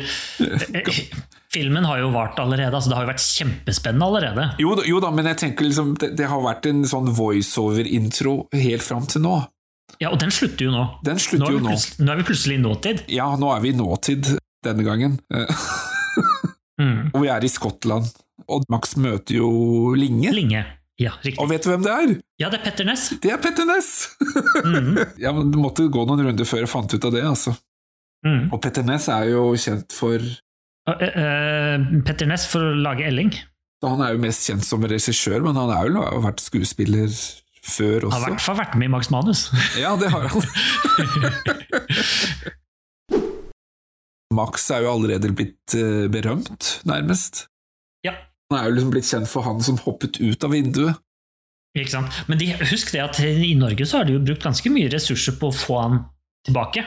filmen 1.55 1.85
har 1.87 2.01
jo 2.01 2.09
vart 2.11 2.39
allerede, 2.43 2.75
altså 2.75 2.91
det 2.91 2.97
har 2.99 3.05
jo 3.07 3.11
vært 3.13 3.23
kjempespennende 3.23 4.07
allerede. 4.09 4.47
Jo, 4.59 4.75
jo 4.89 4.99
da, 5.05 5.11
men 5.15 5.29
jeg 5.31 5.39
tenker 5.45 5.69
liksom 5.69 5.93
det, 6.03 6.13
det 6.19 6.27
har 6.31 6.43
vært 6.43 6.67
en 6.67 6.83
sånn 6.91 7.13
voiceover-intro 7.15 8.49
helt 8.59 8.83
fram 8.83 9.07
til 9.07 9.23
nå. 9.23 9.37
Ja, 10.03 10.11
og 10.11 10.19
den 10.19 10.33
slutter 10.35 10.67
jo 10.67 10.73
nå. 10.75 10.83
Den 11.07 11.21
Nå 11.21 11.23
slutter 11.23 11.53
er, 11.53 11.55
jo 11.55 11.63
nå. 11.63 11.77
nå 12.03 12.13
er 12.13 12.19
vi 12.19 12.27
plutselig 12.27 12.57
i 12.59 12.63
nåtid. 12.65 13.05
Ja, 13.15 13.29
nå 13.39 13.53
er 13.55 13.63
vi 13.63 13.71
i 13.71 13.79
nåtid 13.79 14.33
denne 14.67 14.83
gangen. 14.87 15.21
Mm. 16.81 17.11
Og 17.13 17.21
vi 17.23 17.31
er 17.33 17.45
i 17.45 17.51
Skottland. 17.53 18.09
Og 18.51 18.65
Max 18.73 18.97
møter 19.01 19.39
jo 19.39 19.51
Linge. 19.99 20.33
Linge. 20.35 20.65
Ja, 21.01 21.17
riktig. 21.25 21.41
Og 21.43 21.49
vet 21.51 21.65
du 21.67 21.73
hvem 21.73 21.83
det 21.83 21.93
er? 21.93 22.11
Ja, 22.39 22.49
det 22.53 22.61
er 22.61 22.65
Petter 22.69 22.87
Ness. 22.87 23.09
Det 23.23 23.33
er 23.35 23.41
Petter 23.43 23.67
Ness! 23.67 23.89
Mm. 24.63 24.99
ja, 25.25 25.33
men 25.35 25.51
du 25.51 25.59
måtte 25.59 25.89
gå 25.91 26.05
noen 26.07 26.23
runder 26.29 26.47
før 26.47 26.63
jeg 26.63 26.71
fant 26.71 26.95
ut 26.95 27.07
av 27.09 27.15
det. 27.15 27.25
altså. 27.27 27.55
Mm. 28.27 28.53
Og 28.55 28.61
Petter 28.63 28.87
Ness 28.87 29.09
er 29.13 29.33
jo 29.35 29.53
kjent 29.59 29.95
for 29.95 30.23
Uh, 30.85 31.01
uh, 31.01 31.81
Petter 32.05 32.29
Ness 32.29 32.45
for 32.45 32.61
å 32.61 32.75
lage 32.77 33.07
Elling. 33.09 33.31
Han 33.85 34.03
er 34.05 34.13
jo 34.13 34.21
mest 34.21 34.45
kjent 34.45 34.65
som 34.67 34.83
regissør, 34.85 35.41
men 35.45 35.57
han 35.57 35.71
er 35.73 35.89
jo 35.89 36.21
vært 36.25 36.43
skuespiller 36.45 37.09
før 37.65 38.05
også. 38.11 38.19
Har 38.19 38.21
i 38.21 38.35
hvert 38.35 38.45
fall 38.45 38.59
vært 38.59 38.77
med 38.81 38.87
i 38.91 38.93
Max 38.93 39.09
Manus. 39.13 39.47
Ja, 39.81 39.95
det 40.01 40.11
har 40.13 40.29
han. 40.29 40.45
Max 44.35 44.69
er 44.75 44.85
jo 44.85 44.93
allerede 44.97 45.33
blitt 45.37 45.77
uh, 45.79 46.07
berømt, 46.13 46.79
nærmest. 46.89 47.47
Ja. 48.07 48.17
Han 48.51 48.59
er 48.61 48.69
jo 48.69 48.77
liksom 48.77 48.95
blitt 48.95 49.09
kjent 49.09 49.31
for 49.31 49.47
han 49.47 49.63
som 49.65 49.81
hoppet 49.87 50.21
ut 50.21 50.45
av 50.47 50.53
vinduet. 50.55 51.01
Ikke 51.75 51.91
sant? 51.97 52.19
Men 52.31 52.39
de, 52.39 52.53
husk 52.71 52.93
det 52.95 53.03
at 53.03 53.19
i 53.25 53.55
Norge 53.59 53.87
så 53.89 54.01
har 54.01 54.07
de 54.07 54.15
jo 54.15 54.23
brukt 54.23 54.45
ganske 54.47 54.71
mye 54.71 54.93
ressurser 54.93 55.35
på 55.41 55.51
å 55.51 55.57
få 55.57 55.79
han 55.81 55.97
tilbake. 56.47 56.85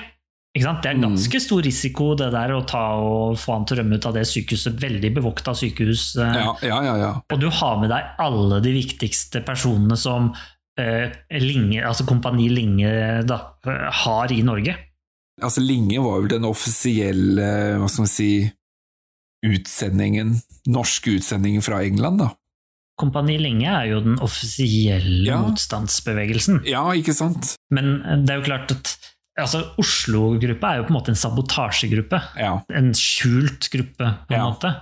Ikke 0.55 0.63
sant? 0.63 0.79
Det 0.81 0.89
er 0.89 1.01
ganske 1.03 1.41
stor 1.43 1.61
risiko 1.65 2.07
det 2.17 2.29
der 2.33 2.53
å 2.55 2.63
ta 2.65 2.83
og 3.03 3.35
få 3.37 3.57
han 3.57 3.67
til 3.67 3.77
å 3.77 3.81
rømme 3.81 3.99
ut 3.99 4.07
av 4.09 4.15
det 4.15 4.23
sykehuset, 4.29 4.77
veldig 4.81 5.11
bevokta 5.19 5.53
sykehus. 5.57 6.05
eh. 6.23 6.37
Ja, 6.39 6.53
ja, 6.65 6.79
ja. 6.87 6.95
ja. 7.03 7.11
Og 7.33 7.41
du 7.43 7.49
har 7.59 7.81
med 7.81 7.91
deg 7.93 8.15
alle 8.23 8.61
de 8.63 8.73
viktigste 8.73 9.43
personene 9.45 9.99
som 9.99 10.31
eh, 10.79 11.13
Linge, 11.43 11.83
altså 11.85 12.07
Kompani 12.09 12.47
Linge 12.49 12.93
da, 13.27 13.41
eh, 13.67 13.85
har 14.05 14.33
i 14.33 14.39
Norge. 14.47 14.73
Altså, 15.41 15.61
Linge 15.61 15.99
var 16.01 16.21
vel 16.23 16.31
den 16.31 16.45
offisielle, 16.49 17.47
hva 17.77 17.87
skal 17.91 18.05
man 18.07 18.09
si, 18.11 18.29
utsendingen, 19.45 20.35
norske 20.73 21.13
utsendingen 21.19 21.61
fra 21.65 21.83
England, 21.85 22.23
da. 22.23 22.31
Kompani 22.97 23.35
Linge 23.37 23.69
er 23.69 23.91
jo 23.91 23.99
den 24.01 24.15
offisielle 24.25 25.27
Ja. 25.29 25.37
motstandsbevegelsen. 25.45 26.63
Ja, 26.65 26.81
ikke 26.97 27.13
sant? 27.13 27.51
Men 27.69 28.01
eh, 28.01 28.17
det 28.25 28.33
er 28.33 28.39
jo 28.41 28.47
klart 28.47 28.71
at 28.73 28.95
altså, 29.37 29.61
Oslo-gruppa 29.77 30.71
er 30.71 30.79
jo 30.81 30.87
på 30.87 30.93
en 30.95 30.97
måte 30.97 31.13
en 31.13 31.19
sabotasjegruppe. 31.21 32.17
Ja. 32.41 32.55
En 32.73 32.89
skjult 32.97 33.69
gruppe, 33.69 34.09
på 34.27 34.33
en 34.33 34.39
Ja. 34.39 34.47
måte. 34.49 34.73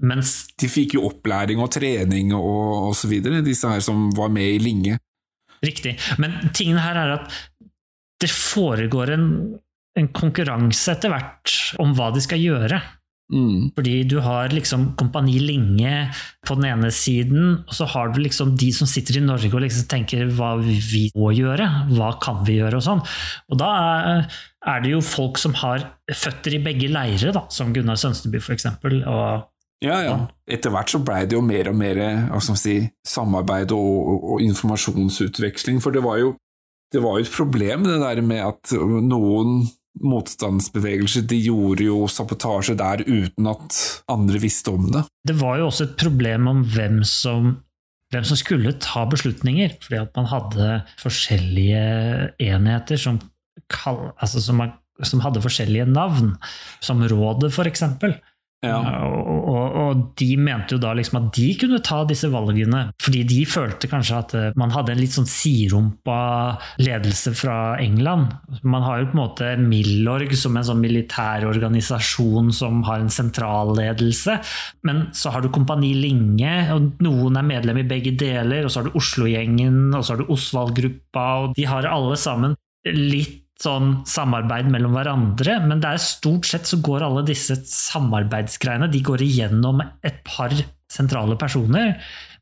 Mens 0.00 0.46
De 0.56 0.68
fikk 0.70 0.94
jo 0.94 1.04
opplæring 1.10 1.58
og 1.60 1.72
trening 1.74 2.32
og, 2.32 2.94
så 2.96 3.08
videre, 3.10 3.42
disse 3.44 3.68
her 3.68 3.80
som 3.84 4.08
var 4.16 4.28
med 4.32 4.46
i 4.54 4.58
Linge. 4.62 4.96
Riktig. 5.62 5.98
Men 6.18 6.38
tingen 6.54 6.78
her 6.78 6.94
er 6.96 7.12
at 7.18 7.32
det 8.22 8.30
foregår 8.30 9.10
en, 9.12 9.58
en 9.98 10.12
konkurranse 10.14 10.94
etter 10.94 11.12
hvert 11.12 11.56
om 11.82 11.92
hva 11.96 12.12
de 12.14 12.22
skal 12.24 12.40
gjøre. 12.42 12.80
Mm. 13.28 13.74
Fordi 13.76 13.94
du 14.08 14.16
har 14.24 14.48
liksom 14.56 14.94
Kompani 14.96 15.36
Linge 15.42 16.08
på 16.48 16.56
den 16.56 16.70
ene 16.70 16.90
siden, 16.94 17.58
og 17.66 17.74
så 17.76 17.84
har 17.92 18.12
du 18.12 18.22
liksom 18.22 18.54
de 18.56 18.70
som 18.72 18.88
sitter 18.88 19.18
i 19.20 19.24
Norge 19.24 19.50
og 19.52 19.60
liksom 19.64 19.88
tenker 19.90 20.24
hva 20.38 20.54
vi 20.62 21.08
må 21.16 21.34
gjøre, 21.36 21.66
hva 21.92 22.14
kan 22.22 22.40
vi 22.48 22.56
gjøre 22.62 22.80
og 22.80 22.86
sånn. 22.86 23.04
Og 23.52 23.60
da 23.60 23.70
er, 24.64 24.80
det 24.84 24.94
jo 24.94 25.04
folk 25.04 25.40
som 25.40 25.56
har 25.60 25.84
føtter 26.08 26.56
i 26.56 26.64
begge 26.64 26.88
leire, 26.92 27.34
da, 27.36 27.44
som 27.52 27.74
Gunnar 27.76 28.00
Sønsteby 28.00 28.40
eksempel. 28.56 29.02
Og 29.04 29.46
Ja, 29.84 30.00
ja. 30.02 30.14
Etter 30.50 30.72
hvert 30.74 30.90
så 30.90 30.98
blei 30.98 31.20
det 31.28 31.36
jo 31.36 31.44
mer 31.44 31.68
og 31.70 31.76
mer 31.78 32.00
si, 32.40 32.80
samarbeid 33.06 33.76
og, 33.76 33.92
og, 34.08 34.24
og 34.32 34.46
informasjonsutveksling, 34.48 35.82
for 35.84 35.94
det 35.94 36.02
var 36.02 36.18
jo 36.24 36.36
det 36.88 37.02
var 37.04 37.18
jo 37.18 37.26
et 37.26 37.34
problem 37.34 37.84
det 37.84 37.98
der 38.00 38.22
med 38.24 38.40
at 38.40 38.72
noen 39.04 39.66
motstandsbevegelser 40.00 41.24
de 41.28 41.38
gjorde 41.48 41.86
jo 41.86 42.02
sabotasje 42.10 42.76
der 42.78 43.04
uten 43.06 43.48
at 43.50 43.78
andre 44.10 44.42
visste 44.42 44.74
om 44.74 44.90
det. 44.94 45.06
det 45.28 45.38
var 45.40 45.58
jo 45.60 45.70
også 45.70 45.88
et 45.88 45.96
problem 46.00 46.50
om 46.50 46.62
hvem 46.74 47.02
som 47.06 47.56
hvem 48.12 48.24
som 48.24 48.38
skulle 48.40 48.72
ta 48.80 49.04
beslutninger, 49.08 49.74
fordi 49.84 49.98
at 50.00 50.14
man 50.16 50.28
hadde 50.30 50.68
forskjellige 51.00 51.82
enheter 52.40 53.00
som, 53.00 53.18
kall, 53.68 54.14
altså 54.16 54.40
som, 54.40 54.62
som 55.04 55.20
hadde 55.24 55.44
forskjellige 55.44 55.88
navn, 55.92 56.32
som 56.80 57.04
Rådet 57.04 57.52
eksempel. 57.68 58.16
Ja. 58.64 58.78
Og, 59.06 59.44
og, 59.52 59.67
og 59.88 60.04
de 60.20 60.30
mente 60.40 60.76
jo 60.76 60.80
da 60.82 60.92
liksom 60.96 61.20
at 61.20 61.30
de 61.36 61.48
kunne 61.60 61.80
ta 61.84 62.02
disse 62.08 62.28
valgene, 62.32 62.88
fordi 63.02 63.22
de 63.28 63.40
følte 63.48 63.90
kanskje 63.90 64.18
at 64.18 64.34
eh, 64.38 64.50
man 64.60 64.72
hadde 64.74 64.94
en 64.94 65.00
litt 65.00 65.14
sånn 65.16 65.28
sidrumpa 65.28 66.18
ledelse 66.82 67.34
fra 67.38 67.58
England. 67.82 68.34
Man 68.62 68.84
har 68.84 69.02
jo 69.02 69.10
på 69.10 69.16
en 69.16 69.22
måte 69.22 69.50
Milorg 69.62 70.34
som 70.38 70.58
en 70.58 70.68
sånn 70.68 70.82
militær 70.82 71.46
organisasjon 71.48 72.52
som 72.54 72.84
har 72.88 73.02
en 73.02 73.12
sentralledelse, 73.12 74.38
men 74.88 75.06
så 75.16 75.32
har 75.34 75.44
du 75.44 75.50
Kompani 75.54 75.94
Linge, 75.96 76.54
og 76.74 77.02
noen 77.04 77.40
er 77.40 77.48
medlem 77.48 77.82
i 77.82 77.88
begge 77.88 78.14
deler, 78.18 78.64
og 78.64 78.72
så 78.72 78.82
har 78.82 78.88
du 78.88 78.98
Oslo-gjengen, 78.98 79.88
og 79.96 80.04
så 80.04 80.14
har 80.14 80.22
du 80.22 80.32
Osvald-gruppa, 80.34 81.28
og 81.42 81.58
de 81.58 81.68
har 81.68 81.88
alle 81.88 82.16
sammen 82.20 82.56
litt 82.88 83.47
sånn 83.62 83.98
samarbeid 84.06 84.68
mellom 84.70 84.94
hverandre, 84.94 85.58
men 85.66 85.82
det 85.82 85.90
er 85.90 86.02
stort 86.02 86.46
sett 86.46 86.68
så 86.68 86.78
går 86.84 87.04
alle 87.06 87.24
disse 87.26 87.56
samarbeidsgreiene 87.66 88.90
de 88.92 89.02
går 89.04 89.24
igjennom 89.26 89.82
et 89.82 90.20
par 90.26 90.54
sentrale 90.92 91.36
personer. 91.40 91.96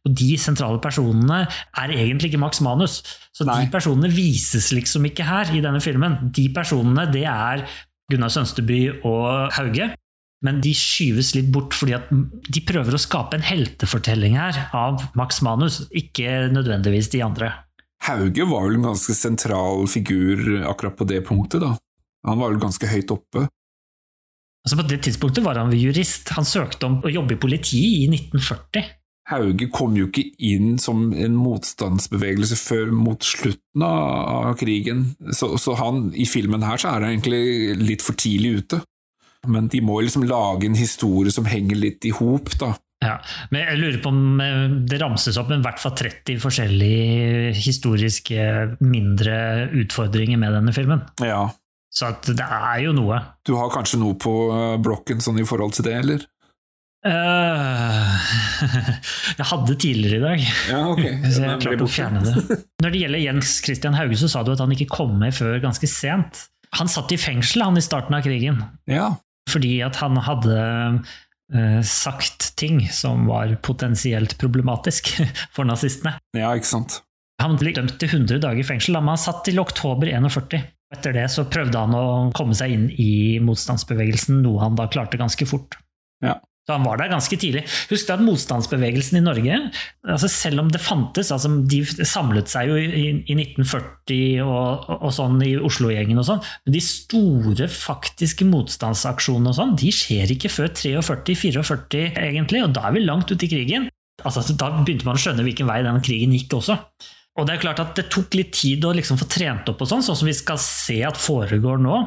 Og 0.06 0.14
de 0.14 0.36
sentrale 0.38 0.78
personene 0.82 1.42
er 1.80 1.94
egentlig 1.96 2.30
ikke 2.30 2.42
Max 2.44 2.60
Manus. 2.62 3.00
Så 3.34 3.46
Nei. 3.48 3.64
de 3.64 3.72
personene 3.72 4.12
vises 4.12 4.70
liksom 4.76 5.08
ikke 5.08 5.26
her 5.26 5.50
i 5.56 5.62
denne 5.64 5.82
filmen. 5.82 6.18
De 6.36 6.46
personene, 6.54 7.08
det 7.10 7.24
er 7.26 7.64
Gunnar 8.12 8.30
Sønsteby 8.30 8.82
og 9.00 9.56
Hauge. 9.56 9.90
Men 10.44 10.60
de 10.62 10.70
skyves 10.76 11.32
litt 11.34 11.48
bort 11.50 11.74
fordi 11.74 11.96
at 11.96 12.10
de 12.12 12.62
prøver 12.68 12.94
å 12.94 13.00
skape 13.00 13.38
en 13.38 13.46
heltefortelling 13.46 14.36
her 14.38 14.66
av 14.76 15.08
Max 15.18 15.40
Manus, 15.42 15.80
ikke 15.96 16.52
nødvendigvis 16.52 17.08
de 17.16 17.24
andre. 17.24 17.50
Hauge 18.06 18.44
var 18.46 18.68
vel 18.68 18.78
en 18.78 18.88
ganske 18.92 19.14
sentral 19.18 19.86
figur 19.90 20.62
akkurat 20.68 20.94
på 20.98 21.06
det 21.10 21.24
punktet, 21.26 21.62
da. 21.64 21.74
Han 22.26 22.38
var 22.38 22.52
vel 22.52 22.62
ganske 22.62 22.90
høyt 22.90 23.10
oppe. 23.14 23.46
Altså 24.66 24.78
På 24.78 24.86
det 24.86 25.00
tidspunktet 25.06 25.44
var 25.46 25.58
han 25.58 25.74
jurist. 25.74 26.30
Han 26.34 26.46
søkte 26.46 26.88
om 26.88 27.00
å 27.06 27.10
jobbe 27.10 27.36
i 27.36 27.40
politiet 27.42 28.06
i 28.06 28.06
1940. 28.10 28.86
Hauge 29.26 29.66
kom 29.74 29.96
jo 29.98 30.06
ikke 30.06 30.22
inn 30.46 30.76
som 30.78 31.08
en 31.10 31.34
motstandsbevegelse 31.34 32.58
før 32.60 32.92
mot 32.94 33.22
slutten 33.26 33.82
av, 33.82 34.52
krigen, 34.58 35.08
så, 35.34 35.56
så 35.58 35.74
han, 35.80 36.12
i 36.14 36.28
filmen 36.30 36.62
her 36.62 36.78
så 36.78 36.92
er 36.92 37.02
han 37.02 37.16
egentlig 37.16 37.74
litt 37.80 38.06
for 38.06 38.18
tidlig 38.18 38.60
ute. 38.60 38.80
Men 39.50 39.66
de 39.70 39.82
må 39.82 39.98
liksom 40.02 40.26
lage 40.26 40.66
en 40.66 40.78
historie 40.78 41.34
som 41.34 41.46
henger 41.46 41.78
litt 41.78 42.06
i 42.06 42.14
hop, 42.14 42.52
da. 42.58 42.72
Ja, 43.04 43.18
men 43.52 43.60
jeg 43.60 43.78
lurer 43.80 43.98
på 44.00 44.08
om 44.08 44.40
eh, 44.40 44.62
det 44.88 44.98
ramses 45.02 45.36
opp 45.36 45.50
med 45.52 45.60
i 45.60 45.66
hvert 45.66 45.82
fall 45.82 45.92
30 45.98 46.38
forskjellige 46.40 47.50
historiske 47.58 48.46
mindre 48.80 49.36
utfordringer 49.82 50.40
med 50.40 50.56
denne 50.56 50.72
filmen. 50.74 51.02
Ja. 51.20 51.42
Så 51.92 52.08
at 52.10 52.26
det 52.28 52.46
er 52.46 52.80
jo 52.86 52.94
noe. 52.96 53.20
Du 53.46 53.54
har 53.60 53.68
kanskje 53.72 54.00
noe 54.00 54.16
på 54.20 54.32
eh, 54.52 54.78
blokken 54.82 55.20
sånn 55.24 55.42
i 55.42 55.46
forhold 55.48 55.76
til 55.76 55.86
det, 55.88 55.98
eller? 56.00 56.24
Uh, 57.06 58.16
jeg 59.38 59.46
hadde 59.46 59.76
tidligere 59.78 60.16
i 60.16 60.22
dag, 60.24 60.46
Ja, 60.72 60.80
okay. 60.90 61.12
så 61.36 61.44
jeg 61.44 61.60
klarte 61.62 61.86
å 61.86 61.90
fjerne 61.92 62.22
det. 62.24 62.56
Når 62.82 62.94
det 62.94 63.02
gjelder 63.04 63.22
Jens 63.22 63.52
Christian 63.62 63.94
Hauge, 63.94 64.18
så 64.18 64.30
sa 64.32 64.42
du 64.42 64.50
at 64.56 64.62
han 64.64 64.72
ikke 64.74 64.88
kom 64.90 65.12
med 65.20 65.36
før 65.36 65.60
ganske 65.62 65.86
sent. 65.90 66.46
Han 66.80 66.90
satt 66.90 67.12
i 67.14 67.20
fengsel 67.20 67.62
han 67.62 67.78
i 67.78 67.84
starten 67.84 68.16
av 68.16 68.24
krigen, 68.26 68.58
Ja. 68.90 69.12
fordi 69.52 69.76
at 69.86 70.00
han 70.02 70.18
hadde 70.18 70.56
sagt 71.86 72.48
ting 72.58 72.80
som 72.90 73.28
var 73.30 73.52
potensielt 73.62 74.32
problematisk 74.40 75.12
for 75.54 75.68
nazistene. 75.68 76.16
ja, 76.36 76.50
ikke 76.58 76.72
sant. 76.72 77.00
Han 77.42 77.58
ble 77.60 77.74
dømt 77.76 77.98
til 78.00 78.08
100 78.08 78.40
dager 78.40 78.62
i 78.62 78.66
fengsel, 78.66 78.96
da, 78.96 79.02
men 79.04 79.12
han 79.12 79.20
satt 79.20 79.42
til 79.44 79.60
oktober 79.60 80.08
41. 80.08 80.62
Etter 80.94 81.16
det 81.16 81.26
så 81.34 81.44
prøvde 81.50 81.80
han 81.82 81.94
å 81.94 82.04
komme 82.36 82.56
seg 82.56 82.72
inn 82.72 82.86
i 83.02 83.38
motstandsbevegelsen, 83.44 84.40
noe 84.44 84.62
han 84.62 84.78
da 84.78 84.86
klarte 84.88 85.20
ganske 85.20 85.48
fort. 85.48 85.76
Ja. 86.24 86.38
Så 86.66 86.74
han 86.74 86.82
var 86.82 86.98
der 86.98 87.12
ganske 87.12 87.36
tidlig. 87.38 87.62
Husk 87.92 88.08
at 88.10 88.22
motstandsbevegelsen 88.26 89.20
i 89.20 89.22
Norge, 89.22 89.58
altså 90.02 90.30
selv 90.30 90.64
om 90.64 90.70
det 90.74 90.80
fantes 90.82 91.30
altså 91.30 91.52
De 91.70 91.78
samlet 91.86 92.50
seg 92.50 92.72
jo 92.72 92.78
i, 92.80 93.04
i 93.22 93.36
1940 93.38 94.42
og, 94.42 94.88
og, 94.96 95.10
sånn 95.14 95.38
i 95.46 95.52
Oslo-gjengen 95.62 96.18
og 96.18 96.26
sånn, 96.26 96.42
men 96.66 96.74
de 96.74 96.82
store 96.82 97.68
faktiske 97.70 98.48
motstandsaksjonene 98.50 99.52
og 99.52 99.58
sånn, 99.60 99.76
de 99.78 99.92
skjer 99.94 100.34
ikke 100.34 100.50
før 100.50 100.72
43-44 100.74 102.02
egentlig, 102.26 102.64
og 102.66 102.74
da 102.74 102.88
er 102.88 102.96
vi 102.96 103.04
langt 103.06 103.30
ute 103.30 103.46
i 103.46 103.52
krigen. 103.52 103.86
Altså, 104.26 104.42
da 104.58 104.72
begynte 104.80 105.06
man 105.06 105.18
å 105.18 105.22
skjønne 105.22 105.44
hvilken 105.46 105.68
vei 105.70 105.82
den 105.86 106.02
krigen 106.02 106.34
gikk 106.34 106.58
også. 106.58 106.80
Og 107.36 107.46
det 107.46 107.56
er 107.56 107.62
klart 107.62 107.82
at 107.82 107.94
det 107.98 108.08
tok 108.10 108.34
litt 108.34 108.54
tid 108.56 108.84
å 108.88 108.94
liksom 108.96 109.20
få 109.20 109.28
trent 109.30 109.68
opp 109.70 109.82
og 109.84 109.90
sånn, 109.90 110.02
sånn 110.02 110.18
som 110.18 110.28
vi 110.28 110.34
skal 110.34 110.58
se 110.62 111.02
at 111.04 111.20
foregår 111.20 111.78
nå. 111.84 112.00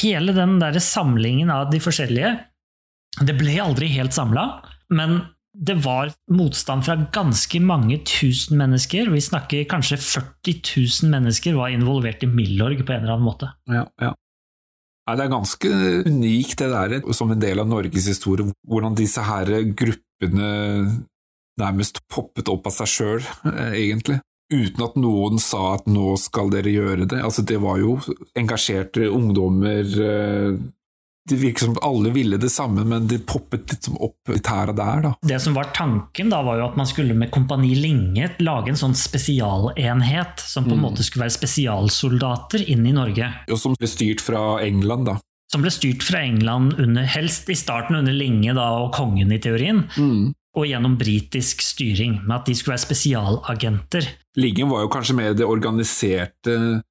Hele 0.00 0.34
den 0.36 0.58
der 0.60 0.76
samlingen 0.84 1.50
av 1.50 1.70
de 1.72 1.80
forskjellige, 1.82 2.34
det 3.26 3.36
ble 3.38 3.58
aldri 3.62 3.90
helt 3.94 4.16
samla, 4.16 4.46
men 4.96 5.20
det 5.50 5.74
var 5.82 6.12
motstand 6.30 6.86
fra 6.86 6.94
ganske 7.12 7.60
mange 7.62 7.98
tusen 8.06 8.58
mennesker. 8.60 9.10
Vi 9.10 9.22
snakker 9.24 9.66
kanskje 9.70 9.98
40 9.98 10.54
000 11.02 11.10
mennesker 11.10 11.58
var 11.58 11.74
involvert 11.74 12.22
i 12.22 12.30
Milorg 12.30 12.84
på 12.86 12.94
en 12.94 13.02
eller 13.02 13.16
annen 13.16 13.26
måte. 13.26 13.50
Ja, 13.70 13.84
ja. 14.00 14.14
Nei, 15.08 15.16
det 15.18 15.24
er 15.24 15.32
ganske 15.32 15.70
unikt 16.06 16.60
det 16.60 16.68
der, 16.70 16.96
som 17.16 17.32
en 17.34 17.42
del 17.42 17.58
av 17.58 17.66
Norges 17.66 18.06
historie, 18.06 18.52
hvordan 18.68 18.94
disse 18.94 19.24
her 19.26 19.48
gruppene 19.74 20.50
nærmest 21.60 21.98
poppet 22.12 22.48
opp 22.52 22.68
av 22.70 22.76
seg 22.76 22.90
sjøl, 22.92 23.30
egentlig. 23.72 24.20
Uten 24.50 24.84
at 24.86 24.96
noen 24.98 25.38
sa 25.42 25.76
at 25.76 25.88
nå 25.90 26.14
skal 26.18 26.50
dere 26.50 26.72
gjøre 26.72 27.08
det. 27.10 27.20
Altså, 27.26 27.42
det 27.46 27.58
var 27.62 27.78
jo 27.82 27.96
engasjerte 28.38 29.10
ungdommer, 29.10 29.82
eh, 30.06 30.54
Det 31.30 31.36
virker 31.38 31.68
som 31.68 31.76
alle 31.86 32.10
ville 32.10 32.40
det 32.42 32.48
samme, 32.50 32.82
men 32.84 33.06
det 33.06 33.20
poppet 33.28 33.70
litt 33.70 33.86
som 33.86 33.98
opp 34.02 34.32
litt 34.32 34.48
her 34.50 34.72
og 34.72 34.78
der, 34.80 35.04
da. 35.04 35.12
Det 35.30 35.36
som 35.42 35.54
var 35.54 35.70
tanken, 35.76 36.32
da, 36.32 36.40
var 36.42 36.58
jo 36.58 36.64
at 36.66 36.78
man 36.80 36.88
skulle 36.90 37.14
med 37.14 37.30
Kompani 37.30 37.76
Linge 37.78 38.32
lage 38.42 38.72
en 38.72 38.80
sånn 38.80 38.96
spesialenhet 38.98 40.42
som 40.42 40.66
på 40.66 40.74
en 40.74 40.82
måte 40.82 41.06
skulle 41.06 41.28
være 41.28 41.36
spesialsoldater 41.38 42.66
inn 42.66 42.82
i 42.82 42.96
Norge. 42.96 43.30
Og 43.46 43.62
som 43.62 43.78
ble 43.78 43.90
styrt 43.90 44.24
fra 44.24 44.58
England, 44.64 45.06
da. 45.12 45.16
Som 45.54 45.62
ble 45.62 45.70
styrt 45.74 46.02
fra 46.06 46.24
England 46.26 46.74
under, 46.82 47.06
helst 47.06 47.48
i 47.50 47.58
starten 47.58 48.00
under 48.02 48.14
Linge 48.14 48.54
da, 48.58 48.66
og 48.82 48.92
kongen 48.98 49.30
i 49.30 49.38
teorien, 49.42 49.84
og 50.58 50.66
gjennom 50.66 50.98
britisk 50.98 51.62
styring, 51.62 52.20
med 52.26 52.40
at 52.40 52.50
de 52.50 52.58
skulle 52.58 52.74
være 52.74 52.88
spesialagenter. 52.88 54.10
Lingen 54.38 54.70
var 54.70 54.82
jo 54.82 54.90
kanskje 54.90 55.18
mer 55.18 55.34
det 55.38 55.46
organiserte 55.46 56.82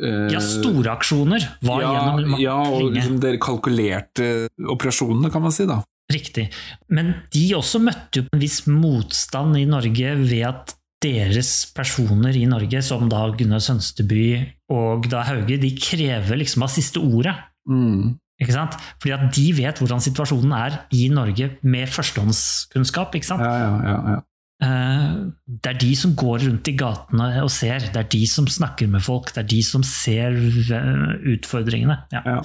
Ja, 0.00 0.40
storaksjoner 0.42 1.44
var 1.64 1.82
ja, 1.82 1.90
gjennom 1.94 2.38
ja, 2.42 2.56
og 2.66 2.78
Linge. 2.80 2.94
liksom 2.98 3.18
dere 3.22 3.40
kalkulerte 3.42 4.30
operasjonene, 4.74 5.30
kan 5.32 5.44
man 5.44 5.54
si, 5.54 5.66
da. 5.70 5.80
Riktig. 6.12 6.48
Men 6.92 7.14
de 7.32 7.44
også 7.56 7.80
møtte 7.82 8.20
jo 8.20 8.26
en 8.28 8.42
viss 8.42 8.64
motstand 8.68 9.56
i 9.56 9.64
Norge 9.68 10.16
ved 10.20 10.42
at 10.50 10.74
deres 11.04 11.52
personer 11.76 12.36
i 12.36 12.44
Norge, 12.48 12.80
som 12.84 13.08
da 13.12 13.26
Gunnar 13.36 13.62
Sønsteby 13.64 14.26
og 14.72 15.08
da 15.12 15.24
Hauge, 15.28 15.58
de 15.60 15.72
krever 15.76 16.40
liksom 16.40 16.64
av 16.64 16.72
siste 16.72 17.02
ordet. 17.02 17.34
Mm. 17.68 18.14
Ikke 18.42 18.56
sant? 18.56 18.76
Fordi 19.02 19.14
at 19.14 19.26
de 19.36 19.46
vet 19.56 19.80
hvordan 19.80 20.02
situasjonen 20.02 20.54
er 20.56 20.78
i 20.96 21.06
Norge 21.12 21.52
med 21.62 21.90
førstehåndskunnskap. 21.92 23.14
ikke 23.14 23.30
sant? 23.30 23.44
Ja, 23.44 23.54
ja, 23.60 23.74
ja, 23.84 23.98
ja. 24.14 24.22
Eh, 24.62 25.14
Det 25.46 25.70
er 25.72 25.78
de 25.80 25.90
som 25.98 26.14
går 26.14 26.44
rundt 26.46 26.68
i 26.70 26.76
gatene 26.78 27.28
og 27.42 27.50
ser, 27.50 27.80
det 27.92 27.96
er 28.04 28.08
de 28.12 28.22
som 28.30 28.46
snakker 28.46 28.88
med 28.90 29.02
folk, 29.02 29.32
det 29.34 29.42
er 29.44 29.48
de 29.50 29.62
som 29.66 29.82
ser 29.82 30.36
eh, 30.36 31.34
utfordringene. 31.34 31.98
Ja. 32.14 32.22
Ja. 32.24 32.38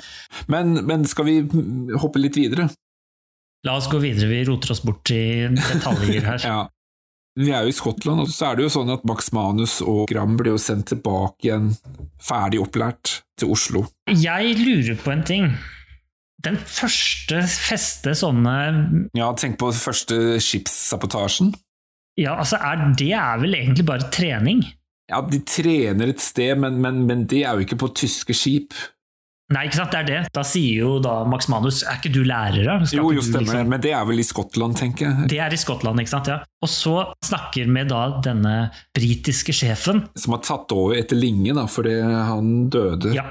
Men, 0.47 0.85
men 0.87 1.05
skal 1.05 1.25
vi 1.29 1.37
hoppe 1.99 2.19
litt 2.21 2.37
videre? 2.39 2.69
La 3.67 3.75
oss 3.75 3.89
gå 3.91 3.99
videre, 3.99 4.29
vi 4.31 4.43
roter 4.47 4.71
oss 4.71 4.81
bort 4.85 5.11
i 5.11 5.47
detaljer 5.53 6.27
her. 6.33 6.43
Ja. 6.49 6.59
Vi 7.39 7.51
er 7.55 7.63
jo 7.63 7.71
i 7.71 7.75
Skottland, 7.75 8.19
og 8.25 8.31
så 8.33 8.49
er 8.49 8.57
det 8.57 8.65
jo 8.65 8.71
sånn 8.73 8.89
at 8.91 9.03
Max 9.07 9.29
Manus 9.31 9.77
og 9.85 10.09
Gram 10.09 10.33
ble 10.35 10.49
jo 10.55 10.59
sendt 10.59 10.89
tilbake 10.91 11.45
igjen, 11.45 11.69
ferdig 12.19 12.59
opplært, 12.59 13.19
til 13.39 13.53
Oslo. 13.53 13.83
Jeg 14.11 14.57
lurer 14.59 14.97
på 14.99 15.13
en 15.13 15.21
ting. 15.23 15.45
Den 16.43 16.57
første 16.59 17.39
feste 17.47 18.11
sånne 18.17 18.55
Ja, 19.15 19.29
tenk 19.39 19.59
på 19.61 19.69
første 19.75 20.39
skipssabotasjen. 20.43 21.53
Ja, 22.17 22.37
altså 22.39 22.57
er, 22.57 22.93
Det 22.97 23.11
er 23.13 23.37
vel 23.41 23.53
egentlig 23.55 23.85
bare 23.85 24.09
trening? 24.11 24.63
Ja, 25.09 25.21
de 25.25 25.39
trener 25.41 26.11
et 26.13 26.21
sted, 26.21 26.57
men, 26.61 26.79
men, 26.81 27.05
men 27.09 27.25
det 27.29 27.43
er 27.43 27.57
jo 27.57 27.65
ikke 27.65 27.79
på 27.81 27.93
tyske 27.97 28.35
skip. 28.37 28.73
Nei, 29.49 29.63
ikke 29.65 29.79
sant, 29.79 29.95
det 29.95 29.99
er 30.03 30.05
det. 30.05 30.17
Da 30.35 30.43
sier 30.45 30.83
jo 30.83 30.89
da 31.01 31.23
Max 31.25 31.47
Manus 31.49 31.79
Er 31.81 31.95
ikke 31.97 32.11
du 32.13 32.19
lærer, 32.21 32.61
da? 32.67 32.75
Skal 32.85 32.99
Jo, 32.99 33.07
jo, 33.15 33.23
stemmer 33.25 33.39
det, 33.39 33.55
liksom- 33.55 33.71
men 33.73 33.81
det 33.81 33.93
er 33.97 34.03
vel 34.05 34.21
i 34.21 34.25
Skottland, 34.27 34.77
tenker 34.77 35.07
jeg. 35.07 35.29
Det 35.31 35.39
er 35.41 35.55
i 35.55 35.57
Skottland, 35.57 35.99
ikke 36.03 36.13
sant? 36.13 36.27
ja. 36.29 36.37
Og 36.61 36.69
så 36.69 36.93
snakker 37.25 37.65
vi 37.65 37.83
da 37.89 38.01
denne 38.21 38.53
britiske 38.93 39.55
sjefen. 39.55 40.03
Som 40.15 40.33
har 40.37 40.43
tatt 40.45 40.71
over 40.71 40.93
etter 40.99 41.17
Linge, 41.17 41.55
da, 41.57 41.65
fordi 41.65 41.95
han 42.03 42.69
døde. 42.69 43.15
Ja. 43.15 43.25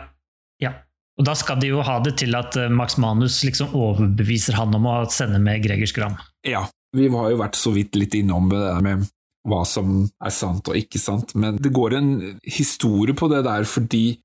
ja. 0.60 0.72
Og 1.20 1.24
da 1.24 1.34
skal 1.38 1.60
de 1.62 1.70
jo 1.70 1.82
ha 1.86 2.00
det 2.02 2.16
til 2.18 2.34
at 2.34 2.56
eh, 2.56 2.68
Max 2.68 2.98
Manus 2.98 3.44
liksom 3.46 3.70
overbeviser 3.78 4.54
han 4.58 4.74
om 4.74 4.90
å 4.90 4.96
sende 5.10 5.38
med 5.38 5.62
Gregers 5.62 5.94
Gram. 5.94 6.18
Ja, 6.46 6.66
vi 6.96 7.08
har 7.12 7.32
jo 7.32 7.40
vært 7.40 7.58
så 7.58 7.72
vidt 7.74 7.96
litt 7.98 8.14
innom 8.16 8.48
det 8.52 8.60
der 8.62 8.84
med 8.84 9.08
hva 9.48 9.62
som 9.68 10.02
er 10.24 10.32
sant 10.34 10.68
og 10.68 10.76
ikke 10.76 11.00
sant, 11.00 11.34
men 11.38 11.58
det 11.62 11.72
går 11.74 11.96
en 11.98 12.10
historie 12.44 13.16
på 13.16 13.30
det 13.32 13.42
der 13.46 13.64
fordi 13.68 14.18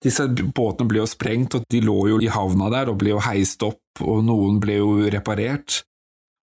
disse 0.00 0.24
båtene 0.32 0.88
ble 0.88 1.02
jo 1.02 1.08
sprengt, 1.10 1.58
og 1.58 1.66
de 1.68 1.82
lå 1.84 1.96
jo 2.08 2.20
i 2.24 2.30
havna 2.32 2.70
der 2.72 2.88
og 2.88 3.00
ble 3.02 3.12
jo 3.12 3.24
heist 3.24 3.60
opp, 3.66 3.82
og 4.00 4.22
noen 4.24 4.56
ble 4.62 4.78
jo 4.78 4.94
reparert 5.12 5.82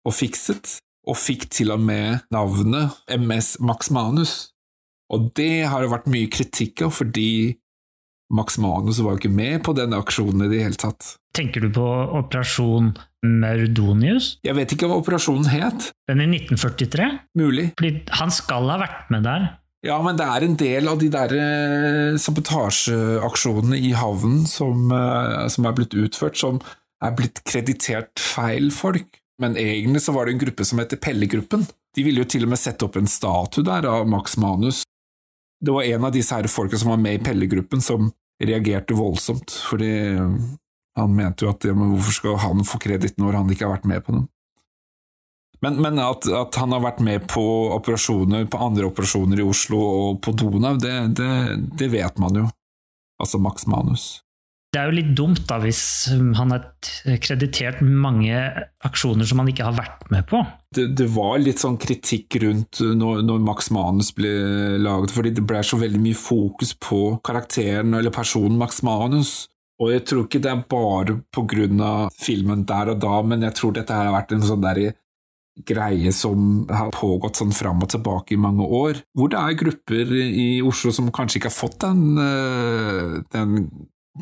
og 0.05 0.13
fikset, 0.13 0.77
og 1.07 1.17
fikk 1.17 1.47
til 1.55 1.73
og 1.73 1.81
med 1.81 2.27
navnet 2.33 2.93
MS 3.09 3.55
Max 3.65 3.89
Manus. 3.95 4.35
Og 5.09 5.31
det 5.39 5.65
har 5.71 5.81
det 5.81 5.89
vært 5.89 6.09
mye 6.11 6.29
kritikk 6.29 6.83
av, 6.85 6.93
fordi 6.99 7.57
Max 8.33 8.57
Manus 8.59 8.99
var 8.99 9.15
jo 9.15 9.21
ikke 9.21 9.33
med 9.33 9.61
på 9.63 9.73
denne 9.77 9.99
aksjonen 10.01 10.47
i 10.47 10.49
det 10.51 10.63
hele 10.65 10.79
tatt. 10.79 11.13
Tenker 11.37 11.63
du 11.63 11.69
på 11.73 11.85
operasjon 12.17 12.91
Maurdonius? 13.23 14.37
Jeg 14.45 14.57
vet 14.57 14.73
ikke 14.73 14.89
hva 14.89 14.97
operasjonen 14.99 15.47
het. 15.51 15.91
Den 16.09 16.23
i 16.25 16.27
1943? 16.39 17.07
Mulig. 17.39 17.69
Fordi 17.77 17.93
han 18.19 18.33
skal 18.33 18.67
ha 18.73 18.79
vært 18.81 19.13
med 19.13 19.27
der. 19.27 19.47
Ja, 19.85 19.99
men 20.03 20.17
det 20.19 20.25
er 20.25 20.43
en 20.43 20.57
del 20.59 20.89
av 20.89 20.97
de 20.99 21.07
der 21.13 21.35
eh, 21.37 22.17
sabotasjeaksjonene 22.19 23.77
i 23.77 23.93
havnen 23.95 24.43
som, 24.49 24.89
eh, 24.91 25.45
som 25.53 25.69
er 25.69 25.77
blitt 25.77 25.93
utført, 25.95 26.39
som 26.39 26.59
er 27.05 27.13
blitt 27.15 27.43
kreditert 27.47 28.17
feil 28.19 28.71
folk. 28.73 29.21
Men 29.41 29.53
egentlig 29.61 30.01
så 30.01 30.15
var 30.15 30.25
det 30.25 30.35
en 30.35 30.41
gruppe 30.47 30.65
som 30.65 30.81
heter 30.81 30.97
Pellegruppen. 30.97 31.67
De 31.95 32.03
ville 32.05 32.23
jo 32.23 32.29
til 32.29 32.47
og 32.47 32.51
med 32.51 32.61
sette 32.61 32.85
opp 32.87 32.97
en 32.97 33.09
statue 33.09 33.65
der 33.65 33.85
av 33.89 34.09
Max 34.09 34.35
Manus. 34.41 34.81
Det 35.65 35.73
var 35.73 35.83
en 35.83 36.05
av 36.05 36.13
disse 36.13 36.35
her 36.35 36.47
folka 36.51 36.77
som 36.77 36.93
var 36.93 37.01
med 37.01 37.17
i 37.17 37.23
Pellegruppen 37.23 37.81
som 37.81 38.11
reagerte 38.43 38.93
voldsomt, 38.93 39.51
fordi 39.69 39.91
eh, 40.13 40.33
han 40.97 41.15
mente 41.15 41.45
jo 41.45 41.51
at 41.53 41.65
ja, 41.65 41.73
hvorfor 41.73 42.13
skal 42.13 42.41
han 42.41 42.65
få 42.65 42.79
kreditt 42.81 43.17
når 43.21 43.39
han 43.39 43.53
ikke 43.53 43.65
har 43.65 43.77
vært 43.77 43.87
med 43.89 44.03
på 44.05 44.17
dem? 44.17 44.27
Men, 45.65 45.79
men 45.81 45.97
at, 46.01 46.27
at 46.29 46.57
han 46.61 46.73
har 46.75 46.83
vært 46.83 47.01
med 47.01 47.25
på 47.31 47.43
operasjoner, 47.73 48.45
på 48.45 48.59
andre 48.61 48.85
operasjoner 48.91 49.41
i 49.41 49.47
Oslo 49.47 49.79
og 49.81 50.19
på 50.21 50.35
Donau, 50.37 50.77
det, 50.77 50.93
det, 51.17 51.31
det 51.79 51.89
vet 51.93 52.21
man 52.21 52.43
jo. 52.43 52.45
Altså 53.17 53.41
Max 53.41 53.65
Manus. 53.65 54.05
Det 54.73 54.81
er 54.81 54.89
jo 54.89 54.97
litt 54.97 55.11
dumt 55.15 55.45
da 55.47 55.57
hvis 55.63 55.81
han 56.11 56.51
har 56.51 56.65
kreditert 57.23 57.79
mange 57.81 58.35
aksjoner 58.85 59.27
som 59.27 59.39
han 59.39 59.51
ikke 59.51 59.65
har 59.69 59.77
vært 59.77 60.09
med 60.11 60.27
på. 60.27 60.41
Det, 60.75 60.89
det 60.99 61.07
var 61.15 61.39
litt 61.39 61.63
sånn 61.63 61.79
kritikk 61.79 62.35
rundt 62.43 62.81
når, 62.83 63.23
når 63.25 63.45
Max 63.47 63.71
Manus 63.73 64.11
ble 64.17 64.33
laget, 64.83 65.15
fordi 65.15 65.31
det 65.37 65.45
ble 65.47 65.63
så 65.63 65.79
veldig 65.79 66.03
mye 66.03 66.19
fokus 66.19 66.75
på 66.83 67.01
karakteren 67.25 67.95
eller 67.95 68.13
personen 68.13 68.59
Max 68.59 68.83
Manus. 68.85 69.47
Og 69.79 69.93
jeg 69.93 70.05
tror 70.09 70.25
ikke 70.25 70.41
det 70.41 70.51
er 70.51 70.63
bare 70.69 71.19
av 71.85 72.13
filmen 72.17 72.65
der 72.67 72.93
og 72.93 73.01
da, 73.01 73.17
men 73.23 73.45
jeg 73.45 73.55
tror 73.59 73.75
dette 73.77 73.93
her 73.93 74.09
har 74.09 74.17
vært 74.19 74.33
en 74.35 74.47
sånn 74.51 74.63
der 74.65 74.87
greie 75.67 76.11
som 76.13 76.67
har 76.69 76.91
pågått 76.93 77.39
sånn 77.39 77.53
fram 77.55 77.81
og 77.85 77.89
tilbake 77.93 78.35
i 78.35 78.41
mange 78.41 78.65
år. 78.65 79.01
Hvor 79.17 79.31
det 79.31 79.39
er 79.41 79.59
grupper 79.61 80.13
i 80.27 80.49
Oslo 80.65 80.91
som 80.93 81.13
kanskje 81.13 81.39
ikke 81.39 81.51
har 81.51 81.57
fått 81.57 81.79
den, 81.85 82.17
eh, 82.21 83.21
den 83.33 83.55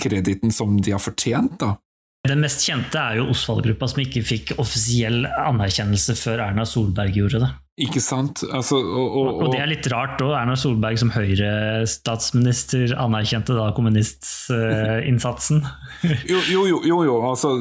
krediten 0.01 0.53
som 0.53 0.77
de 0.81 0.95
har 0.95 1.03
fortjent, 1.03 1.57
da. 1.61 1.75
Den 2.25 2.41
mest 2.41 2.63
kjente 2.65 2.97
er 2.97 3.19
jo 3.19 3.27
Osvald-gruppa, 3.35 3.87
som 3.91 4.01
ikke 4.01 4.23
fikk 4.25 4.55
offisiell 4.61 5.27
anerkjennelse 5.29 6.15
før 6.17 6.41
Erna 6.47 6.65
Solberg 6.65 7.13
gjorde 7.13 7.43
det. 7.43 7.51
Ikke 7.85 7.99
sant? 7.99 8.39
Altså, 8.55 8.79
og, 8.79 9.17
og, 9.19 9.27
Og 9.45 9.51
det 9.51 9.59
er 9.59 9.69
litt 9.69 9.87
rart 9.91 10.21
òg. 10.23 10.31
Erna 10.39 10.55
Solberg 10.57 10.97
som 11.01 11.11
Høyre-statsminister 11.13 12.95
anerkjente 12.97 13.57
da 13.57 13.69
kommunistinnsatsen. 13.75 15.61
Jo, 16.31 16.39
jo, 16.49 16.65
jo, 16.71 16.81
jo, 16.87 16.99
jo 17.05 17.19
altså, 17.27 17.53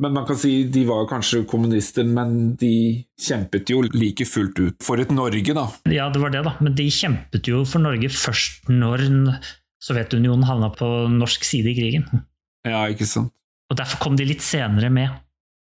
men 0.00 0.14
man 0.16 0.24
kan 0.28 0.38
si 0.40 0.64
de 0.72 0.84
var 0.88 1.04
kanskje 1.10 1.42
kommunister, 1.48 2.06
men 2.08 2.54
de 2.60 3.04
kjempet 3.20 3.68
jo 3.72 3.82
like 3.92 4.24
fullt 4.28 4.60
ut 4.62 4.84
for 4.84 5.02
et 5.02 5.12
Norge, 5.12 5.52
da. 5.56 5.66
ja, 5.92 6.08
det 6.12 6.22
var 6.22 6.32
det, 6.32 6.44
da. 6.46 6.54
Men 6.64 6.76
de 6.78 6.86
kjempet 6.94 7.50
jo 7.50 7.64
for 7.68 7.84
Norge 7.84 8.08
først 8.14 8.70
når 8.72 9.04
Sovjetunionen 9.80 10.44
havna 10.48 10.68
på 10.76 10.86
norsk 11.12 11.44
side 11.46 11.72
i 11.72 11.76
krigen. 11.78 12.06
Ja, 12.68 12.84
ikke 12.92 13.08
sant. 13.08 13.32
Og 13.70 13.78
derfor 13.78 14.00
kom 14.02 14.16
de 14.18 14.26
litt 14.26 14.42
senere 14.44 14.90
med. 14.92 15.12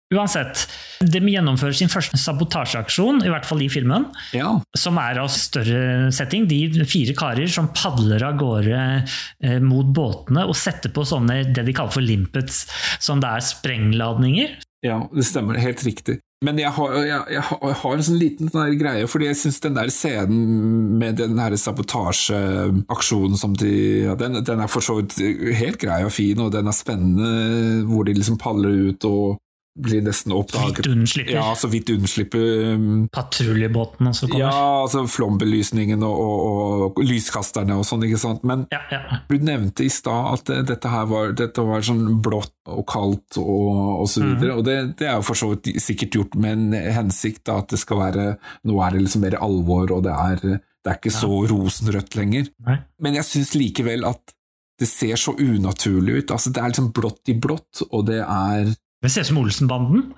Uansett, 0.09 0.63
de 1.05 1.19
gjennomfører 1.29 1.75
sin 1.77 1.91
første 1.91 2.17
sabotasjeaksjon, 2.17 3.19
i 3.21 3.29
hvert 3.29 3.45
fall 3.45 3.59
i 3.61 3.67
filmen, 3.69 4.07
Ja, 4.33 4.55
som 4.73 4.97
er 4.97 5.19
av 5.21 5.27
større 5.29 6.09
setting. 6.15 6.47
De 6.49 6.63
fire 6.89 7.13
karer 7.13 7.51
som 7.51 7.67
padler 7.77 8.23
av 8.25 8.39
gårde 8.39 8.79
eh, 8.79 9.59
mot 9.61 9.85
båtene 9.93 10.47
og 10.49 10.57
setter 10.57 10.89
på 10.95 11.05
sånne 11.05 11.43
det 11.53 11.67
de 11.67 11.75
kaller 11.77 11.93
for 11.93 12.01
limpets, 12.01 12.63
som 12.97 13.21
det 13.21 13.29
er 13.29 13.45
sprengladninger. 13.51 14.57
ja 14.87 14.97
det 15.13 15.27
stemmer. 15.29 15.61
Helt 15.61 15.83
riktig. 15.85 16.17
Men 16.45 16.55
jeg 16.61 16.71
har, 16.71 16.93
jeg, 17.03 17.23
jeg 17.35 17.41
har 17.81 17.95
en 17.97 18.05
sånn 18.07 18.19
liten 18.19 18.47
sånn 18.47 18.77
greie, 18.79 19.07
fordi 19.11 19.27
jeg 19.27 19.39
syns 19.41 19.57
den 19.65 19.75
der 19.75 19.89
scenen 19.91 20.93
med 21.01 21.17
den 21.19 21.35
sabotasjeaksjonen 21.59 23.35
som 23.41 23.57
de 23.59 23.73
ja, 24.05 24.15
den, 24.15 24.39
den 24.47 24.63
er 24.63 24.71
for 24.71 24.85
så 24.85 25.01
vidt 25.01 25.17
helt 25.59 25.81
grei 25.81 25.99
og 26.07 26.13
fin, 26.15 26.39
og 26.39 26.53
den 26.55 26.71
er 26.71 26.77
spennende, 26.77 27.83
hvor 27.89 28.07
de 28.07 28.15
liksom 28.15 28.39
paller 28.39 28.87
ut 28.87 29.09
og 29.09 29.41
blir 29.81 30.01
nesten 30.05 30.33
oppdaget. 30.35 30.81
Vidt 30.83 30.89
unnslipper. 30.91 31.33
Ja, 31.37 31.47
så 31.57 31.69
vidt 31.71 31.89
unnslipper. 31.93 32.45
um, 32.75 33.07
Patruljebåten 33.15 34.07
også 34.11 34.27
kommer. 34.29 34.43
Ja, 34.43 34.53
altså 34.83 35.05
flombelysningen 35.09 36.03
og, 36.05 36.19
og, 36.23 36.85
og 36.97 37.03
lyskasterne 37.05 37.77
og 37.79 37.85
sånn, 37.87 38.03
ikke 38.07 38.19
sant. 38.21 38.43
Men 38.47 38.65
Ja, 38.73 38.81
ja. 38.91 39.19
du 39.29 39.37
nevnte 39.39 39.85
i 39.87 39.91
stad 39.93 40.33
at 40.35 40.53
dette 40.69 40.91
her 40.91 41.05
var, 41.11 41.31
dette 41.37 41.63
var 41.65 41.85
sånn 41.85 42.19
blått 42.25 42.53
og 42.69 42.83
kaldt 42.91 43.39
og, 43.41 44.01
og 44.03 44.09
så 44.11 44.21
videre, 44.25 44.57
og 44.59 44.65
det, 44.67 44.75
det 44.99 45.07
er 45.09 45.15
jo 45.17 45.25
for 45.25 45.39
så 45.39 45.51
vidt 45.55 45.71
sikkert 45.81 46.15
gjort 46.19 46.35
med 46.37 46.51
en 46.57 46.93
hensikt, 46.99 47.41
da, 47.49 47.59
at 47.63 47.71
det 47.73 47.79
skal 47.81 47.97
være 48.03 48.25
Nå 48.69 48.75
er 48.85 48.93
det 48.93 49.05
liksom 49.05 49.23
mer 49.25 49.37
alvor, 49.41 49.89
og 49.95 50.03
det 50.05 50.13
er, 50.13 50.43
det 50.59 50.91
er 50.91 50.97
ikke 50.99 51.13
så 51.15 51.29
rosenrødt 51.49 52.15
lenger. 52.19 52.51
Nei. 52.67 52.75
Men 53.01 53.17
jeg 53.17 53.27
syns 53.29 53.55
likevel 53.57 54.05
at 54.07 54.35
Det 54.79 54.87
ser 54.87 55.17
så 55.19 55.33
unaturlig 55.35 56.13
ut. 56.21 56.31
Altså, 56.31 56.53
det 56.55 56.61
er 56.61 56.69
liksom 56.71 56.91
blått 56.95 57.27
i 57.27 57.33
blått, 57.35 57.81
og 57.91 58.05
det 58.07 58.21
er 58.23 58.69
Det 59.03 59.11
ser 59.13 59.21
ut 59.23 59.29
som 59.31 59.37
Olsenbanden. 59.41 60.09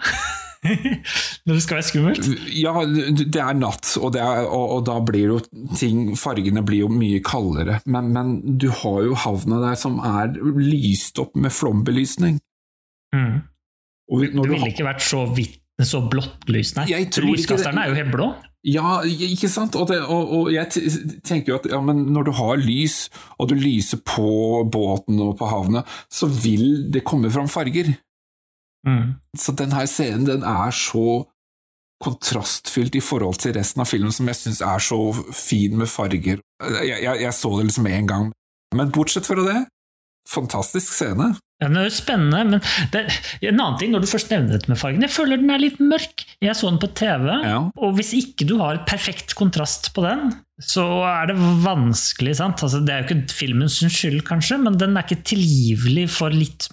Når 0.62 1.56
det 1.58 1.62
skal 1.66 1.80
være 1.80 1.88
skummelt. 1.88 2.28
Ja, 2.54 2.74
det 2.86 3.42
er 3.42 3.56
natt, 3.58 3.96
og, 3.98 4.12
det 4.14 4.22
er, 4.22 4.44
og, 4.46 4.66
og 4.76 4.84
da 4.86 5.00
blir 5.06 5.32
jo 5.36 5.40
ting 5.78 6.12
Fargene 6.22 6.62
blir 6.66 6.84
jo 6.84 6.90
mye 6.94 7.22
kaldere. 7.26 7.80
Men, 7.90 8.12
men 8.14 8.36
du 8.62 8.68
har 8.84 9.00
jo 9.08 9.18
havna 9.18 9.62
der 9.64 9.80
som 9.82 9.98
er 10.06 10.36
lyst 10.62 11.18
opp 11.22 11.34
med 11.38 11.54
flombelysning. 11.56 12.38
Mm. 13.16 13.42
Og 14.12 14.22
Det 14.22 14.30
ville 14.36 14.60
har- 14.62 14.70
ikke 14.70 14.86
vært 14.86 15.02
så, 15.06 15.24
hvitt, 15.34 15.58
så 15.82 16.04
blått 16.12 16.46
lys, 16.54 16.76
nei. 16.78 16.86
Lyskasterne 17.26 17.88
er 17.88 17.90
jo 17.94 17.98
helt 17.98 18.14
blå. 18.14 18.30
Ja, 18.70 19.00
ikke 19.02 19.50
sant? 19.50 19.74
Og, 19.80 19.88
det, 19.90 19.98
og, 20.06 20.30
og 20.38 20.52
jeg 20.54 20.70
tenker 21.26 21.56
jo 21.56 21.58
at 21.58 21.66
ja, 21.72 21.80
men 21.82 22.04
når 22.14 22.28
du 22.30 22.32
har 22.38 22.62
lys, 22.62 23.08
og 23.42 23.50
du 23.50 23.56
lyser 23.58 24.04
på 24.06 24.62
båten 24.70 25.18
og 25.26 25.34
på 25.40 25.50
havnet, 25.50 25.90
så 26.14 26.30
vil 26.30 26.92
det 26.94 27.02
komme 27.08 27.32
fram 27.34 27.50
farger. 27.50 27.96
Mm. 28.88 29.16
Så 29.38 29.54
den 29.58 29.72
her 29.76 29.86
scenen 29.90 30.26
den 30.28 30.44
er 30.48 30.72
så 30.76 31.26
kontrastfylt 32.02 32.96
i 32.98 33.04
forhold 33.04 33.38
til 33.44 33.54
resten 33.58 33.84
av 33.84 33.90
filmen, 33.90 34.14
som 34.16 34.30
jeg 34.32 34.40
syns 34.40 34.62
er 34.66 34.82
så 34.82 34.98
fin 35.38 35.76
med 35.78 35.90
farger. 35.92 36.42
Jeg, 36.82 36.98
jeg, 37.04 37.22
jeg 37.28 37.36
så 37.38 37.52
det 37.60 37.68
liksom 37.70 37.90
en 37.92 38.10
gang. 38.10 38.32
Men 38.78 38.90
bortsett 38.96 39.28
fra 39.28 39.44
det, 39.46 39.60
fantastisk 40.32 40.94
scene. 40.96 41.34
Ja, 41.62 41.68
Den 41.68 41.78
er 41.78 41.86
jo 41.86 41.94
spennende, 41.94 42.40
men 42.56 42.64
det, 42.94 43.04
en 43.46 43.60
annen 43.62 43.78
ting, 43.78 43.92
når 43.94 44.02
du 44.02 44.10
først 44.10 44.32
nevner 44.34 44.56
dette 44.56 44.72
med 44.72 44.80
fargen, 44.82 45.04
jeg 45.06 45.14
føler 45.14 45.38
den 45.38 45.54
er 45.54 45.62
litt 45.62 45.78
mørk. 45.84 46.24
Jeg 46.42 46.58
så 46.58 46.72
den 46.72 46.80
på 46.82 46.90
TV, 46.98 47.28
Ja. 47.46 47.60
og 47.78 47.94
hvis 48.00 48.16
ikke 48.18 48.48
du 48.50 48.56
har 48.64 48.82
perfekt 48.90 49.36
kontrast 49.38 49.92
på 49.94 50.02
den, 50.08 50.32
så 50.58 50.88
er 51.06 51.30
det 51.30 51.38
vanskelig, 51.62 52.34
sant? 52.42 52.64
Altså, 52.66 52.82
det 52.82 52.96
er 52.96 53.04
jo 53.06 53.12
ikke 53.12 53.38
filmens 53.44 53.78
skyld, 53.84 54.24
kanskje, 54.26 54.58
men 54.64 54.80
den 54.82 54.98
er 54.98 55.06
ikke 55.06 55.22
tilgivelig 55.36 56.08
for 56.18 56.34
litt 56.34 56.72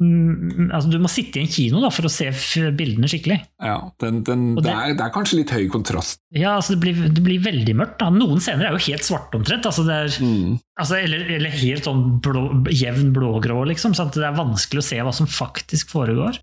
mm, 0.00 0.70
altså, 0.72 0.90
Du 0.92 0.98
må 1.02 1.10
sitte 1.12 1.38
i 1.40 1.44
en 1.44 1.50
kino 1.52 1.80
da, 1.82 1.90
for 1.94 2.08
å 2.08 2.12
se 2.12 2.28
bildene 2.76 3.08
skikkelig. 3.10 3.38
Ja, 3.62 3.76
den, 4.02 4.22
den, 4.26 4.44
det, 4.56 4.64
det- 4.66 4.74
er, 4.74 4.94
det 4.98 5.04
er 5.06 5.14
kanskje 5.14 5.40
litt 5.40 5.50
høy 5.54 5.68
kontrast. 5.72 6.20
Ja, 6.34 6.56
altså 6.56 6.74
det 6.76 6.80
blir, 6.84 7.00
det 7.14 7.22
blir 7.24 7.42
veldig 7.44 7.76
mørkt. 7.78 7.98
Da. 8.02 8.10
Noen 8.14 8.40
scener 8.44 8.68
er 8.70 8.76
jo 8.78 8.84
helt 8.88 9.06
svarte 9.06 9.38
omtrent. 9.40 9.66
Altså 9.68 9.86
er, 9.88 10.08
Mm. 10.18 10.58
altså, 10.80 10.98
eller, 11.02 11.26
eller 11.38 11.50
helt 11.50 11.84
sånn 11.84 12.04
blå, 12.24 12.46
jevn 12.74 13.12
blågrå, 13.16 13.60
liksom. 13.68 13.94
Så 13.94 14.08
det 14.14 14.24
er 14.26 14.36
vanskelig 14.38 14.82
å 14.82 14.88
se 14.88 14.98
hva 15.02 15.12
som 15.14 15.26
faktisk 15.30 15.90
foregår. 15.94 16.38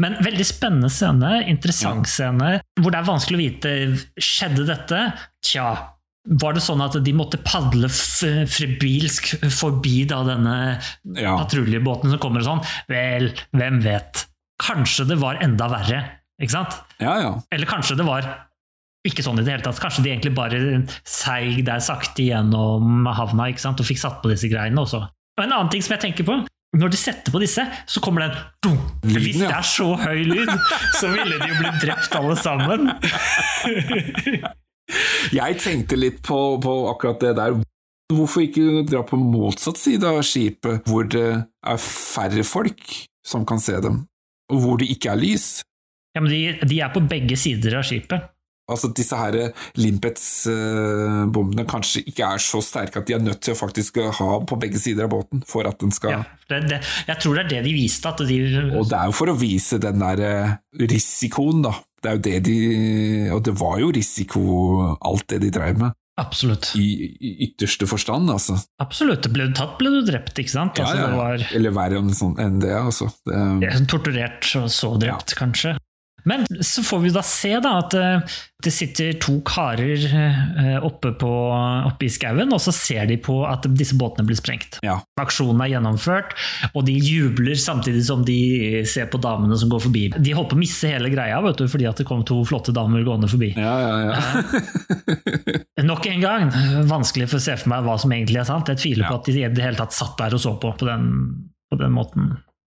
Men 0.00 0.14
veldig 0.24 0.46
spennende 0.48 0.88
scene, 0.88 1.42
interessant 1.50 2.06
scene, 2.08 2.60
hvor 2.80 2.90
det 2.94 3.00
er 3.02 3.08
vanskelig 3.10 3.36
å 3.36 3.42
vite 3.42 3.72
skjedde 4.16 4.64
dette. 4.70 5.00
Tja, 5.44 5.66
var 6.28 6.52
det 6.52 6.60
sånn 6.62 6.82
at 6.84 6.98
de 7.04 7.12
måtte 7.16 7.38
padle 7.42 7.88
frebilsk 7.88 9.32
forbi 9.56 10.04
da 10.10 10.22
denne 10.26 10.56
Ja. 11.16 11.36
patruljebåten 11.38 12.10
som 12.10 12.18
kommer 12.18 12.40
og 12.40 12.46
sånn? 12.46 12.66
Vel, 12.88 13.30
hvem 13.56 13.80
vet? 13.82 14.26
Kanskje 14.60 15.06
det 15.08 15.16
var 15.18 15.38
enda 15.40 15.68
verre, 15.68 16.02
ikke 16.40 16.50
sant? 16.52 16.76
ja, 17.00 17.16
ja. 17.20 17.32
Eller 17.50 17.66
kanskje 17.66 17.96
det 17.96 18.04
var 18.04 18.28
ikke 19.08 19.22
sånn 19.24 19.38
i 19.40 19.42
det 19.42 19.54
hele 19.54 19.64
tatt. 19.64 19.80
Kanskje 19.80 20.02
de 20.04 20.10
egentlig 20.12 20.34
bare 20.36 20.86
seig 21.08 21.64
der 21.64 21.80
sakte 21.80 22.20
gjennom 22.26 23.06
havna 23.08 23.48
ikke 23.48 23.60
sant? 23.64 23.80
og 23.80 23.86
fikk 23.88 23.98
satt 23.98 24.20
på 24.22 24.28
disse 24.28 24.50
greiene 24.52 24.76
også. 24.82 25.00
Og 25.38 25.44
en 25.46 25.52
annen 25.56 25.70
ting 25.72 25.80
som 25.80 25.94
jeg 25.96 26.02
tenker 26.04 26.24
på, 26.28 26.36
når 26.76 26.90
de 26.92 26.96
setter 27.00 27.32
på 27.32 27.40
disse, 27.40 27.64
så 27.88 28.00
kommer 28.04 28.20
det 28.20 28.36
en 28.36 28.42
dum. 28.62 28.76
Hvis 29.08 29.38
det 29.40 29.48
er 29.50 29.62
så 29.64 29.96
høy 29.96 30.20
lyd, 30.28 30.52
så 31.00 31.08
ville 31.10 31.38
de 31.40 31.48
jo 31.48 31.56
blitt 31.62 31.80
drept 31.82 32.14
alle 32.14 32.36
sammen. 32.36 32.92
Jeg 35.36 35.58
tenkte 35.62 35.98
litt 35.98 36.20
på, 36.26 36.38
på 36.62 36.76
akkurat 36.90 37.22
det 37.22 37.34
der. 37.38 37.58
Hvorfor 38.10 38.42
ikke 38.42 38.82
dra 38.88 39.04
på 39.06 39.18
motsatt 39.20 39.78
side 39.78 40.08
av 40.08 40.22
skipet, 40.26 40.82
hvor 40.90 41.06
det 41.06 41.28
er 41.30 41.82
færre 41.84 42.42
folk 42.46 42.82
som 43.26 43.46
kan 43.46 43.62
se 43.62 43.76
dem, 43.84 44.02
og 44.50 44.64
hvor 44.64 44.80
det 44.80 44.90
ikke 44.90 45.12
er 45.12 45.20
lys? 45.20 45.48
Ja, 46.16 46.24
men 46.24 46.32
de, 46.32 46.42
de 46.66 46.80
er 46.82 46.90
på 46.90 47.04
begge 47.06 47.38
sider 47.38 47.78
av 47.78 47.86
skipet. 47.86 48.26
Altså 48.70 48.90
disse 48.94 49.18
her 49.18 49.36
Limpets-bombene 49.80 51.64
kanskje 51.68 52.04
ikke 52.06 52.28
er 52.36 52.42
så 52.42 52.60
sterke 52.64 53.02
at 53.02 53.08
de 53.08 53.16
er 53.16 53.22
nødt 53.24 53.42
til 53.44 53.54
å 53.54 53.58
faktisk 53.58 53.98
ha 54.20 54.30
på 54.46 54.58
begge 54.62 54.80
sider 54.82 55.08
av 55.08 55.14
båten 55.14 55.42
for 55.48 55.66
at 55.68 55.80
den 55.82 55.92
skal 55.94 56.14
Ja, 56.14 56.22
det, 56.50 56.60
det, 56.70 56.80
jeg 57.08 57.22
tror 57.22 57.38
det 57.38 57.44
er 57.44 57.50
det 57.56 57.62
de 57.66 57.74
viste. 57.74 58.10
At 58.10 58.22
de, 58.26 58.38
Og 58.78 58.86
det 58.90 58.98
er 58.98 59.10
jo 59.10 59.16
for 59.16 59.32
å 59.32 59.38
vise 59.38 59.80
den 59.82 60.02
der 60.02 60.22
eh, 60.26 60.54
risikoen, 60.90 61.64
da. 61.66 61.74
Det 62.00 62.08
er 62.10 62.16
jo 62.16 62.22
det 62.24 62.36
de 62.46 62.58
Og 63.34 63.42
det 63.44 63.52
var 63.60 63.80
jo 63.82 63.90
risiko, 63.92 64.42
alt 65.04 65.26
det 65.32 65.40
de 65.42 65.50
drev 65.52 65.80
med, 65.82 65.96
absolutt. 66.20 66.70
i, 66.76 66.86
i 67.20 67.32
ytterste 67.48 67.88
forstand, 67.90 68.30
altså. 68.32 68.56
Absolutt. 68.82 69.28
Ble 69.34 69.50
du 69.50 69.54
tatt, 69.56 69.76
ble 69.80 69.92
du 69.92 70.00
drept, 70.08 70.38
ikke 70.40 70.52
sant? 70.52 70.80
Ja, 70.80 70.88
Altså, 70.88 70.96
ja, 70.96 71.10
ja. 71.10 71.20
var 71.20 71.46
Eller 71.58 71.76
verre 71.76 72.00
enn, 72.00 72.12
sånn, 72.16 72.36
enn 72.40 72.58
det, 72.64 72.72
altså. 72.76 73.10
Det, 73.28 73.44
Ja, 73.66 73.76
Torturert 73.90 74.48
og 74.60 74.68
så 74.72 74.94
drept, 75.00 75.36
kanskje. 75.38 75.76
Men 76.28 76.46
så 76.60 76.82
får 76.84 77.04
vi 77.04 77.12
da 77.14 77.22
se 77.26 77.52
da 77.62 77.76
at 77.80 77.94
eh, 77.98 78.38
det 78.60 78.72
sitter 78.74 79.14
to 79.22 79.38
karer 79.46 80.02
eh, 80.04 80.76
oppe, 80.84 81.12
på, 81.16 81.30
oppe 81.88 82.06
i 82.06 82.10
skauen, 82.12 82.52
og 82.52 82.60
så 82.62 82.74
ser 82.74 83.08
de 83.08 83.16
på 83.22 83.38
at 83.48 83.66
disse 83.72 83.96
båtene 83.98 84.26
blir 84.28 84.38
sprengt. 84.38 84.80
Ja. 84.84 84.98
Aksjonen 85.20 85.62
er 85.64 85.72
gjennomført, 85.74 86.34
og 86.74 86.84
de 86.88 86.96
jubler 86.98 87.56
samtidig 87.60 88.04
som 88.08 88.24
de 88.26 88.84
ser 88.88 89.08
på 89.12 89.20
damene 89.22 89.56
som 89.60 89.72
går 89.72 89.84
forbi. 89.86 90.04
De 90.18 90.34
holdt 90.36 90.52
på 90.52 90.58
å 90.58 90.60
misse 90.60 90.90
hele 90.90 91.12
greia 91.12 91.40
vet 91.44 91.60
du, 91.60 91.66
fordi 91.70 91.88
at 91.88 92.02
det 92.02 92.08
kom 92.08 92.24
to 92.28 92.42
flotte 92.48 92.74
damer 92.76 93.04
gående 93.06 93.30
forbi. 93.30 93.54
ja, 93.56 93.76
ja, 93.80 93.96
ja. 94.10 94.20
Nok 95.90 96.06
en 96.10 96.20
gang, 96.20 96.50
vanskelig 96.90 97.30
for 97.30 97.40
å 97.40 97.42
se 97.42 97.56
for 97.56 97.72
meg 97.72 97.86
hva 97.86 97.96
som 98.00 98.12
egentlig 98.12 98.42
er 98.42 98.48
sant. 98.48 98.68
Jeg 98.68 98.82
tviler 98.82 99.08
på 99.08 99.16
at 99.16 99.30
de 99.30 99.40
i 99.40 99.48
det 99.48 99.64
hele 99.64 99.80
tatt 99.80 99.96
satt 99.96 100.18
der 100.20 100.36
og 100.36 100.42
så 100.42 100.52
på 100.60 100.74
på 100.76 100.86
den, 100.86 101.08
på 101.72 101.80
den 101.80 101.94
måten. 101.96 102.30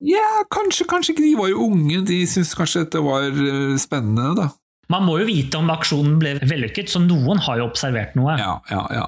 Ja, 0.02 0.42
kanskje, 0.50 0.86
kanskje 0.90 1.12
ikke. 1.14 1.22
De 1.28 1.34
var 1.38 1.48
jo 1.52 1.66
unge, 1.68 2.00
de 2.08 2.20
syntes 2.26 2.54
kanskje 2.58 2.82
dette 2.86 3.02
var 3.04 3.28
eh, 3.28 3.76
spennende, 3.78 4.32
da. 4.40 4.48
Man 4.90 5.04
må 5.06 5.18
jo 5.20 5.26
vite 5.28 5.56
om 5.60 5.70
aksjonen 5.72 6.16
ble 6.20 6.34
vellykket, 6.42 6.90
så 6.90 6.98
noen 7.00 7.38
har 7.46 7.60
jo 7.60 7.68
observert 7.70 8.16
noe. 8.18 8.34
Ja, 8.40 8.56
ja, 8.72 8.82
ja. 8.92 9.04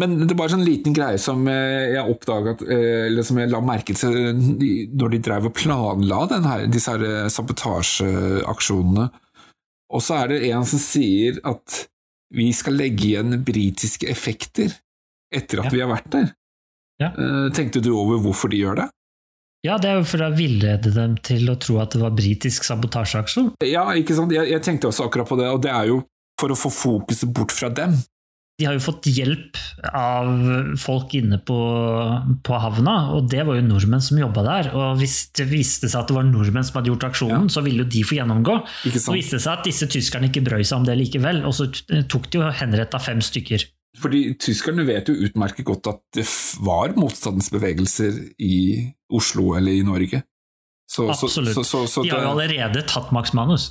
Men 0.00 0.16
det 0.26 0.34
var 0.34 0.48
en 0.48 0.56
sånn 0.56 0.64
liten 0.66 0.94
greie 0.96 1.20
som 1.22 1.44
eh, 1.46 1.92
jeg 1.94 2.10
oppdaget, 2.10 2.64
eh, 2.66 3.04
eller 3.10 3.22
som 3.28 3.38
jeg 3.38 3.52
la 3.52 3.60
merke 3.62 3.94
til 3.94 4.16
når 4.96 5.12
de 5.12 5.20
drev 5.28 5.46
og 5.50 5.54
planla 5.54 6.24
den 6.32 6.48
her, 6.48 6.64
disse 6.72 6.96
her 6.96 7.28
sabotasjeaksjonene. 7.30 9.06
Og 9.94 10.02
så 10.02 10.16
er 10.24 10.32
det 10.32 10.40
en 10.50 10.64
som 10.66 10.80
sier 10.82 11.38
at 11.46 11.84
vi 12.34 12.48
skal 12.56 12.74
legge 12.80 13.12
igjen 13.12 13.36
britiske 13.46 14.08
effekter 14.10 14.72
etter 15.30 15.60
at 15.62 15.68
Ja. 15.68 15.70
vi 15.76 15.80
har 15.84 15.92
vært 15.92 16.10
der. 16.10 16.32
Ja. 16.98 17.12
Tenkte 17.54 17.82
du 17.84 17.92
over 17.94 18.18
hvorfor 18.24 18.50
de 18.50 18.58
gjør 18.64 18.80
det? 18.82 18.88
Ja, 19.64 19.78
det 19.80 19.88
er 19.88 20.00
jo 20.02 20.08
for 20.08 20.20
å 20.20 20.32
villede 20.36 20.92
dem 20.92 21.14
til 21.24 21.48
å 21.48 21.56
tro 21.56 21.78
at 21.80 21.94
det 21.96 22.02
var 22.02 22.12
britisk 22.16 22.66
sabotasjeaksjon. 22.68 23.54
Ja, 23.64 23.86
ikke 23.96 24.16
sant? 24.16 24.34
Jeg, 24.34 24.50
jeg 24.52 24.64
tenkte 24.64 24.90
også 24.90 25.06
akkurat 25.08 25.30
på 25.30 25.38
det, 25.40 25.48
og 25.48 25.62
det 25.64 25.72
er 25.72 25.88
jo 25.88 26.02
for 26.40 26.52
å 26.52 26.58
få 26.58 26.72
fokuset 26.74 27.30
bort 27.32 27.54
fra 27.54 27.70
dem. 27.72 27.96
De 28.60 28.68
har 28.68 28.76
jo 28.76 28.82
fått 28.84 29.08
hjelp 29.10 29.56
av 29.88 30.28
folk 30.78 31.14
inne 31.18 31.40
på, 31.42 31.56
på 32.46 32.58
havna, 32.62 32.92
og 33.16 33.26
det 33.32 33.40
var 33.48 33.56
jo 33.58 33.64
nordmenn 33.66 34.04
som 34.04 34.20
jobba 34.20 34.44
der. 34.46 34.68
Og 34.78 35.00
hvis 35.00 35.16
det 35.34 35.48
viste 35.50 35.88
seg 35.88 36.04
at 36.04 36.12
det 36.12 36.18
var 36.20 36.28
nordmenn 36.28 36.66
som 36.66 36.78
hadde 36.78 36.92
gjort 36.92 37.08
aksjonen, 37.08 37.48
så 37.50 37.64
ville 37.66 37.82
jo 37.82 37.90
de 37.96 38.04
få 38.06 38.20
gjennomgå. 38.20 38.60
Så 38.94 39.16
viste 39.16 39.40
det 39.40 39.46
seg 39.46 39.56
at 39.56 39.66
disse 39.66 39.88
tyskerne 39.90 40.30
ikke 40.30 40.44
brøy 40.46 40.62
seg 40.62 40.76
om 40.78 40.86
det 40.86 40.94
likevel, 41.00 41.42
og 41.48 41.56
så 41.56 41.66
tok 42.12 42.28
de 42.30 42.44
jo 42.44 42.52
henretta 42.60 43.00
fem 43.02 43.24
stykker. 43.24 43.66
Fordi 44.02 44.34
tyskerne 44.42 44.82
vet 44.88 45.08
jo 45.08 45.14
utmerket 45.26 45.64
godt 45.68 45.86
at 45.92 46.00
det 46.16 46.24
var 46.66 46.94
motstandsbevegelser 46.98 48.16
i 48.42 48.56
Oslo 49.14 49.52
eller 49.58 49.72
i 49.76 49.84
Norge. 49.86 50.22
Så, 50.90 51.06
Absolutt. 51.10 51.54
så, 51.54 51.62
så, 51.64 51.84
så 51.88 52.02
De 52.04 52.10
har 52.12 52.24
jo 52.26 52.32
allerede 52.34 52.82
tatt 52.90 53.12
Max 53.14 53.32
Manus. 53.34 53.70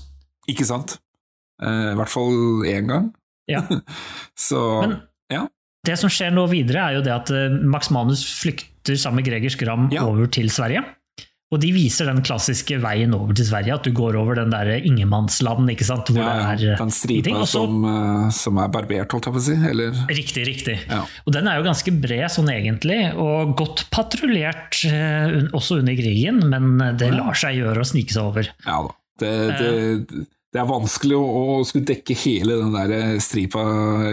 ikke 0.50 0.66
sant? 0.68 0.98
Eh, 1.62 1.92
I 1.94 1.98
hvert 2.00 2.12
fall 2.12 2.64
én 2.68 2.88
gang. 2.90 3.12
Ja. 3.52 3.62
Så 4.40 4.60
Men 4.82 4.96
ja. 5.32 5.44
det 5.86 5.98
som 6.00 6.10
skjer 6.12 6.32
nå 6.34 6.46
videre, 6.52 6.88
er 6.90 6.98
jo 6.98 7.04
det 7.06 7.12
at 7.14 7.32
eh, 7.36 7.52
Max 7.70 7.92
Manus 7.94 8.24
flykter 8.42 8.96
sammen 9.00 9.22
med 9.22 9.28
Greger 9.30 9.52
Skram 9.54 9.90
Ja. 9.94 10.06
over 10.08 10.28
til 10.32 10.50
Sverige. 10.52 10.82
Og 11.54 11.62
de 11.62 11.70
viser 11.76 12.10
den 12.10 12.22
klassiske 12.26 12.80
veien 12.82 13.14
over 13.16 13.36
til 13.38 13.46
Sverige, 13.48 13.76
at 13.78 13.86
du 13.86 13.94
går 13.96 14.18
over 14.18 14.40
den 14.40 14.54
der 14.54 14.72
ingenmannsland, 14.80 15.70
ikke 15.74 15.86
sant? 15.88 16.10
Hvor 16.10 16.24
ja, 16.24 16.34
det 16.58 16.68
er 16.68 16.74
eh, 16.74 16.82
den 16.82 16.94
stripa 16.94 17.30
ingenting. 17.30 17.42
Og 17.44 17.52
som, 17.52 17.86
eh, 17.90 18.28
som 18.34 18.62
er 18.64 18.74
barbert, 18.74 19.14
holdt 19.14 19.30
jeg 19.30 19.38
på 19.38 19.44
å 19.44 19.46
si. 19.50 19.58
Eller 19.70 20.02
Riktig, 20.10 20.48
riktig. 20.50 20.78
Ja. 20.90 21.04
Og 21.28 21.36
den 21.36 21.50
er 21.50 21.60
jo 21.60 21.68
ganske 21.68 21.94
bred 22.04 22.26
sånn 22.34 22.50
egentlig, 22.54 23.00
og 23.22 23.54
godt 23.60 23.86
patruljert 23.94 24.82
eh, 24.90 25.40
også 25.54 25.82
under 25.84 25.98
krigen, 26.00 26.42
men 26.50 26.98
det 27.00 27.14
lar 27.14 27.38
seg 27.38 27.62
gjøre 27.62 27.84
å 27.84 27.90
snike 27.94 28.16
seg 28.16 28.34
over. 28.34 28.52
Ja 28.66 28.82
da. 28.88 28.98
Det, 29.22 29.30
det, 29.60 30.24
det 30.54 30.62
er 30.62 30.68
vanskelig 30.70 31.16
å, 31.18 31.24
å 31.58 31.62
skulle 31.66 31.88
dekke 31.90 32.14
hele 32.24 32.60
den 32.60 32.76
der 32.76 33.16
stripa 33.24 33.64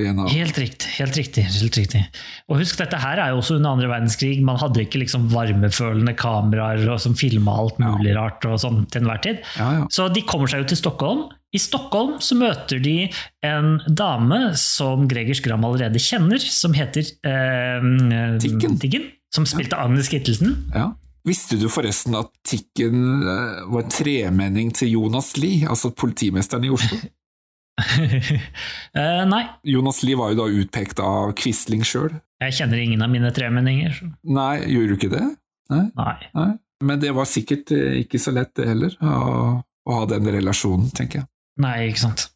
gjennom 0.00 0.30
Helt 0.32 0.56
riktig. 0.60 0.88
helt 0.96 1.18
riktig, 1.18 1.44
helt 1.52 1.76
riktig. 1.76 2.00
Og 2.48 2.62
husk, 2.62 2.78
dette 2.80 2.96
her 3.02 3.20
er 3.20 3.34
jo 3.34 3.42
også 3.42 3.58
under 3.58 3.74
andre 3.76 3.90
verdenskrig. 3.90 4.38
Man 4.46 4.56
hadde 4.60 4.86
ikke 4.86 5.02
liksom 5.02 5.26
varmefølende 5.34 6.14
kameraer 6.16 6.86
og 6.88 7.02
som 7.04 7.16
filma 7.18 7.58
alt 7.60 7.76
mulig 7.82 8.14
rart 8.16 8.46
og 8.48 8.56
sånn 8.62 8.86
til 8.88 9.02
enhver 9.04 9.20
tid. 9.26 9.44
Ja, 9.60 9.68
ja. 9.82 9.84
Så 9.92 10.08
de 10.14 10.24
kommer 10.24 10.48
seg 10.48 10.64
jo 10.64 10.70
til 10.72 10.80
Stockholm. 10.80 11.26
I 11.52 11.58
Stockholm 11.60 12.16
så 12.22 12.36
møter 12.38 12.80
de 12.80 12.96
en 13.44 13.76
dame 13.98 14.40
som 14.56 15.08
Gregers 15.10 15.40
Gram 15.44 15.64
allerede 15.66 16.00
kjenner, 16.00 16.38
som 16.40 16.72
heter 16.76 17.04
eh, 17.26 17.88
Tiggen. 18.40 18.78
Tikken. 18.80 19.08
som 19.34 19.44
spilte 19.50 19.76
Agnes 19.76 20.08
Kittelsen. 20.08 20.56
Ja. 20.72 20.88
Visste 21.26 21.58
du 21.60 21.66
forresten 21.72 22.14
at 22.16 22.30
Tikken 22.48 23.20
var 23.24 23.82
en 23.82 23.92
tremenning 23.92 24.70
til 24.76 24.94
Jonas 24.94 25.34
Lie, 25.36 25.66
altså 25.68 25.90
politimesteren 25.92 26.64
i 26.68 26.72
Oslo? 26.74 27.00
Eh, 27.80 29.20
nei, 29.24 29.44
Jonas 29.64 30.02
Lie 30.04 30.18
var 30.18 30.32
jo 30.34 30.40
da 30.42 30.46
utpekt 30.60 30.98
av 31.00 31.30
Quisling 31.38 31.80
sjøl. 31.86 32.10
jeg 32.42 32.56
kjenner 32.58 32.80
ingen 32.82 33.00
av 33.00 33.08
mine 33.08 33.30
tremenninger. 33.32 34.00
Nei, 34.28 34.66
gjør 34.68 34.90
du 34.90 34.94
ikke 34.98 35.10
det? 35.14 35.22
Nei. 35.70 35.86
Nei. 36.34 36.48
Men 36.84 37.00
det 37.00 37.12
var 37.16 37.28
sikkert 37.30 37.70
eh, 37.72 38.00
ikke 38.02 38.20
så 38.20 38.34
lett 38.36 38.52
det 38.58 38.66
heller, 38.68 38.96
å, 39.00 39.62
å 39.64 39.96
ha 39.96 40.04
den 40.10 40.28
relasjonen, 40.34 40.90
tenker 40.96 41.22
jeg. 41.22 41.28
Nei, 41.62 41.76
ikke 41.88 42.02
sant. 42.02 42.26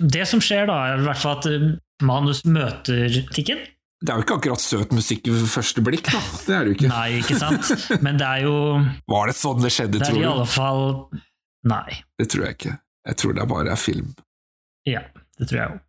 Det 0.00 0.26
som 0.28 0.42
skjer 0.42 0.66
da, 0.68 0.80
er 0.90 1.00
i 1.00 1.06
hvert 1.06 1.22
fall 1.22 1.38
at 1.38 1.48
eh, 1.48 1.66
Manus 2.04 2.42
møter 2.44 3.20
Tikken. 3.32 3.62
Det 4.04 4.12
er 4.12 4.18
jo 4.20 4.24
ikke 4.26 4.36
akkurat 4.36 4.60
søt 4.60 4.90
musikk 4.92 5.30
ved 5.32 5.46
første 5.48 5.80
blikk, 5.84 6.10
da. 6.12 6.20
Det 6.44 6.52
er 6.58 6.66
det 6.66 6.72
jo 6.74 6.76
ikke. 6.76 6.90
Nei, 6.92 7.06
ikke 7.22 7.38
sant? 7.40 7.70
Men 8.04 8.18
det 8.20 8.26
er 8.28 8.42
jo 8.44 8.56
Var 9.08 9.30
det 9.30 9.36
sånn 9.38 9.62
det 9.64 9.70
skjedde, 9.72 10.02
Det 10.02 10.10
er 10.10 10.20
i 10.20 10.26
alle 10.28 10.44
fall 10.50 10.84
Nei. 11.64 11.96
Det 12.20 12.26
tror 12.28 12.44
jeg 12.50 12.58
ikke. 12.58 12.74
Jeg 13.08 13.16
tror 13.22 13.32
det 13.38 13.48
bare 13.48 13.72
er 13.72 13.80
film. 13.80 14.12
Ja, 14.84 15.00
det 15.40 15.48
tror 15.48 15.60
jeg 15.62 15.72
òg. 15.72 15.80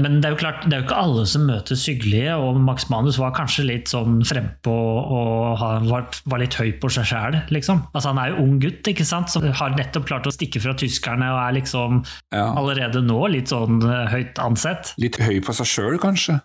Men 0.00 0.20
det 0.22 0.28
er 0.28 0.32
jo 0.32 0.38
klart, 0.40 0.62
det 0.70 0.72
er 0.76 0.80
jo 0.80 0.86
ikke 0.86 0.98
alle 1.02 1.24
som 1.28 1.42
møtes 1.50 1.82
hyggelige, 1.90 2.36
og 2.40 2.56
Max 2.62 2.86
Manus 2.88 3.18
var 3.20 3.34
kanskje 3.36 3.66
litt 3.66 3.90
sånn 3.90 4.20
frempå 4.24 4.72
og 4.72 5.58
var, 5.90 6.06
var 6.30 6.40
litt 6.40 6.54
høy 6.56 6.70
på 6.80 6.88
seg 6.94 7.08
sjæl, 7.10 7.36
liksom. 7.52 7.82
Altså, 7.90 8.12
han 8.14 8.20
er 8.22 8.30
jo 8.32 8.44
ung 8.46 8.54
gutt, 8.62 8.86
ikke 8.88 9.04
sant, 9.04 9.28
som 9.34 9.44
har 9.44 9.74
nettopp 9.76 10.06
klart 10.08 10.30
å 10.30 10.32
stikke 10.32 10.62
fra 10.62 10.72
tyskerne 10.78 11.26
og 11.34 11.40
er 11.42 11.58
liksom 11.58 11.98
Ja. 12.32 12.46
allerede 12.54 13.02
nå 13.04 13.18
litt 13.34 13.50
sånn 13.52 13.82
eh, 13.82 14.06
høyt 14.14 14.38
ansett. 14.40 14.94
Litt 15.02 15.18
høy 15.20 15.42
på 15.44 15.52
seg 15.58 15.68
sjøl, 15.68 15.98
kanskje. 16.00 16.38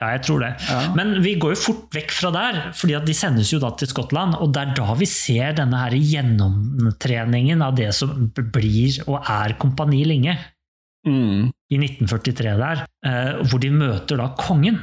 Ja, 0.00 0.14
jeg 0.14 0.22
tror 0.24 0.40
det. 0.40 0.54
Ja. 0.64 0.78
Men 0.96 1.10
vi 1.20 1.34
går 1.36 1.52
jo 1.52 1.60
fort 1.60 1.90
vekk 1.92 2.14
fra 2.16 2.30
der, 2.32 2.60
fordi 2.72 2.96
de 3.04 3.14
sendes 3.16 3.50
jo 3.52 3.58
da 3.60 3.68
til 3.76 3.90
Skottland, 3.90 4.38
og 4.40 4.54
det 4.56 4.62
er 4.62 4.72
da 4.78 4.94
vi 4.96 5.08
ser 5.08 5.52
denne 5.58 5.76
her 5.82 5.92
gjennomtreningen 5.92 7.60
av 7.64 7.76
det 7.76 7.90
som 7.96 8.30
blir 8.34 8.96
og 9.06 9.20
er 9.28 9.56
Kompani 9.60 10.04
Linge 10.08 10.38
Mm. 11.06 11.46
i 11.72 11.78
1943 11.80 12.56
der, 12.60 12.82
eh, 13.08 13.38
hvor 13.48 13.60
de 13.62 13.70
møter 13.72 14.18
da 14.20 14.26
kongen. 14.36 14.82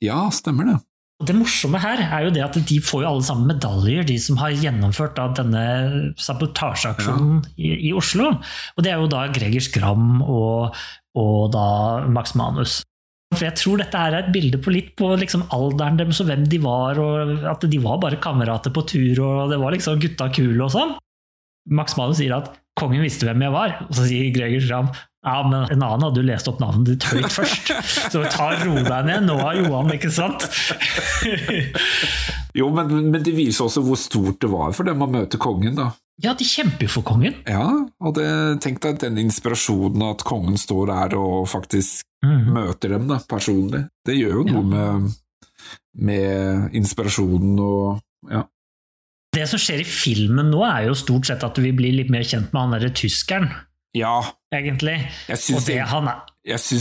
Ja, 0.00 0.30
stemmer 0.32 0.64
det. 0.64 0.76
Og 1.20 1.26
Det 1.26 1.34
morsomme 1.36 1.78
her 1.82 2.00
er 2.00 2.24
jo 2.24 2.30
det 2.32 2.42
at 2.42 2.54
de 2.66 2.78
får 2.80 3.02
jo 3.02 3.08
alle 3.10 3.22
sammen 3.22 3.50
medaljer, 3.50 4.06
de 4.08 4.16
som 4.18 4.38
har 4.40 4.56
gjennomført 4.56 5.16
da 5.16 5.26
denne 5.36 6.14
sabotasjeaksjonen 6.16 7.42
i, 7.58 7.74
i 7.90 7.92
Oslo. 7.92 8.30
Og 8.76 8.80
det 8.82 8.94
er 8.94 9.02
jo 9.02 9.10
da 9.12 9.26
Gregers 9.28 9.68
Gram 9.74 10.22
og, 10.22 10.74
og 11.14 11.52
da 11.52 11.66
Max 12.08 12.32
Manus. 12.34 12.80
For 13.30 13.46
jeg 13.46 13.56
tror 13.60 13.78
dette 13.78 13.98
her 14.00 14.16
er 14.16 14.24
et 14.24 14.32
bilde 14.34 14.58
på 14.62 14.72
litt 14.74 14.94
på 14.98 15.12
liksom 15.20 15.44
alderen 15.54 16.00
deres 16.00 16.18
og 16.22 16.30
hvem 16.30 16.48
de 16.50 16.58
var, 16.64 16.98
og 16.98 17.44
at 17.46 17.66
de 17.70 17.78
var 17.82 18.00
bare 18.02 18.18
kamerater 18.22 18.74
på 18.74 18.82
tur, 18.90 19.20
og 19.22 19.52
det 19.52 19.60
var 19.62 19.76
liksom 19.76 20.00
gutta 20.02 20.26
kule 20.34 20.64
og 20.66 20.72
sånn. 20.74 20.96
Max 21.70 21.94
Manus 21.98 22.18
sier 22.18 22.34
at 22.34 22.50
kongen 22.80 23.04
visste 23.04 23.28
hvem 23.28 23.44
jeg 23.46 23.54
var, 23.54 23.76
og 23.86 23.94
så 23.94 24.08
sier 24.08 24.32
Greger 24.34 24.64
Schram 24.64 24.90
ja, 25.20 25.42
men 25.44 25.66
en 25.68 25.82
annen 25.84 26.06
hadde 26.06 26.22
jo 26.22 26.28
lest 26.30 26.48
opp 26.48 26.62
navnet 26.62 26.94
ditt 26.94 27.04
høyt 27.10 27.28
først. 27.34 27.72
Så 28.14 28.22
ta 28.32 28.46
ro 28.62 28.78
deg 28.80 29.04
ned 29.04 29.26
nå, 29.26 29.36
er 29.44 29.58
Johan, 29.60 29.92
ikke 29.92 30.08
sant? 30.16 30.46
Jo, 32.56 32.70
men, 32.74 32.90
men 33.10 33.22
det 33.22 33.34
viser 33.36 33.66
også 33.68 33.82
hvor 33.86 33.98
stort 34.00 34.40
det 34.42 34.50
var 34.50 34.72
for 34.76 34.88
dem 34.88 35.02
å 35.02 35.08
møte 35.10 35.38
kongen, 35.40 35.74
da. 35.78 35.90
Ja, 36.20 36.34
de 36.36 36.44
kjemper 36.44 36.84
jo 36.84 36.90
for 36.98 37.06
kongen. 37.06 37.38
Ja, 37.48 37.64
og 38.04 38.14
det, 38.18 38.26
tenk 38.60 38.80
deg 38.84 38.98
den 39.00 39.16
inspirasjonen 39.22 40.02
at 40.10 40.24
kongen 40.28 40.58
står 40.60 40.90
der 40.92 41.18
og 41.20 41.48
faktisk 41.48 42.06
Mm. 42.20 42.50
møter 42.52 42.90
dem 42.92 43.06
da, 43.08 43.16
personlig. 43.24 43.86
Det 44.04 44.12
gjør 44.12 44.34
jo 44.42 44.42
noe 44.50 44.64
med, 44.68 45.12
med 45.96 46.74
inspirasjonen 46.76 47.54
og 47.64 48.02
ja. 48.28 48.42
Det 49.32 49.46
som 49.48 49.56
skjer 49.62 49.80
i 49.80 49.86
filmen 49.88 50.50
nå, 50.52 50.60
er 50.66 50.90
jo 50.90 50.96
stort 51.00 51.30
sett 51.30 51.46
at 51.46 51.56
vi 51.64 51.70
blir 51.72 51.94
litt 51.96 52.10
mer 52.12 52.26
kjent 52.28 52.52
med 52.52 52.60
han 52.60 52.74
derre 52.76 52.90
tyskeren, 52.92 53.48
Ja, 53.96 54.18
egentlig. 54.52 54.98
jeg 55.30 55.38
syns, 55.40 55.64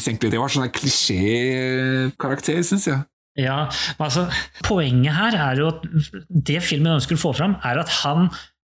egentlig, 0.10 0.32
det 0.34 0.41
var 0.44 0.52
sånn 0.52 0.68
klisjékarakter, 0.76 2.60
syns 2.66 2.88
jeg. 2.90 3.00
Ja, 3.40 3.60
altså, 3.98 4.26
poenget 4.66 5.16
her 5.16 5.38
er 5.40 5.61
jo 5.61 5.70
at 5.72 5.86
det 6.30 6.60
filmen 6.66 6.98
ønsker 6.98 7.18
å 7.18 7.22
få 7.22 7.34
fram, 7.38 7.57
er 7.66 7.82
at 7.82 7.91
han 8.02 8.30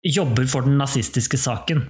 jobber 0.06 0.48
for 0.48 0.66
den 0.66 0.78
nazistiske 0.80 1.38
saken. 1.40 1.84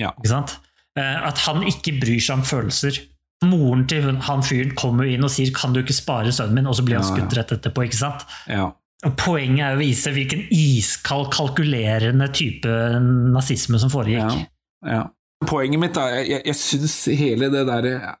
Ja. 0.00 0.12
Ikke 0.18 0.32
sant? 0.32 0.56
Eh, 0.98 1.18
At 1.28 1.40
han 1.46 1.64
ikke 1.68 1.96
bryr 2.02 2.20
seg 2.20 2.40
om 2.40 2.46
følelser. 2.46 3.00
Moren 3.46 3.86
til 3.90 4.06
han 4.22 4.44
fyren 4.46 4.74
kommer 4.78 5.08
inn 5.08 5.24
og 5.24 5.32
sier 5.34 5.50
'kan 5.50 5.72
du 5.72 5.80
ikke 5.82 5.96
spare 5.96 6.30
sønnen 6.32 6.54
min', 6.54 6.66
og 6.66 6.76
så 6.76 6.84
blir 6.84 7.00
han 7.00 7.04
skutt 7.04 7.36
rett 7.36 7.52
etterpå. 7.52 7.84
ikke 7.84 7.98
sant? 7.98 8.26
Ja. 8.46 8.72
Og 9.04 9.16
Poenget 9.16 9.64
er 9.66 9.74
å 9.74 9.80
vise 9.80 10.12
hvilken 10.14 10.46
iskald, 10.50 11.32
kalkulerende 11.32 12.28
type 12.32 12.68
nazisme 13.34 13.78
som 13.78 13.90
foregikk. 13.90 14.46
Ja, 14.86 14.92
ja. 14.92 15.02
Poenget 15.42 15.80
mitt 15.80 15.96
er 15.96 16.22
jeg, 16.22 16.42
jeg, 16.46 16.54
syns 16.54 17.04
hele 17.18 17.50
det 17.50 17.66
der 17.66 18.14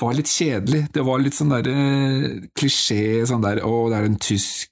var 0.00 0.16
litt 0.16 0.30
kjedelig. 0.30 0.82
Det 0.92 1.04
var 1.06 1.22
litt 1.22 1.36
sånn 1.36 1.52
der 1.52 1.70
eh, 1.70 2.26
klisjé 2.58 3.22
sånn 3.28 3.44
der 3.44 3.62
Å, 3.64 3.72
det 3.92 4.00
er 4.00 4.10
en 4.10 4.20
tysk 4.20 4.68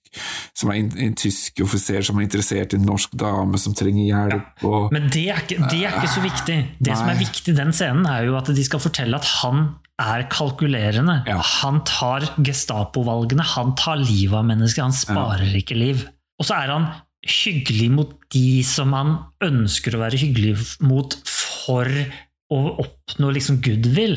som 0.57 0.71
er 0.73 0.81
en, 0.81 0.89
en 1.05 1.17
tysk 1.19 1.61
offiser 1.63 2.05
som 2.07 2.19
er 2.19 2.27
interessert 2.27 2.73
i 2.73 2.79
en 2.79 2.87
norsk 2.89 3.13
dame 3.21 3.59
som 3.61 3.75
trenger 3.77 4.09
hjelp, 4.09 4.65
og 4.67 4.95
Men 4.95 5.11
det 5.13 5.27
er, 5.31 5.43
ikke, 5.45 5.59
det 5.69 5.83
er 5.85 5.99
ikke 5.99 6.15
så 6.15 6.23
viktig. 6.25 6.57
Det 6.81 6.97
som 6.97 7.11
er 7.13 7.21
viktig 7.21 7.53
i 7.53 7.59
den 7.59 7.75
scenen, 7.77 8.09
er 8.09 8.25
jo 8.29 8.39
at 8.39 8.49
de 8.57 8.65
skal 8.67 8.83
fortelle 8.83 9.21
at 9.21 9.29
han 9.43 9.67
er 9.99 10.25
kalkulerende. 10.31 11.21
Ja. 11.29 11.41
Han 11.61 11.83
tar 11.89 12.27
Gestapo-valgene, 12.39 13.45
han 13.55 13.75
tar 13.79 14.01
livet 14.01 14.39
av 14.41 14.49
mennesker, 14.49 14.87
han 14.87 14.97
sparer 14.97 15.59
ikke 15.61 15.79
liv. 15.79 16.07
Og 16.39 16.49
så 16.49 16.57
er 16.57 16.73
han 16.75 16.89
hyggelig 17.29 17.91
mot 17.93 18.15
de 18.33 18.63
som 18.67 18.95
han 18.97 19.17
ønsker 19.45 19.97
å 19.97 20.03
være 20.05 20.21
hyggelig 20.21 20.55
mot 20.87 21.19
for 21.29 21.91
å 22.55 22.61
oppnå 22.85 23.33
liksom 23.35 23.59
goodwill. 23.65 24.17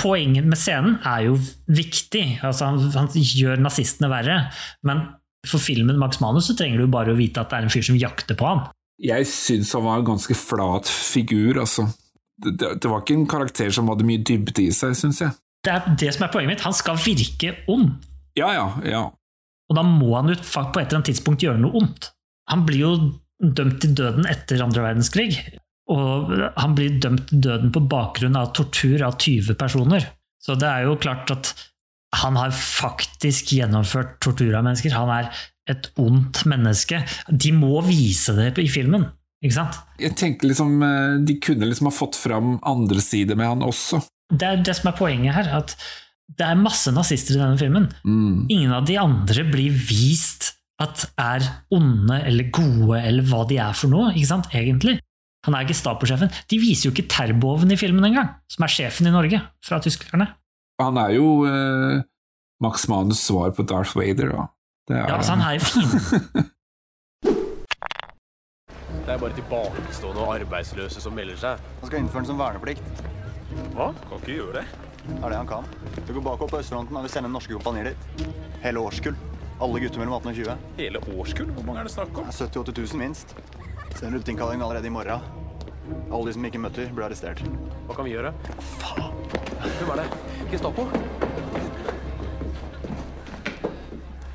Poenget 0.00 0.46
med 0.48 0.58
scenen 0.58 0.98
er 1.06 1.26
jo 1.28 1.38
viktig. 1.68 2.40
Altså 2.46 2.70
han, 2.70 2.80
han 2.94 3.08
gjør 3.12 3.60
nazistene 3.60 4.10
verre. 4.12 4.42
Men 4.86 5.04
for 5.48 5.62
filmen 5.62 5.98
Max 6.00 6.20
Manus 6.22 6.48
så 6.50 6.56
trenger 6.56 6.82
du 6.82 6.92
bare 6.92 7.12
å 7.12 7.18
vite 7.18 7.42
at 7.42 7.52
det 7.52 7.58
er 7.58 7.68
en 7.68 7.72
fyr 7.72 7.84
som 7.86 7.98
jakter 8.00 8.38
på 8.38 8.48
ham. 8.48 8.66
Jeg 9.00 9.28
syns 9.28 9.72
han 9.76 9.86
var 9.86 10.00
en 10.00 10.10
ganske 10.10 10.36
flat 10.36 10.88
figur, 10.88 11.62
altså. 11.62 11.86
Det, 12.40 12.54
det, 12.60 12.74
det 12.80 12.90
var 12.90 13.04
ikke 13.04 13.16
en 13.16 13.28
karakter 13.28 13.72
som 13.72 13.88
hadde 13.92 14.04
mye 14.08 14.20
dybde 14.24 14.66
i 14.66 14.72
seg, 14.76 14.92
syns 14.96 15.22
jeg. 15.24 15.32
Det 15.64 15.72
er 15.72 15.96
det 16.00 16.12
som 16.16 16.24
er 16.24 16.32
poenget 16.32 16.54
mitt. 16.54 16.64
Han 16.64 16.76
skal 16.76 17.00
virke 17.00 17.54
ond. 17.72 17.92
Ja, 18.38 18.52
ja, 18.56 18.66
ja. 18.88 19.02
Og 19.70 19.76
da 19.76 19.84
må 19.86 20.14
han 20.16 20.32
jo 20.32 20.36
på 20.40 20.62
et 20.64 20.76
eller 20.80 21.00
annet 21.00 21.10
tidspunkt 21.12 21.44
gjøre 21.44 21.60
noe 21.60 21.76
ondt. 21.80 22.10
Han 22.50 22.64
blir 22.68 22.80
jo 22.80 22.92
dømt 23.40 23.80
til 23.82 23.92
døden 23.96 24.28
etter 24.28 24.62
andre 24.64 24.84
verdenskrig. 24.88 25.36
Og 25.90 26.30
han 26.54 26.76
blir 26.78 27.00
dømt 27.02 27.26
til 27.30 27.42
døden 27.48 27.72
på 27.74 27.82
bakgrunn 27.90 28.38
av 28.38 28.52
tortur 28.56 29.02
av 29.06 29.18
20 29.18 29.58
personer. 29.58 30.06
Så 30.40 30.56
det 30.58 30.68
er 30.68 30.86
jo 30.86 30.98
klart 31.00 31.32
at 31.34 31.52
han 32.20 32.38
har 32.38 32.52
faktisk 32.54 33.52
gjennomført 33.54 34.18
tortur 34.22 34.54
av 34.58 34.64
mennesker. 34.66 34.94
Han 34.96 35.10
er 35.14 35.30
et 35.70 35.90
ondt 36.00 36.44
menneske. 36.50 37.02
De 37.28 37.52
må 37.54 37.80
vise 37.86 38.34
det 38.38 38.52
i 38.58 38.68
filmen, 38.70 39.06
ikke 39.44 39.58
sant? 39.60 39.80
Jeg 40.02 40.16
tenker 40.18 40.50
liksom 40.50 40.80
eh, 40.82 41.18
De 41.26 41.36
kunne 41.42 41.68
liksom 41.68 41.90
ha 41.90 41.94
fått 41.94 42.18
fram 42.18 42.56
andre 42.66 43.02
sider 43.04 43.38
med 43.38 43.52
han 43.52 43.66
også. 43.66 44.02
Det 44.30 44.46
er 44.46 44.64
det 44.64 44.76
som 44.78 44.90
er 44.90 44.98
poenget 44.98 45.36
her. 45.36 45.52
at 45.62 45.76
det 46.38 46.46
er 46.46 46.58
masse 46.58 46.92
nazister 46.94 47.34
i 47.34 47.40
denne 47.40 47.58
filmen. 47.58 47.88
Mm. 48.06 48.46
Ingen 48.52 48.74
av 48.74 48.86
de 48.86 48.96
andre 49.00 49.44
blir 49.50 49.74
vist 49.74 50.52
at 50.80 51.08
er 51.20 51.44
onde 51.74 52.20
eller 52.24 52.52
gode, 52.54 53.00
eller 53.02 53.26
hva 53.26 53.42
de 53.50 53.58
er 53.60 53.74
for 53.76 53.92
noe, 53.92 54.12
ikke 54.14 54.30
sant, 54.30 54.46
egentlig. 54.56 54.96
Han 55.48 55.56
er 55.56 55.64
Gestapo-sjefen. 55.70 56.28
De 56.50 56.58
viser 56.60 56.88
jo 56.88 56.92
ikke 56.94 57.08
Terboven 57.08 57.72
i 57.72 57.78
filmen 57.80 58.04
engang, 58.10 58.34
som 58.50 58.66
er 58.66 58.72
sjefen 58.72 59.08
i 59.08 59.14
Norge, 59.14 59.40
fra 59.64 59.80
tyskerne. 59.80 60.26
Han 60.80 60.98
er 61.00 61.14
jo 61.16 61.30
eh, 61.48 62.02
Max 62.60 62.86
Manus' 62.92 63.22
svar 63.24 63.52
på 63.56 63.64
Darth 63.68 63.96
Vader, 63.96 64.34
da. 64.34 64.46
Det 64.88 64.96
er, 64.98 65.06
Ja, 65.08 65.16
altså 65.16 65.36
Han 65.36 65.44
er 65.46 65.52
jo 65.56 65.60
fin. 65.64 66.48
Det 69.00 69.16
er 69.16 69.18
bare 69.18 69.34
tilbakestående 69.34 70.22
og 70.22 70.34
arbeidsløse 70.36 71.00
som 71.02 71.14
melder 71.16 71.38
seg. 71.40 71.62
Han 71.80 71.88
skal 71.88 71.98
innføre 71.98 72.22
den 72.22 72.28
som 72.28 72.38
verneplikt. 72.38 73.00
Hva? 73.74 73.88
Kan 74.06 74.20
ikke 74.20 74.36
gjøre 74.36 74.60
det. 74.60 74.64
Det 75.08 75.16
er 75.16 75.32
det 75.32 75.38
han 75.40 75.48
kan. 75.50 75.66
Det 75.96 76.14
går 76.14 76.22
bakover 76.26 76.52
på 76.52 76.60
østfronten 76.60 76.98
og 77.00 77.06
vil 77.06 77.10
sende 77.10 77.30
norske 77.32 77.56
kompanier 77.56 77.90
dit. 77.90 78.28
Hele 78.62 78.84
årskull. 78.86 79.16
Alle 79.60 79.80
gutter 79.82 80.02
mellom 80.02 80.14
18 80.20 80.30
og 80.30 80.36
20. 80.36 80.68
Hele 80.78 81.02
årskull? 81.16 81.50
Hvor 81.56 81.66
mange 81.66 81.82
er 81.82 81.88
det 81.88 81.94
snakk 81.96 82.12
om? 82.12 82.28
Det 82.28 82.36
er 82.36 82.46
70 82.46 82.70
000-80 82.70 82.94
000 82.94 83.02
minst. 83.02 83.34
Sender 83.98 84.18
ut 84.18 84.28
innkalling 84.28 84.62
allerede 84.62 84.86
i 84.86 84.90
morgen. 84.90 85.20
Alle 86.10 86.26
de 86.26 86.34
som 86.36 86.44
ikke 86.46 86.60
møter, 86.62 86.90
blir 86.94 87.08
arrestert. 87.08 87.42
Hva 87.88 87.96
kan 87.96 88.06
vi 88.06 88.14
gjøre? 88.14 88.32
Faen! 88.80 89.10
Hvem 89.80 89.92
er 89.94 90.02
det? 90.02 90.06
Gestapo? 90.52 90.86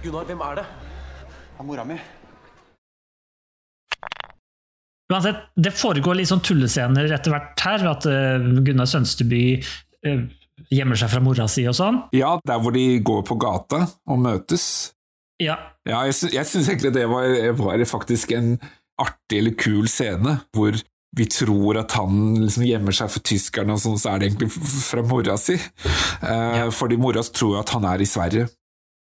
Gunnar, 0.03 0.27
hvem 0.27 0.43
er 0.45 0.59
det? 0.59 0.65
Det 1.55 1.63
er 1.63 1.67
mora 1.67 1.85
mi. 1.87 1.97
Uansett, 5.13 5.43
det 5.55 5.71
foregår 5.77 6.17
litt 6.17 6.31
sånn 6.31 6.41
tullescener 6.45 7.11
etter 7.13 7.33
hvert 7.33 7.61
her, 7.67 7.85
at 7.91 8.07
eh, 8.09 8.49
Gunnar 8.65 8.89
Sønsteby 8.89 9.43
eh, 9.55 10.25
gjemmer 10.73 10.99
seg 10.99 11.11
fra 11.13 11.21
mora 11.23 11.45
si 11.51 11.65
og 11.69 11.77
sånn. 11.77 12.01
Ja, 12.15 12.35
der 12.47 12.61
hvor 12.61 12.73
de 12.75 12.87
går 13.05 13.21
på 13.27 13.37
gata 13.41 13.85
og 13.85 14.21
møtes. 14.21 14.65
Ja. 15.41 15.57
Ja, 15.85 16.01
jeg, 16.07 16.15
sy 16.17 16.31
jeg 16.33 16.47
syns 16.49 16.69
egentlig 16.71 16.93
det 16.95 17.05
var, 17.11 17.27
var 17.59 17.85
faktisk 17.89 18.33
en 18.37 18.55
artig 19.01 19.41
eller 19.41 19.55
kul 19.59 19.87
scene, 19.91 20.39
hvor 20.55 20.77
vi 21.15 21.25
tror 21.31 21.79
at 21.79 21.95
han 21.95 22.35
liksom 22.41 22.65
gjemmer 22.67 22.95
seg 22.95 23.11
for 23.13 23.23
tyskerne, 23.23 23.75
og 23.75 23.79
sånn, 23.79 23.99
så 23.99 24.11
er 24.11 24.21
det 24.21 24.29
egentlig 24.31 24.49
fra 24.51 25.03
mora 25.07 25.37
si. 25.39 25.55
Eh, 25.55 26.67
Fordi 26.75 26.99
mora 26.99 27.23
tror 27.23 27.61
at 27.61 27.71
han 27.75 27.87
er 27.87 28.03
i 28.03 28.09
Sverige. 28.09 28.49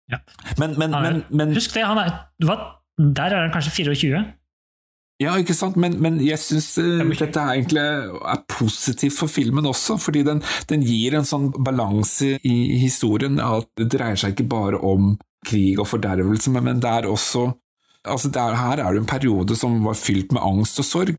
Ja. 0.08 0.22
Men, 0.56 0.78
men, 0.80 0.96
men, 0.96 1.22
men 1.28 1.52
Husk 1.56 1.74
det, 1.76 1.84
han 1.84 2.00
er, 2.00 2.14
hva, 2.44 2.56
der 2.96 3.34
er 3.34 3.44
han 3.44 3.52
kanskje 3.52 3.74
24. 3.82 4.24
Ja, 5.18 5.32
ikke 5.34 5.56
sant, 5.58 5.76
men, 5.76 5.96
men 5.98 6.20
jeg 6.22 6.38
syns 6.38 6.70
dette 6.78 7.42
er 7.42 7.56
egentlig 7.56 7.82
er 7.82 8.42
positivt 8.48 9.16
for 9.18 9.30
filmen 9.30 9.66
også, 9.66 9.96
fordi 9.98 10.22
den, 10.24 10.40
den 10.70 10.84
gir 10.86 11.16
en 11.18 11.26
sånn 11.26 11.50
balanse 11.52 12.36
i 12.46 12.58
historien, 12.78 13.40
at 13.42 13.66
det 13.80 13.90
dreier 13.96 14.20
seg 14.20 14.36
ikke 14.36 14.46
bare 14.52 14.78
om 14.78 15.16
krig 15.48 15.80
og 15.82 15.90
fordervelse, 15.90 16.52
men, 16.54 16.68
men 16.70 16.84
det 16.84 16.92
er 17.00 17.10
også 17.10 17.48
altså 18.06 18.30
der, 18.32 18.56
Her 18.56 18.82
er 18.82 18.92
det 18.92 19.02
en 19.02 19.10
periode 19.10 19.56
som 19.56 19.82
var 19.84 19.98
fylt 19.98 20.32
med 20.32 20.42
angst 20.44 20.78
og 20.78 20.86
sorg, 20.86 21.14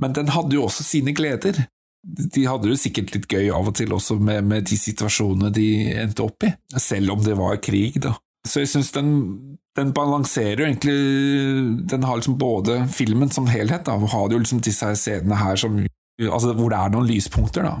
men 0.00 0.14
den 0.16 0.32
hadde 0.32 0.56
jo 0.56 0.66
også 0.66 0.84
sine 0.86 1.14
gleder. 1.14 1.64
De 2.02 2.46
hadde 2.48 2.70
det 2.70 2.80
sikkert 2.82 3.12
litt 3.14 3.28
gøy 3.30 3.52
av 3.54 3.68
og 3.70 3.76
til 3.78 3.92
også 3.94 4.16
med, 4.18 4.42
med 4.48 4.66
de 4.66 4.78
situasjonene 4.78 5.52
de 5.54 5.68
endte 6.02 6.24
opp 6.24 6.48
i, 6.48 6.50
selv 6.80 7.14
om 7.14 7.22
det 7.22 7.36
var 7.38 7.60
krig, 7.62 8.00
da. 8.02 8.16
Så 8.42 8.64
jeg 8.64 8.72
syns 8.72 8.90
den, 8.90 9.10
den 9.78 9.92
balanserer 9.94 10.64
jo 10.64 10.66
egentlig 10.66 10.96
Den 11.86 12.02
har 12.02 12.18
liksom 12.18 12.34
både 12.40 12.80
filmen 12.90 13.30
som 13.30 13.46
helhet, 13.46 13.86
da, 13.86 13.94
har 13.94 14.34
jo 14.34 14.40
liksom 14.42 14.58
disse 14.66 14.88
her 14.88 14.98
scenene 14.98 15.38
her 15.38 15.60
som 15.60 15.78
Altså 16.22 16.52
hvor 16.58 16.68
det 16.70 16.78
er 16.78 16.90
noen 16.92 17.06
lyspunkter, 17.08 17.64
da. 17.66 17.76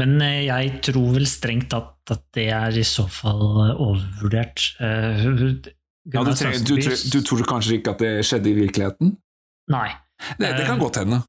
Men 0.00 0.14
eh, 0.24 0.46
jeg 0.46 0.78
tror 0.86 1.10
vel 1.16 1.26
strengt 1.28 1.70
tatt 1.74 2.12
at 2.14 2.22
det 2.36 2.46
er 2.54 2.76
i 2.78 2.84
så 2.86 3.04
fall 3.10 3.42
eh, 3.66 3.74
overvurdert. 3.74 4.68
Ja, 6.10 6.24
du, 6.24 6.32
Gunnar 6.32 6.64
du, 6.66 6.74
tre, 6.82 6.96
du 7.12 7.20
tror 7.22 7.44
kanskje 7.46 7.78
ikke 7.78 7.94
at 7.94 8.02
det 8.02 8.12
skjedde 8.26 8.50
i 8.50 8.56
virkeligheten? 8.56 9.14
Nei. 9.70 9.88
Det, 10.38 10.50
det 10.58 10.66
kan 10.66 10.76
Eh, 10.76 10.82
godt 10.82 10.98
hende. 11.02 11.22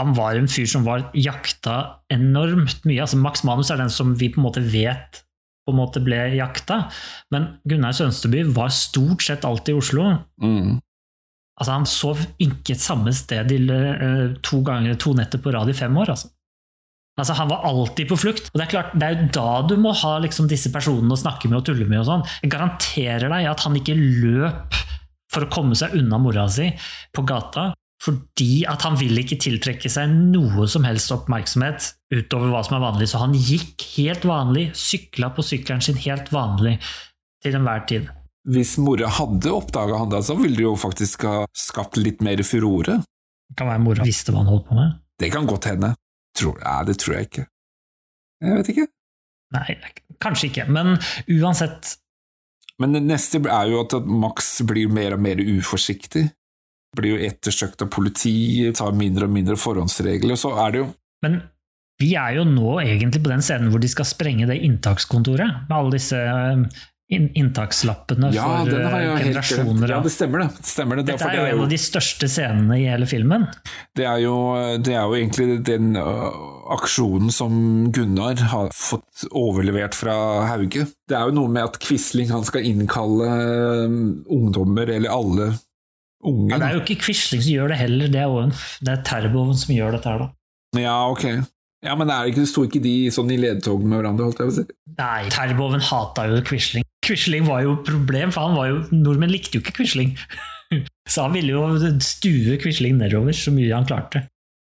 Han 0.00 0.14
var 0.16 0.36
en 0.36 0.48
fyr 0.48 0.68
som 0.68 0.84
var 0.84 1.06
jakta 1.16 2.02
enormt 2.12 2.84
mye. 2.88 3.00
Altså 3.04 3.18
Max 3.20 3.44
Manus 3.44 3.70
er 3.72 3.80
den 3.80 3.92
som 3.92 4.14
vi 4.20 4.30
på 4.32 4.40
en 4.40 4.46
måte 4.48 4.64
vet 4.72 5.22
på 5.62 5.70
en 5.70 5.78
måte 5.78 6.00
ble 6.02 6.18
jakta, 6.34 6.88
men 7.30 7.44
Gunnar 7.70 7.94
Sønsteby 7.94 8.42
var 8.54 8.72
stort 8.74 9.22
sett 9.22 9.44
alltid 9.46 9.76
i 9.76 9.78
Oslo. 9.78 10.08
Mm. 10.42 10.80
Altså 11.60 11.76
Han 11.76 11.86
sov 11.86 12.22
ikke 12.42 12.74
samme 12.74 13.12
sted 13.14 13.52
eh, 13.54 14.32
to 14.42 14.62
ganger 14.66 14.98
to 14.98 15.12
netter 15.14 15.38
på 15.38 15.52
rad 15.54 15.70
i 15.70 15.76
fem 15.76 15.96
år. 15.96 16.10
Altså. 16.16 16.32
Altså 17.20 17.34
Han 17.36 17.50
var 17.50 17.66
alltid 17.68 18.08
på 18.08 18.16
flukt. 18.16 18.48
Og 18.52 18.58
Det 18.58 18.66
er 18.66 18.72
klart, 18.72 18.94
det 18.96 19.08
er 19.08 19.16
jo 19.16 19.28
da 19.36 19.50
du 19.68 19.76
må 19.80 19.92
ha 19.96 20.16
liksom 20.24 20.48
disse 20.50 20.72
personene 20.72 21.12
å 21.12 21.20
snakke 21.20 21.50
med 21.50 21.60
og 21.60 21.66
tulle 21.68 21.86
med. 21.88 22.00
og 22.00 22.08
sånn. 22.08 22.26
Jeg 22.42 22.54
garanterer 22.54 23.28
deg 23.28 23.50
at 23.50 23.60
han 23.66 23.76
ikke 23.76 23.98
løp 23.98 24.80
for 25.32 25.44
å 25.46 25.52
komme 25.52 25.76
seg 25.78 25.94
unna 25.96 26.18
mora 26.20 26.44
si 26.52 26.68
på 27.16 27.24
gata, 27.24 27.70
fordi 28.02 28.64
at 28.68 28.82
han 28.84 28.98
vil 28.98 29.16
ikke 29.22 29.38
tiltrekke 29.40 29.88
seg 29.92 30.10
noe 30.10 30.66
som 30.68 30.84
helst 30.84 31.12
oppmerksomhet 31.14 31.92
utover 32.12 32.50
hva 32.52 32.64
som 32.66 32.76
er 32.76 32.84
vanlig. 32.84 33.08
Så 33.08 33.20
han 33.22 33.36
gikk 33.36 33.86
helt 33.96 34.26
vanlig, 34.28 34.70
sykla 34.76 35.30
på 35.36 35.44
sykkelen 35.46 35.84
sin 35.84 36.00
helt 36.02 36.32
vanlig 36.34 36.78
til 37.44 37.56
enhver 37.58 37.86
tid. 37.88 38.10
Hvis 38.52 38.74
mora 38.82 39.06
hadde 39.06 39.52
oppdaga 39.54 40.00
han 40.00 40.10
da, 40.10 40.18
så 40.24 40.34
ville 40.34 40.58
det 40.58 40.66
jo 40.66 40.74
faktisk 40.74 41.28
ha 41.28 41.44
skapt 41.54 42.00
litt 42.00 42.24
mer 42.26 42.42
furore. 42.42 42.98
Det 43.52 43.58
kan 43.60 43.70
være 43.70 43.84
mora 43.84 44.06
visste 44.06 44.34
hva 44.34 44.42
han 44.42 44.50
holdt 44.50 44.66
på 44.66 44.78
med. 44.80 44.98
Det 45.22 45.30
kan 45.30 45.46
godt 45.46 45.70
hende. 45.70 45.92
Tror, 46.38 46.58
ja, 46.62 46.80
det 46.88 46.96
tror 47.02 47.16
jeg 47.18 47.28
ikke. 47.28 47.46
Jeg 48.42 48.58
vet 48.58 48.70
ikke. 48.72 48.86
Nei, 49.52 49.74
kanskje 50.22 50.48
ikke, 50.48 50.68
men 50.72 50.94
uansett 51.28 51.98
Men 52.80 52.96
det 52.96 53.02
neste 53.04 53.42
er 53.44 53.68
jo 53.68 53.82
at 53.82 53.94
Max 54.08 54.54
blir 54.66 54.88
mer 54.90 55.14
og 55.14 55.20
mer 55.22 55.42
uforsiktig. 55.44 56.24
Blir 56.96 57.14
jo 57.14 57.26
ettersøkt 57.28 57.84
av 57.84 57.90
politiet, 57.92 58.76
tar 58.80 58.96
mindre 58.96 59.28
og 59.28 59.34
mindre 59.34 59.56
forhåndsregler. 59.60 60.34
og 60.34 60.40
Så 60.40 60.52
er 60.64 60.72
det 60.72 60.80
jo 60.82 60.88
Men 61.22 61.42
vi 62.00 62.14
er 62.18 62.38
jo 62.38 62.46
nå 62.48 62.80
egentlig 62.82 63.22
på 63.22 63.30
den 63.30 63.44
scenen 63.44 63.70
hvor 63.70 63.80
de 63.82 63.90
skal 63.92 64.08
sprenge 64.08 64.48
det 64.48 64.58
inntakskontoret, 64.66 65.68
med 65.68 65.76
alle 65.76 65.94
disse 65.94 66.18
eh, 66.18 66.64
inntakslappene 67.12 68.30
Ja, 68.34 68.46
for 68.62 68.72
eh, 68.72 69.10
generasjoner 69.20 69.94
Ja, 69.94 70.00
det 70.04 70.12
stemmer, 70.14 70.44
det. 70.44 70.64
Stemmer 70.66 71.00
det. 71.00 71.06
Dette 71.10 71.28
er 71.28 71.36
det 71.36 71.42
jo 71.42 71.50
en 71.58 71.64
av 71.66 71.72
de 71.72 71.80
største 71.80 72.28
scenene 72.30 72.78
i 72.80 72.86
hele 72.88 73.08
filmen. 73.10 73.46
Det 73.96 74.06
er 74.08 74.22
jo, 74.24 74.36
det 74.80 74.96
er 74.96 75.04
jo 75.04 75.18
egentlig 75.18 75.58
den 75.66 75.92
uh, 75.98 76.30
aksjonen 76.76 77.32
som 77.34 77.54
Gunnar 77.92 78.40
har 78.52 78.70
fått 78.76 79.26
overlevert 79.30 79.96
fra 79.98 80.14
Hauge. 80.48 80.86
Det 81.08 81.18
er 81.18 81.28
jo 81.28 81.36
noe 81.36 81.52
med 81.52 81.68
at 81.70 81.80
Quisling 81.82 82.32
han 82.32 82.46
skal 82.48 82.66
innkalle 82.68 83.28
øh, 83.28 83.96
ungdommer, 84.32 84.88
eller 84.88 85.12
alle 85.12 85.48
unge. 86.22 86.52
Ja, 86.52 86.60
det 86.60 86.68
er 86.68 86.78
jo 86.78 86.84
ikke 86.84 87.00
Quisling 87.06 87.42
som 87.42 87.52
gjør 87.52 87.74
det 87.74 87.80
heller, 87.82 88.12
det 88.12 88.22
er 88.22 88.38
en, 88.44 88.54
det 88.80 88.94
er 88.94 89.02
Terboven 89.08 89.58
som 89.58 89.74
gjør 89.74 89.98
dette 89.98 90.12
her, 90.12 90.24
da. 90.26 90.30
Ja, 90.80 90.96
ok. 91.10 91.26
Ja, 91.82 91.96
men 91.98 92.10
er 92.14 92.22
det 92.22 92.32
ikke, 92.32 92.46
sto 92.46 92.62
ikke 92.68 92.82
de 92.82 92.94
sånn 93.12 93.32
i 93.34 93.40
ledtog 93.42 93.82
med 93.82 93.98
hverandre, 93.98 94.28
holdt 94.28 94.40
jeg 94.40 94.48
på 94.48 94.54
å 94.54 94.58
si? 94.60 94.66
Nei, 95.00 95.20
Terboven 95.34 95.82
hata 95.82 96.28
jo 96.30 96.38
Quisling. 96.46 96.81
Quisling 97.02 97.48
var 97.48 97.64
jo 97.64 97.78
problem, 97.86 98.30
for 98.34 98.46
han 98.46 98.58
var 98.58 98.68
jo, 98.70 98.82
nordmenn 98.94 99.32
likte 99.32 99.58
jo 99.58 99.64
ikke 99.64 99.80
Quisling. 99.80 100.14
Så 101.12 101.26
han 101.26 101.34
ville 101.34 101.56
jo 101.56 101.90
stue 102.00 102.58
Quisling 102.62 102.96
nedover 103.00 103.34
så 103.36 103.52
mye 103.52 103.72
han 103.74 103.88
klarte. 103.88 104.22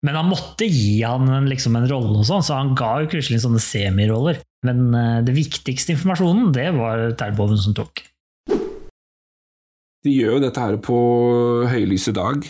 Men 0.07 0.15
han 0.15 0.29
måtte 0.31 0.69
gi 0.69 1.01
han 1.03 1.27
en, 1.33 1.49
liksom 1.51 1.75
en 1.75 1.89
rolle, 1.91 2.21
og 2.21 2.27
sånn, 2.29 2.45
så 2.47 2.61
han 2.61 2.77
ga 2.79 3.01
jo 3.03 3.09
Quisling 3.11 3.41
sånne 3.43 3.59
semiroller. 3.63 4.39
Men 4.67 4.93
uh, 4.95 5.19
det 5.27 5.35
viktigste 5.35 5.97
informasjonen, 5.97 6.53
det 6.55 6.69
var 6.77 7.03
Terboven 7.19 7.59
som 7.59 7.75
tok. 7.75 8.05
De 10.07 10.13
gjør 10.15 10.37
jo 10.37 10.45
dette 10.45 10.63
her 10.63 10.79
på 10.87 10.99
høylyse 11.73 12.15
dag. 12.15 12.47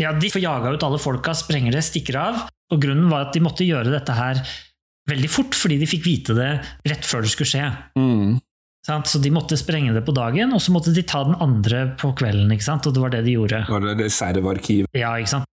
Ja, 0.00 0.12
De 0.16 0.28
får 0.32 0.44
jaga 0.44 0.74
ut 0.74 0.84
alle 0.84 1.00
folka, 1.00 1.32
sprenger 1.36 1.72
det, 1.76 1.84
stikker 1.86 2.20
av. 2.20 2.44
Og 2.72 2.80
Grunnen 2.82 3.08
var 3.08 3.28
at 3.28 3.34
de 3.36 3.42
måtte 3.44 3.66
gjøre 3.66 3.92
dette 3.92 4.14
her 4.16 4.40
veldig 5.10 5.32
fort, 5.32 5.56
fordi 5.56 5.80
de 5.80 5.88
fikk 5.88 6.04
vite 6.06 6.36
det 6.36 6.52
rett 6.88 7.08
før 7.08 7.24
det 7.24 7.32
skulle 7.32 7.50
skje. 7.50 7.66
Mm. 7.98 8.38
Sant? 8.86 9.10
Så 9.10 9.20
de 9.20 9.32
måtte 9.32 9.58
sprenge 9.60 9.92
det 9.92 10.02
på 10.06 10.14
dagen, 10.16 10.54
og 10.56 10.62
så 10.64 10.72
måtte 10.72 10.94
de 10.96 11.04
ta 11.04 11.22
den 11.26 11.36
andre 11.42 11.90
på 12.00 12.14
kvelden. 12.16 12.52
Og 12.52 12.94
det 12.94 13.02
var 13.02 13.12
det 13.12 13.24
de 13.26 13.36
gjorde. 13.36 13.64
Var 13.68 13.84
det 13.84 13.96
reservearkivet. 14.00 14.88
Ja, 14.96 15.12
ikke 15.20 15.34
sant? 15.36 15.50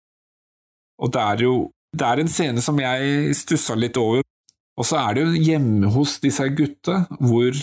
Og 1.01 1.11
det 1.11 1.23
er 1.23 1.41
jo 1.43 1.55
det 1.95 2.03
er 2.03 2.21
en 2.21 2.31
scene 2.31 2.63
som 2.63 2.79
jeg 2.81 3.35
stussa 3.37 3.75
litt 3.79 3.97
over. 3.99 4.23
Og 4.75 4.87
så 4.87 4.99
er 4.99 5.15
det 5.15 5.23
jo 5.23 5.43
hjemme 5.47 5.91
hos 5.93 6.17
disse 6.23 6.47
gutta, 6.51 7.05
hvor 7.23 7.55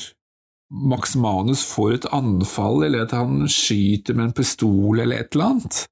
Max 0.72 1.16
Manus 1.20 1.64
får 1.68 1.98
et 1.98 2.06
anfall, 2.16 2.86
eller 2.86 3.04
at 3.04 3.12
han 3.12 3.44
skyter 3.50 4.16
med 4.16 4.30
en 4.30 4.36
pistol 4.38 5.02
eller 5.02 5.20
et 5.20 5.36
eller 5.36 5.50
annet. 5.50 5.82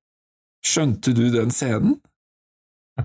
Skjønte 0.64 1.12
du 1.16 1.26
den 1.34 1.52
scenen? 1.52 1.98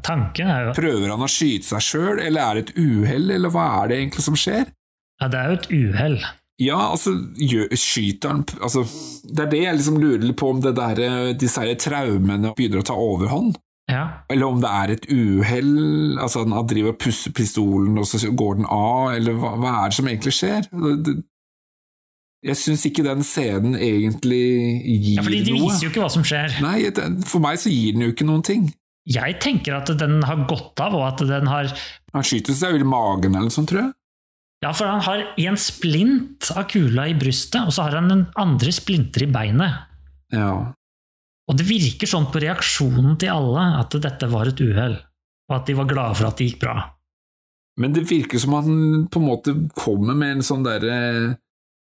Tanken 0.04 0.50
er 0.52 0.66
jo 0.66 0.72
Prøver 0.76 1.12
han 1.14 1.24
å 1.24 1.30
skyte 1.32 1.68
seg 1.68 1.84
sjøl, 1.84 2.18
eller 2.20 2.42
er 2.42 2.58
det 2.58 2.64
et 2.66 2.80
uhell, 2.80 3.30
eller 3.36 3.52
hva 3.52 3.68
er 3.82 3.92
det 3.92 4.00
egentlig 4.00 4.26
som 4.26 4.40
skjer? 4.40 4.72
Ja, 5.22 5.30
det 5.32 5.40
er 5.40 5.52
jo 5.52 5.60
et 5.60 5.70
uhell. 5.72 6.18
Ja, 6.62 6.78
altså, 6.94 7.12
skyter 7.76 8.32
han 8.32 8.46
altså, 8.64 8.86
Det 9.28 9.42
er 9.44 9.50
det 9.52 9.60
jeg 9.60 9.76
liksom 9.76 9.98
lurer 10.00 10.22
litt 10.24 10.38
på, 10.40 10.54
om 10.54 10.62
det 10.64 10.72
der, 10.78 11.02
disse 11.36 11.60
her 11.60 11.76
traumene 11.76 12.54
begynner 12.56 12.80
å 12.80 12.88
ta 12.88 12.96
overhånd. 12.96 13.58
Ja. 13.92 14.06
Eller 14.32 14.48
om 14.48 14.62
det 14.64 14.72
er 14.72 14.94
et 14.96 15.06
uhell, 15.12 16.16
altså 16.18 16.46
han 16.46 16.56
driver 16.70 16.96
og 16.96 17.02
pusser 17.04 17.36
pistolen, 17.36 18.00
og 18.00 18.08
så 18.10 18.22
går 18.32 18.62
den 18.62 18.70
av, 18.72 19.12
eller 19.18 19.36
hva, 19.38 19.52
hva 19.62 19.74
er 19.82 19.92
det 19.92 19.98
som 20.00 20.10
egentlig 20.10 20.34
skjer? 20.40 20.70
Det, 21.06 21.18
jeg 22.46 22.60
syns 22.62 22.86
ikke 22.86 23.06
den 23.06 23.24
scenen 23.26 23.76
egentlig 23.78 24.42
gir 24.86 25.20
ja, 25.20 25.26
fordi 25.26 25.44
de 25.48 25.54
noe. 25.56 25.68
viser 25.68 25.88
jo 25.88 25.92
ikke 25.92 26.04
hva 26.04 26.10
som 26.14 26.26
skjer. 26.26 26.58
Nei, 26.66 26.80
for 27.26 27.42
meg 27.44 27.62
så 27.62 27.74
gir 27.74 27.96
den 27.96 28.06
jo 28.06 28.14
ikke 28.14 28.28
noen 28.28 28.46
ting. 28.46 28.68
Jeg 29.10 29.38
tenker 29.42 29.78
at 29.78 29.92
den 30.00 30.20
har 30.26 30.46
gått 30.50 30.82
av, 30.82 30.96
og 30.98 31.06
at 31.06 31.22
den 31.30 31.50
har 31.50 31.70
Han 32.16 32.26
skyter 32.26 32.58
seg 32.58 32.74
vel 32.74 32.86
i 32.86 32.90
magen 32.90 33.36
eller 33.36 33.50
noe 33.50 33.54
sånt, 33.54 33.70
tror 33.70 33.84
jeg. 33.84 33.94
Ja, 34.64 34.72
for 34.74 34.90
han 34.90 35.04
har 35.06 35.24
en 35.38 35.58
splint 35.60 36.50
av 36.56 36.66
kula 36.72 37.10
i 37.12 37.16
brystet, 37.18 37.68
og 37.68 37.76
så 37.76 37.86
har 37.86 38.00
han 38.00 38.10
den 38.10 38.26
andre 38.40 38.72
splinter 38.74 39.26
i 39.26 39.30
beinet. 39.30 39.86
Ja. 40.34 40.72
Og 41.46 41.58
det 41.60 41.68
virker 41.68 42.10
sånn 42.10 42.30
på 42.34 42.42
reaksjonen 42.42 43.18
til 43.22 43.34
alle 43.36 43.66
at 43.82 43.94
dette 44.02 44.30
var 44.32 44.50
et 44.50 44.62
uhell, 44.64 44.98
og 45.50 45.58
at 45.60 45.68
de 45.70 45.78
var 45.78 45.90
glade 45.90 46.18
for 46.18 46.30
at 46.30 46.40
det 46.40 46.50
gikk 46.50 46.64
bra. 46.64 46.78
Men 47.82 47.94
det 47.94 48.06
virker 48.10 48.40
som 48.42 48.56
han 48.56 48.72
på 49.12 49.20
en 49.20 49.28
måte 49.28 49.54
kommer 49.76 50.16
med 50.16 50.38
en 50.38 50.46
sånn 50.48 50.64
derre 50.66 50.96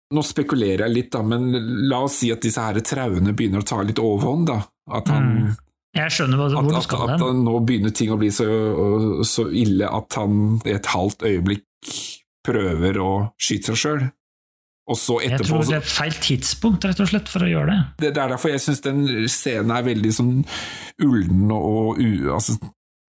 Nå 0.08 0.22
spekulerer 0.24 0.86
jeg 0.86 0.94
litt, 0.94 1.08
da, 1.12 1.20
men 1.20 1.50
la 1.92 1.98
oss 2.06 2.22
si 2.22 2.30
at 2.32 2.40
disse 2.40 2.64
her 2.64 2.78
trauene 2.80 3.34
begynner 3.36 3.60
å 3.60 3.68
ta 3.68 3.82
litt 3.84 4.00
overhånd, 4.00 4.46
da. 4.48 4.62
At 4.96 5.10
han 5.12 5.26
Mm. 5.28 5.50
Jeg 5.98 6.14
skjønner 6.14 6.40
hvor, 6.40 6.54
at, 6.60 6.68
du 6.70 6.82
skal 6.86 7.02
hen. 7.08 7.14
at, 7.16 7.24
at, 7.26 7.40
nå 7.42 7.54
begynner 7.66 7.94
ting 7.96 8.12
å 8.14 8.18
bli 8.22 8.30
så, 8.34 8.46
så 9.26 9.48
ille 9.50 9.88
at 9.90 10.18
han 10.20 10.60
i 10.68 10.76
et 10.76 10.90
halvt 10.94 11.26
øyeblikk 11.26 11.66
prøver 12.48 13.02
å 13.04 13.12
skyte 13.42 13.74
seg 13.74 13.82
sjøl. 13.84 14.08
Jeg 14.88 15.42
tror 15.44 15.66
det 15.68 15.82
er 15.82 15.84
feil 15.84 16.14
tidspunkt 16.24 16.86
rett 16.88 17.00
og 17.04 17.10
slett 17.12 17.28
for 17.28 17.44
å 17.44 17.50
gjøre 17.50 17.74
det. 17.74 17.80
det, 18.00 18.12
det 18.16 18.22
er 18.24 18.32
derfor 18.32 18.54
jeg 18.54 18.64
syns 18.64 18.86
den 18.86 19.02
scenen 19.28 19.74
er 19.76 19.84
veldig 19.84 20.14
sånn 20.16 20.32
ulden 21.04 21.52
og, 21.52 22.00
u... 22.00 22.30
Altså, 22.32 22.56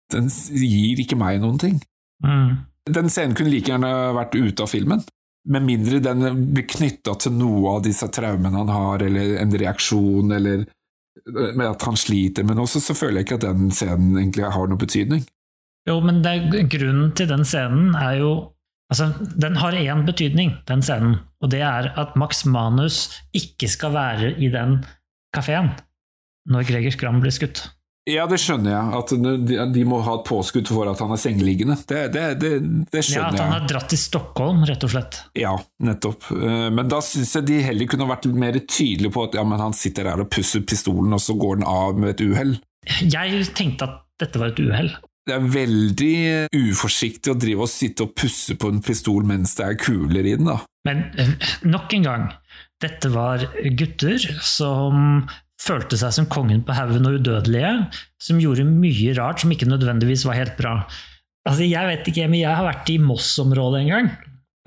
den 0.10 0.32
gir 0.32 1.04
ikke 1.04 1.20
meg 1.20 1.38
noen 1.44 1.60
ting. 1.62 1.78
Mm. 2.26 2.66
Den 2.90 3.12
scenen 3.14 3.38
kunne 3.38 3.52
like 3.54 3.70
gjerne 3.70 3.92
vært 4.18 4.34
ute 4.40 4.66
av 4.66 4.72
filmen. 4.72 5.06
Med 5.48 5.68
mindre 5.68 6.02
den 6.02 6.26
blir 6.56 6.66
knytta 6.68 7.14
til 7.22 7.38
noe 7.38 7.78
av 7.78 7.86
disse 7.86 8.10
traumene 8.10 8.58
han 8.58 8.74
har, 8.74 9.06
eller 9.06 9.38
en 9.44 9.54
reaksjon, 9.62 10.34
eller 10.34 10.66
med 11.28 11.66
at 11.68 11.86
han 11.86 11.98
sliter 12.00 12.46
med 12.48 12.58
noe, 12.58 12.70
så, 12.70 12.82
føler 12.96 13.22
jeg 13.22 13.28
ikke 13.28 13.40
at 13.42 13.48
den 13.48 13.72
scenen 13.76 14.18
egentlig 14.18 14.50
har 14.50 14.70
noen 14.70 14.82
betydning. 14.82 15.26
Jo, 15.88 16.02
men 16.04 16.24
det, 16.24 16.40
grunnen 16.72 17.14
til 17.16 17.30
den 17.30 17.46
scenen 17.48 17.94
er 17.96 18.18
jo 18.24 18.32
Altså, 18.88 19.10
den 19.36 19.58
har 19.60 19.76
én 19.76 20.06
betydning, 20.08 20.54
den 20.70 20.84
scenen, 20.86 21.18
og 21.44 21.52
det 21.52 21.60
er 21.66 21.92
at 22.00 22.16
Max 22.16 22.46
Manus 22.48 23.10
ikke 23.36 23.68
skal 23.68 23.92
være 23.94 24.32
i 24.40 24.48
den 24.54 24.80
kafeen 25.36 25.74
når 26.48 26.70
Greger 26.70 26.96
Skram 26.96 27.20
blir 27.20 27.36
skutt. 27.36 27.66
Ja, 28.08 28.24
det 28.24 28.38
skjønner 28.40 28.72
jeg. 28.72 29.00
At 29.60 29.74
de, 29.76 29.82
må 29.88 30.00
ha 30.06 30.14
et 30.16 30.28
påskudd 30.30 30.70
for 30.72 30.88
at 30.88 31.02
han 31.04 31.12
er 31.12 31.20
sengeliggende. 31.20 31.76
Det, 31.90 32.06
det, 32.14 32.24
det, 32.40 32.52
det 32.88 33.02
Ja, 33.12 33.26
At 33.28 33.40
han 33.42 33.52
har 33.52 33.66
dratt 33.68 33.90
til 33.92 34.00
Stockholm, 34.00 34.62
rett 34.70 34.86
og 34.88 34.94
slett. 34.94 35.20
Ja, 35.36 35.52
nettopp. 35.84 36.30
Eh, 36.32 36.70
Men 36.72 36.88
da 36.88 37.02
syns 37.04 37.36
jeg 37.36 37.50
de 37.50 37.60
heller 37.66 37.92
kunne 37.92 38.08
vært 38.08 38.30
mer 38.32 38.62
tydelige 38.64 39.12
på 39.12 39.28
at 39.28 39.36
ja, 39.36 39.44
men 39.48 39.60
han 39.60 39.76
sitter 39.76 40.08
der 40.08 40.24
og 40.24 40.32
pusser 40.32 40.64
pistolen, 40.64 41.12
og 41.12 41.20
så 41.24 41.36
går 41.36 41.60
den 41.60 41.68
av 41.68 42.00
med 42.00 42.16
et 42.16 42.24
uhell. 42.24 42.56
Jeg 43.04 43.44
tenkte 43.58 43.90
at 43.90 44.00
dette 44.24 44.40
var 44.40 44.56
et 44.56 44.64
uhell. 44.64 44.94
Det 45.28 45.36
er 45.36 45.48
veldig 45.52 46.18
uforsiktig 46.56 47.34
å 47.34 47.40
drive 47.40 47.66
og 47.66 47.72
sitte 47.72 48.06
og 48.06 48.14
pusse 48.16 48.56
på 48.56 48.70
en 48.72 48.80
pistol 48.84 49.26
mens 49.28 49.58
det 49.58 49.66
er 49.66 49.80
kuler 49.82 50.24
i 50.24 50.38
den, 50.40 50.48
da. 50.48 50.62
Men 50.88 51.04
eh, 51.20 51.34
nok 51.68 51.92
en 51.98 52.06
gang, 52.08 52.30
dette 52.80 53.12
var 53.12 53.44
gutter 53.76 54.24
som 54.40 55.26
følte 55.60 55.98
seg 56.00 56.14
som 56.16 56.30
kongen 56.32 56.62
på 56.64 56.76
haugen 56.78 57.10
og 57.10 57.18
udødelige, 57.20 57.74
som 58.24 58.40
gjorde 58.40 58.68
mye 58.70 59.16
rart 59.18 59.44
som 59.44 59.52
ikke 59.52 59.68
nødvendigvis 59.68 60.24
var 60.30 60.38
helt 60.40 60.56
bra. 60.60 60.78
Altså, 61.48 61.66
jeg 61.66 61.90
vet 61.90 62.08
ikke, 62.12 62.28
men 62.30 62.42
jeg 62.42 62.54
har 62.54 62.68
vært 62.68 62.92
i 62.92 63.00
Moss-området 63.02 63.82
en 63.84 63.92
gang. 63.92 64.10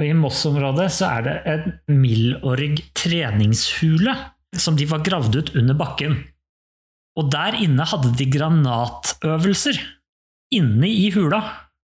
Og 0.00 0.06
i 0.06 0.16
Moss-området 0.16 0.88
så 0.96 1.10
er 1.12 1.26
det 1.26 1.36
en 1.52 1.96
Milorg 2.00 2.80
treningshule 2.96 4.14
som 4.56 4.76
de 4.78 4.88
var 4.90 5.04
gravd 5.06 5.36
ut 5.36 5.52
under 5.60 5.76
bakken. 5.78 6.16
Og 7.20 7.28
der 7.32 7.58
inne 7.60 7.84
hadde 7.86 8.14
de 8.16 8.26
granatøvelser. 8.32 9.78
Inne 10.56 10.88
i 10.90 11.10
hula. 11.14 11.40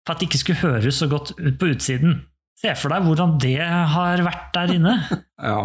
For 0.07 0.15
at 0.15 0.21
det 0.23 0.29
ikke 0.31 0.41
skulle 0.43 0.61
høres 0.65 0.99
så 1.01 1.09
godt 1.11 1.35
ut 1.39 1.59
på 1.61 1.71
utsiden. 1.75 2.19
Se 2.61 2.75
for 2.77 2.93
deg 2.93 3.05
hvordan 3.07 3.39
det 3.41 3.55
har 3.61 4.21
vært 4.27 4.51
der 4.57 4.75
inne. 4.79 4.97
Ja. 5.41 5.63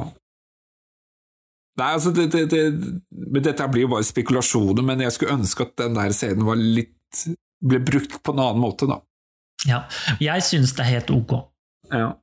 Nei, 1.76 1.88
altså, 1.92 2.14
det, 2.16 2.30
det, 2.32 2.46
det, 2.54 2.60
men 3.12 3.44
dette 3.44 3.66
blir 3.68 3.84
jo 3.84 3.90
bare 3.92 4.06
spekulasjoner, 4.08 4.86
men 4.88 5.02
jeg 5.04 5.12
skulle 5.12 5.34
ønske 5.36 5.66
at 5.66 5.74
den 5.82 5.98
der 5.98 6.14
scenen 6.16 6.46
var 6.48 6.56
litt 6.56 7.26
ble 7.66 7.82
brukt 7.84 8.16
på 8.24 8.32
en 8.32 8.40
annen 8.40 8.62
måte, 8.64 8.88
da. 8.88 9.02
Ja, 9.68 9.82
jeg 10.24 10.46
syns 10.48 10.72
det 10.78 10.86
er 10.86 10.92
helt 10.94 11.12
ok. 11.12 11.34
Ja. 11.92 12.14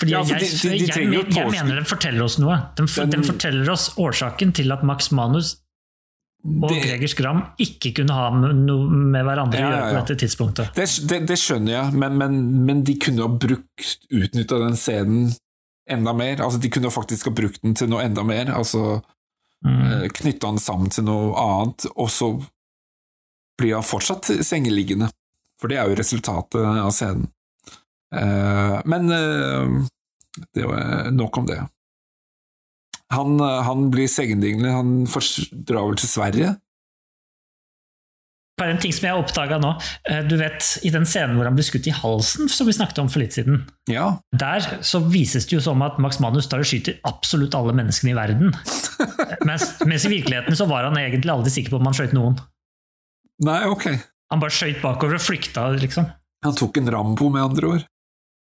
Fordi 0.00 0.14
Ja, 0.16 0.24
jeg, 0.26 0.40
de- 0.42 0.48
de- 0.48 0.72
de 0.72 0.88
jeg, 0.88 1.06
jeg, 1.12 1.30
jeg 1.36 1.50
mener 1.54 1.78
den 1.78 1.86
forteller 1.86 2.26
oss 2.26 2.38
noe. 2.42 2.56
Den, 2.78 2.88
for, 2.90 3.04
Den- 3.06 3.20
den 3.20 3.28
forteller 3.30 3.70
oss 3.76 3.86
årsaken 3.98 4.52
til 4.58 4.72
at 4.74 4.82
Max 4.86 5.12
Manus 5.14 5.54
og 6.44 6.68
Det- 6.70 6.82
Greger 6.86 7.08
Skram 7.12 7.42
ikke 7.60 7.92
kunne 8.00 8.14
ha 8.16 8.30
noe 8.32 8.88
med 8.88 9.24
hverandre 9.26 9.58
å 9.58 9.60
Ja, 9.60 9.70
gjøre 9.70 9.90
på 9.92 10.06
dette 10.06 10.16
tidspunktet. 10.24 10.74
Det, 10.74 10.86
det, 11.08 11.18
det 11.28 11.36
skjønner 11.38 11.72
jeg, 11.76 11.92
men, 12.00 12.16
men, 12.18 12.38
men 12.66 12.82
de 12.84 12.94
kunne 12.98 13.26
ha 13.26 13.28
brukt 13.28 14.06
utnytta 14.10 14.58
den 14.62 14.76
scenen 14.80 15.32
enda 15.90 16.12
mer. 16.14 16.40
Altså, 16.40 16.60
de 16.62 16.70
kunne 16.70 16.90
faktisk 16.94 17.26
ha 17.26 17.32
brukt 17.34 17.60
den 17.62 17.74
til 17.74 17.88
noe 17.92 18.02
enda 18.04 18.22
mer. 18.24 18.52
Altså 18.56 19.02
Mm. 19.60 20.08
knytta 20.16 20.48
den 20.48 20.58
sammen 20.58 20.88
til 20.88 21.04
noe 21.04 21.34
annet, 21.36 21.84
og 21.94 22.08
så 22.08 22.30
blir 23.60 23.74
han 23.76 23.84
fortsatt 23.84 24.30
sengeliggende. 24.40 25.10
For 25.60 25.68
det 25.68 25.76
er 25.76 25.90
jo 25.90 25.98
resultatet 25.98 26.64
av 26.64 26.88
scenen. 26.96 27.26
Eh, 28.16 28.78
men 28.88 29.10
eh, 29.12 29.84
det 30.56 30.64
var 30.64 31.10
nok 31.12 31.36
om 31.42 31.46
det. 31.50 31.58
Han, 33.12 33.40
eh, 33.42 33.62
han 33.66 33.88
blir 33.90 34.06
sengeliggende, 34.10 34.70
han 34.70 34.90
drar 35.66 35.88
vel 35.88 35.96
til 35.98 36.08
Sverige? 36.10 36.50
Bare 38.60 38.74
en 38.74 38.80
ting 38.82 38.92
som 38.92 39.06
jeg 39.06 39.14
har 39.14 39.22
oppdaga 39.22 39.56
nå. 39.58 39.70
Eh, 40.10 40.20
Du 40.28 40.36
vet, 40.36 40.60
I 40.84 40.90
den 40.92 41.06
scenen 41.08 41.36
hvor 41.38 41.48
han 41.48 41.56
blir 41.56 41.64
skutt 41.64 41.86
i 41.88 41.94
halsen, 41.96 42.48
som 42.52 42.68
vi 42.68 42.74
snakket 42.76 42.98
om 43.00 43.08
for 43.08 43.22
litt 43.22 43.32
siden, 43.32 43.62
Ja. 43.88 44.20
der 44.36 44.60
så 44.84 45.00
vises 45.00 45.46
det 45.48 45.56
jo 45.56 45.60
som 45.64 45.80
at 45.82 45.98
Max 45.98 46.20
Manus 46.20 46.46
tar 46.46 46.60
og 46.60 46.68
skyter 46.68 47.00
absolutt 47.08 47.54
alle 47.56 47.72
menneskene 47.72 48.12
i 48.12 48.18
verden. 48.18 48.52
mens, 49.48 49.80
mens 49.86 50.04
i 50.04 50.12
virkeligheten 50.12 50.54
så 50.56 50.68
var 50.68 50.84
han 50.84 50.98
egentlig 51.00 51.32
aldri 51.32 51.50
sikker 51.50 51.70
på 51.70 51.80
om 51.80 51.88
han 51.88 51.94
skjøt 51.96 52.12
noen. 52.12 52.36
Nei, 53.42 53.64
ok. 53.64 53.88
Han 54.30 54.40
bare 54.44 54.52
skøyt 54.54 54.82
bakover 54.84 55.16
og 55.16 55.24
flykta, 55.24 55.70
liksom. 55.80 56.06
Han 56.44 56.54
tok 56.54 56.76
en 56.76 56.90
Rambo, 56.92 57.30
med 57.32 57.42
andre 57.42 57.66
ord. 57.66 57.86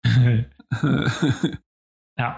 ja. 2.22 2.30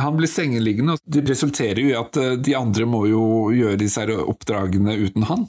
Han 0.00 0.18
blir 0.18 0.28
sengeliggende, 0.28 0.96
og 0.96 1.12
det 1.12 1.24
resulterer 1.30 1.80
jo 1.80 1.92
i 1.92 1.96
at 1.96 2.18
eh, 2.20 2.34
de 2.36 2.56
andre 2.58 2.84
må 2.88 3.06
jo 3.08 3.22
gjøre 3.56 3.80
disse 3.80 4.02
her 4.02 4.12
oppdragene 4.18 4.96
uten 5.00 5.24
han. 5.30 5.46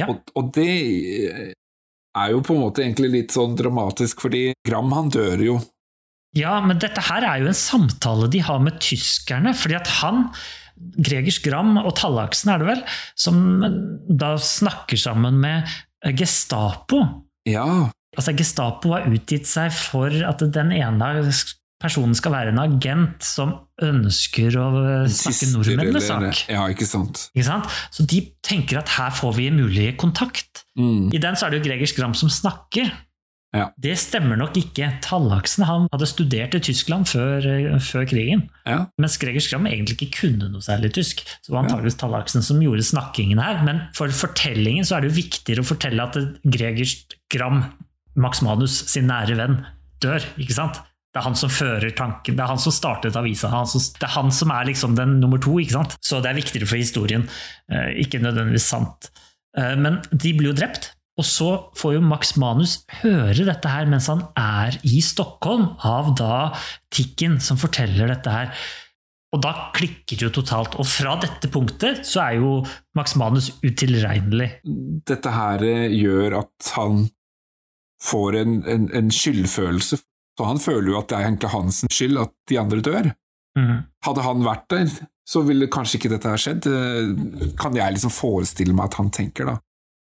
Ja. 0.00 0.08
Og, 0.12 0.22
og 0.38 0.52
det 0.54 0.70
er 0.70 2.32
jo 2.32 2.40
på 2.46 2.54
en 2.54 2.62
måte 2.62 2.84
egentlig 2.84 3.10
litt 3.12 3.34
sånn 3.34 3.56
dramatisk, 3.58 4.22
fordi 4.22 4.50
Gram 4.66 4.90
han 4.94 5.10
dør 5.12 5.44
jo. 5.44 5.58
Ja, 6.38 6.60
men 6.62 6.78
dette 6.78 7.02
her 7.08 7.26
er 7.26 7.42
jo 7.42 7.50
en 7.50 7.58
samtale 7.58 8.30
de 8.30 8.42
har 8.46 8.62
med 8.62 8.78
tyskerne, 8.82 9.52
fordi 9.58 9.80
at 9.80 9.90
han, 9.98 10.28
Gregers 11.02 11.40
Gram 11.42 11.74
og 11.82 11.92
Tallaksen 11.98 12.54
er 12.54 12.62
det 12.62 12.68
vel, 12.70 12.84
som 13.18 13.40
da 14.06 14.36
snakker 14.38 15.00
sammen 15.00 15.42
med 15.42 15.66
Gestapo. 16.16 17.02
Ja, 17.48 17.90
Altså 18.18 18.34
Gestapo 18.34 18.90
har 18.96 19.06
utgitt 19.06 19.46
seg 19.46 19.70
for 19.74 20.14
at 20.26 20.42
den 20.54 20.72
ene 20.74 21.10
personen 21.80 22.16
skal 22.16 22.34
være 22.34 22.52
en 22.52 22.62
agent 22.62 23.24
som 23.24 23.54
ønsker 23.80 24.56
å 24.60 24.66
snakke 25.08 25.32
tyster 25.32 25.52
nordmennenes 25.54 26.08
sak. 26.10 26.42
Ja, 26.52 26.66
ikke 26.72 26.88
sant. 26.88 27.28
Ikke 27.32 27.48
sant? 27.48 27.70
Så 27.94 28.04
de 28.08 28.22
tenker 28.46 28.82
at 28.82 28.92
her 28.98 29.14
får 29.16 29.36
vi 29.38 29.50
mulig 29.54 29.94
kontakt. 30.00 30.66
Mm. 30.78 31.08
I 31.14 31.22
den 31.22 31.38
så 31.38 31.46
er 31.46 31.54
det 31.54 31.62
jo 31.62 31.70
Gregers 31.70 31.96
Gram 31.96 32.16
som 32.16 32.32
snakker. 32.32 32.92
Ja. 33.56 33.66
Det 33.82 33.96
stemmer 33.98 34.38
nok 34.38 34.54
ikke. 34.60 34.86
Tallaksen 35.02 35.64
han 35.66 35.88
hadde 35.90 36.06
studert 36.06 36.54
i 36.54 36.60
Tyskland 36.62 37.08
før, 37.10 37.42
eh, 37.42 37.80
før 37.82 38.06
krigen. 38.06 38.44
Ja. 38.68 38.84
Mens 39.00 39.18
Gregers 39.18 39.48
Gram 39.50 39.66
egentlig 39.66 39.96
ikke 39.98 40.20
kunne 40.20 40.50
noe 40.52 40.62
særlig 40.62 40.92
tysk. 40.94 41.24
Så 41.40 41.50
det 41.50 41.56
var 41.56 41.64
antageligvis 41.64 41.98
Tallaksen 41.98 42.46
som 42.46 42.62
gjorde 42.62 42.86
snakkingen 42.86 43.42
her. 43.42 43.64
Men 43.66 43.82
for 43.96 44.12
fortellingen 44.14 44.86
så 44.86 44.96
er 44.96 45.02
det 45.02 45.10
jo 45.10 45.22
viktigere 45.22 45.64
å 45.64 45.70
fortelle 45.72 46.06
at 46.06 46.20
Gregers 46.44 46.94
Gram, 47.32 47.64
Max 48.14 48.44
Manus 48.44 48.84
sin 48.92 49.10
nære 49.10 49.34
venn, 49.40 49.64
dør. 50.00 50.22
ikke 50.38 50.54
sant? 50.54 50.78
Det 51.10 51.18
er 51.18 51.26
han 51.26 51.38
som 51.38 51.50
fører 51.50 51.90
tanken, 51.98 52.36
det 52.38 52.44
er 52.44 52.52
han 52.52 52.60
som 52.62 52.74
startet 52.74 53.16
avisa. 53.18 53.50
Det 53.50 54.06
er 54.06 54.14
han 54.14 54.30
som 54.34 54.52
er 54.54 54.68
liksom 54.68 54.94
den 54.98 55.18
nummer 55.22 55.42
to. 55.42 55.56
ikke 55.58 55.74
sant? 55.80 55.96
Så 56.06 56.20
det 56.22 56.30
er 56.30 56.38
viktigere 56.38 56.70
for 56.70 56.78
historien. 56.78 57.26
Eh, 57.70 57.98
ikke 58.04 58.22
nødvendigvis 58.22 58.68
sant. 58.70 59.10
Eh, 59.58 59.74
men 59.74 59.98
de 60.12 60.34
blir 60.38 60.52
jo 60.52 60.58
drept. 60.60 60.92
Og 61.18 61.26
så 61.26 61.48
får 61.76 61.96
jo 61.96 62.04
Max 62.06 62.36
Manus 62.40 62.78
høre 63.02 63.44
dette 63.44 63.68
her 63.68 63.88
mens 63.90 64.06
han 64.08 64.22
er 64.38 64.78
i 64.88 65.02
Stockholm, 65.04 65.74
av 65.84 66.14
da 66.16 66.36
Tikken 66.94 67.36
som 67.44 67.58
forteller 67.60 68.08
dette 68.14 68.32
her. 68.32 68.54
Og 69.34 69.42
da 69.44 69.52
klikker 69.76 70.18
det 70.18 70.26
jo 70.26 70.32
totalt. 70.40 70.74
Og 70.80 70.86
fra 70.90 71.16
dette 71.22 71.50
punktet 71.52 72.06
så 72.08 72.22
er 72.24 72.38
jo 72.40 72.54
Max 72.98 73.14
Manus 73.18 73.50
utilregnelig. 73.62 74.48
Dette 75.10 75.34
her 75.34 75.66
eh, 75.66 75.90
gjør 75.98 76.40
at 76.44 76.70
han 76.78 77.04
får 78.00 78.40
en, 78.40 78.56
en, 78.70 78.88
en 78.96 79.12
skyldfølelse. 79.12 80.00
Så 80.40 80.46
han 80.48 80.60
føler 80.62 80.94
jo 80.94 81.00
at 81.02 81.10
det 81.10 81.18
er 81.18 81.26
egentlig 81.26 81.50
hans 81.52 81.82
skyld 81.92 82.16
at 82.22 82.30
de 82.48 82.56
andre 82.56 82.80
dør. 82.80 83.08
Mm. 83.58 83.80
Hadde 84.06 84.22
han 84.24 84.44
vært 84.46 84.62
der, 84.72 84.92
så 85.28 85.42
ville 85.44 85.68
kanskje 85.68 85.98
ikke 85.98 86.12
dette 86.14 86.30
ha 86.32 86.38
skjedd. 86.40 86.68
Eh, 86.70 87.50
Kan 87.60 87.76
jeg 87.76 87.92
liksom 87.92 88.14
forestille 88.14 88.72
meg 88.72 88.88
at 88.88 88.96
han 89.02 89.10
tenker, 89.12 89.50
da. 89.52 89.58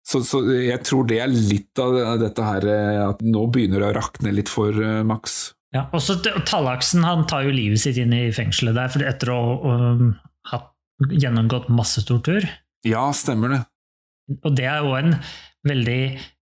Så, 0.07 0.25
så 0.27 0.41
jeg 0.51 0.83
tror 0.87 1.07
det 1.07 1.21
er 1.23 1.31
litt 1.31 1.79
av 1.83 2.19
dette 2.19 2.43
her 2.43 2.67
eh, 2.71 2.99
at 3.05 3.23
nå 3.23 3.45
begynner 3.55 3.85
det 3.85 3.93
å 3.93 3.97
rakne 4.01 4.35
litt 4.35 4.51
for 4.51 4.75
eh, 4.75 5.05
Max. 5.07 5.53
Ja, 5.77 5.85
også 5.95 6.19
Tallaksen 6.25 7.07
han 7.07 7.23
tar 7.31 7.47
jo 7.47 7.55
livet 7.55 7.83
sitt 7.83 7.99
inn 8.03 8.15
i 8.17 8.33
fengselet 8.35 8.75
der 8.79 9.07
etter 9.13 9.31
å 9.35 9.41
ha 10.51 10.61
gjennomgått 11.13 11.71
masse 11.71 12.03
tortur. 12.09 12.47
Ja, 12.87 13.07
stemmer 13.15 13.55
det. 13.55 13.63
Og 14.43 14.55
det 14.59 14.67
er 14.67 14.83
jo 14.83 14.95
en 14.99 15.19
veldig 15.67 16.01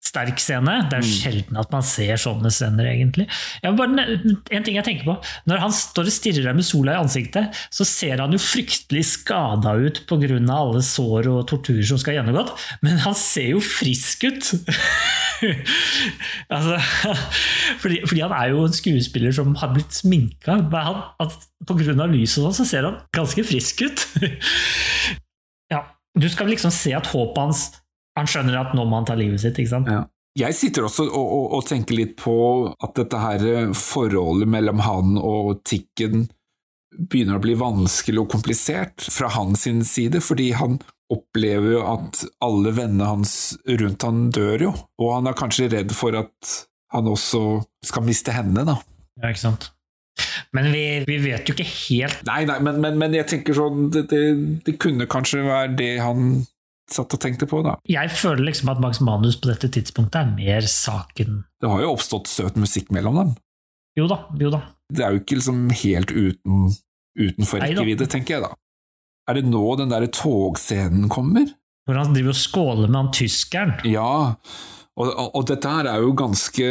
sterk 0.07 0.39
scene. 0.41 0.77
Det 0.89 0.97
er 0.99 1.05
Mm. 1.05 1.11
sjelden 1.11 1.59
at 1.59 1.71
man 1.73 1.83
ser 1.83 2.15
sånne 2.21 2.51
scener, 2.53 2.87
egentlig. 2.89 3.27
Jeg 3.63 3.75
bare, 3.77 4.05
en 4.51 4.63
ting 4.65 4.75
jeg 4.79 4.85
tenker 4.87 5.05
på. 5.05 5.17
Når 5.47 5.63
han 5.65 5.71
står 5.75 6.09
og 6.09 6.15
stirrer 6.15 6.47
deg 6.47 6.55
med 6.55 6.65
sola 6.67 6.95
i 6.95 7.01
ansiktet, 7.01 7.53
så 7.69 7.85
ser 7.85 8.23
han 8.23 8.31
jo 8.31 8.39
fryktelig 8.41 9.03
skada 9.05 9.75
ut 9.77 10.03
pga. 10.07 10.39
alle 10.57 10.81
sår 10.81 11.27
og 11.31 11.47
torturer 11.47 11.85
som 11.85 11.99
skal 12.01 12.17
gjennomgått, 12.17 12.53
men 12.81 12.97
han 13.03 13.15
ser 13.15 13.51
jo 13.55 13.59
frisk 13.63 14.23
ut! 14.29 14.53
altså, 16.55 16.77
fordi, 17.81 18.01
fordi 18.07 18.23
han 18.23 18.33
er 18.35 18.51
jo 18.53 18.65
en 18.65 18.73
skuespiller 18.75 19.35
som 19.35 19.55
har 19.61 19.73
blitt 19.75 19.93
sminka. 19.93 20.57
Pga. 20.71 22.07
lyset 22.07 22.43
og 22.43 22.53
sånn, 22.53 22.57
så 22.61 22.65
ser 22.69 22.87
han 22.87 22.99
ganske 23.15 23.43
frisk 23.47 23.83
ut. 23.87 24.05
ja, 25.73 25.83
du 26.17 26.27
skal 26.31 26.49
liksom 26.51 26.73
se 26.73 26.95
at 26.97 27.09
håpet 27.11 27.43
hans 27.43 27.67
Han 28.17 28.29
skjønner 28.29 28.59
at 28.59 28.73
nå 28.77 28.85
må 28.89 28.99
han 28.99 29.07
ta 29.07 29.17
livet 29.17 29.41
sitt, 29.43 29.59
ikke 29.61 29.73
sant? 29.75 29.91
Ja. 29.91 30.05
Jeg 30.37 30.53
sitter 30.53 30.85
også 30.85 31.07
og, 31.07 31.29
og, 31.33 31.45
og 31.57 31.63
tenker 31.65 31.97
litt 31.97 32.17
på 32.19 32.35
at 32.69 32.97
dette 32.97 33.21
her 33.21 33.45
eh, 33.49 33.71
forholdet 33.73 34.49
mellom 34.53 34.83
han 34.85 35.15
og 35.17 35.63
Tikken 35.65 36.27
begynner 36.97 37.37
å 37.37 37.43
bli 37.43 37.55
vanskelig 37.57 38.21
og 38.21 38.29
komplisert 38.31 39.05
fra 39.13 39.29
hans 39.33 39.65
side, 39.65 40.21
fordi 40.23 40.51
han 40.57 40.77
opplever 41.13 41.77
jo 41.77 41.83
at 41.87 42.23
alle 42.43 42.73
vennene 42.75 43.09
hans 43.09 43.57
rundt 43.79 44.05
han 44.05 44.27
dør 44.33 44.67
jo, 44.67 44.73
og 45.01 45.13
han 45.15 45.29
er 45.29 45.37
kanskje 45.39 45.69
redd 45.71 45.93
for 45.95 46.17
at 46.19 46.53
han 46.93 47.09
også 47.09 47.61
skal 47.85 48.05
miste 48.07 48.33
henne, 48.35 48.63
da. 48.67 48.77
Ja, 49.21 49.31
ikke 49.31 49.45
sant. 49.45 49.71
Men 50.55 50.71
vi, 50.73 50.83
vi 51.05 51.17
vet 51.21 51.45
jo 51.45 51.53
ikke 51.53 51.67
helt 51.67 52.23
Nei, 52.25 52.39
nei, 52.49 52.55
men, 52.65 52.79
men, 52.81 52.95
men 52.97 53.13
jeg 53.13 53.27
tenker 53.29 53.53
sånn 53.53 53.91
det, 53.93 54.07
det, 54.09 54.21
det 54.65 54.73
kunne 54.81 55.05
kanskje 55.09 55.43
være 55.45 55.75
det 55.77 55.91
han 56.01 56.39
satt 56.91 57.13
og 57.13 57.21
tenkte 57.21 57.47
på, 57.49 57.59
da. 57.65 57.75
Jeg 57.89 58.11
føler 58.15 58.45
liksom 58.47 58.71
at 58.71 58.79
Max 58.83 59.01
Manus 59.03 59.37
på 59.41 59.49
dette 59.51 59.69
tidspunktet 59.73 60.21
er 60.21 60.31
mer 60.37 60.69
saken 60.71 61.41
Det 61.61 61.71
har 61.71 61.83
jo 61.83 61.91
oppstått 61.95 62.31
søt 62.31 62.59
musikk 62.59 62.91
mellom 62.95 63.19
dem. 63.19 63.35
Jo 63.97 64.07
da, 64.09 64.21
jo 64.39 64.51
da. 64.53 64.61
Det 64.93 65.03
er 65.03 65.15
jo 65.15 65.21
ikke 65.23 65.39
liksom 65.39 65.67
helt 65.81 66.13
uten, 66.13 66.71
utenfor 67.17 67.63
rekkevidde, 67.63 68.07
tenker 68.11 68.37
jeg 68.37 68.45
da. 68.45 68.53
Er 69.27 69.39
det 69.39 69.49
nå 69.49 69.63
den 69.79 69.91
der 69.91 70.05
togscenen 70.13 71.09
kommer? 71.11 71.49
Hvor 71.87 71.99
han 71.99 72.13
driver 72.15 72.35
og 72.35 72.39
skåler 72.39 72.91
med 72.91 72.99
han 73.01 73.13
tyskeren. 73.15 73.73
Ja, 73.87 74.35
og, 74.97 75.07
og, 75.07 75.27
og 75.39 75.47
dette 75.49 75.71
her 75.71 75.87
er 75.91 76.03
jo 76.03 76.13
ganske 76.17 76.67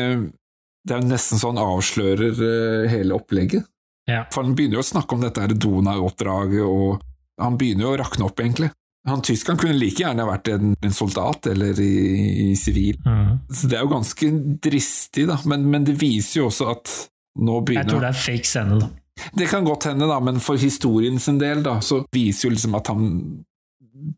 Det 0.86 0.94
er 0.94 1.02
jo 1.02 1.10
nesten 1.10 1.40
så 1.40 1.52
han 1.52 1.60
avslører 1.60 2.40
eh, 2.47 2.88
hele 2.93 3.16
opplegget. 3.16 3.66
Ja. 4.06 4.24
For 4.30 4.47
han 4.47 4.55
begynner 4.56 4.78
jo 4.78 4.84
å 4.84 4.86
snakke 4.86 5.16
om 5.16 5.24
dette 5.24 5.43
her 5.43 5.55
Donau-oppdraget, 5.55 6.62
og 6.62 7.02
han 7.43 7.56
begynner 7.59 7.88
jo 7.88 7.94
å 7.94 7.98
rakne 7.98 8.28
opp, 8.28 8.38
egentlig. 8.38 8.70
Han 9.07 9.23
tyskeren 9.23 9.59
kunne 9.61 9.77
like 9.78 10.03
gjerne 10.03 10.24
vært 10.27 10.49
en, 10.51 10.74
en 10.83 10.95
soldat 10.95 11.47
eller 11.53 11.78
i 11.81 12.55
sivil. 12.59 12.97
Mm. 13.07 13.37
Så 13.55 13.69
det 13.70 13.78
er 13.78 13.85
jo 13.87 13.93
ganske 13.93 14.31
dristig, 14.66 15.27
da, 15.31 15.37
men, 15.47 15.66
men 15.70 15.85
det 15.87 15.95
viser 16.01 16.41
jo 16.41 16.49
også 16.51 16.70
at 16.73 16.95
nå 17.39 17.61
begynner 17.62 17.85
Jeg 17.85 17.93
tror 17.93 18.07
det 18.07 18.11
er 18.11 18.23
fake 18.24 18.51
scene, 18.51 18.78
da. 18.83 18.89
Det 19.37 19.47
kan 19.49 19.65
godt 19.65 19.87
hende, 19.89 20.09
da, 20.11 20.19
men 20.20 20.41
for 20.45 20.59
historien 20.61 21.19
sin 21.23 21.39
del, 21.41 21.62
da, 21.65 21.78
så 21.81 22.03
viser 22.12 22.49
jo 22.49 22.55
liksom 22.57 22.74
at 22.77 22.91
han 22.93 23.07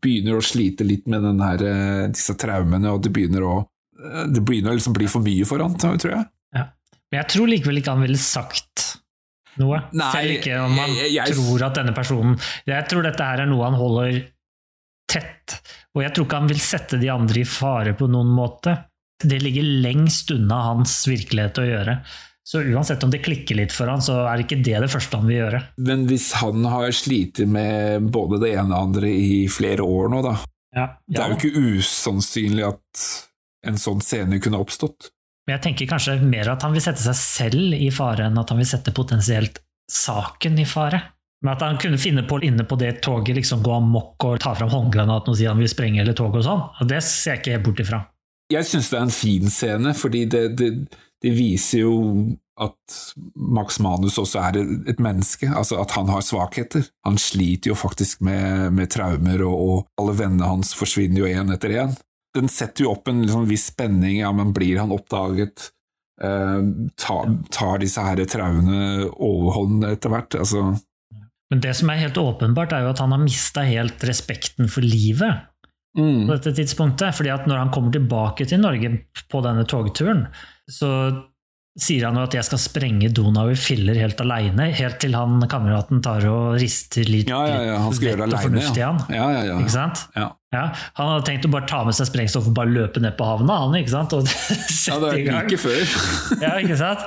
begynner 0.03 0.35
å 0.39 0.43
slite 0.43 0.83
litt 0.87 1.05
med 1.07 1.23
den 1.23 1.39
her, 1.43 1.61
eh, 1.63 2.07
disse 2.11 2.35
traumene, 2.39 2.91
og 2.91 3.03
det 3.05 3.13
begynner 3.15 3.45
å 3.47 3.53
eh, 3.61 4.25
det 4.33 4.41
begynner 4.43 4.73
å 4.73 4.79
liksom 4.79 4.97
bli 4.97 5.07
for 5.11 5.23
mye 5.23 5.45
for 5.47 5.63
han, 5.63 5.77
tror 5.79 6.15
jeg. 6.17 6.25
Men 7.09 7.23
jeg 7.23 7.29
tror 7.33 7.47
likevel 7.49 7.79
ikke 7.79 7.93
han 7.95 8.03
ville 8.05 8.19
sagt 8.21 8.83
noe. 9.57 9.79
Nei, 9.97 10.09
Selv 10.13 10.33
ikke 10.35 10.59
om 10.61 10.75
han 10.77 10.91
jeg- 10.93 11.13
jeg- 11.15 11.33
tror 11.33 11.63
at 11.65 11.73
denne 11.79 11.93
personen 11.97 12.35
Jeg 12.69 12.85
tror 12.87 13.01
dette 13.03 13.25
her 13.25 13.41
er 13.41 13.47
noe 13.49 13.63
han 13.65 13.73
holder 13.79 14.19
tett, 15.09 15.57
og 15.95 16.03
jeg 16.05 16.13
tror 16.13 16.27
ikke 16.27 16.39
han 16.43 16.49
vil 16.51 16.61
sette 16.63 16.99
de 17.01 17.11
andre 17.11 17.41
i 17.41 17.47
fare 17.49 17.95
på 17.97 18.07
noen 18.11 18.29
måte. 18.33 18.75
Det 19.19 19.39
ligger 19.41 19.65
lengst 19.83 20.31
unna 20.31 20.61
hans 20.69 21.01
virkelighet 21.09 21.59
å 21.59 21.67
gjøre. 21.67 21.95
Så 22.49 22.63
uansett 22.65 23.03
om 23.05 23.11
det 23.13 23.19
klikker 23.21 23.57
litt 23.59 23.73
for 23.75 23.91
han, 23.91 24.01
så 24.01 24.23
er 24.23 24.39
det 24.39 24.47
ikke 24.47 24.63
det 24.65 24.79
det 24.85 24.89
første 24.89 25.19
han 25.19 25.27
vil 25.29 25.41
gjøre. 25.41 25.59
Men 25.85 26.07
hvis 26.09 26.31
han 26.39 26.63
har 26.65 26.89
slitt 26.97 27.43
med 27.45 28.07
både 28.09 28.39
det 28.41 28.55
ene 28.55 28.69
og 28.69 28.71
det 28.71 28.79
andre 28.87 29.11
i 29.13 29.43
flere 29.53 29.85
år 29.85 30.09
nå, 30.13 30.23
da, 30.25 30.37
Ja, 30.73 30.87
det 31.05 31.21
er 31.21 31.33
jo 31.33 31.37
ikke 31.37 31.77
usannsynlig 31.77 32.65
at 32.65 33.05
en 33.69 33.77
sånn 33.81 34.01
scene 34.01 34.39
kunne 34.41 34.61
oppstått. 34.61 35.11
Men 35.45 35.57
jeg 35.57 35.65
tenker 35.67 35.89
kanskje 35.89 36.19
mer 36.23 36.51
at 36.53 36.65
han 36.65 36.73
vil 36.73 36.83
sette 36.85 37.01
seg 37.03 37.17
selv 37.17 37.77
i 37.77 37.89
fare, 37.93 38.27
enn 38.29 38.37
at 38.37 38.51
han 38.53 38.59
vil 38.61 38.69
sette 38.69 38.93
potensielt 38.97 39.61
saken 39.89 40.59
i 40.61 40.65
fare. 40.69 41.01
Men 41.45 41.53
at 41.53 41.63
han 41.63 41.77
kunne 41.79 41.99
finne 42.01 42.25
på 42.27 42.41
inne 42.43 42.65
på 42.67 42.75
det 42.79 42.97
toget, 43.05 43.37
liksom 43.37 43.61
gå 43.63 43.71
amok 43.71 44.25
og 44.27 44.41
ta 44.43 44.51
fram 44.57 44.71
håndgranaten 44.73 45.31
og 45.31 45.37
si 45.39 45.47
han 45.47 45.61
vil 45.61 45.71
sprenge 45.71 46.01
hele 46.01 46.15
toget 46.17 46.41
og 46.41 46.47
sånn, 46.49 46.89
det 46.89 46.99
ser 47.05 47.37
jeg 47.37 47.41
ikke 47.41 47.53
helt 47.55 47.67
bort 47.69 47.83
ifra. 47.85 48.01
Jeg 48.49 48.65
syns 48.65 48.89
det 48.89 48.97
er 48.97 49.05
en 49.05 49.13
fin 49.13 49.51
scene, 49.53 49.93
fordi 49.95 50.25
det, 50.25 50.43
det, 50.59 50.69
det 51.23 51.33
viser 51.37 51.85
jo 51.85 51.95
at 52.59 52.95
Max 53.35 53.79
Manus 53.79 54.17
også 54.19 54.41
er 54.49 54.59
et 54.91 54.99
menneske, 54.99 55.47
altså 55.47 55.79
at 55.79 55.93
han 55.95 56.09
har 56.11 56.25
svakheter. 56.25 56.89
Han 57.07 57.19
sliter 57.21 57.71
jo 57.71 57.77
faktisk 57.79 58.23
med, 58.25 58.73
med 58.75 58.91
traumer, 58.91 59.45
og, 59.47 59.55
og 59.55 60.01
alle 60.01 60.17
vennene 60.19 60.49
hans 60.49 60.73
forsvinner 60.75 61.23
jo 61.23 61.29
én 61.29 61.53
etter 61.55 61.77
én. 61.85 61.95
Den 62.35 62.51
setter 62.51 62.85
jo 62.85 62.93
opp 62.93 63.07
en 63.09 63.23
liksom 63.23 63.47
viss 63.49 63.69
spenning, 63.71 64.19
ja, 64.19 64.33
men 64.35 64.51
blir 64.53 64.81
han 64.81 64.91
oppdaget? 64.93 65.69
Eh, 66.19 66.59
tar, 66.99 67.31
tar 67.55 67.79
disse 67.79 68.03
her 68.03 68.19
traumene 68.27 69.07
overhånd 69.15 69.87
etter 69.87 70.11
hvert? 70.11 70.41
Altså, 70.43 70.73
Men 71.49 71.63
det 71.63 71.73
som 71.79 71.89
er 71.89 72.03
helt 72.03 72.19
åpenbart, 72.21 72.73
er 72.75 72.85
jo 72.85 72.91
at 72.93 73.01
han 73.01 73.15
har 73.15 73.23
mista 73.23 73.63
helt 73.65 74.03
respekten 74.05 74.69
for 74.69 74.85
livet 74.85 75.47
mm, 75.97 76.27
på 76.27 76.35
dette 76.35 76.53
tidspunktet. 76.61 77.15
fordi 77.17 77.33
at 77.33 77.49
når 77.49 77.63
han 77.63 77.73
kommer 77.73 77.95
tilbake 77.95 78.45
til 78.49 78.61
Norge 78.61 78.93
på 79.31 79.41
denne 79.45 79.65
togturen, 79.69 80.27
så 80.69 80.91
sier 81.79 82.05
han 82.07 82.17
jo 82.17 82.25
at 82.27 82.35
jeg 82.35 82.45
skal 82.47 82.59
sprenge 82.61 83.09
Donau 83.15 83.47
i 83.53 83.57
filler 83.57 83.97
helt 84.01 84.19
aleine, 84.21 84.67
helt 84.75 84.97
til 85.01 85.15
han 85.15 85.39
kameraten 85.49 86.01
tar 86.03 86.25
og 86.27 86.57
rister 86.59 87.07
litt, 87.07 87.29
ja, 87.31 87.39
ja, 87.47 87.59
ja, 87.69 87.77
han 87.85 87.95
skal 87.95 88.09
gjøre 88.11 88.25
det 88.25 88.39
alene, 88.41 88.63
ja. 88.65 88.89
han. 88.89 89.01
Ja, 89.15 89.27
ja, 89.31 89.43
ja. 89.47 89.57
Ikke 89.63 89.75
sant? 89.77 90.03
Ja. 90.17 90.27
Ja, 90.53 90.63
han 90.97 91.11
hadde 91.13 91.27
tenkt 91.29 91.45
å 91.45 91.51
bare 91.53 91.69
ta 91.69 91.83
med 91.85 91.95
seg 91.95 92.09
sprengstoff 92.09 92.49
og 92.49 92.55
bare 92.57 92.73
løpe 92.73 93.01
ned 93.03 93.15
på 93.19 93.25
havna, 93.27 93.61
han, 93.63 93.77
ikke 93.79 93.93
sant? 93.93 94.15
Og 94.17 94.25
ja, 94.29 94.35
sette 94.75 95.01
det 95.05 95.13
i 95.21 95.23
er 95.23 95.27
gang. 95.29 95.43
like 95.45 95.61
før. 95.61 95.97
Ja, 96.45 96.55
ikke 96.61 96.77
sant? 96.79 97.05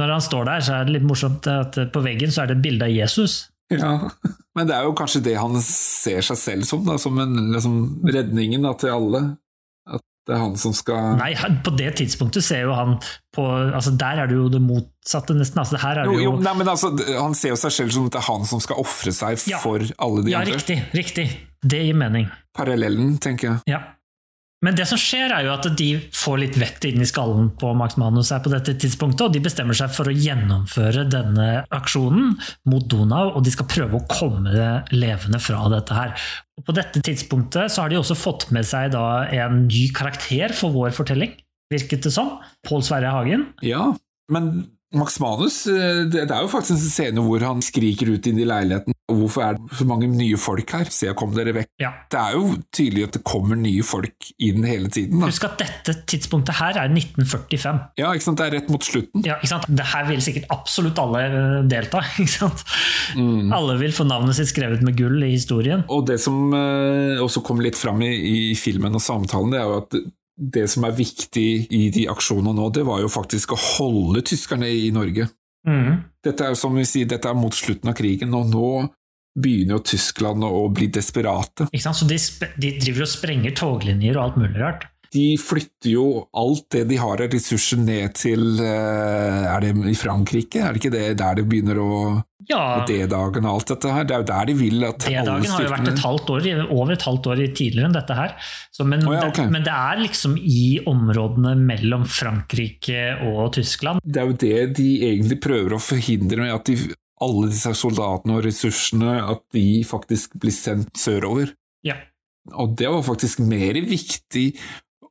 Når 0.00 0.10
han 0.16 0.22
står 0.24 0.44
der, 0.48 0.60
så 0.66 0.72
er 0.80 0.86
det 0.88 0.96
litt 0.96 1.06
morsomt 1.06 1.46
at 1.46 1.76
på 1.94 2.00
veggen 2.02 2.32
så 2.34 2.42
er 2.42 2.50
det 2.50 2.56
et 2.58 2.64
bilde 2.66 2.88
av 2.88 2.90
Jesus. 2.94 3.44
Ja, 3.72 4.10
men 4.58 4.66
det 4.68 4.74
er 4.76 4.88
jo 4.88 4.94
kanskje 4.98 5.22
det 5.24 5.36
han 5.38 5.54
ser 5.62 6.20
seg 6.26 6.36
selv 6.40 6.66
som, 6.68 6.82
da, 6.86 6.98
som 7.00 7.18
en, 7.22 7.36
liksom, 7.54 7.78
redningen 8.10 8.66
da, 8.66 8.74
til 8.78 8.90
alle. 8.94 9.22
At 9.86 10.02
det 10.26 10.34
er 10.34 10.40
han 10.42 10.54
som 10.56 10.72
skal 10.76 11.14
Nei, 11.20 11.30
på 11.64 11.72
det 11.76 11.90
tidspunktet 12.00 12.44
ser 12.46 12.62
jo 12.64 12.72
han 12.72 12.94
på 13.36 13.42
altså 13.44 13.90
Der 14.00 14.22
er 14.22 14.30
det 14.30 14.38
jo 14.38 14.46
det 14.48 14.60
motsatte, 14.64 15.34
nesten. 15.36 15.60
Altså, 15.60 15.76
her 15.82 16.00
er 16.00 16.08
jo, 16.08 16.14
det 16.16 16.24
jo, 16.24 16.34
nei, 16.40 16.54
men 16.56 16.70
altså, 16.72 16.90
Han 17.20 17.36
ser 17.36 17.52
jo 17.52 17.58
seg 17.60 17.74
selv 17.76 17.92
som 17.94 18.06
at 18.08 18.16
det 18.16 18.22
er 18.22 18.28
han 18.32 18.46
som 18.48 18.62
skal 18.64 18.80
ofre 18.80 19.12
seg 19.14 19.36
Ja. 19.52 19.60
for 19.62 19.84
alle 20.00 20.24
de 20.24 20.32
Ja, 20.32 20.40
andre. 20.40 20.56
riktig. 20.56 20.78
Riktig. 20.96 21.26
Det 21.64 21.82
gir 21.86 21.94
mening. 21.96 22.26
Parallellen, 22.56 23.18
tenker 23.22 23.50
jeg. 23.52 23.60
Ja. 23.76 23.82
Men 24.64 24.76
det 24.78 24.86
som 24.88 24.98
skjer, 25.00 25.32
er 25.34 25.44
jo 25.44 25.52
at 25.52 25.66
de 25.76 25.88
får 26.14 26.38
litt 26.40 26.56
vett 26.56 26.86
inn 26.88 27.02
i 27.04 27.08
skallen 27.08 27.50
på 27.60 27.74
Max 27.76 27.98
Manus 28.00 28.30
her 28.32 28.40
på 28.44 28.52
dette 28.52 28.72
tidspunktet, 28.80 29.26
og 29.26 29.34
de 29.34 29.42
bestemmer 29.44 29.76
seg 29.76 29.92
for 29.92 30.08
å 30.08 30.14
gjennomføre 30.14 31.04
denne 31.12 31.48
aksjonen 31.74 32.32
mot 32.70 32.86
Donau, 32.88 33.34
og 33.34 33.44
de 33.44 33.52
skal 33.52 33.68
prøve 33.68 34.00
å 34.00 34.06
komme 34.08 34.70
levende 34.94 35.40
fra 35.42 35.66
dette 35.72 35.98
her. 35.98 36.14
Og 36.56 36.64
på 36.68 36.76
dette 36.76 37.02
tidspunktet 37.04 37.74
så 37.74 37.84
har 37.84 37.92
de 37.92 38.00
også 38.00 38.16
fått 38.16 38.48
med 38.56 38.64
seg 38.68 38.96
en 38.96 39.66
ny 39.66 39.84
karakter 39.96 40.56
for 40.56 40.72
vår 40.72 40.96
fortelling, 40.96 41.36
virket 41.74 42.08
det 42.08 42.14
som. 42.14 42.38
Pål 42.64 42.86
Sverre 42.86 43.12
Hagen. 43.12 43.50
Ja, 43.66 43.90
men 44.32 44.70
Max 44.94 45.18
Manus, 45.20 45.66
eh, 45.66 46.04
det 46.08 46.24
er 46.30 46.40
jo 46.40 46.52
faktisk 46.52 46.78
en 46.78 46.92
scene 46.92 47.24
hvor 47.26 47.42
han 47.44 47.60
skriker 47.64 48.14
ut 48.14 48.30
inn 48.30 48.38
i 48.40 48.48
leiligheten. 48.48 48.93
Hvorfor 49.04 49.42
er 49.44 49.58
det 49.58 49.76
så 49.76 49.84
mange 49.84 50.06
nye 50.08 50.38
folk 50.40 50.70
her? 50.72 50.88
Se, 50.88 51.10
kom 51.18 51.34
dere 51.36 51.52
vekk. 51.52 51.68
Ja. 51.82 51.90
Det 52.08 52.20
er 52.20 52.36
jo 52.38 52.54
tydelig 52.72 53.02
at 53.10 53.18
det 53.18 53.20
kommer 53.28 53.58
nye 53.60 53.84
folk 53.84 54.30
inn 54.40 54.64
hele 54.64 54.88
tiden. 54.88 55.20
Da. 55.20 55.28
Husk 55.28 55.44
at 55.44 55.58
dette 55.60 55.96
tidspunktet 56.08 56.56
her 56.56 56.78
er 56.80 56.88
1945. 56.88 57.82
Ja, 58.00 58.14
ikke 58.16 58.28
sant? 58.30 58.40
Det 58.40 58.46
er 58.46 58.56
rett 58.56 58.72
mot 58.72 58.86
slutten. 58.86 59.26
Ja, 59.28 59.36
ikke 59.36 59.52
sant? 59.52 59.68
Det 59.68 59.86
her 59.92 60.08
vil 60.08 60.24
sikkert 60.24 60.48
absolutt 60.56 61.02
alle 61.04 61.22
eh, 61.28 61.60
delta. 61.68 62.00
Ikke 62.24 62.30
sant? 62.32 62.64
Alle 63.52 63.76
vil 63.80 63.92
få 63.94 64.06
navnet 64.08 64.36
sitt 64.38 64.48
skrevet 64.52 64.82
med 64.84 64.96
gull 64.96 65.20
i 65.26 65.34
historien. 65.34 65.82
Og 65.92 66.06
det 66.08 66.16
som 66.22 66.54
eh, 66.56 67.20
også 67.20 67.42
kommer 67.44 67.66
litt 67.66 67.78
fram 67.78 68.00
i, 68.06 68.12
i 68.14 68.36
filmen 68.58 68.96
og 68.96 69.02
samtalen, 69.04 69.52
det 69.52 69.60
er 69.60 69.68
jo 69.68 69.80
at 69.82 69.98
det 70.34 70.64
som 70.70 70.86
er 70.86 70.96
viktig 70.96 71.48
i 71.70 71.84
de 71.94 72.08
aksjonene 72.10 72.56
nå, 72.56 72.70
det 72.74 72.84
var 72.86 73.02
jo 73.04 73.10
faktisk 73.12 73.54
å 73.54 73.60
holde 73.60 74.24
tyskerne 74.26 74.70
i 74.70 74.88
Norge. 74.94 75.28
Mhm. 75.66 76.02
Dette 76.24 76.44
er 76.44 76.52
jo 76.54 76.58
som 76.60 76.74
vi 76.76 76.84
sier, 76.88 77.08
dette 77.08 77.28
er 77.28 77.36
mot 77.36 77.52
slutten 77.52 77.90
av 77.90 77.96
krigen, 77.98 78.32
og 78.36 78.48
nå 78.48 78.68
begynner 79.34 79.78
jo 79.78 79.84
Tyskland 79.90 80.44
å 80.46 80.64
bli 80.72 80.88
desperate. 80.92 81.66
Ikke 81.72 81.82
sant? 81.82 81.98
Så 81.98 82.08
de, 82.08 82.18
de 82.60 82.70
driver 82.78 83.06
og 83.06 83.10
sprenger 83.10 83.56
toglinjer 83.58 84.18
og 84.18 84.22
alt 84.28 84.36
mulig 84.40 84.60
rart. 84.62 84.86
De 85.14 85.24
flytter 85.38 85.92
jo 85.92 86.04
alt 86.34 86.66
det 86.74 86.84
de 86.90 86.96
har 86.98 87.20
av 87.22 87.30
ressurser 87.30 87.78
ned 87.78 88.16
til 88.18 88.58
eh, 88.62 89.44
Er 89.46 89.62
det 89.62 89.70
i 89.92 89.96
Frankrike? 89.98 90.62
Er 90.62 90.74
det 90.74 90.82
ikke 90.82 90.94
det 90.94 91.04
der 91.20 91.38
det 91.38 91.44
begynner 91.50 91.78
å 91.82 91.90
Ja, 92.48 92.82
D-dagen 92.88 93.46
og 93.46 93.60
alt 93.60 93.70
dette 93.70 93.92
her? 93.94 94.08
Det 94.08 94.16
er 94.16 94.24
jo 94.24 94.28
der 94.32 94.48
de 94.50 94.56
vil 94.58 94.86
at 94.88 95.06
alle 95.06 95.22
D-dagen 95.22 95.54
har 95.54 95.66
jo 95.66 95.72
vært 95.74 95.92
et 95.92 96.02
halvt 96.02 96.32
år, 96.34 96.48
over 96.66 96.94
et 96.96 97.06
halvt 97.06 97.28
år 97.30 97.44
tidligere 97.46 97.90
enn 97.90 97.96
dette 97.96 98.18
her. 98.18 98.34
Så, 98.74 98.88
men, 98.90 99.06
oh, 99.06 99.14
ja, 99.14 99.22
okay. 99.30 99.46
det, 99.46 99.54
men 99.54 99.66
det 99.68 99.76
er 99.76 100.02
liksom 100.02 100.34
i 100.40 100.66
områdene 100.90 101.54
mellom 101.62 102.08
Frankrike 102.10 103.06
og 103.30 103.54
Tyskland. 103.58 104.02
Det 104.02 104.22
er 104.22 104.28
jo 104.32 104.38
det 104.44 104.60
de 104.80 104.90
egentlig 105.12 105.40
prøver 105.46 105.76
å 105.76 105.82
forhindre 105.82 106.42
med 106.42 106.56
at 106.56 106.72
de, 106.72 106.78
alle 107.24 107.52
disse 107.52 107.70
soldatene 107.78 108.38
og 108.38 108.48
ressursene 108.48 109.18
at 109.22 109.44
de 109.54 109.68
faktisk 109.86 110.34
blir 110.42 110.54
sendt 110.54 110.90
sørover. 110.98 111.54
Ja. 111.86 112.00
Og 112.52 112.74
det 112.76 112.90
var 112.90 113.04
faktisk 113.06 113.40
mer 113.46 113.78
viktig 113.86 114.50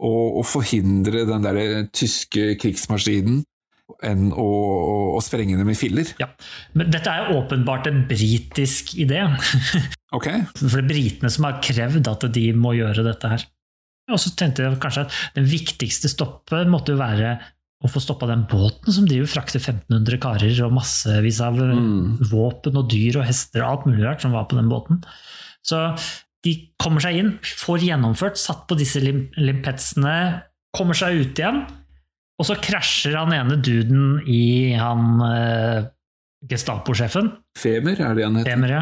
å, 0.04 0.12
å 0.40 0.44
forhindre 0.46 1.24
den 1.30 1.46
der 1.46 1.88
tyske 1.96 2.54
krigsmaskinen 2.62 3.42
enn 4.04 4.30
å, 4.32 4.44
å, 4.44 4.94
å 5.18 5.22
sprenge 5.24 5.58
dem 5.60 5.70
i 5.72 5.76
filler. 5.78 6.14
ja. 6.20 6.28
Men 6.76 6.90
dette 6.92 7.12
er 7.12 7.28
jo 7.30 7.42
åpenbart 7.42 7.88
en 7.92 8.04
britisk 8.10 8.96
idé. 9.00 9.24
Ok? 10.14 10.28
For 10.60 10.76
det 10.78 10.84
er 10.84 10.90
britene 10.92 11.30
som 11.34 11.48
har 11.48 11.56
krevd 11.66 12.06
at 12.12 12.24
de 12.36 12.42
må 12.54 12.76
gjøre 12.78 13.02
dette 13.08 13.32
her. 13.32 13.44
Og 14.14 14.20
så 14.22 14.30
tenkte 14.38 14.62
jeg 14.62 14.78
kanskje 14.84 15.08
at 15.08 15.16
den 15.34 15.48
viktigste 15.50 16.12
stoppet 16.12 16.70
måtte 16.70 16.94
jo 16.94 17.00
være 17.00 17.32
å 17.84 17.90
få 17.90 18.00
stoppa 18.04 18.28
den 18.30 18.44
båten 18.52 18.94
som 18.94 19.08
driver 19.10 19.32
frakter 19.32 19.58
1500 19.64 20.20
karer 20.22 20.60
og 20.68 20.76
massevis 20.78 21.42
av 21.44 21.58
Mm. 21.58 22.20
våpen 22.30 22.78
og 22.78 22.92
dyr 22.94 23.18
og 23.24 23.26
hester 23.26 23.64
og 23.66 23.72
alt 23.72 23.88
mulig 23.90 24.06
rart 24.06 24.22
som 24.22 24.36
var 24.38 24.46
på 24.52 24.60
den 24.60 24.70
båten. 24.70 25.02
Så 25.66 25.82
de 26.44 26.54
kommer 26.82 27.04
seg 27.04 27.20
inn, 27.22 27.32
får 27.44 27.86
gjennomført, 27.88 28.40
satt 28.40 28.66
på 28.68 28.78
disse 28.80 29.00
lim 29.04 29.26
limpetsene, 29.40 30.16
kommer 30.76 30.98
seg 30.98 31.22
ut 31.22 31.40
igjen, 31.40 31.64
og 32.42 32.48
så 32.50 32.58
krasjer 32.60 33.16
han 33.16 33.34
ene 33.36 33.60
duden 33.64 34.24
i 34.28 34.74
han 34.76 35.22
eh, 35.28 35.86
Gestapo-sjefen. 36.50 37.30
Femer, 37.56 38.00
er 38.04 38.18
det 38.18 38.26
han 38.26 38.40
heter? 38.40 38.52
Femer, 38.52 38.74
ja. 38.74 38.82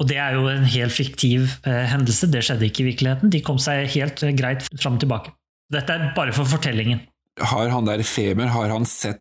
Og 0.00 0.08
det 0.08 0.16
er 0.22 0.38
jo 0.38 0.46
en 0.48 0.64
helt 0.64 0.94
fiktiv 0.94 1.58
eh, 1.66 1.84
hendelse, 1.90 2.30
det 2.32 2.44
skjedde 2.46 2.70
ikke 2.70 2.84
i 2.84 2.88
virkeligheten. 2.92 3.32
De 3.34 3.42
kom 3.44 3.60
seg 3.60 3.90
helt 3.92 4.22
eh, 4.24 4.32
greit 4.38 4.64
fram 4.78 4.96
og 4.96 5.04
tilbake. 5.04 5.34
Dette 5.74 5.92
er 5.92 6.08
bare 6.16 6.32
for 6.36 6.48
fortellingen. 6.48 7.02
Har 7.42 7.68
han 7.74 7.88
der 7.88 8.00
Femer, 8.06 8.48
har 8.54 8.72
han 8.72 8.86
sett 8.88 9.20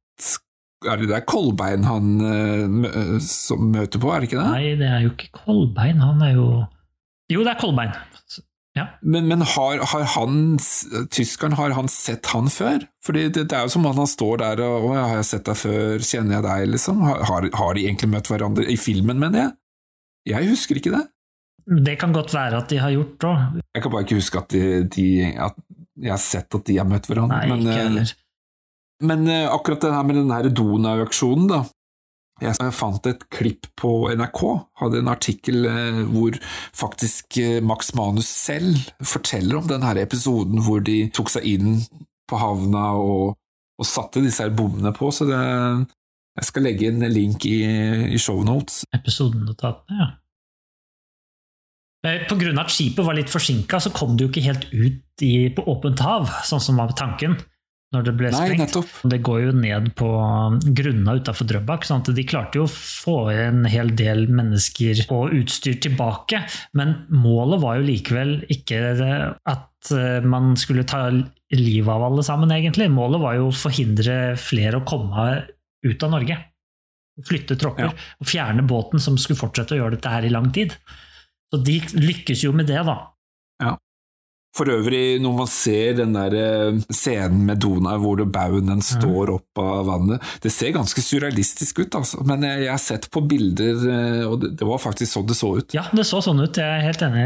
Er 0.85 1.01
det 1.01 1.09
der 1.09 1.23
Kolbein 1.27 1.83
han 1.83 2.13
eh, 2.21 2.63
møter 3.59 3.99
på, 3.99 4.13
er 4.13 4.23
det 4.23 4.29
ikke 4.29 4.39
det? 4.39 4.47
Nei, 4.53 4.71
det 4.79 4.87
er 4.87 5.03
jo 5.03 5.11
ikke 5.11 5.33
Kolbein, 5.41 5.99
han 5.99 6.23
er 6.23 6.35
jo 6.37 6.47
Jo, 7.31 7.43
det 7.45 7.55
er 7.55 7.61
Kolbein. 7.61 7.95
Men, 9.01 9.27
men 9.27 9.41
har, 9.41 9.79
har 9.87 10.03
han, 10.17 10.57
tyskeren, 11.11 11.55
har 11.55 11.71
han 11.77 11.87
sett 11.87 12.27
han 12.33 12.49
før? 12.51 12.83
Fordi 13.05 13.29
det, 13.31 13.45
det 13.49 13.55
er 13.55 13.63
jo 13.63 13.71
som 13.71 13.87
om 13.87 14.01
han 14.01 14.09
står 14.09 14.41
der 14.41 14.61
og 14.65 14.89
'Å, 14.89 14.95
har 14.97 15.13
jeg 15.21 15.27
sett 15.29 15.45
deg 15.47 15.59
før? 15.61 16.03
Kjenner 16.03 16.37
jeg 16.37 16.45
deg?' 16.45 16.73
liksom. 16.73 16.99
Har, 17.07 17.47
har, 17.55 17.77
de 17.77 17.85
egentlig 17.85 18.11
møtt 18.11 18.27
hverandre 18.27 18.67
i 18.67 18.75
filmen, 18.75 19.21
mener 19.21 19.41
jeg? 19.41 19.53
Jeg 20.35 20.51
husker 20.51 20.81
ikke 20.81 20.91
det. 20.97 21.05
Det 21.87 21.95
kan 22.01 22.13
godt 22.13 22.33
være 22.35 22.59
at 22.59 22.69
de 22.69 22.81
har 22.81 22.91
gjort 22.93 23.29
òg. 23.29 23.61
Jeg 23.73 23.85
kan 23.85 23.93
bare 23.93 24.05
ikke 24.05 24.19
huske 24.19 24.43
at, 24.43 24.51
de, 24.51 24.83
de, 24.91 25.07
at 25.47 25.55
jeg 25.95 26.11
har 26.11 26.21
sett 26.21 26.59
at 26.59 26.67
de 26.67 26.77
har 26.77 26.89
møtt 26.89 27.07
hverandre. 27.09 27.39
Nei, 27.39 27.47
men, 27.53 27.63
ikke 27.63 27.79
eh, 27.79 27.87
heller. 27.87 28.13
Men 29.05 29.27
eh, 29.31 29.47
akkurat 29.55 29.87
det 29.87 29.95
her 29.95 30.05
med 30.07 30.19
den 30.19 30.35
her 30.35 30.51
Donau-aksjonen, 30.59 31.47
da. 31.51 31.63
Jeg 32.43 32.71
fant 32.75 33.07
et 33.07 33.21
klipp 33.31 33.69
på 33.79 33.89
NRK, 34.11 34.41
hadde 34.81 34.99
en 34.99 35.11
artikkel 35.11 35.69
eh, 35.69 36.01
hvor 36.11 36.35
faktisk 36.75 37.37
eh, 37.39 37.61
Max 37.63 37.93
Manus 37.95 38.27
selv 38.27 38.89
forteller 38.99 39.61
om 39.61 39.69
denne 39.69 39.93
episoden 40.01 40.59
hvor 40.65 40.83
de 40.83 41.05
tok 41.15 41.31
seg 41.31 41.47
inn 41.47 41.77
på 42.27 42.39
havna 42.41 42.89
og, 42.99 43.37
og 43.79 43.87
satte 43.87 44.23
disse 44.25 44.43
her 44.43 44.51
bommene 44.51 44.91
på, 44.95 45.13
så 45.15 45.29
det, 45.29 45.39
jeg 46.35 46.49
skal 46.49 46.67
legge 46.67 46.91
en 46.91 47.07
link 47.07 47.47
i, 47.47 47.61
i 48.11 48.19
shownotes. 48.19 48.83
Episodenotatene, 48.97 50.03
ja. 50.03 50.11
Eh, 52.05 52.27
På 52.27 52.35
grunn 52.35 52.59
av 52.59 52.67
at 52.67 52.75
skipet 52.75 53.07
var 53.07 53.15
litt 53.15 53.31
forsinka, 53.31 53.79
så 53.79 53.95
kom 53.95 54.17
det 54.17 54.27
jo 54.27 54.33
ikke 54.33 54.47
helt 54.49 54.67
ut 54.75 55.23
i, 55.23 55.35
på 55.55 55.63
åpent 55.71 56.03
hav, 56.03 56.27
sånn 56.43 56.63
som 56.67 56.83
var 56.83 56.91
tanken 56.99 57.39
når 57.93 58.05
det 58.07 58.13
ble 58.17 58.31
Nei, 58.33 58.47
sprengt. 58.55 58.93
Det 59.11 59.19
går 59.23 59.41
jo 59.45 59.51
ned 59.55 59.91
på 59.95 60.07
grunna 60.75 61.13
utafor 61.19 61.47
Drøbak, 61.47 61.85
sånn 61.87 62.01
at 62.03 62.09
de 62.17 62.25
klarte 62.27 62.59
jo 62.59 62.65
å 62.65 62.71
få 62.71 63.15
en 63.31 63.63
hel 63.69 63.93
del 63.95 64.25
mennesker 64.27 65.05
og 65.13 65.35
utstyr 65.37 65.77
tilbake, 65.85 66.41
men 66.75 66.95
målet 67.13 67.61
var 67.63 67.77
jo 67.79 67.87
likevel 67.87 68.33
ikke 68.51 68.81
at 69.45 69.93
eh, 69.95 70.25
man 70.25 70.55
skulle 70.59 70.83
ta 70.89 71.05
livet 71.55 71.93
av 71.93 72.03
alle 72.09 72.25
sammen, 72.25 72.51
egentlig. 72.51 72.89
Målet 72.91 73.21
var 73.21 73.37
jo 73.37 73.47
å 73.51 73.55
forhindre 73.55 74.35
flere 74.41 74.81
å 74.81 74.85
komme 74.87 75.29
ut 75.85 76.03
av 76.03 76.15
Norge. 76.17 76.39
Flytte 77.25 77.55
tropper 77.55 77.85
Ja. 77.87 77.93
og 78.19 78.27
fjerne 78.27 78.65
båten 78.67 78.99
som 78.99 79.15
skulle 79.21 79.39
fortsette 79.39 79.77
å 79.77 79.79
gjøre 79.79 79.95
dette 79.95 80.11
her 80.11 80.25
i 80.27 80.33
lang 80.33 80.49
tid. 80.51 80.73
Så 81.53 81.61
de 81.63 81.77
lykkes 81.95 82.43
jo 82.43 82.51
med 82.51 82.67
det, 82.67 82.81
da. 82.83 82.97
For 84.55 84.71
øvrig, 84.71 85.19
når 85.19 85.33
man 85.35 85.49
ser 85.51 85.97
den 85.97 86.15
der 86.15 86.35
eh, 86.39 86.77
scenen 86.95 87.43
med 87.49 87.59
Donau 87.63 87.97
hvor 87.99 88.21
baugen 88.23 88.71
den 88.71 88.83
står 88.85 89.33
opp 89.33 89.59
av 89.59 89.89
vannet, 89.89 90.23
det 90.43 90.51
ser 90.53 90.71
ganske 90.77 91.03
surrealistisk 91.03 91.81
ut, 91.83 91.97
altså. 91.99 92.23
Men 92.27 92.45
jeg, 92.47 92.69
har 92.71 92.79
sett 92.79 93.09
på 93.11 93.25
bilder, 93.27 93.81
eh, 93.91 94.21
og 94.23 94.45
det, 94.45 94.63
var 94.63 94.79
faktisk 94.79 95.11
sånn 95.11 95.27
det 95.27 95.35
så 95.35 95.49
ut. 95.59 95.75
Ja, 95.75 95.83
det 95.91 96.07
så 96.07 96.21
sånn 96.23 96.39
ut, 96.39 96.61
jeg 96.61 96.69
er 96.69 96.85
helt 96.85 97.03
enig. 97.03 97.25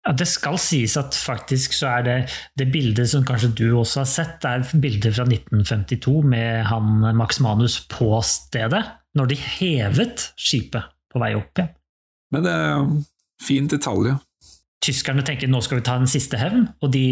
Ja, 0.00 0.14
det 0.16 0.30
skal 0.32 0.56
sies 0.56 0.94
at 0.96 1.12
faktisk 1.12 1.76
så 1.76 1.90
er 1.98 2.06
det 2.06 2.16
det 2.56 2.70
bildet 2.72 3.10
som 3.12 3.26
kanskje 3.28 3.52
du 3.58 3.66
også 3.74 4.00
har 4.00 4.08
sett, 4.08 4.38
det 4.40 4.54
er 4.54 4.80
bildet 4.80 5.18
fra 5.18 5.28
1952 5.28 6.14
med 6.24 6.64
han 6.70 7.04
Max 7.20 7.42
Manus 7.44 7.82
på 7.92 8.14
stedet, 8.24 8.80
når 9.18 9.28
de 9.34 9.40
hevet 9.60 10.30
skipet 10.40 10.88
på 11.12 11.20
vei 11.20 11.34
opp 11.36 11.60
igjen. 11.60 11.74
Men 12.32 12.46
det 12.46 12.56
er 12.56 12.74
en 12.78 12.98
fin 13.44 13.68
detalj. 13.68 14.14
ja. 14.14 14.18
Tyskerne 14.80 15.20
tenker 15.20 15.50
nå 15.52 15.58
skal 15.60 15.76
vi 15.76 15.84
ta 15.84 15.94
en 16.00 16.06
siste 16.08 16.38
hevn, 16.40 16.62
og 16.80 16.88
de 16.94 17.02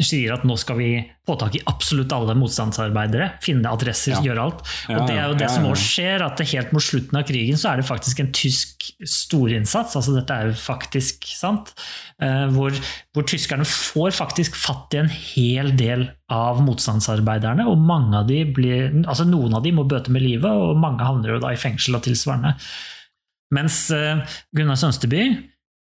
sier 0.00 0.32
at 0.32 0.46
nå 0.48 0.54
skal 0.56 0.78
vi 0.78 0.86
få 1.28 1.34
tak 1.36 1.58
i 1.58 1.60
absolutt 1.68 2.12
alle 2.16 2.32
motstandsarbeidere, 2.40 3.34
finne 3.44 3.68
adresser, 3.68 4.14
Ja. 4.14 4.22
gjøre 4.24 4.40
alt. 4.46 4.62
Og 4.88 5.02
det 5.08 5.16
er 5.18 5.28
jo 5.28 5.34
det 5.36 5.50
som 5.52 5.64
òg 5.68 5.76
skjer, 5.76 6.24
at 6.24 6.40
helt 6.40 6.72
mot 6.72 6.80
slutten 6.80 7.18
av 7.20 7.26
krigen 7.28 7.56
så 7.60 7.72
er 7.72 7.76
det 7.82 7.84
faktisk 7.88 8.20
en 8.20 8.32
tysk 8.32 8.86
storinnsats, 9.04 9.92
altså 9.96 10.14
dette 10.16 10.30
er 10.32 10.46
jo 10.48 10.52
faktisk 10.56 11.26
sant, 11.36 11.74
eh, 12.20 12.46
hvor, 12.56 12.72
hvor 13.12 13.28
tyskerne 13.28 13.68
får 13.68 14.16
faktisk 14.16 14.56
fatt 14.56 14.94
i 14.96 15.02
en 15.04 15.08
hel 15.12 15.74
del 15.76 16.06
av 16.32 16.62
motstandsarbeiderne, 16.64 17.66
og 17.68 17.76
mange 17.76 18.16
av 18.22 18.26
de 18.26 18.40
blir, 18.56 18.88
altså 19.04 19.28
noen 19.28 19.52
av 19.54 19.62
de 19.62 19.72
må 19.76 19.84
bøte 19.84 20.08
med 20.10 20.22
livet, 20.24 20.48
og 20.48 20.80
mange 20.80 21.04
havner 21.04 21.34
jo 21.36 21.38
da 21.44 21.52
i 21.52 21.60
fengsel 21.60 21.94
og 22.00 22.02
tilsvarende. 22.08 22.56
Mens 23.52 23.90
eh, 23.92 24.24
Gunnar 24.56 24.80
Sønsteby, 24.80 25.28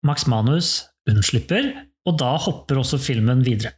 Max 0.05 0.27
Manus, 0.27 0.87
unnslipper, 1.09 1.71
og 2.07 2.17
da 2.19 2.35
hopper 2.41 2.81
også 2.81 2.99
filmen 3.01 3.43
videre. 3.45 3.73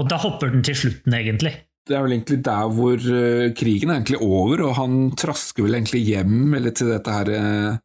Og 0.00 0.08
da 0.10 0.18
hopper 0.18 0.50
den 0.50 0.64
til 0.66 0.76
slutten, 0.78 1.14
egentlig. 1.14 1.52
Det 1.84 1.96
er 1.96 2.04
vel 2.06 2.16
egentlig 2.16 2.40
der 2.46 2.70
hvor 2.72 2.96
eh, 2.96 3.50
krigen 3.56 3.90
er 3.92 4.00
egentlig 4.00 4.20
over, 4.24 4.62
og 4.68 4.76
han 4.78 5.10
trasker 5.20 5.66
vel 5.66 5.76
egentlig 5.76 6.00
hjem 6.06 6.54
eller 6.56 6.72
til 6.74 6.90
dette 6.94 7.12
her 7.12 7.30
eh, 7.34 7.76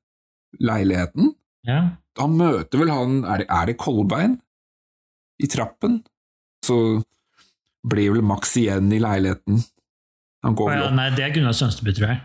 leiligheten. 0.64 1.34
Ja. 1.68 1.82
Han 2.20 2.38
møter 2.40 2.80
vel 2.80 2.90
han 2.92 3.20
Er 3.28 3.42
det, 3.42 3.48
er 3.52 3.68
det 3.68 3.76
Kolbein? 3.80 4.40
I 5.40 5.48
trappen? 5.52 6.00
Så 6.66 7.04
blir 7.88 8.16
vel 8.16 8.24
Max 8.26 8.56
igjen 8.60 8.90
i 8.96 9.02
leiligheten. 9.04 9.62
Han 10.44 10.56
går 10.56 10.72
vel 10.72 10.82
opp. 10.82 10.90
ja, 10.90 10.96
nei, 10.96 11.08
det 11.16 11.26
er 11.26 11.36
Gunnar 11.36 11.56
Sønsteby, 11.56 11.94
tror 11.96 12.14
jeg. 12.14 12.20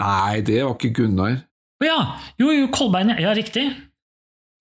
Nei, 0.00 0.40
det 0.48 0.60
var 0.64 0.74
ikke 0.76 0.94
Gunnar. 0.96 1.40
Å 1.82 1.86
ja! 1.86 2.00
Jo, 2.40 2.52
jo, 2.56 2.68
Kolbein, 2.72 3.12
ja. 3.12 3.20
ja, 3.28 3.32
riktig. 3.36 3.68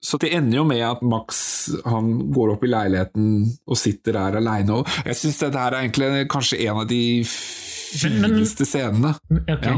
Så 0.01 0.17
det 0.17 0.31
ender 0.33 0.57
jo 0.57 0.63
med 0.65 0.81
at 0.81 1.01
Max 1.05 1.69
han 1.85 2.07
går 2.33 2.55
opp 2.55 2.63
i 2.65 2.69
leiligheten 2.71 3.25
og 3.69 3.77
sitter 3.77 4.15
der 4.17 4.39
aleine. 4.39 4.79
Jeg 5.05 5.17
syns 5.19 5.37
dette 5.43 5.61
her 5.61 5.75
er 5.77 5.83
egentlig 5.85 6.23
kanskje 6.33 6.57
en 6.65 6.79
av 6.81 6.87
de 6.89 7.01
fineste 7.27 8.65
scenene. 8.65 9.11
Ok. 9.45 9.67
Ja. 9.67 9.75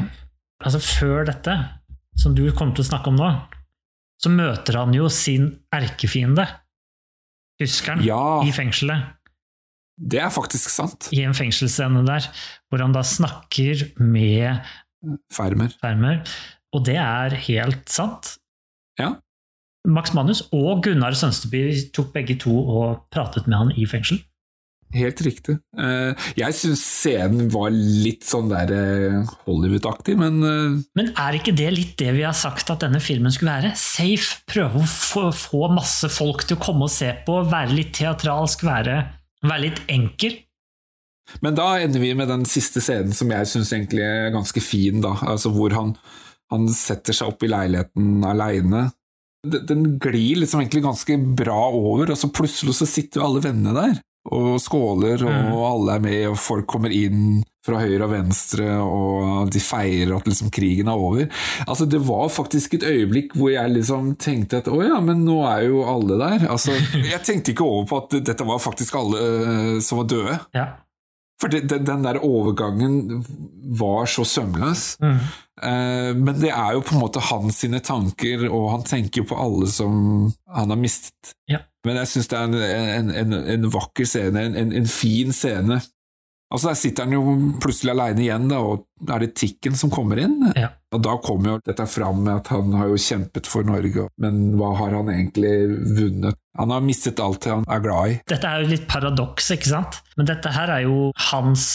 Altså, 0.64 0.80
før 0.80 1.26
dette, 1.28 1.58
som 2.16 2.36
du 2.38 2.46
kommer 2.56 2.78
til 2.78 2.86
å 2.86 2.88
snakke 2.88 3.12
om 3.12 3.18
nå, 3.20 3.32
så 4.24 4.32
møter 4.32 4.78
han 4.80 4.94
jo 4.96 5.10
sin 5.12 5.50
erkefiende, 5.76 6.46
tyskeren, 7.60 8.06
Ja. 8.08 8.40
i 8.48 8.54
fengselet. 8.56 9.10
Det 10.00 10.22
er 10.24 10.32
faktisk 10.34 10.72
sant. 10.72 11.10
I 11.12 11.20
en 11.28 11.36
fengselsscene 11.38 12.06
der, 12.08 12.30
hvor 12.72 12.80
han 12.82 12.96
da 12.96 13.04
snakker 13.06 13.84
med 14.00 14.64
Fermer. 15.36 15.76
Fermer, 15.84 16.24
og 16.74 16.86
det 16.88 16.96
er 16.96 17.36
helt 17.50 17.90
sant. 17.92 18.38
Ja. 18.98 19.18
Max 19.88 20.14
Manus 20.16 20.46
og 20.56 20.84
Gunnar 20.86 21.16
Sønsteby 21.18 21.66
tok 21.96 22.14
begge 22.16 22.38
to 22.40 22.54
og 22.56 23.02
pratet 23.12 23.50
med 23.50 23.60
han 23.60 23.74
i 23.76 23.88
fengsel. 23.90 24.22
Helt 24.94 25.22
riktig. 25.26 25.56
Eh, 25.74 26.14
Jeg 26.38 26.54
syns 26.54 26.84
scenen 26.86 27.48
var 27.50 27.74
litt 27.74 28.28
sånn 28.28 28.52
der 28.52 28.70
eh, 28.76 29.32
Hollywood-aktig, 29.48 30.14
men 30.22 30.38
eh, 30.46 30.76
Men 30.94 31.10
er 31.18 31.40
ikke 31.40 31.56
det 31.58 31.72
litt 31.74 31.96
det 31.98 32.14
vi 32.14 32.22
har 32.28 32.38
sagt 32.38 32.70
at 32.70 32.86
denne 32.86 33.02
filmen 33.02 33.34
skulle 33.34 33.56
være? 33.56 33.74
Safe, 33.80 34.44
prøve 34.50 34.84
å 34.84 34.88
få, 34.90 35.26
få 35.34 35.66
masse 35.74 36.12
folk 36.14 36.46
til 36.46 36.60
å 36.60 36.64
komme 36.64 36.86
og 36.86 36.94
se 36.94 37.10
på, 37.26 37.40
være 37.50 37.74
litt 37.74 37.94
teatralsk, 37.98 38.68
være, 38.70 39.00
være 39.42 39.66
litt 39.66 39.82
enkel. 39.90 40.38
Men 41.42 41.58
da 41.58 41.72
ender 41.82 42.04
vi 42.04 42.14
med 42.20 42.30
den 42.30 42.46
siste 42.46 42.84
scenen 42.84 43.16
som 43.18 43.32
jeg 43.34 43.50
syns 43.50 43.74
egentlig 43.74 44.04
er 44.06 44.34
ganske 44.36 44.62
fin, 44.62 45.02
da. 45.02 45.16
Altså 45.26 45.50
hvor 45.56 45.74
han, 45.74 45.96
han 46.54 46.68
setter 46.70 47.18
seg 47.18 47.34
opp 47.34 47.42
i 47.48 47.50
leiligheten 47.50 48.22
aleine. 48.30 48.92
Den 49.44 49.98
glir 50.00 50.40
liksom 50.40 50.62
egentlig 50.64 50.84
ganske 50.86 51.18
bra 51.36 51.70
over, 51.76 52.12
og 52.14 52.18
så 52.18 52.30
plutselig 52.32 52.78
så 52.78 52.88
sitter 52.88 53.20
jo 53.22 53.26
alle 53.28 53.42
vennene 53.44 53.74
der. 53.76 53.98
Og 54.32 54.56
skåler, 54.64 55.20
og 55.20 55.34
Mm. 55.34 55.58
alle 55.68 55.96
er 55.98 56.00
med, 56.00 56.28
og 56.30 56.38
folk 56.40 56.66
kommer 56.72 56.94
inn 56.96 57.44
fra 57.66 57.80
høyre 57.80 58.04
og 58.06 58.12
venstre, 58.12 58.70
og 58.84 59.50
de 59.52 59.60
feirer 59.60 60.14
at 60.16 60.26
liksom 60.28 60.50
krigen 60.52 60.88
er 60.88 60.96
over. 61.00 61.28
Altså 61.68 61.86
Det 61.88 62.00
var 62.00 62.30
faktisk 62.32 62.74
et 62.76 62.84
øyeblikk 62.88 63.36
hvor 63.36 63.52
jeg 63.52 63.72
liksom 63.72 64.16
tenkte 64.20 64.58
at 64.60 64.68
å 64.72 64.80
ja, 64.84 65.00
men 65.00 65.26
nå 65.26 65.42
er 65.48 65.68
jo 65.68 65.84
alle 65.84 66.18
der. 66.20 66.48
Altså 66.50 66.72
Jeg 67.12 67.22
tenkte 67.24 67.52
ikke 67.52 67.64
over 67.68 67.86
på 67.88 67.98
at 68.04 68.18
dette 68.24 68.48
var 68.48 68.60
faktisk 68.64 68.96
alle 69.00 69.20
eh, 69.20 69.80
som 69.84 69.98
var 70.02 70.08
døde. 70.12 70.40
Ja. 70.56 70.66
For 71.44 71.52
det, 71.52 71.66
den, 71.68 71.84
den 71.84 72.06
der 72.06 72.22
overgangen 72.24 73.24
var 73.76 74.06
så 74.08 74.24
sømløs. 74.24 74.94
Mm. 75.04 75.18
Eh, 75.68 76.12
men 76.16 76.38
det 76.40 76.54
er 76.56 76.78
jo 76.78 76.84
på 76.88 76.96
en 76.96 77.02
måte 77.04 77.24
hans 77.28 77.60
sine 77.66 77.82
tanker, 77.84 78.46
og 78.48 78.70
han 78.72 78.86
tenker 78.88 79.22
jo 79.22 79.30
på 79.34 79.40
alle 79.44 79.68
som 79.68 79.98
han 80.56 80.72
har 80.72 80.80
mistet. 80.80 81.34
Ja. 81.52 81.60
Men 81.84 82.00
jeg 82.00 82.14
syns 82.14 82.32
det 82.32 82.40
er 82.40 82.48
en, 82.48 82.56
en, 83.04 83.12
en, 83.12 83.36
en 83.58 83.68
vakker 83.74 84.08
scene, 84.08 84.40
en, 84.40 84.56
en, 84.56 84.72
en 84.80 84.88
fin 84.88 85.36
scene. 85.36 85.82
Altså 86.54 86.70
Der 86.70 86.80
sitter 86.80 87.08
han 87.08 87.18
jo 87.18 87.36
plutselig 87.60 87.92
aleine 87.92 88.24
igjen, 88.24 88.48
da, 88.52 88.62
og 88.62 88.86
da 89.08 89.18
er 89.18 89.26
det 89.28 89.36
Tikken 89.40 89.76
som 89.78 89.92
kommer 89.94 90.22
inn. 90.22 90.40
Ja. 90.58 90.72
Og 90.94 91.02
da 91.02 91.16
kommer 91.24 91.56
jo 91.56 91.60
dette 91.66 91.86
fram 91.90 92.22
med 92.26 92.44
at 92.44 92.52
han 92.54 92.74
har 92.78 92.92
jo 92.92 93.02
kjempet 93.02 93.50
for 93.50 93.66
Norge, 93.66 94.08
men 94.22 94.54
hva 94.60 94.74
har 94.78 94.94
han 94.94 95.10
egentlig 95.10 95.54
vunnet? 95.98 96.38
Han 96.60 96.70
har 96.70 96.84
mistet 96.86 97.18
alt 97.18 97.42
det 97.42 97.50
han 97.50 97.64
er 97.66 97.82
glad 97.82 98.12
i. 98.12 98.18
Dette 98.30 98.46
er 98.46 98.62
jo 98.62 98.70
litt 98.70 98.86
paradoks, 98.86 99.48
ikke 99.56 99.72
sant? 99.72 99.98
Men 100.20 100.30
dette 100.30 100.52
her 100.54 100.70
er 100.70 100.84
jo 100.86 101.10
hans 101.32 101.66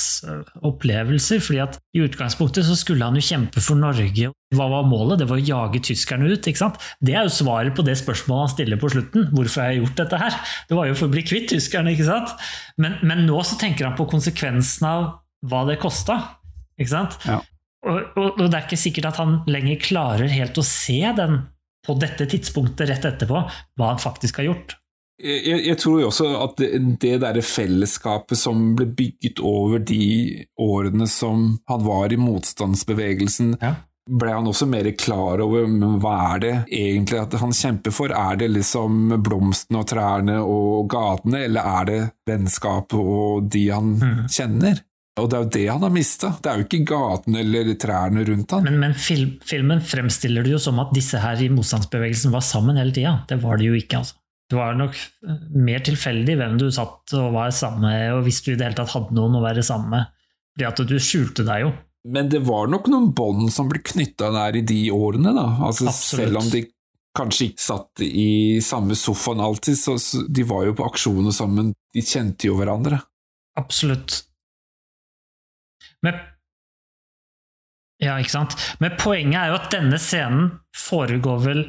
opplevelser, 0.63 1.43
fordi 1.43 1.65
at 1.65 1.81
i 1.99 2.05
utgangspunktet 2.07 2.69
så 2.69 2.79
skulle 2.79 3.09
han 3.09 3.19
jo 3.19 3.27
kjempe 3.27 3.63
for 3.65 3.81
Norge. 3.81 4.31
Hva 4.55 4.71
var 4.71 4.87
målet? 4.87 5.19
Det 5.19 5.27
var 5.29 5.43
å 5.43 5.49
jage 5.51 5.83
tyskerne 5.91 6.31
ut, 6.31 6.47
ikke 6.47 6.63
sant? 6.63 6.79
Det 7.03 7.19
er 7.19 7.27
jo 7.27 7.35
svaret 7.41 7.75
på 7.75 7.83
det 7.87 7.99
spørsmålet 7.99 8.47
han 8.47 8.55
stiller 8.55 8.79
på 8.79 8.93
slutten. 8.95 9.33
Hvorfor 9.35 9.65
har 9.65 9.73
jeg 9.75 9.83
gjort 9.83 10.05
dette 10.05 10.23
her? 10.23 10.43
Det 10.71 10.79
var 10.79 10.87
jo 10.87 10.99
for 11.01 11.11
å 11.11 11.17
bli 11.17 11.27
kvitt 11.27 11.51
tyskerne, 11.51 11.97
ikke 11.97 12.07
sant? 12.07 12.37
Men, 12.79 13.01
men 13.03 13.27
nå 13.27 13.43
så 13.43 13.59
tenker 13.59 13.91
han 13.91 13.99
på 13.99 14.07
konsekvensen 14.15 14.87
av 14.87 15.09
hva 15.47 15.65
det 15.69 15.79
kosta, 15.83 16.17
ikke 16.79 16.91
sant? 16.95 17.19
Ja. 17.27 17.41
Og, 17.87 18.01
og, 18.19 18.41
og 18.41 18.49
det 18.51 18.55
er 18.59 18.67
ikke 18.67 18.81
sikkert 18.81 19.13
at 19.13 19.21
han 19.23 19.39
lenger 19.51 19.79
klarer 19.85 20.29
helt 20.33 20.59
å 20.59 20.65
se 20.67 20.99
den 21.17 21.41
på 21.87 21.95
dette 22.01 22.27
tidspunktet 22.29 22.89
rett 22.91 23.05
etterpå, 23.07 23.45
hva 23.79 23.93
han 23.93 24.01
faktisk 24.03 24.41
har 24.43 24.49
gjort. 24.51 24.75
Jeg, 25.19 25.65
jeg 25.67 25.79
tror 25.83 26.01
jo 26.03 26.09
også 26.13 26.27
at 26.45 26.57
det, 26.61 26.69
det 27.03 27.17
derre 27.25 27.43
fellesskapet 27.43 28.39
som 28.39 28.73
ble 28.79 28.87
bygget 28.99 29.41
over 29.43 29.81
de 29.83 30.45
årene 30.63 31.09
som 31.11 31.57
han 31.71 31.83
var 31.87 32.13
i 32.15 32.19
motstandsbevegelsen, 32.23 33.57
Ja. 33.63 33.73
ble 34.09 34.31
han 34.33 34.47
også 34.47 34.67
mer 34.71 34.87
klar 34.97 35.43
over 35.45 35.67
men 35.69 35.99
hva 36.03 36.13
er 36.35 36.39
det 36.45 36.53
egentlig 36.71 37.19
at 37.21 37.35
han 37.41 37.51
kjemper 37.53 37.93
for? 37.93 38.15
Er 38.15 38.39
det 38.41 38.51
liksom 38.55 39.17
blomstene 39.27 39.83
og 39.83 39.89
trærne 39.91 40.39
og 40.45 40.87
gatene, 40.93 41.43
eller 41.49 41.67
er 41.81 41.85
det 41.91 41.99
vennskapet 42.31 42.99
og 42.99 43.51
de 43.53 43.67
han 43.75 43.97
kjenner? 44.31 44.85
Og 45.21 45.29
det 45.31 45.39
er 45.39 45.45
jo 45.45 45.51
det 45.57 45.65
han 45.69 45.85
har 45.85 45.93
mista. 45.95 46.33
Det 46.43 46.51
er 46.51 46.61
jo 46.61 46.67
ikke 46.67 46.85
gatene 46.89 47.43
eller 47.43 47.73
trærne 47.81 48.25
rundt 48.29 48.55
han. 48.55 48.69
Men, 48.69 48.79
men 48.83 48.95
film, 48.99 49.35
filmen 49.47 49.83
fremstiller 49.85 50.47
det 50.47 50.55
jo 50.55 50.63
som 50.63 50.81
at 50.83 50.95
disse 50.97 51.21
her 51.23 51.41
i 51.43 51.51
motstandsbevegelsen 51.53 52.35
var 52.35 52.45
sammen 52.47 52.81
hele 52.81 52.95
tida. 52.95 53.19
Det 53.29 53.41
var 53.43 53.61
det 53.61 53.69
jo 53.71 53.79
ikke, 53.79 54.03
altså. 54.03 54.19
Det 54.49 54.57
var 54.57 54.79
nok 54.79 54.97
eh, 54.97 55.41
mer 55.61 55.83
tilfeldig 55.85 56.39
hvem 56.41 56.55
du 56.61 56.71
satt 56.73 57.13
og 57.19 57.35
var 57.35 57.53
sammen 57.53 57.85
med, 57.85 58.07
og 58.17 58.23
hvis 58.25 58.41
du 58.45 58.55
i 58.55 58.57
det 58.57 58.65
hele 58.65 58.79
tatt 58.79 58.95
hadde 58.95 59.17
noen 59.17 59.37
å 59.37 59.45
være 59.45 59.65
sammen 59.67 59.93
med. 59.93 60.15
Fordi 60.57 60.69
at 60.71 60.83
du 60.89 60.97
skjulte 61.03 61.45
deg 61.47 61.67
jo. 61.67 61.75
Men 62.09 62.31
det 62.33 62.41
var 62.47 62.71
nok 62.73 62.89
noen 62.89 63.11
bånd 63.13 63.51
som 63.53 63.69
ble 63.69 63.83
knytta 63.85 64.31
der 64.33 64.57
i 64.57 64.65
de 64.65 64.81
årene, 64.95 65.35
da. 65.37 65.47
Altså, 65.67 65.93
selv 65.93 66.41
om 66.41 66.49
de 66.49 66.65
kanskje 67.19 67.51
ikke 67.51 67.65
satt 67.65 68.05
i 68.05 68.63
samme 68.65 68.97
sofaen 68.97 69.43
alltid, 69.43 69.77
så, 69.77 69.99
så 70.01 70.23
de 70.25 70.47
var 70.49 70.65
jo 70.69 70.77
på 70.79 70.87
aksjoner 70.87 71.35
sammen. 71.35 71.75
De 71.95 72.05
kjente 72.05 72.49
jo 72.49 72.57
hverandre. 72.59 73.03
Absolutt. 73.59 74.23
Men 76.07 76.19
Ja, 77.99 78.15
ikke 78.23 78.31
sant? 78.31 78.55
Men 78.79 78.95
poenget 79.01 79.41
er 79.41 79.51
jo 79.51 79.59
at 79.59 79.73
denne 79.75 79.99
scenen 79.99 80.53
foregår 80.77 81.41
vel 81.43 81.65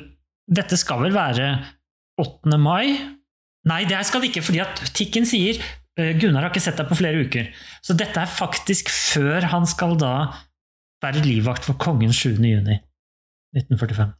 Dette 0.49 0.77
skal 0.77 1.01
vel 1.03 1.13
være 1.13 1.47
8. 2.21 2.57
mai? 2.61 2.97
Nei, 3.69 3.83
det 3.89 3.99
skal 4.07 4.23
det 4.23 4.31
ikke, 4.31 4.45
fordi 4.45 4.61
at 4.63 4.81
Tikken 4.97 5.27
sier 5.29 5.59
eh, 5.59 6.15
Gunnar 6.17 6.45
har 6.45 6.53
ikke 6.53 6.63
sett 6.63 6.79
deg 6.79 6.89
på 6.89 6.97
flere 6.97 7.21
uker. 7.25 7.49
Så 7.85 7.93
dette 7.97 8.17
er 8.17 8.31
faktisk 8.31 8.89
før 8.89 9.45
han 9.51 9.67
skal 9.69 9.93
da 9.99 10.13
være 11.03 11.23
livvakt 11.25 11.67
for 11.67 11.77
kongen 11.79 12.13
7. 12.15 12.39
juni 12.39 12.79
1945. 13.55 14.13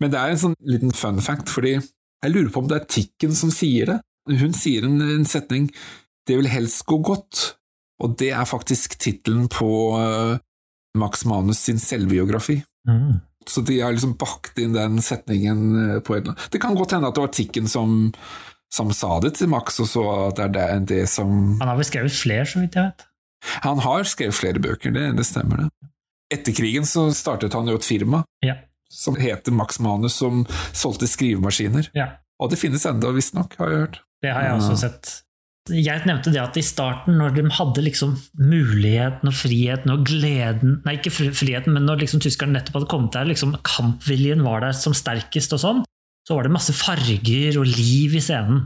Men 0.00 0.12
det 0.12 0.18
er 0.18 0.32
en 0.32 0.40
sånn 0.40 0.58
liten 0.66 0.94
fun 0.96 1.20
fact, 1.22 1.52
fordi 1.52 1.76
jeg 1.76 2.32
lurer 2.32 2.50
på 2.52 2.62
om 2.62 2.70
det 2.70 2.80
er 2.80 2.90
Tikken 2.90 3.34
som 3.38 3.52
sier 3.54 3.92
det. 3.92 3.98
Hun 4.30 4.54
sier 4.54 4.86
en, 4.86 5.00
en 5.02 5.26
setning 5.26 5.70
'Det 6.26 6.36
vil 6.38 6.46
helst 6.46 6.84
gå 6.86 7.00
godt', 7.02 7.56
og 8.02 8.16
det 8.20 8.30
er 8.34 8.48
faktisk 8.48 8.96
tittelen 9.00 9.48
på 9.52 9.68
eh, 9.98 10.38
Max 10.98 11.24
Manus 11.28 11.60
sin 11.64 11.78
selvbiografi. 11.80 12.58
Mm. 12.88 13.20
Så 13.48 13.62
de 13.66 13.80
har 13.82 13.94
liksom 13.94 14.16
bakt 14.20 14.58
inn 14.62 14.74
den 14.76 15.00
setningen 15.02 15.62
eh, 15.96 16.00
på 16.04 16.14
et 16.16 16.24
eller 16.24 16.34
annet. 16.34 16.48
Det 16.54 16.60
kan 16.62 16.76
godt 16.78 16.92
hende 16.96 17.08
at 17.10 17.16
det 17.18 17.24
var 17.24 17.32
Tikken 17.34 17.68
som, 17.70 18.12
som 18.74 18.92
sa 18.94 19.16
det 19.24 19.34
til 19.38 19.50
Max, 19.50 19.78
og 19.82 19.88
så 19.90 20.04
at 20.28 20.36
det 20.38 20.44
er 20.48 20.52
det, 20.58 20.66
det 20.92 21.00
som 21.10 21.56
Han 21.60 21.68
har 21.72 21.78
vel 21.80 21.88
skrevet 21.88 22.14
flere, 22.14 22.46
så 22.46 22.62
vidt 22.62 22.78
jeg 22.78 22.90
vet. 22.90 23.06
Han 23.64 23.80
har 23.82 24.04
skrevet 24.06 24.36
flere 24.38 24.62
bøker, 24.62 24.92
det, 24.94 25.08
det 25.18 25.26
stemmer 25.26 25.64
det. 25.64 25.70
Etter 26.32 26.54
krigen 26.56 26.86
så 26.88 27.08
startet 27.12 27.52
han 27.58 27.66
jo 27.68 27.74
et 27.80 27.84
firma 27.84 28.22
Ja. 28.46 28.54
som 28.88 29.16
heter 29.18 29.52
Max 29.52 29.80
Manus, 29.82 30.14
som 30.22 30.44
solgte 30.72 31.08
skrivemaskiner. 31.10 31.90
ja. 31.98 32.12
Og 32.42 32.48
det 32.50 32.56
finnes 32.58 32.82
enda, 32.88 33.10
visstnok, 33.14 33.52
har 33.60 33.68
jeg 33.70 33.78
hørt. 33.84 33.98
Det 34.24 34.30
har 34.34 34.42
jeg 34.42 34.54
også 34.56 34.76
sett. 34.80 35.10
Jeg 35.70 36.02
nevnte 36.08 36.32
det 36.34 36.40
at 36.42 36.56
i 36.58 36.64
starten, 36.66 37.14
når 37.20 37.36
de 37.36 37.44
hadde 37.54 37.84
liksom 37.86 38.16
muligheten 38.34 39.30
og 39.30 39.36
friheten 39.38 39.92
og 39.94 40.02
gleden 40.08 40.80
Nei, 40.82 40.96
ikke 40.98 41.12
friheten, 41.14 41.76
men 41.76 41.86
når 41.86 42.02
liksom 42.02 42.22
tyskerne 42.24 42.56
nettopp 42.56 42.80
hadde 42.80 42.90
kommet 42.90 43.14
der, 43.14 43.28
liksom 43.30 43.54
kampviljen 43.62 44.42
var 44.42 44.64
der 44.64 44.74
som 44.74 44.96
sterkest 44.96 45.54
og 45.54 45.62
sånn, 45.62 45.84
så 46.26 46.34
var 46.34 46.46
det 46.48 46.54
masse 46.56 46.74
farger 46.74 47.60
og 47.60 47.68
liv 47.68 48.16
i 48.18 48.22
scenen. 48.22 48.64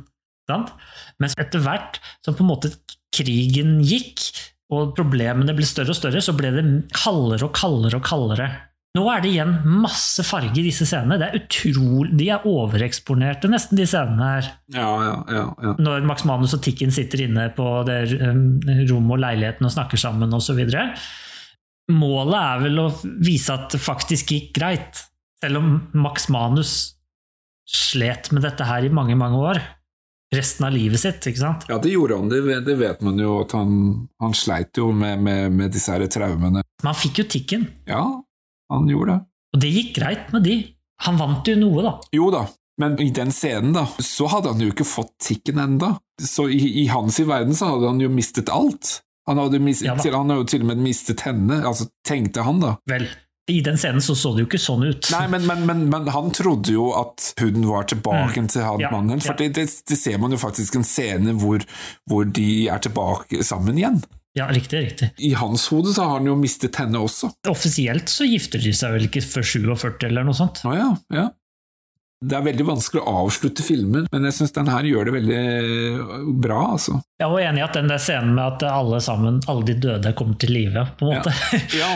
Sant? 0.48 0.72
Mens 1.20 1.36
etter 1.40 1.60
hvert 1.60 2.00
som 2.24 2.36
på 2.36 2.46
en 2.46 2.52
måte 2.54 2.72
krigen 3.12 3.76
gikk, 3.84 4.24
og 4.72 4.96
problemene 4.96 5.54
ble 5.54 5.66
større 5.68 5.92
og 5.92 5.98
større, 5.98 6.22
så 6.24 6.34
ble 6.34 6.50
det 6.54 6.64
kaldere 6.96 7.46
og 7.46 7.52
kaldere 7.54 8.00
og 8.00 8.08
kaldere. 8.08 8.48
Nå 8.96 9.04
er 9.12 9.22
det 9.22 9.32
igjen 9.34 9.52
masse 9.82 10.24
farge 10.24 10.56
i 10.60 10.64
disse 10.64 10.86
scenene. 10.88 11.18
Det 11.20 11.28
er 11.28 11.40
utrolig, 11.40 12.14
De 12.16 12.28
er 12.32 12.46
overeksponerte, 12.48 13.50
nesten, 13.52 13.78
de 13.78 13.86
scenene 13.88 14.30
her 14.30 14.50
Ja, 14.72 14.88
ja, 15.04 15.16
ja. 15.32 15.44
ja. 15.62 15.74
når 15.82 16.06
Max 16.08 16.24
Manus 16.28 16.56
og 16.56 16.62
Tikken 16.64 16.94
sitter 16.94 17.26
inne 17.26 17.48
på 17.56 17.66
det 17.88 18.00
um, 18.22 18.46
rommet 18.88 19.18
og 19.18 19.22
leiligheten 19.26 19.68
og 19.68 19.74
snakker 19.74 20.00
sammen 20.00 20.32
osv. 20.36 20.62
Målet 21.92 22.38
er 22.40 22.64
vel 22.64 22.82
å 22.82 22.90
vise 23.04 23.54
at 23.54 23.68
det 23.74 23.82
faktisk 23.82 24.32
gikk 24.34 24.52
greit, 24.56 25.04
selv 25.42 25.60
om 25.60 25.72
Max 25.98 26.30
Manus 26.32 26.76
slet 27.66 28.30
med 28.32 28.46
dette 28.46 28.66
her 28.66 28.86
i 28.86 28.92
mange, 28.94 29.18
mange 29.18 29.42
år. 29.42 29.62
Resten 30.34 30.66
av 30.66 30.74
livet 30.74 30.98
sitt, 30.98 31.22
ikke 31.30 31.38
sant? 31.38 31.66
Ja, 31.70 31.78
det 31.82 31.92
gjorde 31.92 32.16
han. 32.18 32.30
Det, 32.30 32.40
det 32.66 32.74
vet 32.80 33.02
man 33.06 33.18
jo, 33.22 33.36
at 33.44 33.52
han, 33.54 33.76
han 34.22 34.34
sleit 34.34 34.78
jo 34.78 34.88
med, 34.90 35.20
med, 35.22 35.52
med 35.54 35.74
disse 35.74 35.94
her 35.94 36.02
traumene. 36.10 36.64
Men 36.82 36.90
han 36.90 36.98
fikk 36.98 37.22
jo 37.22 37.26
Tikken, 37.36 37.68
Ja, 37.86 38.02
han 38.72 38.88
gjorde 38.90 39.16
det. 39.16 39.26
og 39.54 39.60
det 39.62 39.72
gikk 39.72 39.92
greit 39.98 40.32
med 40.34 40.46
de. 40.46 40.56
Han 41.06 41.18
vant 41.20 41.48
jo 41.48 41.56
noe, 41.60 41.82
da. 41.84 41.92
Jo 42.16 42.30
da, 42.32 42.46
men 42.80 42.96
i 43.00 43.10
den 43.14 43.32
scenen 43.32 43.74
da, 43.76 43.86
så 44.00 44.28
hadde 44.32 44.54
han 44.54 44.62
jo 44.64 44.72
ikke 44.72 44.86
fått 44.88 45.12
tikken 45.22 45.60
enda. 45.60 45.96
Så 46.20 46.48
i, 46.48 46.60
i 46.82 46.86
hans 46.92 47.20
i 47.20 47.26
verden 47.28 47.56
så 47.56 47.74
hadde 47.74 47.92
han 47.92 48.00
jo 48.00 48.08
mistet 48.12 48.52
alt. 48.52 49.00
Han 49.26 49.40
hadde, 49.42 49.58
mistet, 49.58 49.88
Ja 49.90 50.12
han 50.14 50.30
hadde 50.30 50.42
jo 50.44 50.48
til 50.48 50.64
og 50.64 50.70
med 50.70 50.82
mistet 50.84 51.24
henne, 51.26 51.60
altså 51.66 51.88
tenkte 52.06 52.44
han 52.46 52.60
da. 52.62 52.76
Vel, 52.88 53.08
i 53.50 53.60
den 53.60 53.78
scenen 53.78 54.02
så 54.02 54.14
så 54.14 54.32
det 54.34 54.44
jo 54.44 54.48
ikke 54.48 54.60
sånn 54.62 54.84
ut. 54.86 55.08
Nei, 55.14 55.24
men, 55.30 55.46
men, 55.46 55.64
men, 55.66 55.82
men 55.90 56.08
han 56.14 56.30
trodde 56.34 56.72
jo 56.74 56.88
at 56.98 57.32
hun 57.40 57.66
var 57.68 57.88
tilbake 57.90 58.44
til 58.50 58.62
han 58.66 58.76
Mm. 58.76 58.84
Ja, 58.84 58.90
mannen, 58.92 59.20
for 59.24 59.34
ja. 59.34 59.38
det, 59.40 59.48
det, 59.56 59.66
det 59.88 59.98
ser 59.98 60.18
man 60.22 60.34
jo 60.34 60.38
faktisk 60.40 60.76
en 60.76 60.86
scene 60.86 61.34
hvor, 61.40 61.62
hvor 62.10 62.26
de 62.26 62.66
er 62.68 62.82
tilbake 62.82 63.44
sammen 63.46 63.78
igjen. 63.78 64.00
Ja, 64.36 64.50
riktig, 64.52 64.82
riktig. 64.84 65.10
I 65.18 65.32
hans 65.34 65.68
hode 65.72 65.94
så 65.96 66.04
har 66.04 66.18
han 66.18 66.28
jo 66.28 66.36
mistet 66.36 66.76
henne 66.76 67.00
også. 67.00 67.32
Offisielt 67.48 68.12
så 68.12 68.28
gifter 68.28 68.60
de 68.60 68.74
seg 68.76 68.92
vel 68.92 69.08
ikke 69.08 69.24
før 69.24 69.46
47 69.48 70.08
eller 70.10 70.28
noe 70.28 70.36
sånt. 70.36 70.60
Å 70.68 70.76
ja, 70.76 70.92
ja. 71.16 71.28
Det 72.26 72.32
er 72.32 72.44
veldig 72.46 72.64
vanskelig 72.64 73.02
å 73.04 73.12
avslutte 73.26 73.60
filmen, 73.60 74.06
men 74.08 74.24
jeg 74.24 74.34
syns 74.38 74.54
den 74.56 74.70
her 74.72 74.86
gjør 74.88 75.08
det 75.08 75.12
veldig 75.18 75.40
bra, 76.40 76.62
altså. 76.72 76.96
Jeg 77.20 77.28
var 77.28 77.42
enig 77.44 77.60
i 77.60 77.64
at 77.66 77.76
den 77.76 77.90
der 77.92 78.00
scenen 78.00 78.32
med 78.38 78.54
at 78.56 78.64
alle 78.70 79.00
sammen, 79.04 79.36
alle 79.52 79.66
de 79.68 79.74
døde 79.84 80.12
kommer 80.16 80.38
til 80.40 80.54
live, 80.56 80.86
på 80.96 81.10
en 81.10 81.20
måte. 81.20 81.34
Ja. 81.76 81.92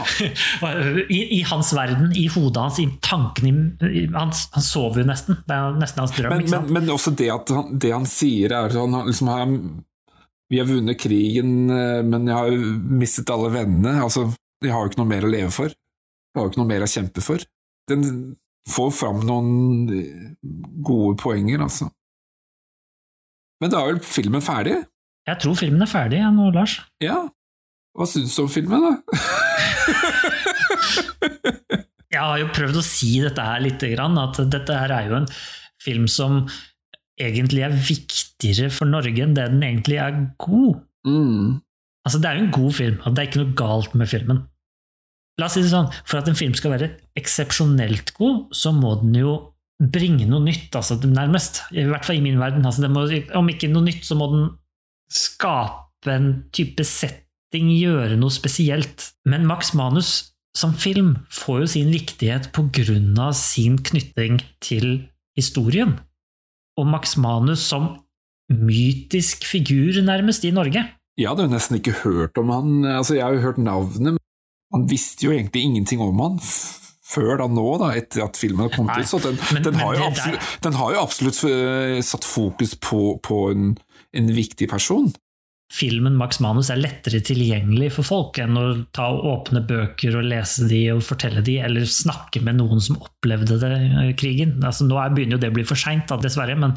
I, 1.08 1.20
I 1.38 1.42
hans 1.48 1.72
verden, 1.76 2.12
i 2.12 2.26
hodet 2.32 2.66
hans, 2.66 2.80
i 2.84 2.88
tankene 3.00 3.78
han, 4.12 4.32
han 4.36 4.64
sover 4.64 5.02
jo 5.02 5.08
nesten. 5.08 5.40
Det 5.48 5.56
er 5.56 5.80
nesten 5.80 6.04
hans 6.04 6.16
drøm. 6.16 6.36
Men, 6.36 6.50
men, 6.52 6.72
men 6.76 6.92
også 6.92 7.16
det 7.16 7.30
at 7.32 7.52
han, 7.56 7.72
det 7.80 7.94
han 7.96 8.08
sier, 8.08 8.52
er 8.52 8.68
at 8.68 8.76
han 8.76 9.00
liksom 9.08 9.32
har 9.32 9.46
Vi 10.50 10.58
har 10.58 10.66
vunnet 10.66 10.98
krigen, 10.98 11.70
eh, 11.70 12.02
men 12.02 12.26
jeg 12.26 12.34
har 12.34 12.50
mistet 13.00 13.30
alle 13.30 13.52
vennene. 13.54 14.00
Altså, 14.02 14.26
jeg 14.64 14.74
har 14.74 14.82
jo 14.82 14.90
ikke 14.90 15.00
noe 15.02 15.12
mer 15.12 15.26
å 15.26 15.30
leve 15.30 15.52
for. 15.54 15.70
Jeg 15.70 16.38
har 16.38 16.46
jo 16.46 16.52
ikke 16.52 16.62
noe 16.62 16.70
mer 16.72 16.84
å 16.84 16.90
kjempe 16.90 17.22
for. 17.24 17.44
Den 17.90 18.06
får 18.70 18.90
fram 18.98 19.22
noen 19.26 19.50
eh, 19.94 20.32
gode 20.86 21.16
poenger, 21.22 21.62
altså. 21.66 21.90
Men 23.60 23.72
da 23.72 23.82
er 23.82 23.92
vel 23.92 24.02
filmen 24.04 24.42
ferdig? 24.42 24.78
Jeg 25.28 25.42
tror 25.42 25.58
filmen 25.58 25.84
er 25.84 25.90
ferdig 25.90 26.18
jeg, 26.18 26.32
nå, 26.34 26.48
Lars. 26.54 26.80
Ja. 27.04 27.20
Hva 27.94 28.06
syns 28.08 28.34
du 28.34 28.44
om 28.44 28.50
filmen, 28.50 28.82
da? 28.82 28.92
Jeg 32.10 32.18
har 32.26 32.40
jo 32.40 32.48
prøvd 32.50 32.78
å 32.80 32.82
si 32.82 33.12
dette 33.22 33.42
her 33.44 33.60
litt, 33.62 33.82
grann, 33.92 34.18
at 34.18 34.40
dette 34.50 34.74
her 34.74 34.90
er 34.96 35.06
jo 35.06 35.18
en 35.20 35.28
film 35.80 36.08
som 36.10 36.40
egentlig 37.20 37.62
er 37.66 37.76
viktigere 38.40 38.72
for 38.72 38.88
Norge 38.88 39.22
enn 39.22 39.34
det 39.36 39.48
den 39.50 39.62
egentlig 39.62 40.00
er 40.00 40.16
god. 40.40 40.80
Mm. 41.06 41.60
Altså, 42.04 42.18
det 42.18 42.28
er 42.28 42.38
jo 42.38 42.44
en 42.46 42.54
god 42.54 42.72
film, 42.72 42.96
og 43.04 43.14
det 43.14 43.20
er 43.22 43.28
ikke 43.28 43.42
noe 43.42 43.56
galt 43.56 43.94
med 43.94 44.08
filmen. 44.08 44.42
La 45.38 45.46
oss 45.46 45.56
si 45.56 45.62
det 45.62 45.72
sånn, 45.72 45.88
For 46.04 46.20
at 46.20 46.28
en 46.28 46.36
film 46.36 46.54
skal 46.56 46.74
være 46.74 46.90
eksepsjonelt 47.16 48.14
god, 48.16 48.50
så 48.52 48.72
må 48.72 48.96
den 49.00 49.14
jo 49.20 49.34
bringe 49.80 50.26
noe 50.28 50.42
nytt, 50.44 50.74
altså 50.76 50.98
nærmest. 51.00 51.62
I 51.72 51.86
hvert 51.88 52.04
fall 52.04 52.18
i 52.18 52.24
min 52.24 52.40
verden. 52.40 52.66
Altså, 52.66 52.88
må, 52.88 53.06
om 53.36 53.48
ikke 53.48 53.70
noe 53.72 53.86
nytt, 53.86 54.04
så 54.04 54.16
må 54.18 54.28
den 54.32 54.50
skape 55.12 56.12
en 56.12 56.28
type 56.52 56.84
setting, 56.84 57.70
gjøre 57.72 58.18
noe 58.20 58.32
spesielt. 58.32 59.10
Men 59.28 59.48
Max 59.48 59.72
Manus 59.76 60.30
som 60.56 60.74
film 60.74 61.14
får 61.30 61.62
jo 61.62 61.70
sin 61.76 61.92
viktighet 61.94 62.50
på 62.56 62.66
grunn 62.74 63.14
av 63.22 63.36
sin 63.38 63.78
knytting 63.78 64.40
til 64.64 65.06
historien. 65.38 65.94
Og 66.80 66.88
Max 66.90 67.16
Manus 67.20 67.62
som 67.64 67.92
mytisk 68.50 69.44
figur, 69.48 70.00
nærmest, 70.06 70.44
i 70.44 70.50
Norge. 70.54 70.82
Jeg 71.20 71.28
hadde 71.28 71.46
jo 71.46 71.52
nesten 71.52 71.78
ikke 71.80 71.94
hørt 72.04 72.38
om 72.40 72.50
han, 72.54 72.70
altså 72.96 73.16
jeg 73.18 73.24
har 73.26 73.34
jo 73.36 73.44
hørt 73.44 73.58
navnet, 73.62 74.14
men 74.16 74.20
han 74.74 74.86
visste 74.90 75.26
jo 75.26 75.34
egentlig 75.34 75.62
ingenting 75.66 76.00
om 76.04 76.18
han 76.22 76.38
før 77.10 77.40
da 77.40 77.46
nå, 77.50 77.64
da, 77.82 77.88
etter 77.98 78.22
at 78.22 78.38
filmen 78.38 78.68
har 78.68 78.70
kommet 78.74 79.00
ut. 79.02 79.08
Så 79.10 79.18
den, 79.22 79.34
men- 79.52 79.64
den, 79.66 79.74
har 79.82 79.96
men 79.98 80.04
absolutt, 80.12 80.52
den 80.62 80.76
har 80.78 80.92
jo 80.94 81.00
absolutt 81.02 81.40
eh, 81.50 81.96
satt 82.06 82.24
fokus 82.24 82.76
på, 82.78 83.00
på 83.26 83.40
en, 83.50 83.72
en 84.14 84.30
viktig 84.36 84.68
person. 84.70 85.10
filmen 85.70 86.16
Max 86.18 86.40
Manus 86.42 86.70
er 86.70 86.80
lettere 86.82 87.20
tilgjengelig 87.22 87.92
for 87.94 88.02
folk 88.06 88.38
enn 88.42 88.56
å 88.58 88.64
ta 88.94 89.04
åpne 89.14 89.60
bøker 89.68 90.16
og 90.18 90.24
lese 90.26 90.66
de 90.70 90.80
og 90.94 91.02
fortelle 91.06 91.42
de, 91.46 91.58
eller 91.62 91.84
snakke 91.86 92.42
med 92.42 92.58
noen 92.58 92.80
som 92.82 92.96
opplevde 93.02 93.58
det, 93.62 93.74
eh, 93.90 94.14
krigen. 94.18 94.56
Altså, 94.66 94.86
nå 94.86 94.98
er, 95.02 95.10
begynner 95.14 95.38
jo 95.38 95.42
det 95.44 95.50
å 95.52 95.58
bli 95.58 95.66
for 95.66 95.78
seint, 95.78 96.10
dessverre, 96.22 96.56
men, 96.58 96.74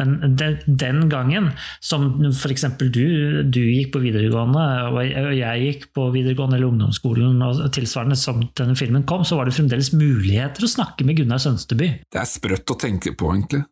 men 0.00 0.36
de, 0.38 0.48
den 0.66 1.04
gangen, 1.12 1.52
som 1.84 2.08
f.eks. 2.30 2.66
Du, 2.82 3.42
du 3.46 3.60
gikk 3.60 3.92
på 3.94 4.02
videregående, 4.02 4.64
og 4.90 4.98
jeg, 5.04 5.26
og 5.28 5.36
jeg 5.38 5.68
gikk 5.68 5.86
på 5.94 6.08
videregående 6.14 6.58
eller 6.58 6.72
ungdomsskolen, 6.72 7.44
og 7.46 7.62
tilsvarende 7.74 8.18
som 8.18 8.42
denne 8.58 8.74
filmen 8.78 9.06
kom, 9.06 9.22
så 9.26 9.38
var 9.38 9.46
det 9.46 9.54
fremdeles 9.58 9.92
muligheter 9.94 10.66
å 10.66 10.72
snakke 10.72 11.06
med 11.06 11.20
Gunnar 11.20 11.42
Sønsteby. 11.42 11.92
Det 12.10 12.20
er 12.20 12.28
sprøtt 12.28 12.74
å 12.74 12.80
tenke 12.80 13.14
på, 13.14 13.30
egentlig. 13.36 13.62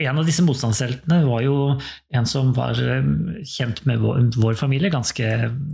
En 0.00 0.18
av 0.18 0.26
disse 0.26 0.42
motstandsheltene 0.42 1.20
var 1.28 1.42
jo 1.44 1.56
en 2.16 2.28
som 2.28 2.50
var 2.56 2.78
eh, 2.80 3.04
kjent 3.46 3.82
med 3.88 4.00
vår, 4.02 4.22
vår 4.40 4.56
familie, 4.58 4.90
ganske, 4.92 5.28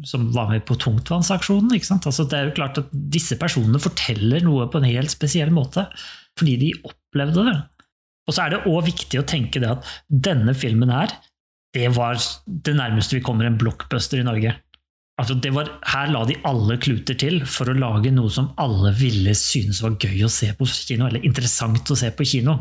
som 0.09 0.27
var 0.35 0.51
med 0.51 0.67
på 0.69 0.77
tungtvannsaksjonen. 0.83 1.73
Altså, 1.73 2.27
det 2.27 2.39
er 2.39 2.51
jo 2.51 2.57
klart 2.59 2.83
at 2.83 2.91
Disse 2.93 3.39
personene 3.41 3.81
forteller 3.83 4.45
noe 4.45 4.67
på 4.71 4.83
en 4.83 4.89
helt 4.91 5.15
spesiell 5.15 5.55
måte, 5.55 5.87
fordi 6.39 6.59
de 6.61 6.73
opplevde 6.83 7.47
det. 7.49 7.57
Og 8.29 8.35
så 8.37 8.45
er 8.45 8.55
det 8.55 8.65
òg 8.71 8.85
viktig 8.87 9.19
å 9.21 9.27
tenke 9.27 9.63
det 9.63 9.71
at 9.75 9.89
denne 10.09 10.55
filmen 10.55 10.93
her, 10.95 11.11
det 11.75 11.89
var 11.97 12.21
det 12.47 12.75
nærmeste 12.77 13.17
vi 13.17 13.25
kommer 13.25 13.49
en 13.49 13.57
blockbuster 13.61 14.21
i 14.21 14.27
Norge. 14.27 14.53
Altså 15.21 15.37
var, 15.55 15.69
her 15.93 16.11
la 16.13 16.23
de 16.29 16.39
alle 16.49 16.79
kluter 16.83 17.17
til 17.21 17.43
for 17.49 17.69
å 17.71 17.77
lage 17.77 18.13
noe 18.15 18.31
som 18.33 18.51
alle 18.61 18.93
ville 18.97 19.35
synes 19.39 19.83
var 19.85 19.99
gøy 20.01 20.25
å 20.27 20.31
se 20.33 20.51
på 20.57 20.67
kino, 20.69 21.07
eller 21.07 21.25
interessant 21.27 21.91
å 21.93 21.99
se 21.99 22.11
på 22.17 22.27
kino. 22.29 22.57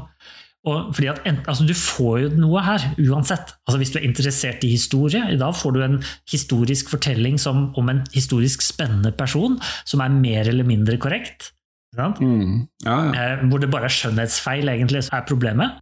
Og 0.70 0.92
fordi 0.94 1.08
at, 1.10 1.24
ent- 1.26 1.48
altså 1.50 1.66
Du 1.66 1.74
får 1.74 2.18
jo 2.22 2.28
noe 2.38 2.62
her, 2.62 2.84
uansett. 3.02 3.56
Altså 3.66 3.80
Hvis 3.82 3.94
du 3.94 3.98
er 3.98 4.06
interessert 4.06 4.62
i 4.68 4.74
historie, 4.76 5.24
da 5.42 5.50
får 5.58 5.74
du 5.74 5.80
en 5.82 5.98
historisk 6.30 6.92
fortelling 6.94 7.40
som, 7.42 7.72
om 7.80 7.90
en 7.90 8.04
historisk 8.14 8.62
spennende 8.62 9.12
person, 9.18 9.58
som 9.90 10.04
er 10.06 10.14
mer 10.14 10.52
eller 10.52 10.68
mindre 10.68 11.00
korrekt. 11.02 11.50
Mm. 11.98 12.68
Ja, 12.86 12.98
ja. 13.06 13.12
Eh, 13.12 13.42
hvor 13.52 13.60
det 13.60 13.72
bare 13.72 13.90
er 13.90 13.96
skjønnhetsfeil 13.96 14.70
egentlig 14.72 15.04
som 15.08 15.18
er 15.18 15.26
problemet. 15.28 15.82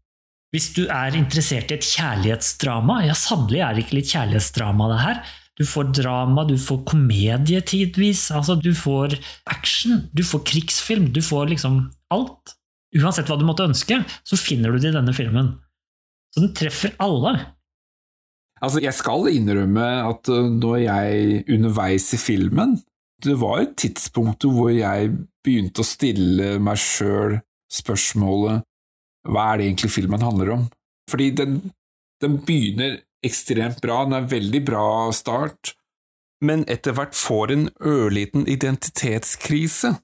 Hvis 0.49 0.71
du 0.73 0.87
er 0.89 1.13
interessert 1.13 1.69
i 1.69 1.77
et 1.77 1.85
kjærlighetsdrama, 1.85 3.03
ja 3.05 3.13
sannelig 3.13 3.61
er 3.61 3.75
det 3.75 3.83
ikke 3.85 3.99
litt 3.99 4.13
kjærlighetsdrama 4.15 4.87
det 4.89 5.03
her. 5.03 5.19
Du 5.59 5.65
får 5.67 5.91
drama, 5.93 6.45
du 6.47 6.55
får 6.57 6.81
komedie 6.87 7.59
tidvis, 7.61 8.29
altså 8.31 8.55
du 8.57 8.71
får 8.73 9.17
action, 9.51 10.07
du 10.15 10.23
får 10.23 10.45
krigsfilm, 10.47 11.09
du 11.13 11.21
får 11.21 11.51
liksom 11.51 11.81
alt. 12.15 12.55
Uansett 12.97 13.29
hva 13.29 13.37
du 13.37 13.45
måtte 13.45 13.67
ønske, 13.67 13.99
så 14.25 14.39
finner 14.39 14.71
du 14.71 14.79
det 14.79 14.93
i 14.93 14.97
denne 14.97 15.13
filmen. 15.13 15.51
Så 16.33 16.41
den 16.45 16.55
treffer 16.57 16.95
alle. 17.03 17.35
Altså, 18.63 18.81
jeg 18.83 18.95
skal 18.97 19.29
innrømme 19.33 19.85
at 20.07 20.31
uh, 20.31 20.47
når 20.49 20.79
jeg 20.83 21.43
underveis 21.55 22.09
i 22.13 22.19
filmen 22.19 22.73
Det 23.23 23.35
var 23.39 23.61
et 23.61 23.75
tidspunkt 23.79 24.43
hvor 24.47 24.71
jeg 24.71 25.11
begynte 25.49 25.83
å 25.83 25.87
stille 25.87 26.55
meg 26.63 26.79
sjøl 26.81 27.39
spørsmålet 27.73 28.63
Hva 29.29 29.49
er 29.51 29.59
det 29.59 29.67
egentlig 29.67 29.91
filmen 29.97 30.23
handler 30.23 30.53
om? 30.55 30.65
Fordi 31.11 31.29
den, 31.35 31.59
den 32.23 32.37
begynner 32.45 32.99
ekstremt 33.25 33.81
bra, 33.83 34.03
den 34.05 34.15
er 34.15 34.23
en 34.23 34.31
veldig 34.31 34.61
bra 34.65 34.85
start, 35.15 35.73
men 36.45 36.63
etter 36.71 36.95
hvert 36.95 37.17
får 37.17 37.51
en 37.51 37.65
ørliten 37.83 38.45
identitetskrise. 38.47 39.97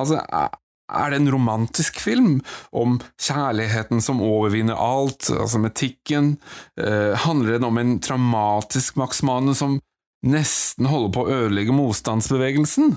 Altså, 0.00 0.22
er- 0.24 1.10
det 1.10 1.16
en 1.16 1.30
romantisk 1.34 2.00
film 2.00 2.40
om 2.70 3.00
kjærligheten 3.20 4.00
som 4.02 4.22
overvinner 4.22 4.78
alt, 4.78 5.28
altså 5.34 5.58
metikken? 5.58 6.36
Eh, 6.78 7.16
handler 7.26 7.56
den 7.58 7.64
om 7.64 7.78
en 7.78 7.98
traumatisk 8.00 8.96
Max 8.96 9.22
Manus 9.22 9.58
som 9.58 9.80
nesten 10.24 10.86
holder 10.86 11.12
på 11.12 11.24
å 11.24 11.34
ødelegge 11.40 11.74
motstandsbevegelsen? 11.74 12.96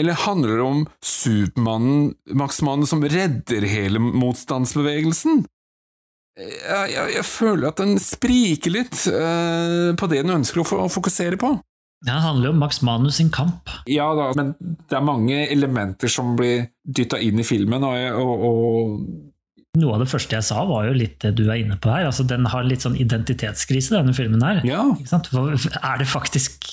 Eller 0.00 0.16
handler 0.24 0.56
det 0.56 0.64
om 0.64 0.84
Supermannen 1.04 2.12
Max 2.38 2.62
Manus 2.64 2.92
som 2.94 3.02
redder 3.04 3.66
hele 3.68 4.00
motstandsbevegelsen? 4.00 5.42
Jeg, 6.38 6.92
jeg, 6.94 7.08
jeg 7.18 7.24
føler 7.28 7.68
at 7.68 7.82
den 7.82 7.98
spriker 8.00 8.72
litt 8.72 9.02
eh, 9.10 9.90
på 9.98 10.08
det 10.08 10.22
den 10.22 10.38
ønsker 10.38 10.62
å, 10.62 10.88
fokusere 10.88 11.36
på. 11.40 11.58
Det 12.02 12.14
handler 12.24 12.48
jo 12.48 12.54
om 12.54 12.62
Max 12.62 12.80
Manus 12.82 13.20
sin 13.20 13.28
kamp. 13.30 13.68
Ja 13.86 14.08
da, 14.16 14.30
men 14.38 14.54
det 14.58 14.96
er 14.96 15.04
mange 15.06 15.44
elementer 15.44 16.10
som 16.10 16.32
blir 16.38 16.70
dytta 16.82 17.20
inn 17.22 17.38
i 17.38 17.46
filmen, 17.46 17.84
og, 17.84 18.24
og, 18.24 18.48
og 18.48 19.28
Noe 19.80 19.94
av 19.96 20.02
det 20.02 20.10
første 20.10 20.36
jeg 20.36 20.44
sa, 20.44 20.66
var 20.68 20.84
jo 20.84 20.96
litt 20.96 21.14
det 21.24 21.30
du 21.38 21.46
er 21.46 21.62
inne 21.62 21.78
på 21.80 21.88
her. 21.88 22.04
Altså, 22.04 22.26
den 22.28 22.44
har 22.52 22.66
litt 22.68 22.84
sånn 22.84 22.98
identitetskrise, 23.00 23.94
denne 23.94 24.12
filmen 24.12 24.42
her. 24.44 24.60
Ja. 24.68 24.82
Ikke 24.92 25.08
sant? 25.08 25.30
Er 25.32 26.02
det 26.02 26.10
faktisk 26.12 26.66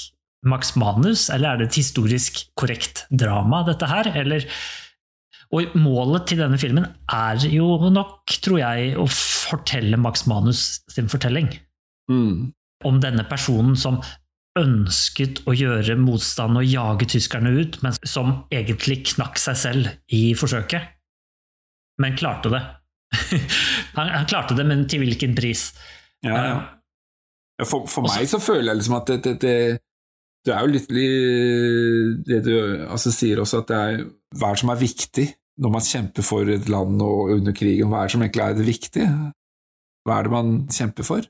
Max 0.47 0.75
Manus, 0.79 1.27
eller 1.29 1.49
er 1.53 1.57
det 1.59 1.67
et 1.69 1.79
historisk 1.81 2.45
korrekt 2.59 3.05
drama, 3.11 3.63
dette 3.67 3.87
her? 3.89 4.07
Eller 4.15 4.45
Og 5.51 5.73
målet 5.75 6.27
til 6.29 6.37
denne 6.37 6.59
filmen 6.61 6.85
er 7.11 7.41
jo 7.49 7.89
nok, 7.89 8.21
tror 8.45 8.59
jeg, 8.61 8.91
å 9.01 9.07
fortelle 9.09 9.97
Max 9.97 10.27
Manus 10.29 10.81
sin 10.93 11.09
fortelling. 11.09 11.49
mm, 12.11 12.51
Om 12.85 12.99
denne 13.01 13.25
personen 13.27 13.75
som 13.75 13.97
ønsket 14.59 15.41
å 15.47 15.53
gjøre 15.55 15.95
motstand 15.99 16.57
og 16.57 16.65
jage 16.65 17.05
tyskerne 17.15 17.51
ut, 17.59 17.81
men 17.83 17.93
som 18.07 18.43
egentlig 18.51 19.01
knakk 19.13 19.37
seg 19.41 19.57
selv 19.57 19.89
i 20.13 20.33
forsøket. 20.37 20.81
Men 21.99 22.15
klarte 22.17 22.49
det. 22.53 22.61
han, 23.97 24.07
han 24.13 24.25
klarte 24.29 24.55
det, 24.55 24.65
men 24.69 24.85
til 24.87 25.01
hvilken 25.03 25.35
pris? 25.35 25.71
ja, 26.23 26.35
ja. 26.45 26.59
Ja, 27.59 27.65
For, 27.67 27.87
for 27.91 28.05
Også- 28.07 28.21
meg 28.21 28.29
så 28.31 28.39
føler 28.39 28.69
jeg 28.71 28.77
liksom 28.79 28.95
at 29.01 29.09
det, 29.11 29.17
det, 29.25 29.33
det, 29.41 29.79
det 30.49 30.55
er 30.55 30.65
jo 30.65 30.73
litt 30.73 30.89
det 32.27 32.39
du 32.45 32.53
altså, 32.89 33.13
sier 33.13 33.41
også, 33.41 33.63
at 33.63 33.69
det 33.71 33.79
er 33.79 34.07
hva 34.39 34.53
som 34.57 34.71
er 34.73 34.81
viktig 34.81 35.27
når 35.59 35.73
man 35.73 35.83
kjemper 35.83 36.25
for 36.25 36.49
et 36.49 36.69
land 36.71 37.01
og 37.03 37.33
under 37.35 37.55
krigen, 37.55 37.89
hva 37.91 38.01
er 38.01 38.07
det 38.07 38.15
som 38.15 38.23
egentlig 38.23 38.45
er 38.45 38.55
det 38.55 38.67
viktige? 38.67 39.09
Hva 40.07 40.15
er 40.15 40.27
det 40.27 40.31
man 40.33 40.53
kjemper 40.71 41.07
for? 41.07 41.27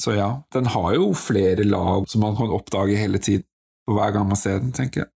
Så 0.00 0.16
ja, 0.16 0.30
den 0.54 0.66
har 0.74 0.94
jo 0.96 1.12
flere 1.18 1.66
lag 1.66 2.08
som 2.10 2.24
man 2.24 2.36
kan 2.38 2.50
oppdage 2.54 2.98
hele 2.98 3.20
tiden, 3.22 3.46
på 3.86 3.94
hver 3.96 4.14
gang 4.14 4.26
man 4.28 4.38
ser 4.38 4.58
den, 4.62 4.72
tenker 4.74 5.04
jeg. 5.04 5.10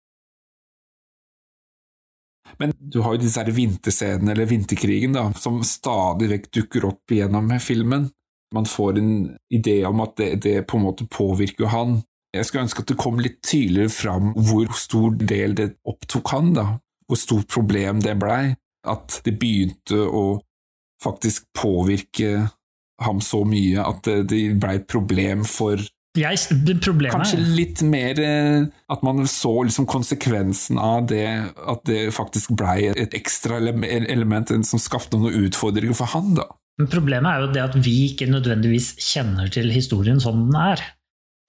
Men 2.60 2.74
du 2.76 3.00
har 3.00 3.16
jo 3.16 3.22
disse 3.22 3.40
her 3.40 3.52
vinterscenene, 3.56 4.34
eller 4.34 4.50
vinterkrigen, 4.50 5.16
da, 5.16 5.24
som 5.40 5.62
stadig 5.66 6.28
vekk 6.34 6.50
dukker 6.58 6.88
opp 6.90 7.14
gjennom 7.14 7.48
filmen. 7.64 8.10
Man 8.52 8.68
får 8.68 9.00
en 9.00 9.12
idé 9.54 9.78
om 9.88 10.02
at 10.04 10.18
det, 10.20 10.30
det 10.44 10.56
på 10.68 10.76
en 10.76 10.86
måte 10.90 11.08
påvirker 11.08 11.72
han. 11.72 12.02
Jeg 12.32 12.48
skulle 12.48 12.64
ønske 12.64 12.80
at 12.80 12.88
det 12.88 13.00
kom 13.00 13.20
litt 13.20 13.42
tydeligere 13.44 13.92
fram 13.92 14.32
hvor 14.36 14.72
stor 14.78 15.12
del 15.20 15.56
det 15.58 15.68
opptok 15.88 16.32
han, 16.32 16.52
da. 16.56 16.66
Hvor 17.10 17.20
stort 17.20 17.50
problem 17.52 18.00
det 18.04 18.16
blei. 18.20 18.54
At 18.88 19.20
det 19.26 19.36
begynte 19.38 19.98
å 20.08 20.40
faktisk 21.02 21.44
påvirke 21.58 22.48
ham 23.02 23.20
så 23.24 23.42
mye 23.48 23.82
at 23.84 24.06
det, 24.30 24.40
blei 24.62 24.78
et 24.80 24.88
problem 24.90 25.44
for 25.48 25.80
Jeg, 26.18 26.38
problemet 26.84 27.14
Kanskje 27.14 27.40
litt 27.56 27.82
mer 27.88 28.18
eh, 28.20 28.64
at 28.92 29.04
man 29.06 29.24
så 29.30 29.52
liksom 29.66 29.86
konsekvensen 29.90 30.80
av 30.80 31.06
det, 31.10 31.26
at 31.56 31.84
det 31.88 32.12
faktisk 32.14 32.52
blei 32.58 32.90
et 32.92 33.16
ekstra 33.16 33.60
element 33.60 34.52
som 34.68 34.82
skapte 34.82 35.18
noen 35.18 35.48
utfordringer 35.48 35.96
for 35.96 36.12
han, 36.14 36.34
da. 36.38 36.48
Men 36.80 36.88
Problemet 36.92 37.28
er 37.28 37.44
jo 37.44 37.52
det 37.52 37.62
at 37.64 37.78
vi 37.84 37.96
ikke 38.10 38.30
nødvendigvis 38.30 38.94
kjenner 39.00 39.50
til 39.52 39.72
historien 39.72 40.20
som 40.22 40.46
den 40.46 40.56
er. 40.58 40.84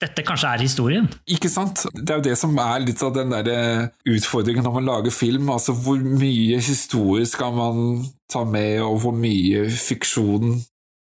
Dette 0.04 0.24
kanskje 0.26 0.50
er 0.52 0.62
historien. 0.66 1.06
Ikke 1.32 1.48
sant? 1.48 1.86
Det 1.96 2.10
er 2.12 2.20
jo 2.20 2.26
det 2.28 2.36
som 2.38 2.52
er 2.60 2.84
litt 2.84 3.00
av 3.06 3.14
den 3.16 3.32
der 3.32 3.48
eh, 3.54 3.84
utfordringen 4.14 4.66
når 4.66 4.74
man 4.78 4.88
lager 4.90 5.14
film. 5.16 5.48
Altså 5.54 5.72
hvor 5.72 5.96
mye 6.04 6.58
historie 6.60 7.24
skal 7.30 7.54
man 7.56 8.04
ta 8.32 8.44
med, 8.44 8.82
og 8.84 8.98
hvor 9.04 9.16
mye 9.16 9.64
fiksjon 9.72 10.58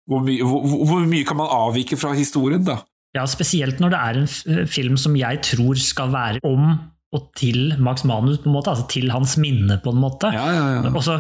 hvor 0.07 0.21
mye, 0.23 0.39
hvor, 0.47 0.63
hvor- 0.87 1.07
mye 1.11 1.25
kan 1.27 1.35
man 1.41 1.49
avvike 1.51 1.97
fra 1.99 2.13
historien, 2.15 2.63
da? 2.63 2.77
Ja, 3.17 3.25
spesielt 3.27 3.81
når 3.83 3.91
det 3.91 3.99
er 3.99 4.19
en 4.21 4.29
f- 4.31 4.69
film 4.71 4.95
som 5.03 5.17
jeg 5.19 5.41
tror 5.43 5.75
skal 5.83 6.13
være 6.15 6.39
om 6.47 6.77
og 7.17 7.25
til 7.39 7.73
Max 7.83 8.05
Manus, 8.07 8.39
på 8.43 8.51
en 8.51 8.55
måte, 8.55 8.71
altså 8.71 8.87
til 8.93 9.11
hans 9.11 9.35
minne, 9.41 9.81
på 9.83 9.91
en 9.95 9.99
måte. 10.03 10.31
Ja, 10.35 10.45
ja, 10.53 10.65
ja. 10.77 10.93
Og, 10.93 11.03
så, 11.07 11.17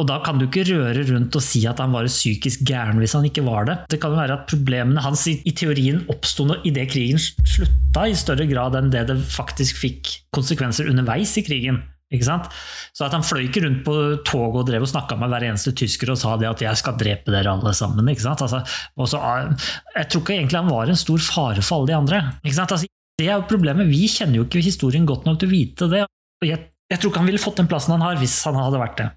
og 0.00 0.08
da 0.08 0.16
kan 0.24 0.40
du 0.40 0.46
ikke 0.46 0.64
røre 0.70 1.04
rundt 1.10 1.36
og 1.36 1.44
si 1.44 1.60
at 1.68 1.80
han 1.82 1.92
var 1.92 2.08
psykisk 2.08 2.64
gæren 2.68 3.00
hvis 3.02 3.14
han 3.18 3.26
ikke 3.28 3.44
var 3.44 3.68
det. 3.68 3.76
Det 3.92 4.00
kan 4.00 4.14
jo 4.14 4.20
være 4.20 4.38
at 4.38 4.48
problemene 4.48 5.04
hans 5.04 5.26
i, 5.28 5.36
i 5.44 5.52
teorien 5.52 6.00
oppsto 6.08 6.48
idet 6.64 6.88
krigen 6.94 7.20
slutta, 7.20 8.06
i 8.08 8.16
større 8.16 8.48
grad 8.48 8.78
enn 8.78 8.88
det 8.92 9.06
det 9.10 9.18
faktisk 9.28 9.76
fikk 9.82 10.12
konsekvenser 10.36 10.88
underveis 10.88 11.36
i 11.36 11.44
krigen. 11.44 11.82
Så 12.10 13.04
at 13.06 13.12
han 13.14 13.22
fløy 13.22 13.44
ikke 13.44 13.60
rundt 13.62 13.84
på 13.86 13.92
toget 14.26 14.56
og 14.58 14.66
drev 14.66 14.82
og 14.82 14.90
snakka 14.90 15.14
med 15.20 15.30
hver 15.30 15.44
eneste 15.46 15.70
tysker 15.78 16.10
og 16.10 16.18
sa 16.18 16.34
det 16.40 16.48
at 16.48 16.62
'jeg 16.62 16.76
skal 16.80 16.96
drepe 16.98 17.30
dere 17.30 17.52
alle 17.52 17.70
sammen'. 17.70 18.02
Altså, 18.08 18.64
og 18.96 19.08
så, 19.08 19.18
ah, 19.18 19.52
jeg 19.96 20.08
tror 20.08 20.20
ikke 20.20 20.34
egentlig 20.34 20.58
han 20.58 20.70
var 20.70 20.88
en 20.88 20.96
stor 20.96 21.18
fare 21.18 21.62
for 21.62 21.76
alle 21.76 21.86
de 21.86 21.94
andre. 21.94 22.32
Altså, 22.42 22.86
det 23.18 23.28
er 23.28 23.36
jo 23.36 23.46
problemet. 23.46 23.86
Vi 23.86 24.08
kjenner 24.08 24.36
jo 24.36 24.44
ikke 24.44 24.64
historien 24.64 25.06
godt 25.06 25.24
nok 25.24 25.38
til 25.38 25.48
å 25.48 25.52
vite 25.52 25.86
det. 25.86 26.06
Jeg, 26.42 26.58
jeg 26.90 26.98
tror 26.98 27.10
ikke 27.10 27.22
han 27.22 27.30
ville 27.30 27.38
fått 27.38 27.58
den 27.58 27.68
plassen 27.68 27.92
han 27.92 28.02
har, 28.02 28.16
hvis 28.16 28.42
han 28.44 28.58
hadde 28.58 28.80
vært 28.80 28.98
det. 28.98 29.10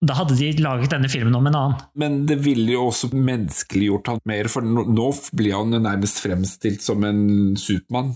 Da 0.00 0.14
hadde 0.16 0.36
de 0.38 0.52
laget 0.64 0.90
denne 0.94 1.10
filmen 1.12 1.34
om 1.36 1.46
en 1.50 1.56
annen. 1.58 1.80
Men 2.00 2.14
det 2.26 2.38
ville 2.44 2.72
jo 2.72 2.86
også 2.88 3.10
menneskeliggjort 3.12 4.06
han 4.08 4.20
mer, 4.24 4.48
for 4.48 4.64
nå, 4.64 5.10
blir 5.36 5.52
han 5.58 5.72
jo 5.76 5.80
nærmest 5.84 6.22
fremstilt 6.24 6.80
som 6.82 7.04
en 7.04 7.56
Supermann. 7.60 8.14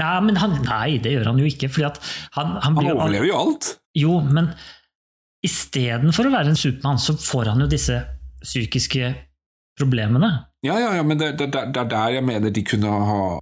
Nei, 0.00 0.14
men 0.24 0.36
han, 0.40 0.54
nei, 0.64 0.96
det 1.02 1.12
gjør 1.16 1.32
han 1.32 1.38
jo 1.42 1.48
ikke. 1.50 1.68
fordi 1.68 1.88
han, 2.38 2.54
han, 2.62 2.76
Han 2.78 2.92
overlever 2.94 3.26
jo 3.28 3.36
alt. 3.36 3.68
Jo, 3.98 4.20
men 4.22 4.52
istedenfor 5.44 6.28
å 6.28 6.32
være 6.34 6.52
en 6.52 6.58
Supermann, 6.60 7.00
så 7.02 7.14
får 7.18 7.52
han 7.52 7.64
jo 7.64 7.68
disse 7.72 7.98
psykiske 8.44 9.10
problemene. 9.80 10.30
Ja, 10.64 10.76
ja, 10.80 10.94
ja, 11.00 11.02
men 11.04 11.18
det 11.18 11.36
det- 11.38 11.50
det- 11.52 11.72
det 11.72 11.80
er 11.84 11.88
der 11.88 12.08
jeg 12.16 12.24
mener 12.24 12.50
de 12.50 12.62
kunne 12.62 12.88
ha 12.88 13.38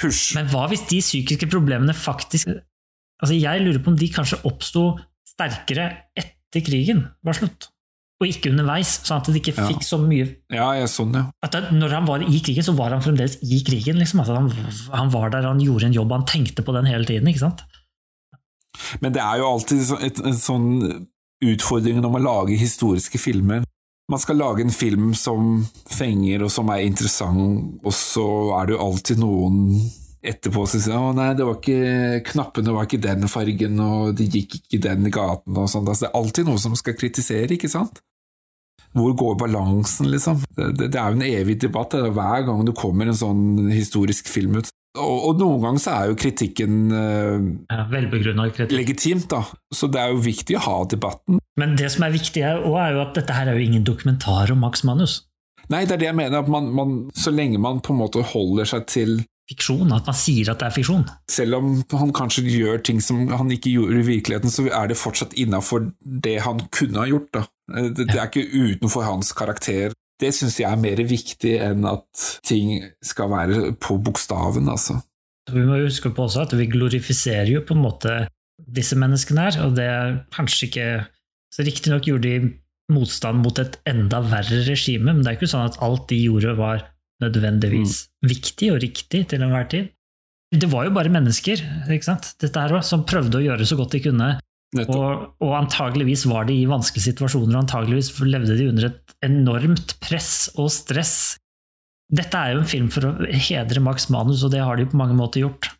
push. 0.00 0.34
Men 0.34 0.46
hva 0.48 0.66
hvis 0.68 0.86
de 0.88 1.00
psykiske 1.00 1.48
problemene 1.50 1.94
faktisk 1.94 2.48
Altså, 3.22 3.38
Jeg 3.40 3.60
lurer 3.62 3.78
på 3.78 3.86
om 3.92 3.96
de 3.96 4.08
kanskje 4.08 4.42
oppsto 4.44 4.98
sterkere 5.24 5.84
etter 6.16 6.32
krigen 6.60 7.08
var 7.24 7.32
slutt, 7.32 7.68
og 8.20 8.28
ikke 8.28 8.50
underveis, 8.52 9.00
sånn 9.06 9.16
at 9.22 9.26
de 9.26 9.40
ikke 9.40 9.56
Ja. 9.56 9.68
fikk 9.68 9.82
så 9.82 9.98
mye 9.98 10.36
Ja, 10.52 10.72
jeg 10.74 10.88
sånn, 10.88 11.14
ja. 11.14 11.30
at 11.42 11.52
det, 11.52 11.72
Når 11.72 11.90
han 11.90 12.04
var 12.06 12.20
i 12.22 12.40
krigen, 12.40 12.62
så 12.62 12.74
var 12.76 12.90
han 12.90 13.00
fremdeles 13.00 13.38
i 13.42 13.62
krigen. 13.64 13.96
Liksom. 13.98 14.20
Altså, 14.20 14.34
han, 14.34 14.50
han 14.92 15.10
var 15.10 15.30
der, 15.30 15.42
han 15.42 15.58
gjorde 15.60 15.84
en 15.86 15.92
jobb, 15.94 16.10
han 16.12 16.24
tenkte 16.26 16.62
på 16.62 16.72
den 16.74 16.84
hele 16.86 17.04
tiden. 17.04 17.26
ikke 17.28 17.38
sant? 17.40 17.62
Men 19.00 19.12
det 19.12 19.20
er 19.22 19.38
jo 19.38 19.44
alltid 19.52 19.80
så- 19.84 20.00
et, 20.02 20.18
en 20.20 20.32
sånn 20.34 21.06
utfordring 21.42 22.04
om 22.04 22.14
å 22.14 22.22
lage 22.22 22.56
historiske 22.58 23.18
filmer. 23.18 23.64
Man 24.08 24.18
skal 24.18 24.36
lage 24.36 24.60
en 24.60 24.70
film 24.70 25.14
som 25.14 25.66
fenger 25.88 26.42
og 26.44 26.50
som 26.50 26.68
er 26.70 26.84
interessant, 26.84 27.80
og 27.84 27.92
så 27.92 28.60
er 28.60 28.66
det 28.66 28.76
jo 28.76 28.84
alltid 28.84 29.18
noen 29.18 29.90
etterpå 30.22 30.64
så 30.70 30.78
sier 30.78 30.98
han 30.98 31.18
nei, 31.18 31.32
det 31.38 31.46
var 31.46 31.58
ikke, 31.58 32.22
knappene 32.30 32.74
var 32.76 32.86
ikke 32.86 33.02
den 33.02 33.28
fargen, 33.30 33.80
og 33.82 34.14
de 34.18 34.28
gikk 34.30 34.60
ikke 34.60 34.82
den 34.86 35.10
gaten 35.12 35.58
og 35.58 35.68
sånn. 35.70 35.88
Altså, 35.88 36.06
det 36.06 36.10
er 36.12 36.18
alltid 36.20 36.48
noe 36.48 36.62
som 36.62 36.76
skal 36.78 36.98
kritisere, 36.98 37.50
ikke 37.56 37.70
sant? 37.72 38.02
Hvor 38.92 39.14
går 39.16 39.38
balansen, 39.40 40.10
liksom? 40.12 40.42
Det, 40.52 40.68
det, 40.76 40.90
det 40.92 41.00
er 41.00 41.10
jo 41.10 41.18
en 41.18 41.26
evig 41.26 41.56
debatt 41.62 41.94
det 41.94 42.04
er 42.04 42.14
hver 42.14 42.44
gang 42.48 42.62
det 42.68 42.76
kommer 42.76 43.08
en 43.08 43.16
sånn 43.16 43.70
historisk 43.72 44.28
film 44.28 44.60
ut. 44.60 44.68
Og, 45.00 45.18
og 45.30 45.38
noen 45.40 45.62
ganger 45.62 45.80
så 45.80 45.92
er 45.94 46.10
jo 46.10 46.16
kritikken 46.20 46.74
eh, 46.92 47.84
Velbegrunna 47.88 48.50
kritikk. 48.52 48.76
legitimt, 48.76 49.30
da. 49.32 49.40
Så 49.72 49.88
det 49.88 50.02
er 50.02 50.12
jo 50.12 50.20
viktig 50.20 50.58
å 50.58 50.64
ha 50.66 50.76
debatten. 50.84 51.40
Men 51.56 51.76
det 51.80 51.88
som 51.94 52.04
er 52.04 52.12
viktig, 52.12 52.44
òg, 52.44 52.76
er 52.76 52.98
jo 52.98 53.04
at 53.06 53.16
dette 53.16 53.36
her 53.36 53.48
er 53.48 53.56
jo 53.56 53.64
ingen 53.64 53.86
dokumentar 53.88 54.52
om 54.52 54.60
Max 54.60 54.84
Manus. 54.84 55.22
Nei, 55.72 55.86
det 55.86 55.96
er 55.96 56.02
det 56.02 56.10
jeg 56.10 56.18
mener, 56.18 56.42
at 56.42 56.50
man, 56.52 56.68
man, 56.76 56.96
så 57.16 57.32
lenge 57.32 57.60
man 57.62 57.80
på 57.80 57.94
en 57.94 58.02
måte 58.02 58.24
holder 58.34 58.68
seg 58.68 58.84
til 58.92 59.22
Fiksjon, 59.50 59.90
at 59.90 60.06
man 60.06 60.16
sier 60.16 60.52
at 60.52 60.60
det 60.60 60.68
er 60.68 60.74
fiksjon. 60.76 61.02
Selv 61.30 61.58
om 61.58 61.72
han 61.98 62.12
kanskje 62.14 62.44
gjør 62.46 62.82
ting 62.86 63.00
som 63.02 63.24
han 63.32 63.50
ikke 63.52 63.72
gjorde 63.72 63.98
i 63.98 64.06
virkeligheten, 64.06 64.52
så 64.54 64.68
er 64.70 64.92
det 64.92 65.00
fortsatt 65.00 65.34
innafor 65.34 65.88
det 66.00 66.38
han 66.46 66.62
kunne 66.72 67.02
ha 67.02 67.08
gjort. 67.10 67.32
Da. 67.34 67.42
Det, 67.90 68.06
det 68.06 68.18
er 68.18 68.28
ikke 68.30 68.46
utenfor 68.46 69.06
hans 69.08 69.32
karakter. 69.36 69.96
Det 70.22 70.30
syns 70.36 70.60
jeg 70.60 70.70
er 70.70 70.78
mer 70.78 71.02
viktig 71.10 71.56
enn 71.64 71.88
at 71.90 72.26
ting 72.46 72.84
skal 73.02 73.32
være 73.32 73.72
på 73.82 73.98
bokstaven, 74.04 74.70
altså. 74.70 75.00
Vi 75.50 75.64
må 75.66 75.80
huske 75.82 76.12
på 76.14 76.28
også 76.28 76.44
at 76.46 76.54
vi 76.54 76.68
glorifiserer 76.70 77.50
jo 77.50 77.64
på 77.66 77.74
en 77.74 77.82
måte 77.82 78.14
disse 78.62 78.94
menneskene 78.94 79.48
her, 79.48 79.58
og 79.66 79.74
det 79.74 79.88
er 79.90 80.20
kanskje 80.34 80.68
ikke 80.68 80.88
så 81.52 81.64
Riktignok 81.66 82.06
gjorde 82.08 82.30
de 82.30 82.52
motstand 82.92 83.42
mot 83.42 83.58
et 83.60 83.76
enda 83.88 84.22
verre 84.24 84.62
regime, 84.68 85.10
men 85.10 85.22
det 85.22 85.32
er 85.32 85.38
ikke 85.40 85.50
sånn 85.50 85.68
at 85.68 85.78
alt 85.84 86.06
de 86.12 86.20
gjorde 86.22 86.54
var 86.58 86.86
nødvendigvis 87.22 88.06
viktig 88.28 88.72
og 88.74 88.80
riktig 88.84 89.26
til 89.30 89.44
enhver 89.44 89.68
tid. 89.72 89.90
Det 90.52 90.68
var 90.68 90.84
jo 90.84 90.94
bare 90.94 91.12
mennesker 91.12 91.62
ikke 91.88 92.08
sant? 92.10 92.34
Dette 92.42 92.60
her 92.60 92.74
også, 92.76 92.96
som 92.96 93.06
prøvde 93.08 93.38
å 93.38 93.44
gjøre 93.44 93.68
så 93.68 93.78
godt 93.78 93.96
de 93.96 94.02
kunne, 94.04 94.32
og, 94.82 95.28
og 95.44 95.52
antageligvis 95.56 96.26
var 96.28 96.48
de 96.48 96.56
i 96.62 96.68
vanskelige 96.68 97.10
situasjoner, 97.10 97.54
og 97.54 97.62
antageligvis 97.64 98.12
levde 98.24 98.56
de 98.58 98.68
under 98.72 98.88
et 98.88 99.16
enormt 99.24 99.96
press 100.04 100.50
og 100.56 100.70
stress. 100.72 101.14
Dette 102.12 102.36
er 102.36 102.54
jo 102.54 102.62
en 102.62 102.68
film 102.68 102.90
for 102.92 103.08
å 103.08 103.14
hedre 103.48 103.80
Max 103.84 104.10
Manus, 104.12 104.44
og 104.44 104.52
det 104.52 104.60
har 104.64 104.76
de 104.76 104.88
på 104.88 105.00
mange 105.00 105.16
måter 105.16 105.46
gjort. 105.46 105.70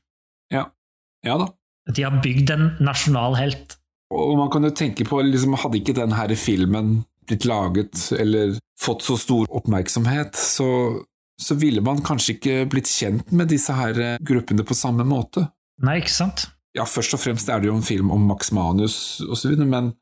Ja 1.27 1.39
da. 1.39 1.48
De 1.90 2.05
har 2.06 2.20
bygd 2.23 2.51
en 2.55 2.69
nasjonal 2.82 3.36
helt. 3.39 3.77
Og 4.12 4.36
man 4.39 4.51
kan 4.52 4.66
jo 4.66 4.73
tenke 4.77 5.06
på, 5.09 5.23
liksom, 5.24 5.56
hadde 5.59 5.81
ikke 5.81 5.97
denne 5.97 6.36
filmen 6.39 7.01
blitt 7.27 7.47
laget 7.48 8.10
eller 8.19 8.56
fått 8.82 9.05
så 9.06 9.16
stor 9.19 9.48
oppmerksomhet, 9.55 10.36
så, 10.36 10.66
så 11.40 11.56
ville 11.59 11.82
man 11.84 12.02
kanskje 12.04 12.36
ikke 12.36 12.59
blitt 12.70 12.90
kjent 12.90 13.32
med 13.32 13.50
disse 13.52 13.74
her 13.76 13.98
eh, 14.00 14.18
gruppene 14.22 14.64
på 14.66 14.76
samme 14.76 15.06
måte. 15.09 15.46
Nei, 15.82 15.98
ikke 16.02 16.14
sant? 16.14 16.46
Ja, 16.76 16.86
først 16.88 17.16
og 17.16 17.20
fremst 17.20 17.50
er 17.52 17.60
det 17.60 17.68
jo 17.68 17.76
en 17.76 17.84
film 17.84 18.12
om 18.14 18.24
Max 18.28 18.52
Manus 18.54 18.96
osv., 19.28 19.56
men, 19.60 19.92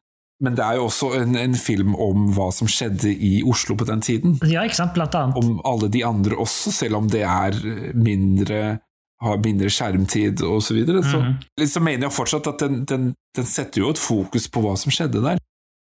men 0.40 0.58
det 0.58 0.66
er 0.66 0.78
jo 0.78 0.86
også 0.88 1.14
en, 1.18 1.34
en 1.38 1.56
film 1.58 1.96
om 1.98 2.28
hva 2.36 2.50
som 2.54 2.70
skjedde 2.70 3.10
i 3.10 3.40
Oslo 3.46 3.74
på 3.78 3.88
den 3.88 4.04
tiden. 4.04 4.36
Ja, 4.46 4.62
ikke 4.66 4.78
sant? 4.82 4.94
Blant 4.94 5.16
annet. 5.18 5.40
Om 5.40 5.58
alle 5.66 5.90
de 5.90 6.04
andre 6.06 6.38
også, 6.38 6.74
selv 6.74 7.00
om 7.00 7.10
det 7.10 7.24
er 7.26 7.58
mindre 7.96 8.78
har 9.20 9.40
mindre 9.44 9.68
skjermtid 9.72 10.40
osv. 10.46 10.64
Så, 10.64 10.74
videre. 10.74 11.02
så 11.04 11.66
så 11.68 11.82
mener 11.84 12.08
jeg 12.08 12.16
fortsatt 12.16 12.46
at 12.48 12.62
den, 12.62 12.84
den, 12.88 13.10
den 13.36 13.48
setter 13.48 13.82
jo 13.82 13.90
et 13.92 14.00
fokus 14.00 14.48
på 14.48 14.62
hva 14.64 14.76
som 14.80 14.92
skjedde 14.94 15.20
der. 15.24 15.40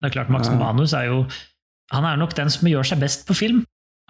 Det 0.03 0.11
er 0.11 0.17
klart, 0.19 0.33
Max. 0.35 0.51
Manus 0.51 0.93
er 0.99 1.07
jo 1.09 1.25
Han 1.93 2.05
er 2.09 2.17
nok 2.17 2.35
den 2.37 2.51
som 2.51 2.69
gjør 2.69 2.87
seg 2.89 3.01
best 3.03 3.27
på 3.29 3.37
film. 3.37 3.63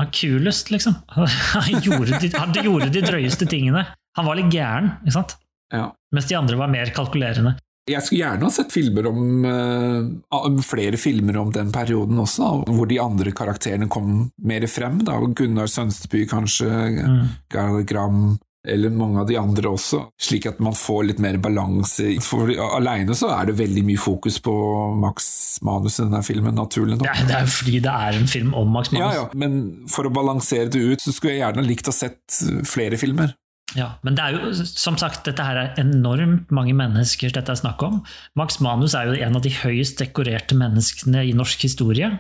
Han 0.03 0.13
kulest, 0.15 0.71
liksom. 0.75 0.95
Han 1.17 1.83
gjorde 1.85 2.19
de, 2.19 2.31
han 2.35 2.55
gjorde 2.59 2.91
de 2.93 3.03
drøyeste 3.07 3.47
tingene. 3.51 3.87
Han 4.19 4.27
var 4.29 4.37
litt 4.39 4.53
gæren, 4.53 4.97
ikke 5.05 5.15
sant? 5.15 5.37
Ja. 5.73 5.93
Mens 6.13 6.27
de 6.29 6.37
andre 6.37 6.59
var 6.61 6.71
mer 6.73 6.91
kalkulerende. 6.93 7.55
Jeg 7.91 8.05
skulle 8.07 8.21
gjerne 8.23 8.47
ha 8.47 8.53
sett 8.55 8.71
filmer 8.71 9.09
om, 9.11 9.23
uh, 9.43 10.61
flere 10.63 10.99
filmer 11.01 11.39
om 11.41 11.49
den 11.55 11.73
perioden 11.75 12.21
også, 12.23 12.45
da, 12.63 12.75
hvor 12.77 12.87
de 12.91 13.01
andre 13.03 13.33
karakterene 13.35 13.89
kom 13.91 14.29
mer 14.47 14.67
frem. 14.71 15.01
Da. 15.07 15.17
Gunnar 15.35 15.71
Sønsteby 15.71 16.27
kanskje, 16.31 16.69
Mm. 17.03 17.25
Gerhard 17.51 17.89
Gram, 17.91 18.21
eller 18.69 18.93
mange 18.95 19.23
av 19.23 19.27
de 19.27 19.37
andre 19.41 19.73
også, 19.75 20.05
slik 20.23 20.47
at 20.47 20.61
man 20.63 20.77
får 20.79 21.07
litt 21.09 21.23
mer 21.23 21.39
balanse. 21.43 22.07
For 22.23 22.53
alene 22.77 23.17
så 23.19 23.33
er 23.35 23.51
det 23.51 23.59
veldig 23.59 23.83
mye 23.89 24.01
fokus 24.01 24.39
på 24.45 24.55
Max 25.03 25.27
Manus 25.67 25.99
i 25.99 26.05
denne 26.05 26.23
filmen, 26.27 26.55
naturlig 26.59 27.01
nok. 27.01 27.09
Ja, 27.11 27.27
det 27.27 27.37
er 27.39 27.47
jo 27.47 27.55
fordi 27.57 27.83
det 27.83 27.95
er 28.07 28.19
en 28.21 28.31
film 28.31 28.55
om 28.59 28.71
Max 28.75 28.93
Manus. 28.95 29.03
Ja, 29.03 29.23
ja, 29.23 29.29
men 29.35 29.87
for 29.91 30.07
å 30.07 30.15
balansere 30.15 30.71
det 30.71 30.83
ut, 30.83 31.03
så 31.03 31.15
skulle 31.15 31.37
jeg 31.37 31.43
gjerne 31.43 31.67
likt 31.67 31.91
å 31.91 31.95
ha 31.95 32.01
sett 32.05 32.43
flere 32.69 33.01
filmer. 33.01 33.35
Ja, 33.77 33.95
men 34.05 34.17
det 34.19 34.25
er 34.25 34.37
jo, 34.37 34.51
som 34.69 34.99
sagt, 35.01 35.25
dette 35.25 35.45
her 35.47 35.59
er 35.59 35.79
enormt 35.81 36.51
mange 36.53 36.75
mennesker 36.77 37.33
dette 37.33 37.55
er 37.55 37.59
snakk 37.59 37.83
om. 37.87 38.03
Max 38.39 38.61
Manus 38.65 38.95
er 38.99 39.09
jo 39.09 39.17
en 39.25 39.39
av 39.39 39.45
de 39.45 39.53
høyest 39.55 40.03
dekorerte 40.03 40.59
menneskene 40.59 41.25
i 41.31 41.33
norsk 41.37 41.65
historie. 41.65 42.11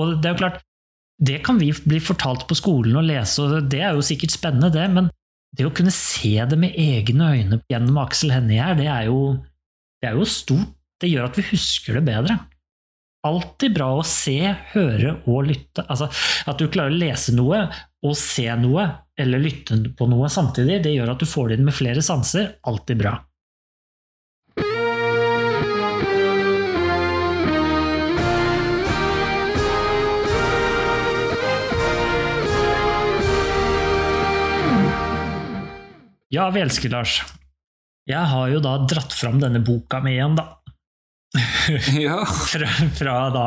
Og 0.00 0.18
det 0.18 0.30
er 0.30 0.34
jo 0.34 0.40
klart, 0.42 0.60
det 1.20 1.38
kan 1.46 1.60
vi 1.60 1.70
bli 1.84 2.00
fortalt 2.02 2.46
på 2.48 2.56
skolen 2.58 2.96
og 2.98 3.06
lese, 3.06 3.44
og 3.44 3.70
det 3.70 3.82
er 3.84 3.96
jo 3.96 4.04
sikkert 4.04 4.34
spennende, 4.34 4.72
det, 4.74 4.86
men 4.92 5.10
det 5.56 5.66
å 5.66 5.72
kunne 5.74 5.92
se 5.94 6.36
det 6.46 6.58
med 6.58 6.76
egne 6.78 7.32
øyne 7.34 7.60
gjennom 7.70 7.98
Aksel 8.04 8.34
Hennie 8.34 8.62
her, 8.62 8.76
det 8.78 8.86
er 8.90 9.08
jo, 9.10 9.34
det 10.00 10.10
er 10.10 10.18
jo 10.18 10.28
stort. 10.28 10.76
Det 11.00 11.08
gjør 11.08 11.30
at 11.30 11.38
vi 11.38 11.46
husker 11.48 11.96
det 11.96 12.04
bedre. 12.10 12.34
Alltid 13.24 13.72
bra 13.76 13.86
å 13.96 14.04
se, 14.04 14.36
høre 14.74 15.14
og 15.28 15.46
lytte. 15.48 15.84
Altså, 15.88 16.10
at 16.48 16.60
du 16.60 16.68
klarer 16.72 16.92
å 16.92 17.00
lese 17.00 17.32
noe 17.36 17.62
og 18.04 18.14
se 18.16 18.46
noe, 18.60 18.84
eller 19.20 19.42
lytte 19.42 19.78
på 19.96 20.08
noe 20.08 20.28
samtidig, 20.32 20.82
det 20.84 20.92
gjør 20.94 21.14
at 21.14 21.24
du 21.24 21.28
får 21.28 21.50
det 21.50 21.58
inn 21.58 21.66
med 21.68 21.76
flere 21.76 22.04
sanser. 22.04 22.54
Alltid 22.68 23.00
bra. 23.00 23.16
Ja, 36.34 36.46
vi 36.54 36.62
elsker 36.62 36.92
Lars. 36.92 37.20
Jeg 38.10 38.22
har 38.32 38.48
jo 38.52 38.60
da 38.62 38.76
dratt 38.90 39.14
fram 39.14 39.40
denne 39.42 39.60
boka 39.66 40.00
mi 40.04 40.14
igjen, 40.16 40.36
da. 40.38 40.48
Ja, 41.94 42.24
Fra, 42.26 42.66
fra 42.98 43.16
da 43.34 43.44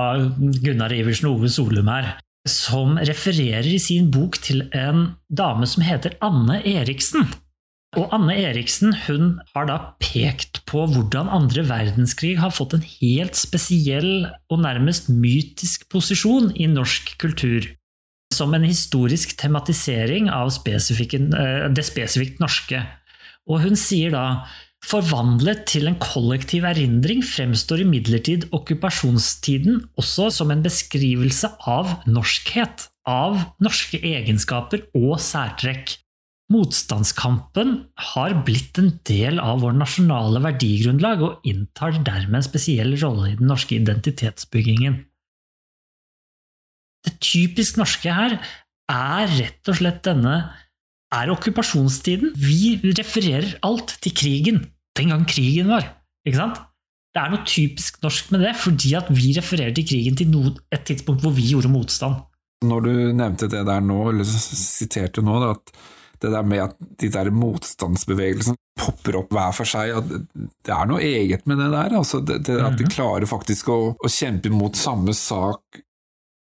Gunnar 0.63 0.93
Iversen 0.95 1.27
og 1.31 1.41
Ove 1.41 1.49
Solum 1.51 1.89
her. 1.91 2.13
som 2.47 2.97
refererer 2.99 3.67
i 3.71 3.77
sin 3.79 4.09
bok 4.11 4.35
til 4.43 4.65
en 4.75 5.13
dame 5.31 5.67
som 5.67 5.83
heter 5.83 6.17
Anne 6.23 6.57
Eriksen. 6.67 7.29
Og 7.95 8.09
Anne 8.15 8.33
Eriksen 8.35 8.91
hun 9.05 9.37
har 9.53 9.67
da 9.69 9.77
pekt 10.01 10.59
på 10.67 10.83
hvordan 10.91 11.29
andre 11.31 11.63
verdenskrig 11.69 12.33
har 12.41 12.51
fått 12.51 12.73
en 12.75 12.83
helt 12.83 13.37
spesiell 13.39 14.25
og 14.51 14.59
nærmest 14.65 15.07
mytisk 15.13 15.85
posisjon 15.93 16.51
i 16.59 16.67
norsk 16.67 17.13
kultur. 17.21 17.67
Som 18.33 18.55
en 18.57 18.65
historisk 18.65 19.37
tematisering 19.39 20.29
av 20.33 20.49
eh, 20.49 21.69
det 21.69 21.85
spesifikt 21.85 22.41
norske. 22.43 22.83
Og 23.47 23.65
hun 23.65 23.75
sier 23.79 24.13
da 24.15 24.25
Forvandlet 24.83 25.63
til 25.71 25.87
en 25.87 25.95
kollektiv 26.01 26.65
erindring 26.67 27.21
fremstår 27.23 27.85
imidlertid 27.85 28.49
okkupasjonstiden 28.55 29.79
også 29.99 30.27
som 30.35 30.51
en 30.51 30.63
beskrivelse 30.65 31.47
av 31.71 31.93
norskhet, 32.03 32.89
av 33.07 33.39
norske 33.63 34.01
egenskaper 34.03 34.83
og 34.99 35.15
særtrekk. 35.23 35.95
Motstandskampen 36.51 37.77
har 38.11 38.35
blitt 38.45 38.77
en 38.81 38.91
del 39.07 39.39
av 39.39 39.63
vår 39.63 39.79
nasjonale 39.79 40.43
verdigrunnlag 40.43 41.23
og 41.29 41.47
inntar 41.47 41.95
dermed 42.03 42.41
en 42.41 42.45
spesiell 42.45 42.97
rolle 42.99 43.31
i 43.31 43.37
den 43.39 43.47
norske 43.49 43.79
identitetsbyggingen. 43.79 44.99
Det 47.03 47.17
typisk 47.23 47.79
norske 47.81 48.11
her 48.13 48.37
er 48.91 49.31
rett 49.37 49.71
og 49.71 49.79
slett 49.79 50.03
denne 50.05 50.35
er 51.13 51.31
okkupasjonstiden. 51.33 52.33
Vi 52.39 52.93
refererer 52.97 53.57
alt 53.65 53.97
til 54.03 54.15
krigen, 54.17 54.61
den 54.97 55.13
gang 55.13 55.25
krigen 55.29 55.71
var. 55.73 55.89
Ikke 56.27 56.39
sant? 56.39 56.61
Det 57.13 57.21
er 57.21 57.29
noe 57.29 57.45
typisk 57.45 57.99
norsk 58.01 58.31
med 58.33 58.41
det, 58.41 58.53
fordi 58.57 58.95
at 58.97 59.09
vi 59.13 59.33
refererer 59.37 59.73
til 59.77 59.85
krigen 59.85 60.15
til 60.17 60.31
noe, 60.33 60.55
et 60.73 60.85
tidspunkt 60.87 61.21
hvor 61.21 61.35
vi 61.35 61.45
gjorde 61.51 61.69
motstand. 61.69 62.23
Når 62.65 62.85
du 62.87 62.93
nevnte 63.13 63.49
det 63.51 63.61
der 63.67 63.83
nå, 63.83 63.99
eller 64.09 64.25
siterte 64.25 65.21
nå, 65.21 65.35
da, 65.43 65.51
at 65.53 65.75
det 66.23 66.31
der 66.31 66.45
med 66.47 66.63
at 66.63 66.75
de 67.01 67.09
der 67.11 67.29
motstandsbevegelsene 67.35 68.57
popper 68.79 69.19
opp 69.19 69.33
hver 69.35 69.53
for 69.53 69.69
seg, 69.69 69.91
at 69.99 70.09
det 70.65 70.73
er 70.73 70.87
noe 70.89 71.03
eget 71.03 71.43
med 71.49 71.59
det 71.59 71.69
der. 71.75 71.97
Altså 71.99 72.23
det, 72.23 72.39
det, 72.47 72.57
at 72.63 72.79
de 72.79 72.87
klarer 72.89 73.27
faktisk 73.29 73.69
å, 73.69 73.79
å 73.93 74.11
kjempe 74.11 74.49
mot 74.53 74.79
samme 74.79 75.13
sak 75.17 75.83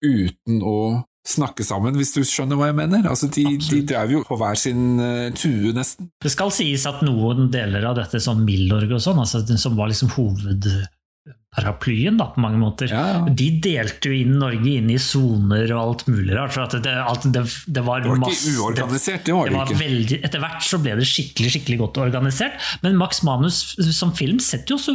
uten 0.04 0.60
å 0.62 0.76
snakke 1.24 1.64
sammen, 1.64 1.96
hvis 1.96 2.10
du 2.12 2.20
skjønner 2.20 2.58
hva 2.60 2.66
jeg 2.68 2.76
mener. 2.82 3.06
Altså, 3.08 3.30
de, 3.32 3.44
de 3.56 3.78
drev 3.88 4.10
jo 4.12 4.18
på 4.28 4.36
hver 4.36 4.58
sin 4.60 4.98
uh, 5.00 5.30
tue, 5.32 5.70
nesten. 5.72 6.10
Det 6.20 6.28
skal 6.34 6.50
sies 6.52 6.84
at 6.90 7.00
noen 7.06 7.46
deler 7.54 7.80
av 7.88 7.94
dette, 7.96 8.20
som 8.20 8.42
Milorg 8.44 8.92
og 8.92 9.00
sånn, 9.00 9.16
altså, 9.22 9.40
som 9.56 9.72
var 9.78 9.88
liksom 9.88 10.10
hovedparaplyen 10.18 12.18
da, 12.20 12.26
på 12.34 12.42
mange 12.44 12.60
måter, 12.60 12.92
Ja, 12.92 13.06
ja. 13.14 13.22
de 13.40 13.46
delte 13.64 14.12
jo 14.12 14.18
inn 14.20 14.36
Norge 14.40 14.68
inn 14.76 14.90
i 14.92 14.98
soner 15.00 15.64
og 15.72 15.80
alt 15.80 16.04
mulig 16.12 16.36
rart. 16.36 16.52
for 16.58 16.76
det, 16.84 16.92
alt, 16.92 17.24
det, 17.32 17.46
det 17.72 17.82
var, 17.88 18.04
Det 18.04 18.10
var 18.12 18.20
masse- 18.26 18.44
ikke 18.52 18.60
uorganisert, 18.66 19.24
det 19.24 19.32
var 19.38 19.48
det 19.48 19.56
var 19.62 19.72
veldig, 19.80 20.18
etter 20.28 20.40
hvert 20.44 20.60
så 20.68 20.76
ble 20.84 20.92
det 21.00 21.08
skikkelig 21.08 21.50
skikkelig 21.56 21.78
godt 21.86 22.02
organisert, 22.04 22.60
men 22.84 23.00
Max 23.00 23.22
Manus 23.24 23.62
som 23.96 24.12
film 24.12 24.36
setter 24.44 24.74
jo 24.74 24.76
også 24.82 24.92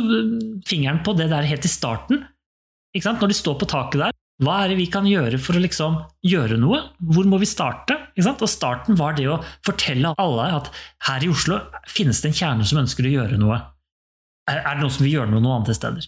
fingeren 0.69 1.02
på 1.06 1.11
det 1.18 1.30
der 1.34 1.41
helt 1.49 1.65
i 1.65 1.72
starten. 1.73 2.22
Når 2.94 3.27
de 3.30 3.36
står 3.38 3.53
på 3.61 3.68
taket 3.69 3.99
der, 4.02 4.11
hva 4.40 4.61
er 4.64 4.72
det 4.72 4.78
vi 4.80 4.86
kan 4.91 5.07
gjøre 5.07 5.40
for 5.44 5.57
å 5.60 5.61
liksom 5.64 5.98
gjøre 6.24 6.56
noe? 6.61 6.80
Hvor 7.11 7.28
må 7.28 7.41
vi 7.41 7.49
starte? 7.49 7.98
Og 8.20 8.45
starten 8.48 8.95
var 8.99 9.18
det 9.18 9.28
å 9.32 9.41
fortelle 9.68 10.14
alle 10.20 10.48
at 10.56 10.72
her 11.10 11.26
i 11.26 11.32
Oslo 11.32 11.60
finnes 11.91 12.22
det 12.24 12.32
en 12.32 12.40
kjerne 12.40 12.68
som 12.68 12.80
ønsker 12.80 13.07
å 13.07 13.14
gjøre 13.18 13.40
noe. 13.41 13.60
Er, 14.49 14.64
det 14.64 14.80
noen 14.80 14.95
som 14.95 15.06
vil 15.06 15.18
gjøre 15.18 15.34
noe 15.34 15.44
noen 15.44 15.60
andre 15.60 15.76
steder? 15.76 16.07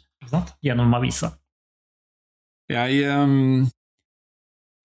Gjennom 0.63 0.95
avisa. 0.95 1.33
Jeg, 2.71 3.03
ehm, 3.03 3.67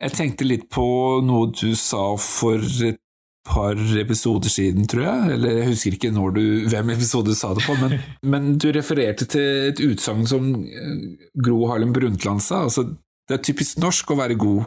jeg 0.03 0.17
tenkte 0.19 0.49
litt 0.49 0.67
på 0.73 0.87
noe 1.25 1.53
du 1.55 1.71
sa 1.79 2.17
for 2.19 2.63
et 2.83 2.99
par 3.47 3.79
episoder 4.01 4.51
siden, 4.51 4.89
tror 4.91 5.07
jeg. 5.07 5.33
Eller 5.37 5.61
jeg 5.61 5.71
husker 5.71 5.97
ikke 5.97 6.11
når 6.15 6.35
du, 6.35 6.45
hvem 6.67 6.95
episode 6.97 7.31
du 7.31 7.39
sa 7.39 7.55
det 7.55 7.63
på, 7.63 7.79
men, 7.79 7.99
men 8.35 8.55
du 8.59 8.73
refererte 8.75 9.31
til 9.31 9.71
et 9.71 9.83
utsagn 9.87 10.27
som 10.27 10.51
eh, 10.67 11.03
Gro 11.39 11.63
Harlem 11.71 11.95
Brundtland 11.95 12.43
sa. 12.43 12.65
Altså, 12.67 12.89
det 13.27 13.37
er 13.37 13.45
typisk 13.45 13.81
norsk 13.83 14.13
å 14.13 14.19
være 14.21 14.39
god. 14.41 14.65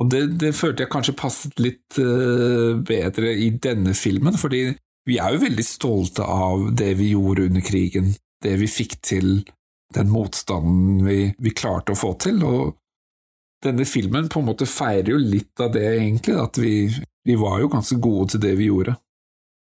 Og 0.00 0.08
det, 0.08 0.22
det 0.40 0.54
følte 0.56 0.84
jeg 0.86 0.92
kanskje 0.92 1.16
passet 1.18 1.60
litt 1.60 1.98
uh, 2.00 2.78
bedre 2.80 3.34
i 3.36 3.50
denne 3.60 3.92
filmen, 3.96 4.38
fordi 4.40 4.70
vi 5.08 5.18
er 5.20 5.34
jo 5.34 5.44
veldig 5.44 5.66
stolte 5.66 6.24
av 6.24 6.70
det 6.76 6.94
vi 7.00 7.12
gjorde 7.12 7.48
under 7.50 7.64
krigen, 7.64 8.14
det 8.44 8.56
vi 8.60 8.68
fikk 8.70 9.00
til, 9.04 9.42
den 9.94 10.12
motstanden 10.12 11.02
vi, 11.04 11.18
vi 11.36 11.52
klarte 11.56 11.92
å 11.92 11.98
få 11.98 12.14
til, 12.22 12.40
og 12.46 12.76
denne 13.64 13.84
filmen 13.84 14.30
på 14.32 14.40
en 14.40 14.48
måte 14.48 14.68
feirer 14.68 15.12
jo 15.12 15.20
litt 15.20 15.60
av 15.60 15.72
det, 15.74 15.84
egentlig, 15.98 16.36
at 16.40 16.60
vi, 16.60 16.74
vi 17.26 17.36
var 17.36 17.60
jo 17.60 17.72
ganske 17.72 17.98
gode 18.00 18.34
til 18.34 18.44
det 18.44 18.54
vi 18.60 18.70
gjorde. 18.70 18.94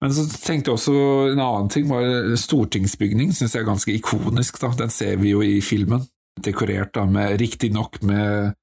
Men 0.03 0.15
så 0.15 0.27
tenkte 0.27 0.70
jeg 0.70 0.78
også 0.78 0.94
en 1.32 1.43
annen 1.43 1.70
ting, 1.70 1.86
var 1.90 2.35
stortingsbygning, 2.39 3.31
synes 3.35 3.55
jeg 3.55 3.62
er 3.62 3.70
ganske 3.70 3.94
ikonisk, 3.94 4.59
da. 4.62 4.73
Den 4.78 4.90
ser 4.90 5.19
vi 5.23 5.31
jo 5.31 5.43
i 5.47 5.61
filmen, 5.62 6.03
dekorert 6.41 6.95
da, 6.97 7.05
med 7.07 7.37
riktignok 7.41 8.01
med 8.03 8.55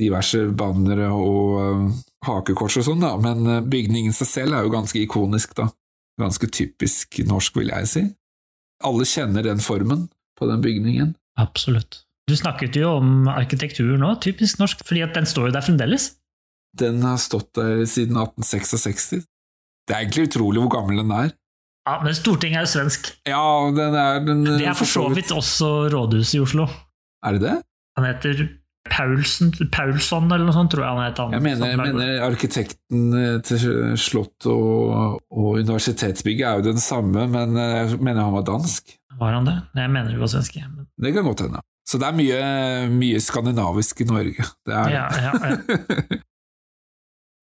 diverse 0.00 0.40
bannere 0.58 1.08
og 1.14 1.60
øh, 1.62 1.84
hakekors 2.26 2.80
og 2.80 2.86
sånn, 2.88 3.04
da, 3.04 3.14
men 3.20 3.46
øh, 3.46 3.60
bygningen 3.70 4.14
seg 4.16 4.30
selv 4.30 4.56
er 4.56 4.66
jo 4.66 4.72
ganske 4.74 5.00
ikonisk, 5.00 5.54
da. 5.58 5.68
Ganske 6.20 6.46
typisk 6.50 7.18
norsk, 7.26 7.56
vil 7.58 7.72
jeg 7.72 7.90
si. 7.90 8.02
Alle 8.86 9.06
kjenner 9.08 9.46
den 9.46 9.62
formen 9.62 10.08
på 10.38 10.46
den 10.50 10.62
bygningen. 10.62 11.14
Absolutt. 11.40 12.02
Du 12.30 12.36
snakket 12.38 12.76
jo 12.78 12.96
om 13.00 13.28
arkitektur 13.28 13.96
nå, 14.00 14.14
typisk 14.22 14.60
norsk, 14.62 14.84
fordi 14.86 15.02
at 15.04 15.14
den 15.16 15.26
står 15.28 15.50
jo 15.50 15.56
der 15.56 15.64
fremdeles. 15.66 16.12
Den 16.78 17.02
har 17.06 17.18
stått 17.22 17.52
der 17.58 17.84
siden 17.86 18.16
1866. 18.18 19.24
Det 19.84 19.94
er 19.94 20.00
egentlig 20.00 20.30
utrolig 20.30 20.62
hvor 20.64 20.72
gammel 20.78 21.02
den 21.02 21.12
er. 21.14 21.34
Ja, 21.84 21.98
Men 22.00 22.16
Stortinget 22.16 22.62
er 22.62 22.64
jo 22.64 22.72
svensk. 22.72 23.10
Ja, 23.28 23.44
den 23.76 23.94
er 24.00 24.22
den 24.24 24.44
Det 24.46 24.64
er 24.64 24.76
for 24.78 24.88
så 24.88 25.04
vidt 25.12 25.34
også 25.34 25.90
rådhuset 25.92 26.38
i 26.38 26.40
Oslo. 26.40 26.66
Er 27.24 27.36
det 27.38 27.42
det? 27.46 27.56
Han 27.98 28.06
heter 28.08 28.44
Paulsen, 28.90 29.52
Paulsson 29.72 30.26
eller 30.28 30.44
noe 30.44 30.52
sånt, 30.52 30.70
tror 30.74 30.84
jeg 30.84 30.92
han 30.92 31.04
het. 31.06 31.20
Jeg 31.32 31.42
mener, 31.44 31.70
jeg 31.72 31.78
mener 31.80 32.24
arkitekten 32.26 33.04
eh, 33.16 33.36
til 33.46 33.94
Slott 33.96 34.44
og, 34.50 35.22
og 35.32 35.46
universitetsbygget 35.62 36.44
er 36.50 36.58
jo 36.60 36.66
den 36.72 36.82
samme, 36.84 37.24
men 37.32 37.56
eh, 37.56 37.76
jeg 37.80 38.00
mener 38.04 38.26
han 38.26 38.34
var 38.36 38.44
dansk. 38.50 38.92
Var 39.20 39.38
han 39.38 39.48
det? 39.48 39.54
Jeg 39.78 39.92
mener 39.94 40.12
det 40.12 40.20
var 40.20 40.32
svenske. 40.34 40.66
Men... 40.68 40.84
Det 41.00 41.14
kan 41.16 41.24
godt 41.30 41.46
hende. 41.46 41.62
Så 41.88 42.00
det 42.00 42.10
er 42.10 42.16
mye, 42.18 42.42
mye 42.92 43.20
skandinavisk 43.24 44.00
i 44.04 44.08
Norge. 44.08 44.44
Det 44.66 44.76
er 44.76 44.84
det. 44.90 44.94
Ja, 44.98 45.08
ja, 45.22 45.32
ja. 45.54 46.20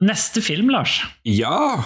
Neste 0.02 0.42
film, 0.46 0.70
Lars. 0.74 1.00
ja! 1.30 1.84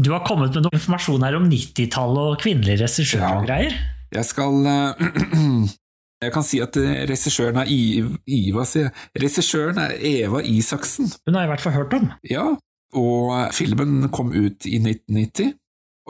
Du 0.00 0.12
har 0.14 0.22
kommet 0.24 0.54
med 0.56 0.64
noe 0.64 0.72
informasjon 0.78 1.24
her 1.26 1.34
om 1.36 1.48
90-tallet 1.50 2.30
og 2.30 2.38
kvinnelige 2.40 2.78
regissører 2.86 3.20
Ja. 3.26 3.32
og 3.36 3.48
greier. 3.48 3.74
Jeg 4.16 4.24
skal 4.24 4.64
eh, 4.70 5.02
Jeg 6.20 6.32
kan 6.34 6.44
si 6.44 6.58
at 6.60 6.76
eh, 6.76 7.04
regissøren 7.08 7.56
er 7.62 7.70
I- 7.72 8.04
Iva, 8.28 8.64
sier 8.68 8.88
jeg. 8.90 8.92
Regissøren 9.22 9.78
er 9.80 9.94
Eva 10.04 10.42
Isaksen. 10.44 11.08
Hun 11.26 11.34
har 11.38 11.46
jeg 11.46 11.48
i 11.48 11.52
hvert 11.54 11.64
fall 11.64 11.72
hørt 11.78 11.94
om. 11.96 12.10
Ja, 12.28 12.44
og 12.92 13.54
filmen 13.56 14.08
kom 14.12 14.32
ut 14.34 14.66
i 14.68 14.76
1990. 14.82 15.54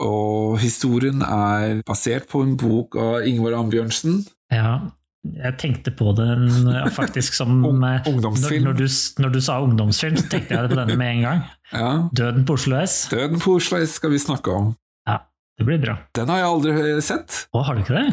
Og 0.01 0.57
historien 0.59 1.21
er 1.21 1.81
basert 1.87 2.25
på 2.31 2.41
en 2.43 2.55
bok 2.57 2.95
av 2.99 3.27
Ingvar 3.29 3.53
Ambjørnsen. 3.59 4.23
Ja, 4.51 4.79
jeg 5.23 5.53
tenkte 5.61 5.91
på 5.93 6.11
den 6.17 6.47
eh, 6.73 6.87
faktisk 6.95 7.37
som 7.37 7.59
eh, 7.87 8.01
ungdomsfilm. 8.09 8.65
Når, 8.65 8.73
når, 8.73 8.79
du, 8.81 9.21
når 9.23 9.35
du 9.35 9.39
sa 9.45 9.59
ungdomsfilm, 9.63 10.17
så 10.17 10.25
tenkte 10.31 10.57
jeg 10.57 10.71
på 10.73 10.79
denne 10.81 10.97
med 10.99 11.13
en 11.19 11.23
gang. 11.27 11.43
Ja. 11.71 11.91
Døden 12.17 12.43
på 12.49 12.57
Oslo 12.59 12.81
S. 12.81 13.03
Døden 13.13 13.39
på 13.39 13.55
Oslo 13.61 13.79
S 13.79 13.95
skal 14.01 14.11
vi 14.15 14.19
snakke 14.23 14.51
om. 14.57 14.73
Ja, 15.07 15.19
Det 15.59 15.67
blir 15.69 15.79
bra. 15.85 15.95
Den 16.17 16.33
har 16.33 16.41
jeg 16.41 16.49
aldri 16.51 17.01
sett. 17.05 17.45
Å, 17.55 17.61
har 17.67 17.77
du 17.79 17.85
ikke 17.85 17.95
det? 18.01 18.07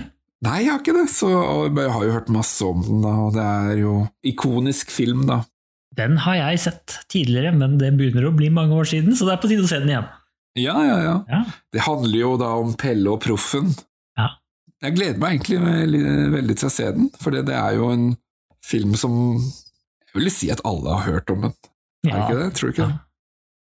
Nei, 0.46 0.58
jeg 0.62 0.70
har 0.70 0.82
ikke 0.84 0.94
det, 0.94 1.06
så 1.10 1.28
jeg 1.66 1.90
har 1.90 2.04
jo 2.06 2.12
hørt 2.14 2.28
masse 2.30 2.62
om 2.66 2.82
den, 2.86 3.00
da, 3.02 3.12
og 3.26 3.32
det 3.34 3.42
er 3.44 3.80
jo 3.80 3.94
ikonisk 4.30 4.92
film, 4.94 5.24
da. 5.26 5.40
Den 5.98 6.14
har 6.22 6.36
jeg 6.38 6.60
sett 6.62 6.94
tidligere, 7.10 7.50
men 7.58 7.74
det 7.80 7.88
begynner 7.98 8.28
å 8.28 8.34
bli 8.36 8.46
mange 8.54 8.76
år 8.78 8.86
siden, 8.86 9.16
så 9.18 9.26
det 9.26 9.34
er 9.34 9.40
på 9.42 9.50
tide 9.50 9.64
å 9.66 9.70
se 9.70 9.80
den 9.82 9.90
igjen. 9.90 10.06
Ja, 10.58 10.76
ja, 10.86 10.98
ja. 11.02 11.16
Ja. 11.30 11.40
Det 11.74 11.82
handler 11.86 12.18
jo 12.20 12.30
da 12.38 12.52
om 12.60 12.70
Pelle 12.78 13.10
og 13.16 13.20
Proffen. 13.24 13.72
Ja. 14.18 14.28
Jeg 14.84 14.94
gleder 14.94 15.18
meg 15.22 15.34
egentlig 15.40 15.58
veldig, 15.64 16.04
veldig 16.36 16.56
til 16.60 16.70
å 16.70 16.72
se 16.76 16.86
den, 16.94 17.10
for 17.18 17.34
det, 17.34 17.42
det 17.50 17.58
er 17.58 17.74
jo 17.80 17.90
en 17.96 18.06
film 18.68 18.94
som 18.98 19.14
Jeg 19.38 20.16
vil 20.22 20.30
si 20.34 20.48
at 20.54 20.62
alle 20.66 20.94
har 21.00 21.06
hørt 21.06 21.30
om 21.34 21.48
den. 21.48 21.52
Er 22.06 22.14
ikke 22.24 22.38
det? 22.38 22.48
Tror 22.58 22.70
du 22.70 22.74
ikke 22.76 22.86
Ja. 22.86 22.90
det? 22.94 23.04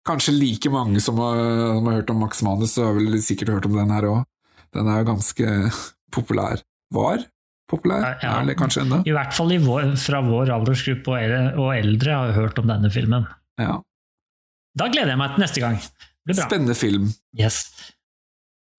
Kanskje 0.05 0.35
like 0.35 0.69
mange 0.69 0.99
som 1.01 1.17
har, 1.17 1.39
som 1.79 1.87
har 1.89 1.95
hørt 2.01 2.11
om 2.13 2.19
Max 2.21 2.43
Manus, 2.45 2.75
så 2.75 2.83
har 2.85 2.93
vel 2.99 3.15
sikkert 3.25 3.49
hørt 3.55 3.65
om 3.65 3.73
den 3.79 3.89
her 3.95 4.05
òg. 4.05 4.19
Den 4.75 4.87
er 4.91 4.99
jo 5.01 5.07
ganske 5.07 5.47
populær. 6.13 6.61
Var 6.93 7.25
populær? 7.71 8.17
Ja. 8.21 8.35
Er 8.41 8.45
det 8.51 8.57
kanskje 8.59 8.83
ennå? 8.85 9.01
I 9.09 9.15
hvert 9.15 9.33
fall 9.33 9.51
i 9.55 9.57
vår, 9.63 9.95
fra 9.97 10.21
vår 10.21 10.51
aldersgruppe 10.53 11.09
og 11.15 11.17
el- 11.23 11.57
og 11.57 11.71
eldre 11.75 12.13
har 12.13 12.27
jeg 12.31 12.37
hørt 12.37 12.59
om 12.61 12.67
denne 12.69 12.91
filmen. 12.93 13.25
Ja. 13.61 13.79
Da 14.77 14.89
gleder 14.91 15.15
jeg 15.15 15.21
meg 15.21 15.35
til 15.35 15.45
neste 15.45 15.63
gang. 15.63 15.79
Spennende 16.35 16.75
film. 16.77 17.09
Yes. 17.37 17.63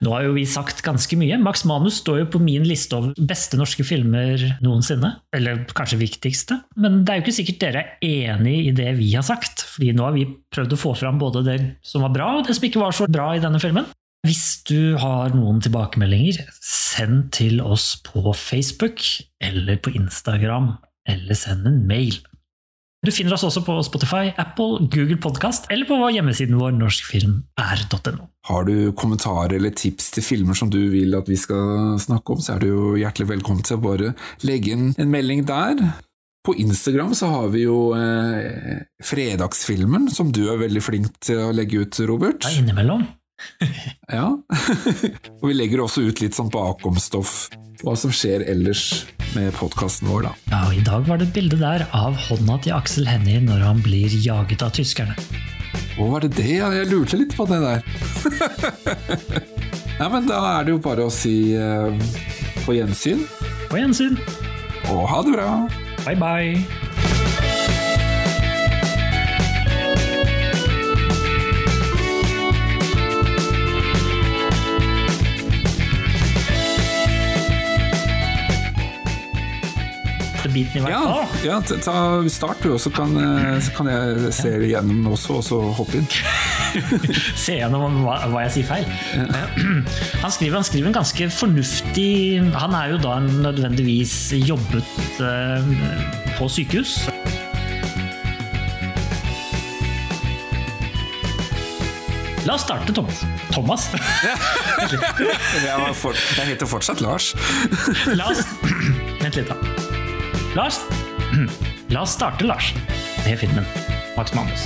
Nå 0.05 0.11
har 0.12 0.27
jo 0.27 0.35
vi 0.36 0.43
sagt 0.44 0.82
ganske 0.85 1.16
mye. 1.16 1.39
Max 1.40 1.62
Manus 1.65 2.03
står 2.03 2.19
jo 2.20 2.27
på 2.35 2.40
min 2.44 2.66
liste 2.69 2.93
over 2.98 3.15
beste 3.16 3.57
norske 3.57 3.85
filmer 3.86 4.43
noensinne. 4.61 5.15
Eller 5.32 5.62
kanskje 5.73 5.97
viktigste. 6.03 6.59
Men 6.77 7.01
det 7.07 7.15
er 7.15 7.20
jo 7.20 7.24
ikke 7.24 7.36
sikkert 7.39 7.62
dere 7.62 7.85
er 8.05 8.35
enig 8.36 8.57
i 8.66 8.74
det 8.77 8.90
vi 8.98 9.09
har 9.15 9.24
sagt. 9.24 9.65
fordi 9.73 9.94
nå 9.97 10.05
har 10.05 10.12
vi 10.12 10.27
prøvd 10.53 10.77
å 10.77 10.81
få 10.82 10.93
fram 11.01 11.19
både 11.19 11.43
det 11.47 11.57
som 11.82 12.05
var 12.05 12.12
bra, 12.12 12.28
og 12.36 12.47
det 12.47 12.59
som 12.59 12.69
ikke 12.69 12.82
var 12.82 12.93
så 12.93 13.09
bra 13.09 13.31
i 13.36 13.40
denne 13.40 13.61
filmen. 13.62 13.89
Hvis 14.27 14.65
du 14.66 14.97
har 14.98 15.35
noen 15.36 15.61
tilbakemeldinger, 15.62 16.40
send 16.65 17.28
til 17.36 17.61
oss 17.62 17.93
på 18.03 18.32
Facebook 18.35 19.05
eller 19.44 19.77
på 19.78 19.93
Instagram, 19.94 20.73
eller 21.07 21.39
send 21.39 21.69
en 21.69 21.85
mail. 21.86 22.16
Du 23.07 23.12
finner 23.15 23.36
oss 23.36 23.44
også 23.47 23.61
på 23.62 23.77
Spotify, 23.86 24.32
Apple, 24.40 24.89
Google 24.90 25.19
Podcast 25.23 25.69
eller 25.70 25.86
på 25.86 25.98
hjemmesiden 26.11 26.57
vår 26.59 26.73
norskfilm.no. 26.74 28.24
Har 28.48 28.66
du 28.66 28.90
kommentarer 28.98 29.55
eller 29.61 29.74
tips 29.78 30.09
til 30.16 30.27
filmer 30.27 30.59
som 30.59 30.73
du 30.73 30.81
vil 30.90 31.15
at 31.15 31.31
vi 31.31 31.39
skal 31.39 32.01
snakke 32.03 32.35
om, 32.35 32.40
så 32.43 32.57
er 32.57 32.65
du 32.65 32.73
jo 32.73 32.97
hjertelig 32.98 33.28
velkommen 33.36 33.62
til 33.69 33.78
å 33.78 33.85
bare 33.85 34.11
legge 34.48 34.74
inn 34.74 34.89
en 34.97 35.12
melding 35.12 35.44
der. 35.47 35.85
På 36.47 36.57
Instagram 36.59 37.15
så 37.19 37.31
har 37.31 37.53
vi 37.55 37.62
jo 37.69 37.93
eh, 37.94 38.82
Fredagsfilmen, 39.07 40.11
som 40.11 40.35
du 40.35 40.48
er 40.51 40.59
veldig 40.65 40.82
flink 40.82 41.15
til 41.23 41.44
å 41.44 41.55
legge 41.55 41.85
ut, 41.85 42.03
Robert. 42.11 42.43
Ja, 42.43 42.59
innimellom. 42.59 43.07
Ja. 44.16 44.28
og 45.40 45.44
vi 45.48 45.54
legger 45.56 45.82
også 45.82 46.04
ut 46.06 46.20
litt 46.22 46.36
sånn 46.36 46.50
bakomstoff, 46.52 47.48
hva 47.82 47.96
som 47.98 48.12
skjer 48.14 48.44
ellers 48.48 49.04
med 49.34 49.50
podkasten 49.58 50.08
vår, 50.08 50.28
da. 50.28 50.32
Ja, 50.52 50.60
og 50.68 50.76
I 50.78 50.84
dag 50.86 51.08
var 51.08 51.18
det 51.20 51.26
et 51.28 51.34
bilde 51.36 51.58
der 51.60 51.84
av 51.96 52.14
hånda 52.28 52.56
til 52.64 52.76
Aksel 52.76 53.08
Hennie 53.10 53.42
når 53.44 53.64
han 53.66 53.82
blir 53.84 54.14
jaget 54.22 54.62
av 54.64 54.72
tyskerne. 54.78 55.16
Å, 55.98 56.06
var 56.12 56.24
det 56.24 56.32
det? 56.38 56.48
Jeg 56.60 56.88
lurte 56.90 57.18
litt 57.20 57.34
på 57.36 57.44
det 57.50 57.58
der. 57.64 57.84
Nei, 59.98 60.08
men 60.12 60.26
da 60.28 60.40
er 60.58 60.66
det 60.68 60.74
jo 60.76 60.80
bare 60.84 61.06
å 61.08 61.12
si 61.12 61.54
uh, 61.56 61.88
på 62.66 62.76
gjensyn, 62.76 63.22
På 63.70 63.80
gjensyn. 63.80 64.18
og 64.92 65.06
ha 65.10 65.22
det 65.26 65.36
bra. 65.36 65.50
Bye, 66.06 66.16
bye. 66.20 66.85
Det 80.47 80.52
biten 80.55 80.78
i 80.78 80.85
hvert 80.85 80.93
Ja, 80.94 81.01
fall. 81.02 81.40
ja 81.43 81.56
ja 81.56 81.78
ta 81.82 81.94
start 82.31 82.60
du, 82.62 82.68
og 82.77 82.81
så 82.82 82.90
kan, 82.94 83.16
eh, 83.18 83.56
så 83.66 83.73
kan 83.74 83.89
jeg 83.90 84.32
se 84.36 84.52
det 84.52 84.68
igjennom 84.70 85.09
også, 85.10 85.40
og 85.40 85.44
så 85.47 85.59
hoppe 85.74 85.98
inn. 85.98 86.06
Se 87.47 87.56
gjennom 87.59 88.02
hva, 88.05 88.18
hva 88.31 88.44
jeg 88.47 88.52
sier 88.60 88.68
feil. 88.68 88.86
Han 90.23 90.32
skriver, 90.35 90.55
han 90.60 90.66
skriver 90.66 90.90
en 90.90 90.97
ganske 90.97 91.28
fornuftig 91.32 92.10
Han 92.55 92.74
er 92.77 92.90
jo 92.94 92.98
da 93.02 93.16
nødvendigvis 93.24 94.14
jobbet 94.44 95.20
eh, 95.24 95.70
på 96.39 96.48
sykehus. 96.52 96.98
La 102.47 102.55
oss 102.55 102.62
starte, 102.62 102.93
Thomas. 102.94 103.24
Thomas? 103.51 103.89
Jeg 106.36 106.47
heter 106.52 106.66
fortsatt 106.70 107.01
Lars. 107.02 107.32
La 108.14 108.31
oss 108.31 108.44
Vent 109.23 109.35
litt, 109.40 109.51
da. 109.51 109.85
La 110.56 110.70
oss 110.70 110.78
La 111.92 112.00
oss 112.00 112.14
starte, 112.16 112.44
Lars, 112.48 112.70
med 113.26 113.38
filmen 113.38 113.64
Max 114.16 114.32
Manus. 114.32 114.62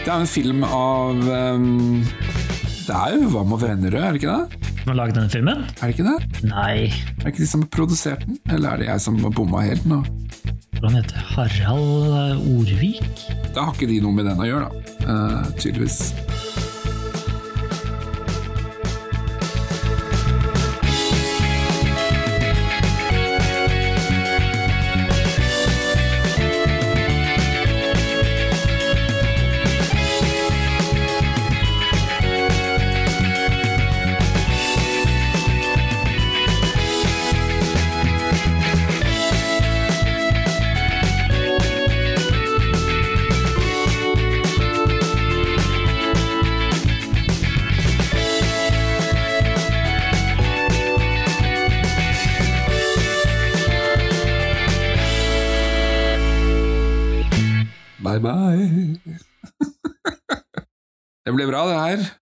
Det 0.00 0.08
er 0.08 0.14
en 0.14 0.30
film 0.30 0.64
av 0.64 1.20
um, 1.28 2.00
Det 2.86 2.96
er 2.96 3.18
jo 3.18 3.28
Hva 3.34 3.44
med 3.44 3.60
Vennerød, 3.60 3.98
er 4.00 4.16
det 4.16 4.22
ikke 4.22 4.38
det? 4.38 4.72
Som 4.78 4.94
har 4.94 4.98
laget 5.02 5.18
denne 5.18 5.34
filmen? 5.36 5.60
Er 5.68 5.92
det 5.92 5.98
ikke 5.98 6.08
det? 6.08 6.40
Nei, 6.48 6.88
Er 6.88 7.26
det 7.26 7.34
ikke 7.34 7.44
de 7.44 7.50
som 7.52 7.66
har 7.66 7.72
produsert 7.76 8.24
den? 8.24 8.40
Eller 8.48 8.70
er 8.72 8.80
det 8.80 8.88
jeg 8.88 9.04
som 9.10 9.20
har 9.26 9.36
bomma 9.36 9.60
helt 9.66 9.84
nå? 9.92 10.00
Han 10.80 10.96
heter 10.96 11.18
det? 11.18 11.26
Harald 11.34 12.16
eh, 12.16 12.50
Orvik? 12.56 13.28
Da 13.52 13.68
har 13.68 13.76
ikke 13.76 13.92
de 13.92 14.00
noe 14.00 14.16
med 14.16 14.24
den 14.30 14.40
å 14.40 14.48
gjøre, 14.48 14.72
da. 14.72 14.96
Uh, 15.04 15.52
tydeligvis. 15.60 16.00
Ble 61.40 61.46
bra, 61.48 61.60
det 61.64 61.76
her. 61.80 62.19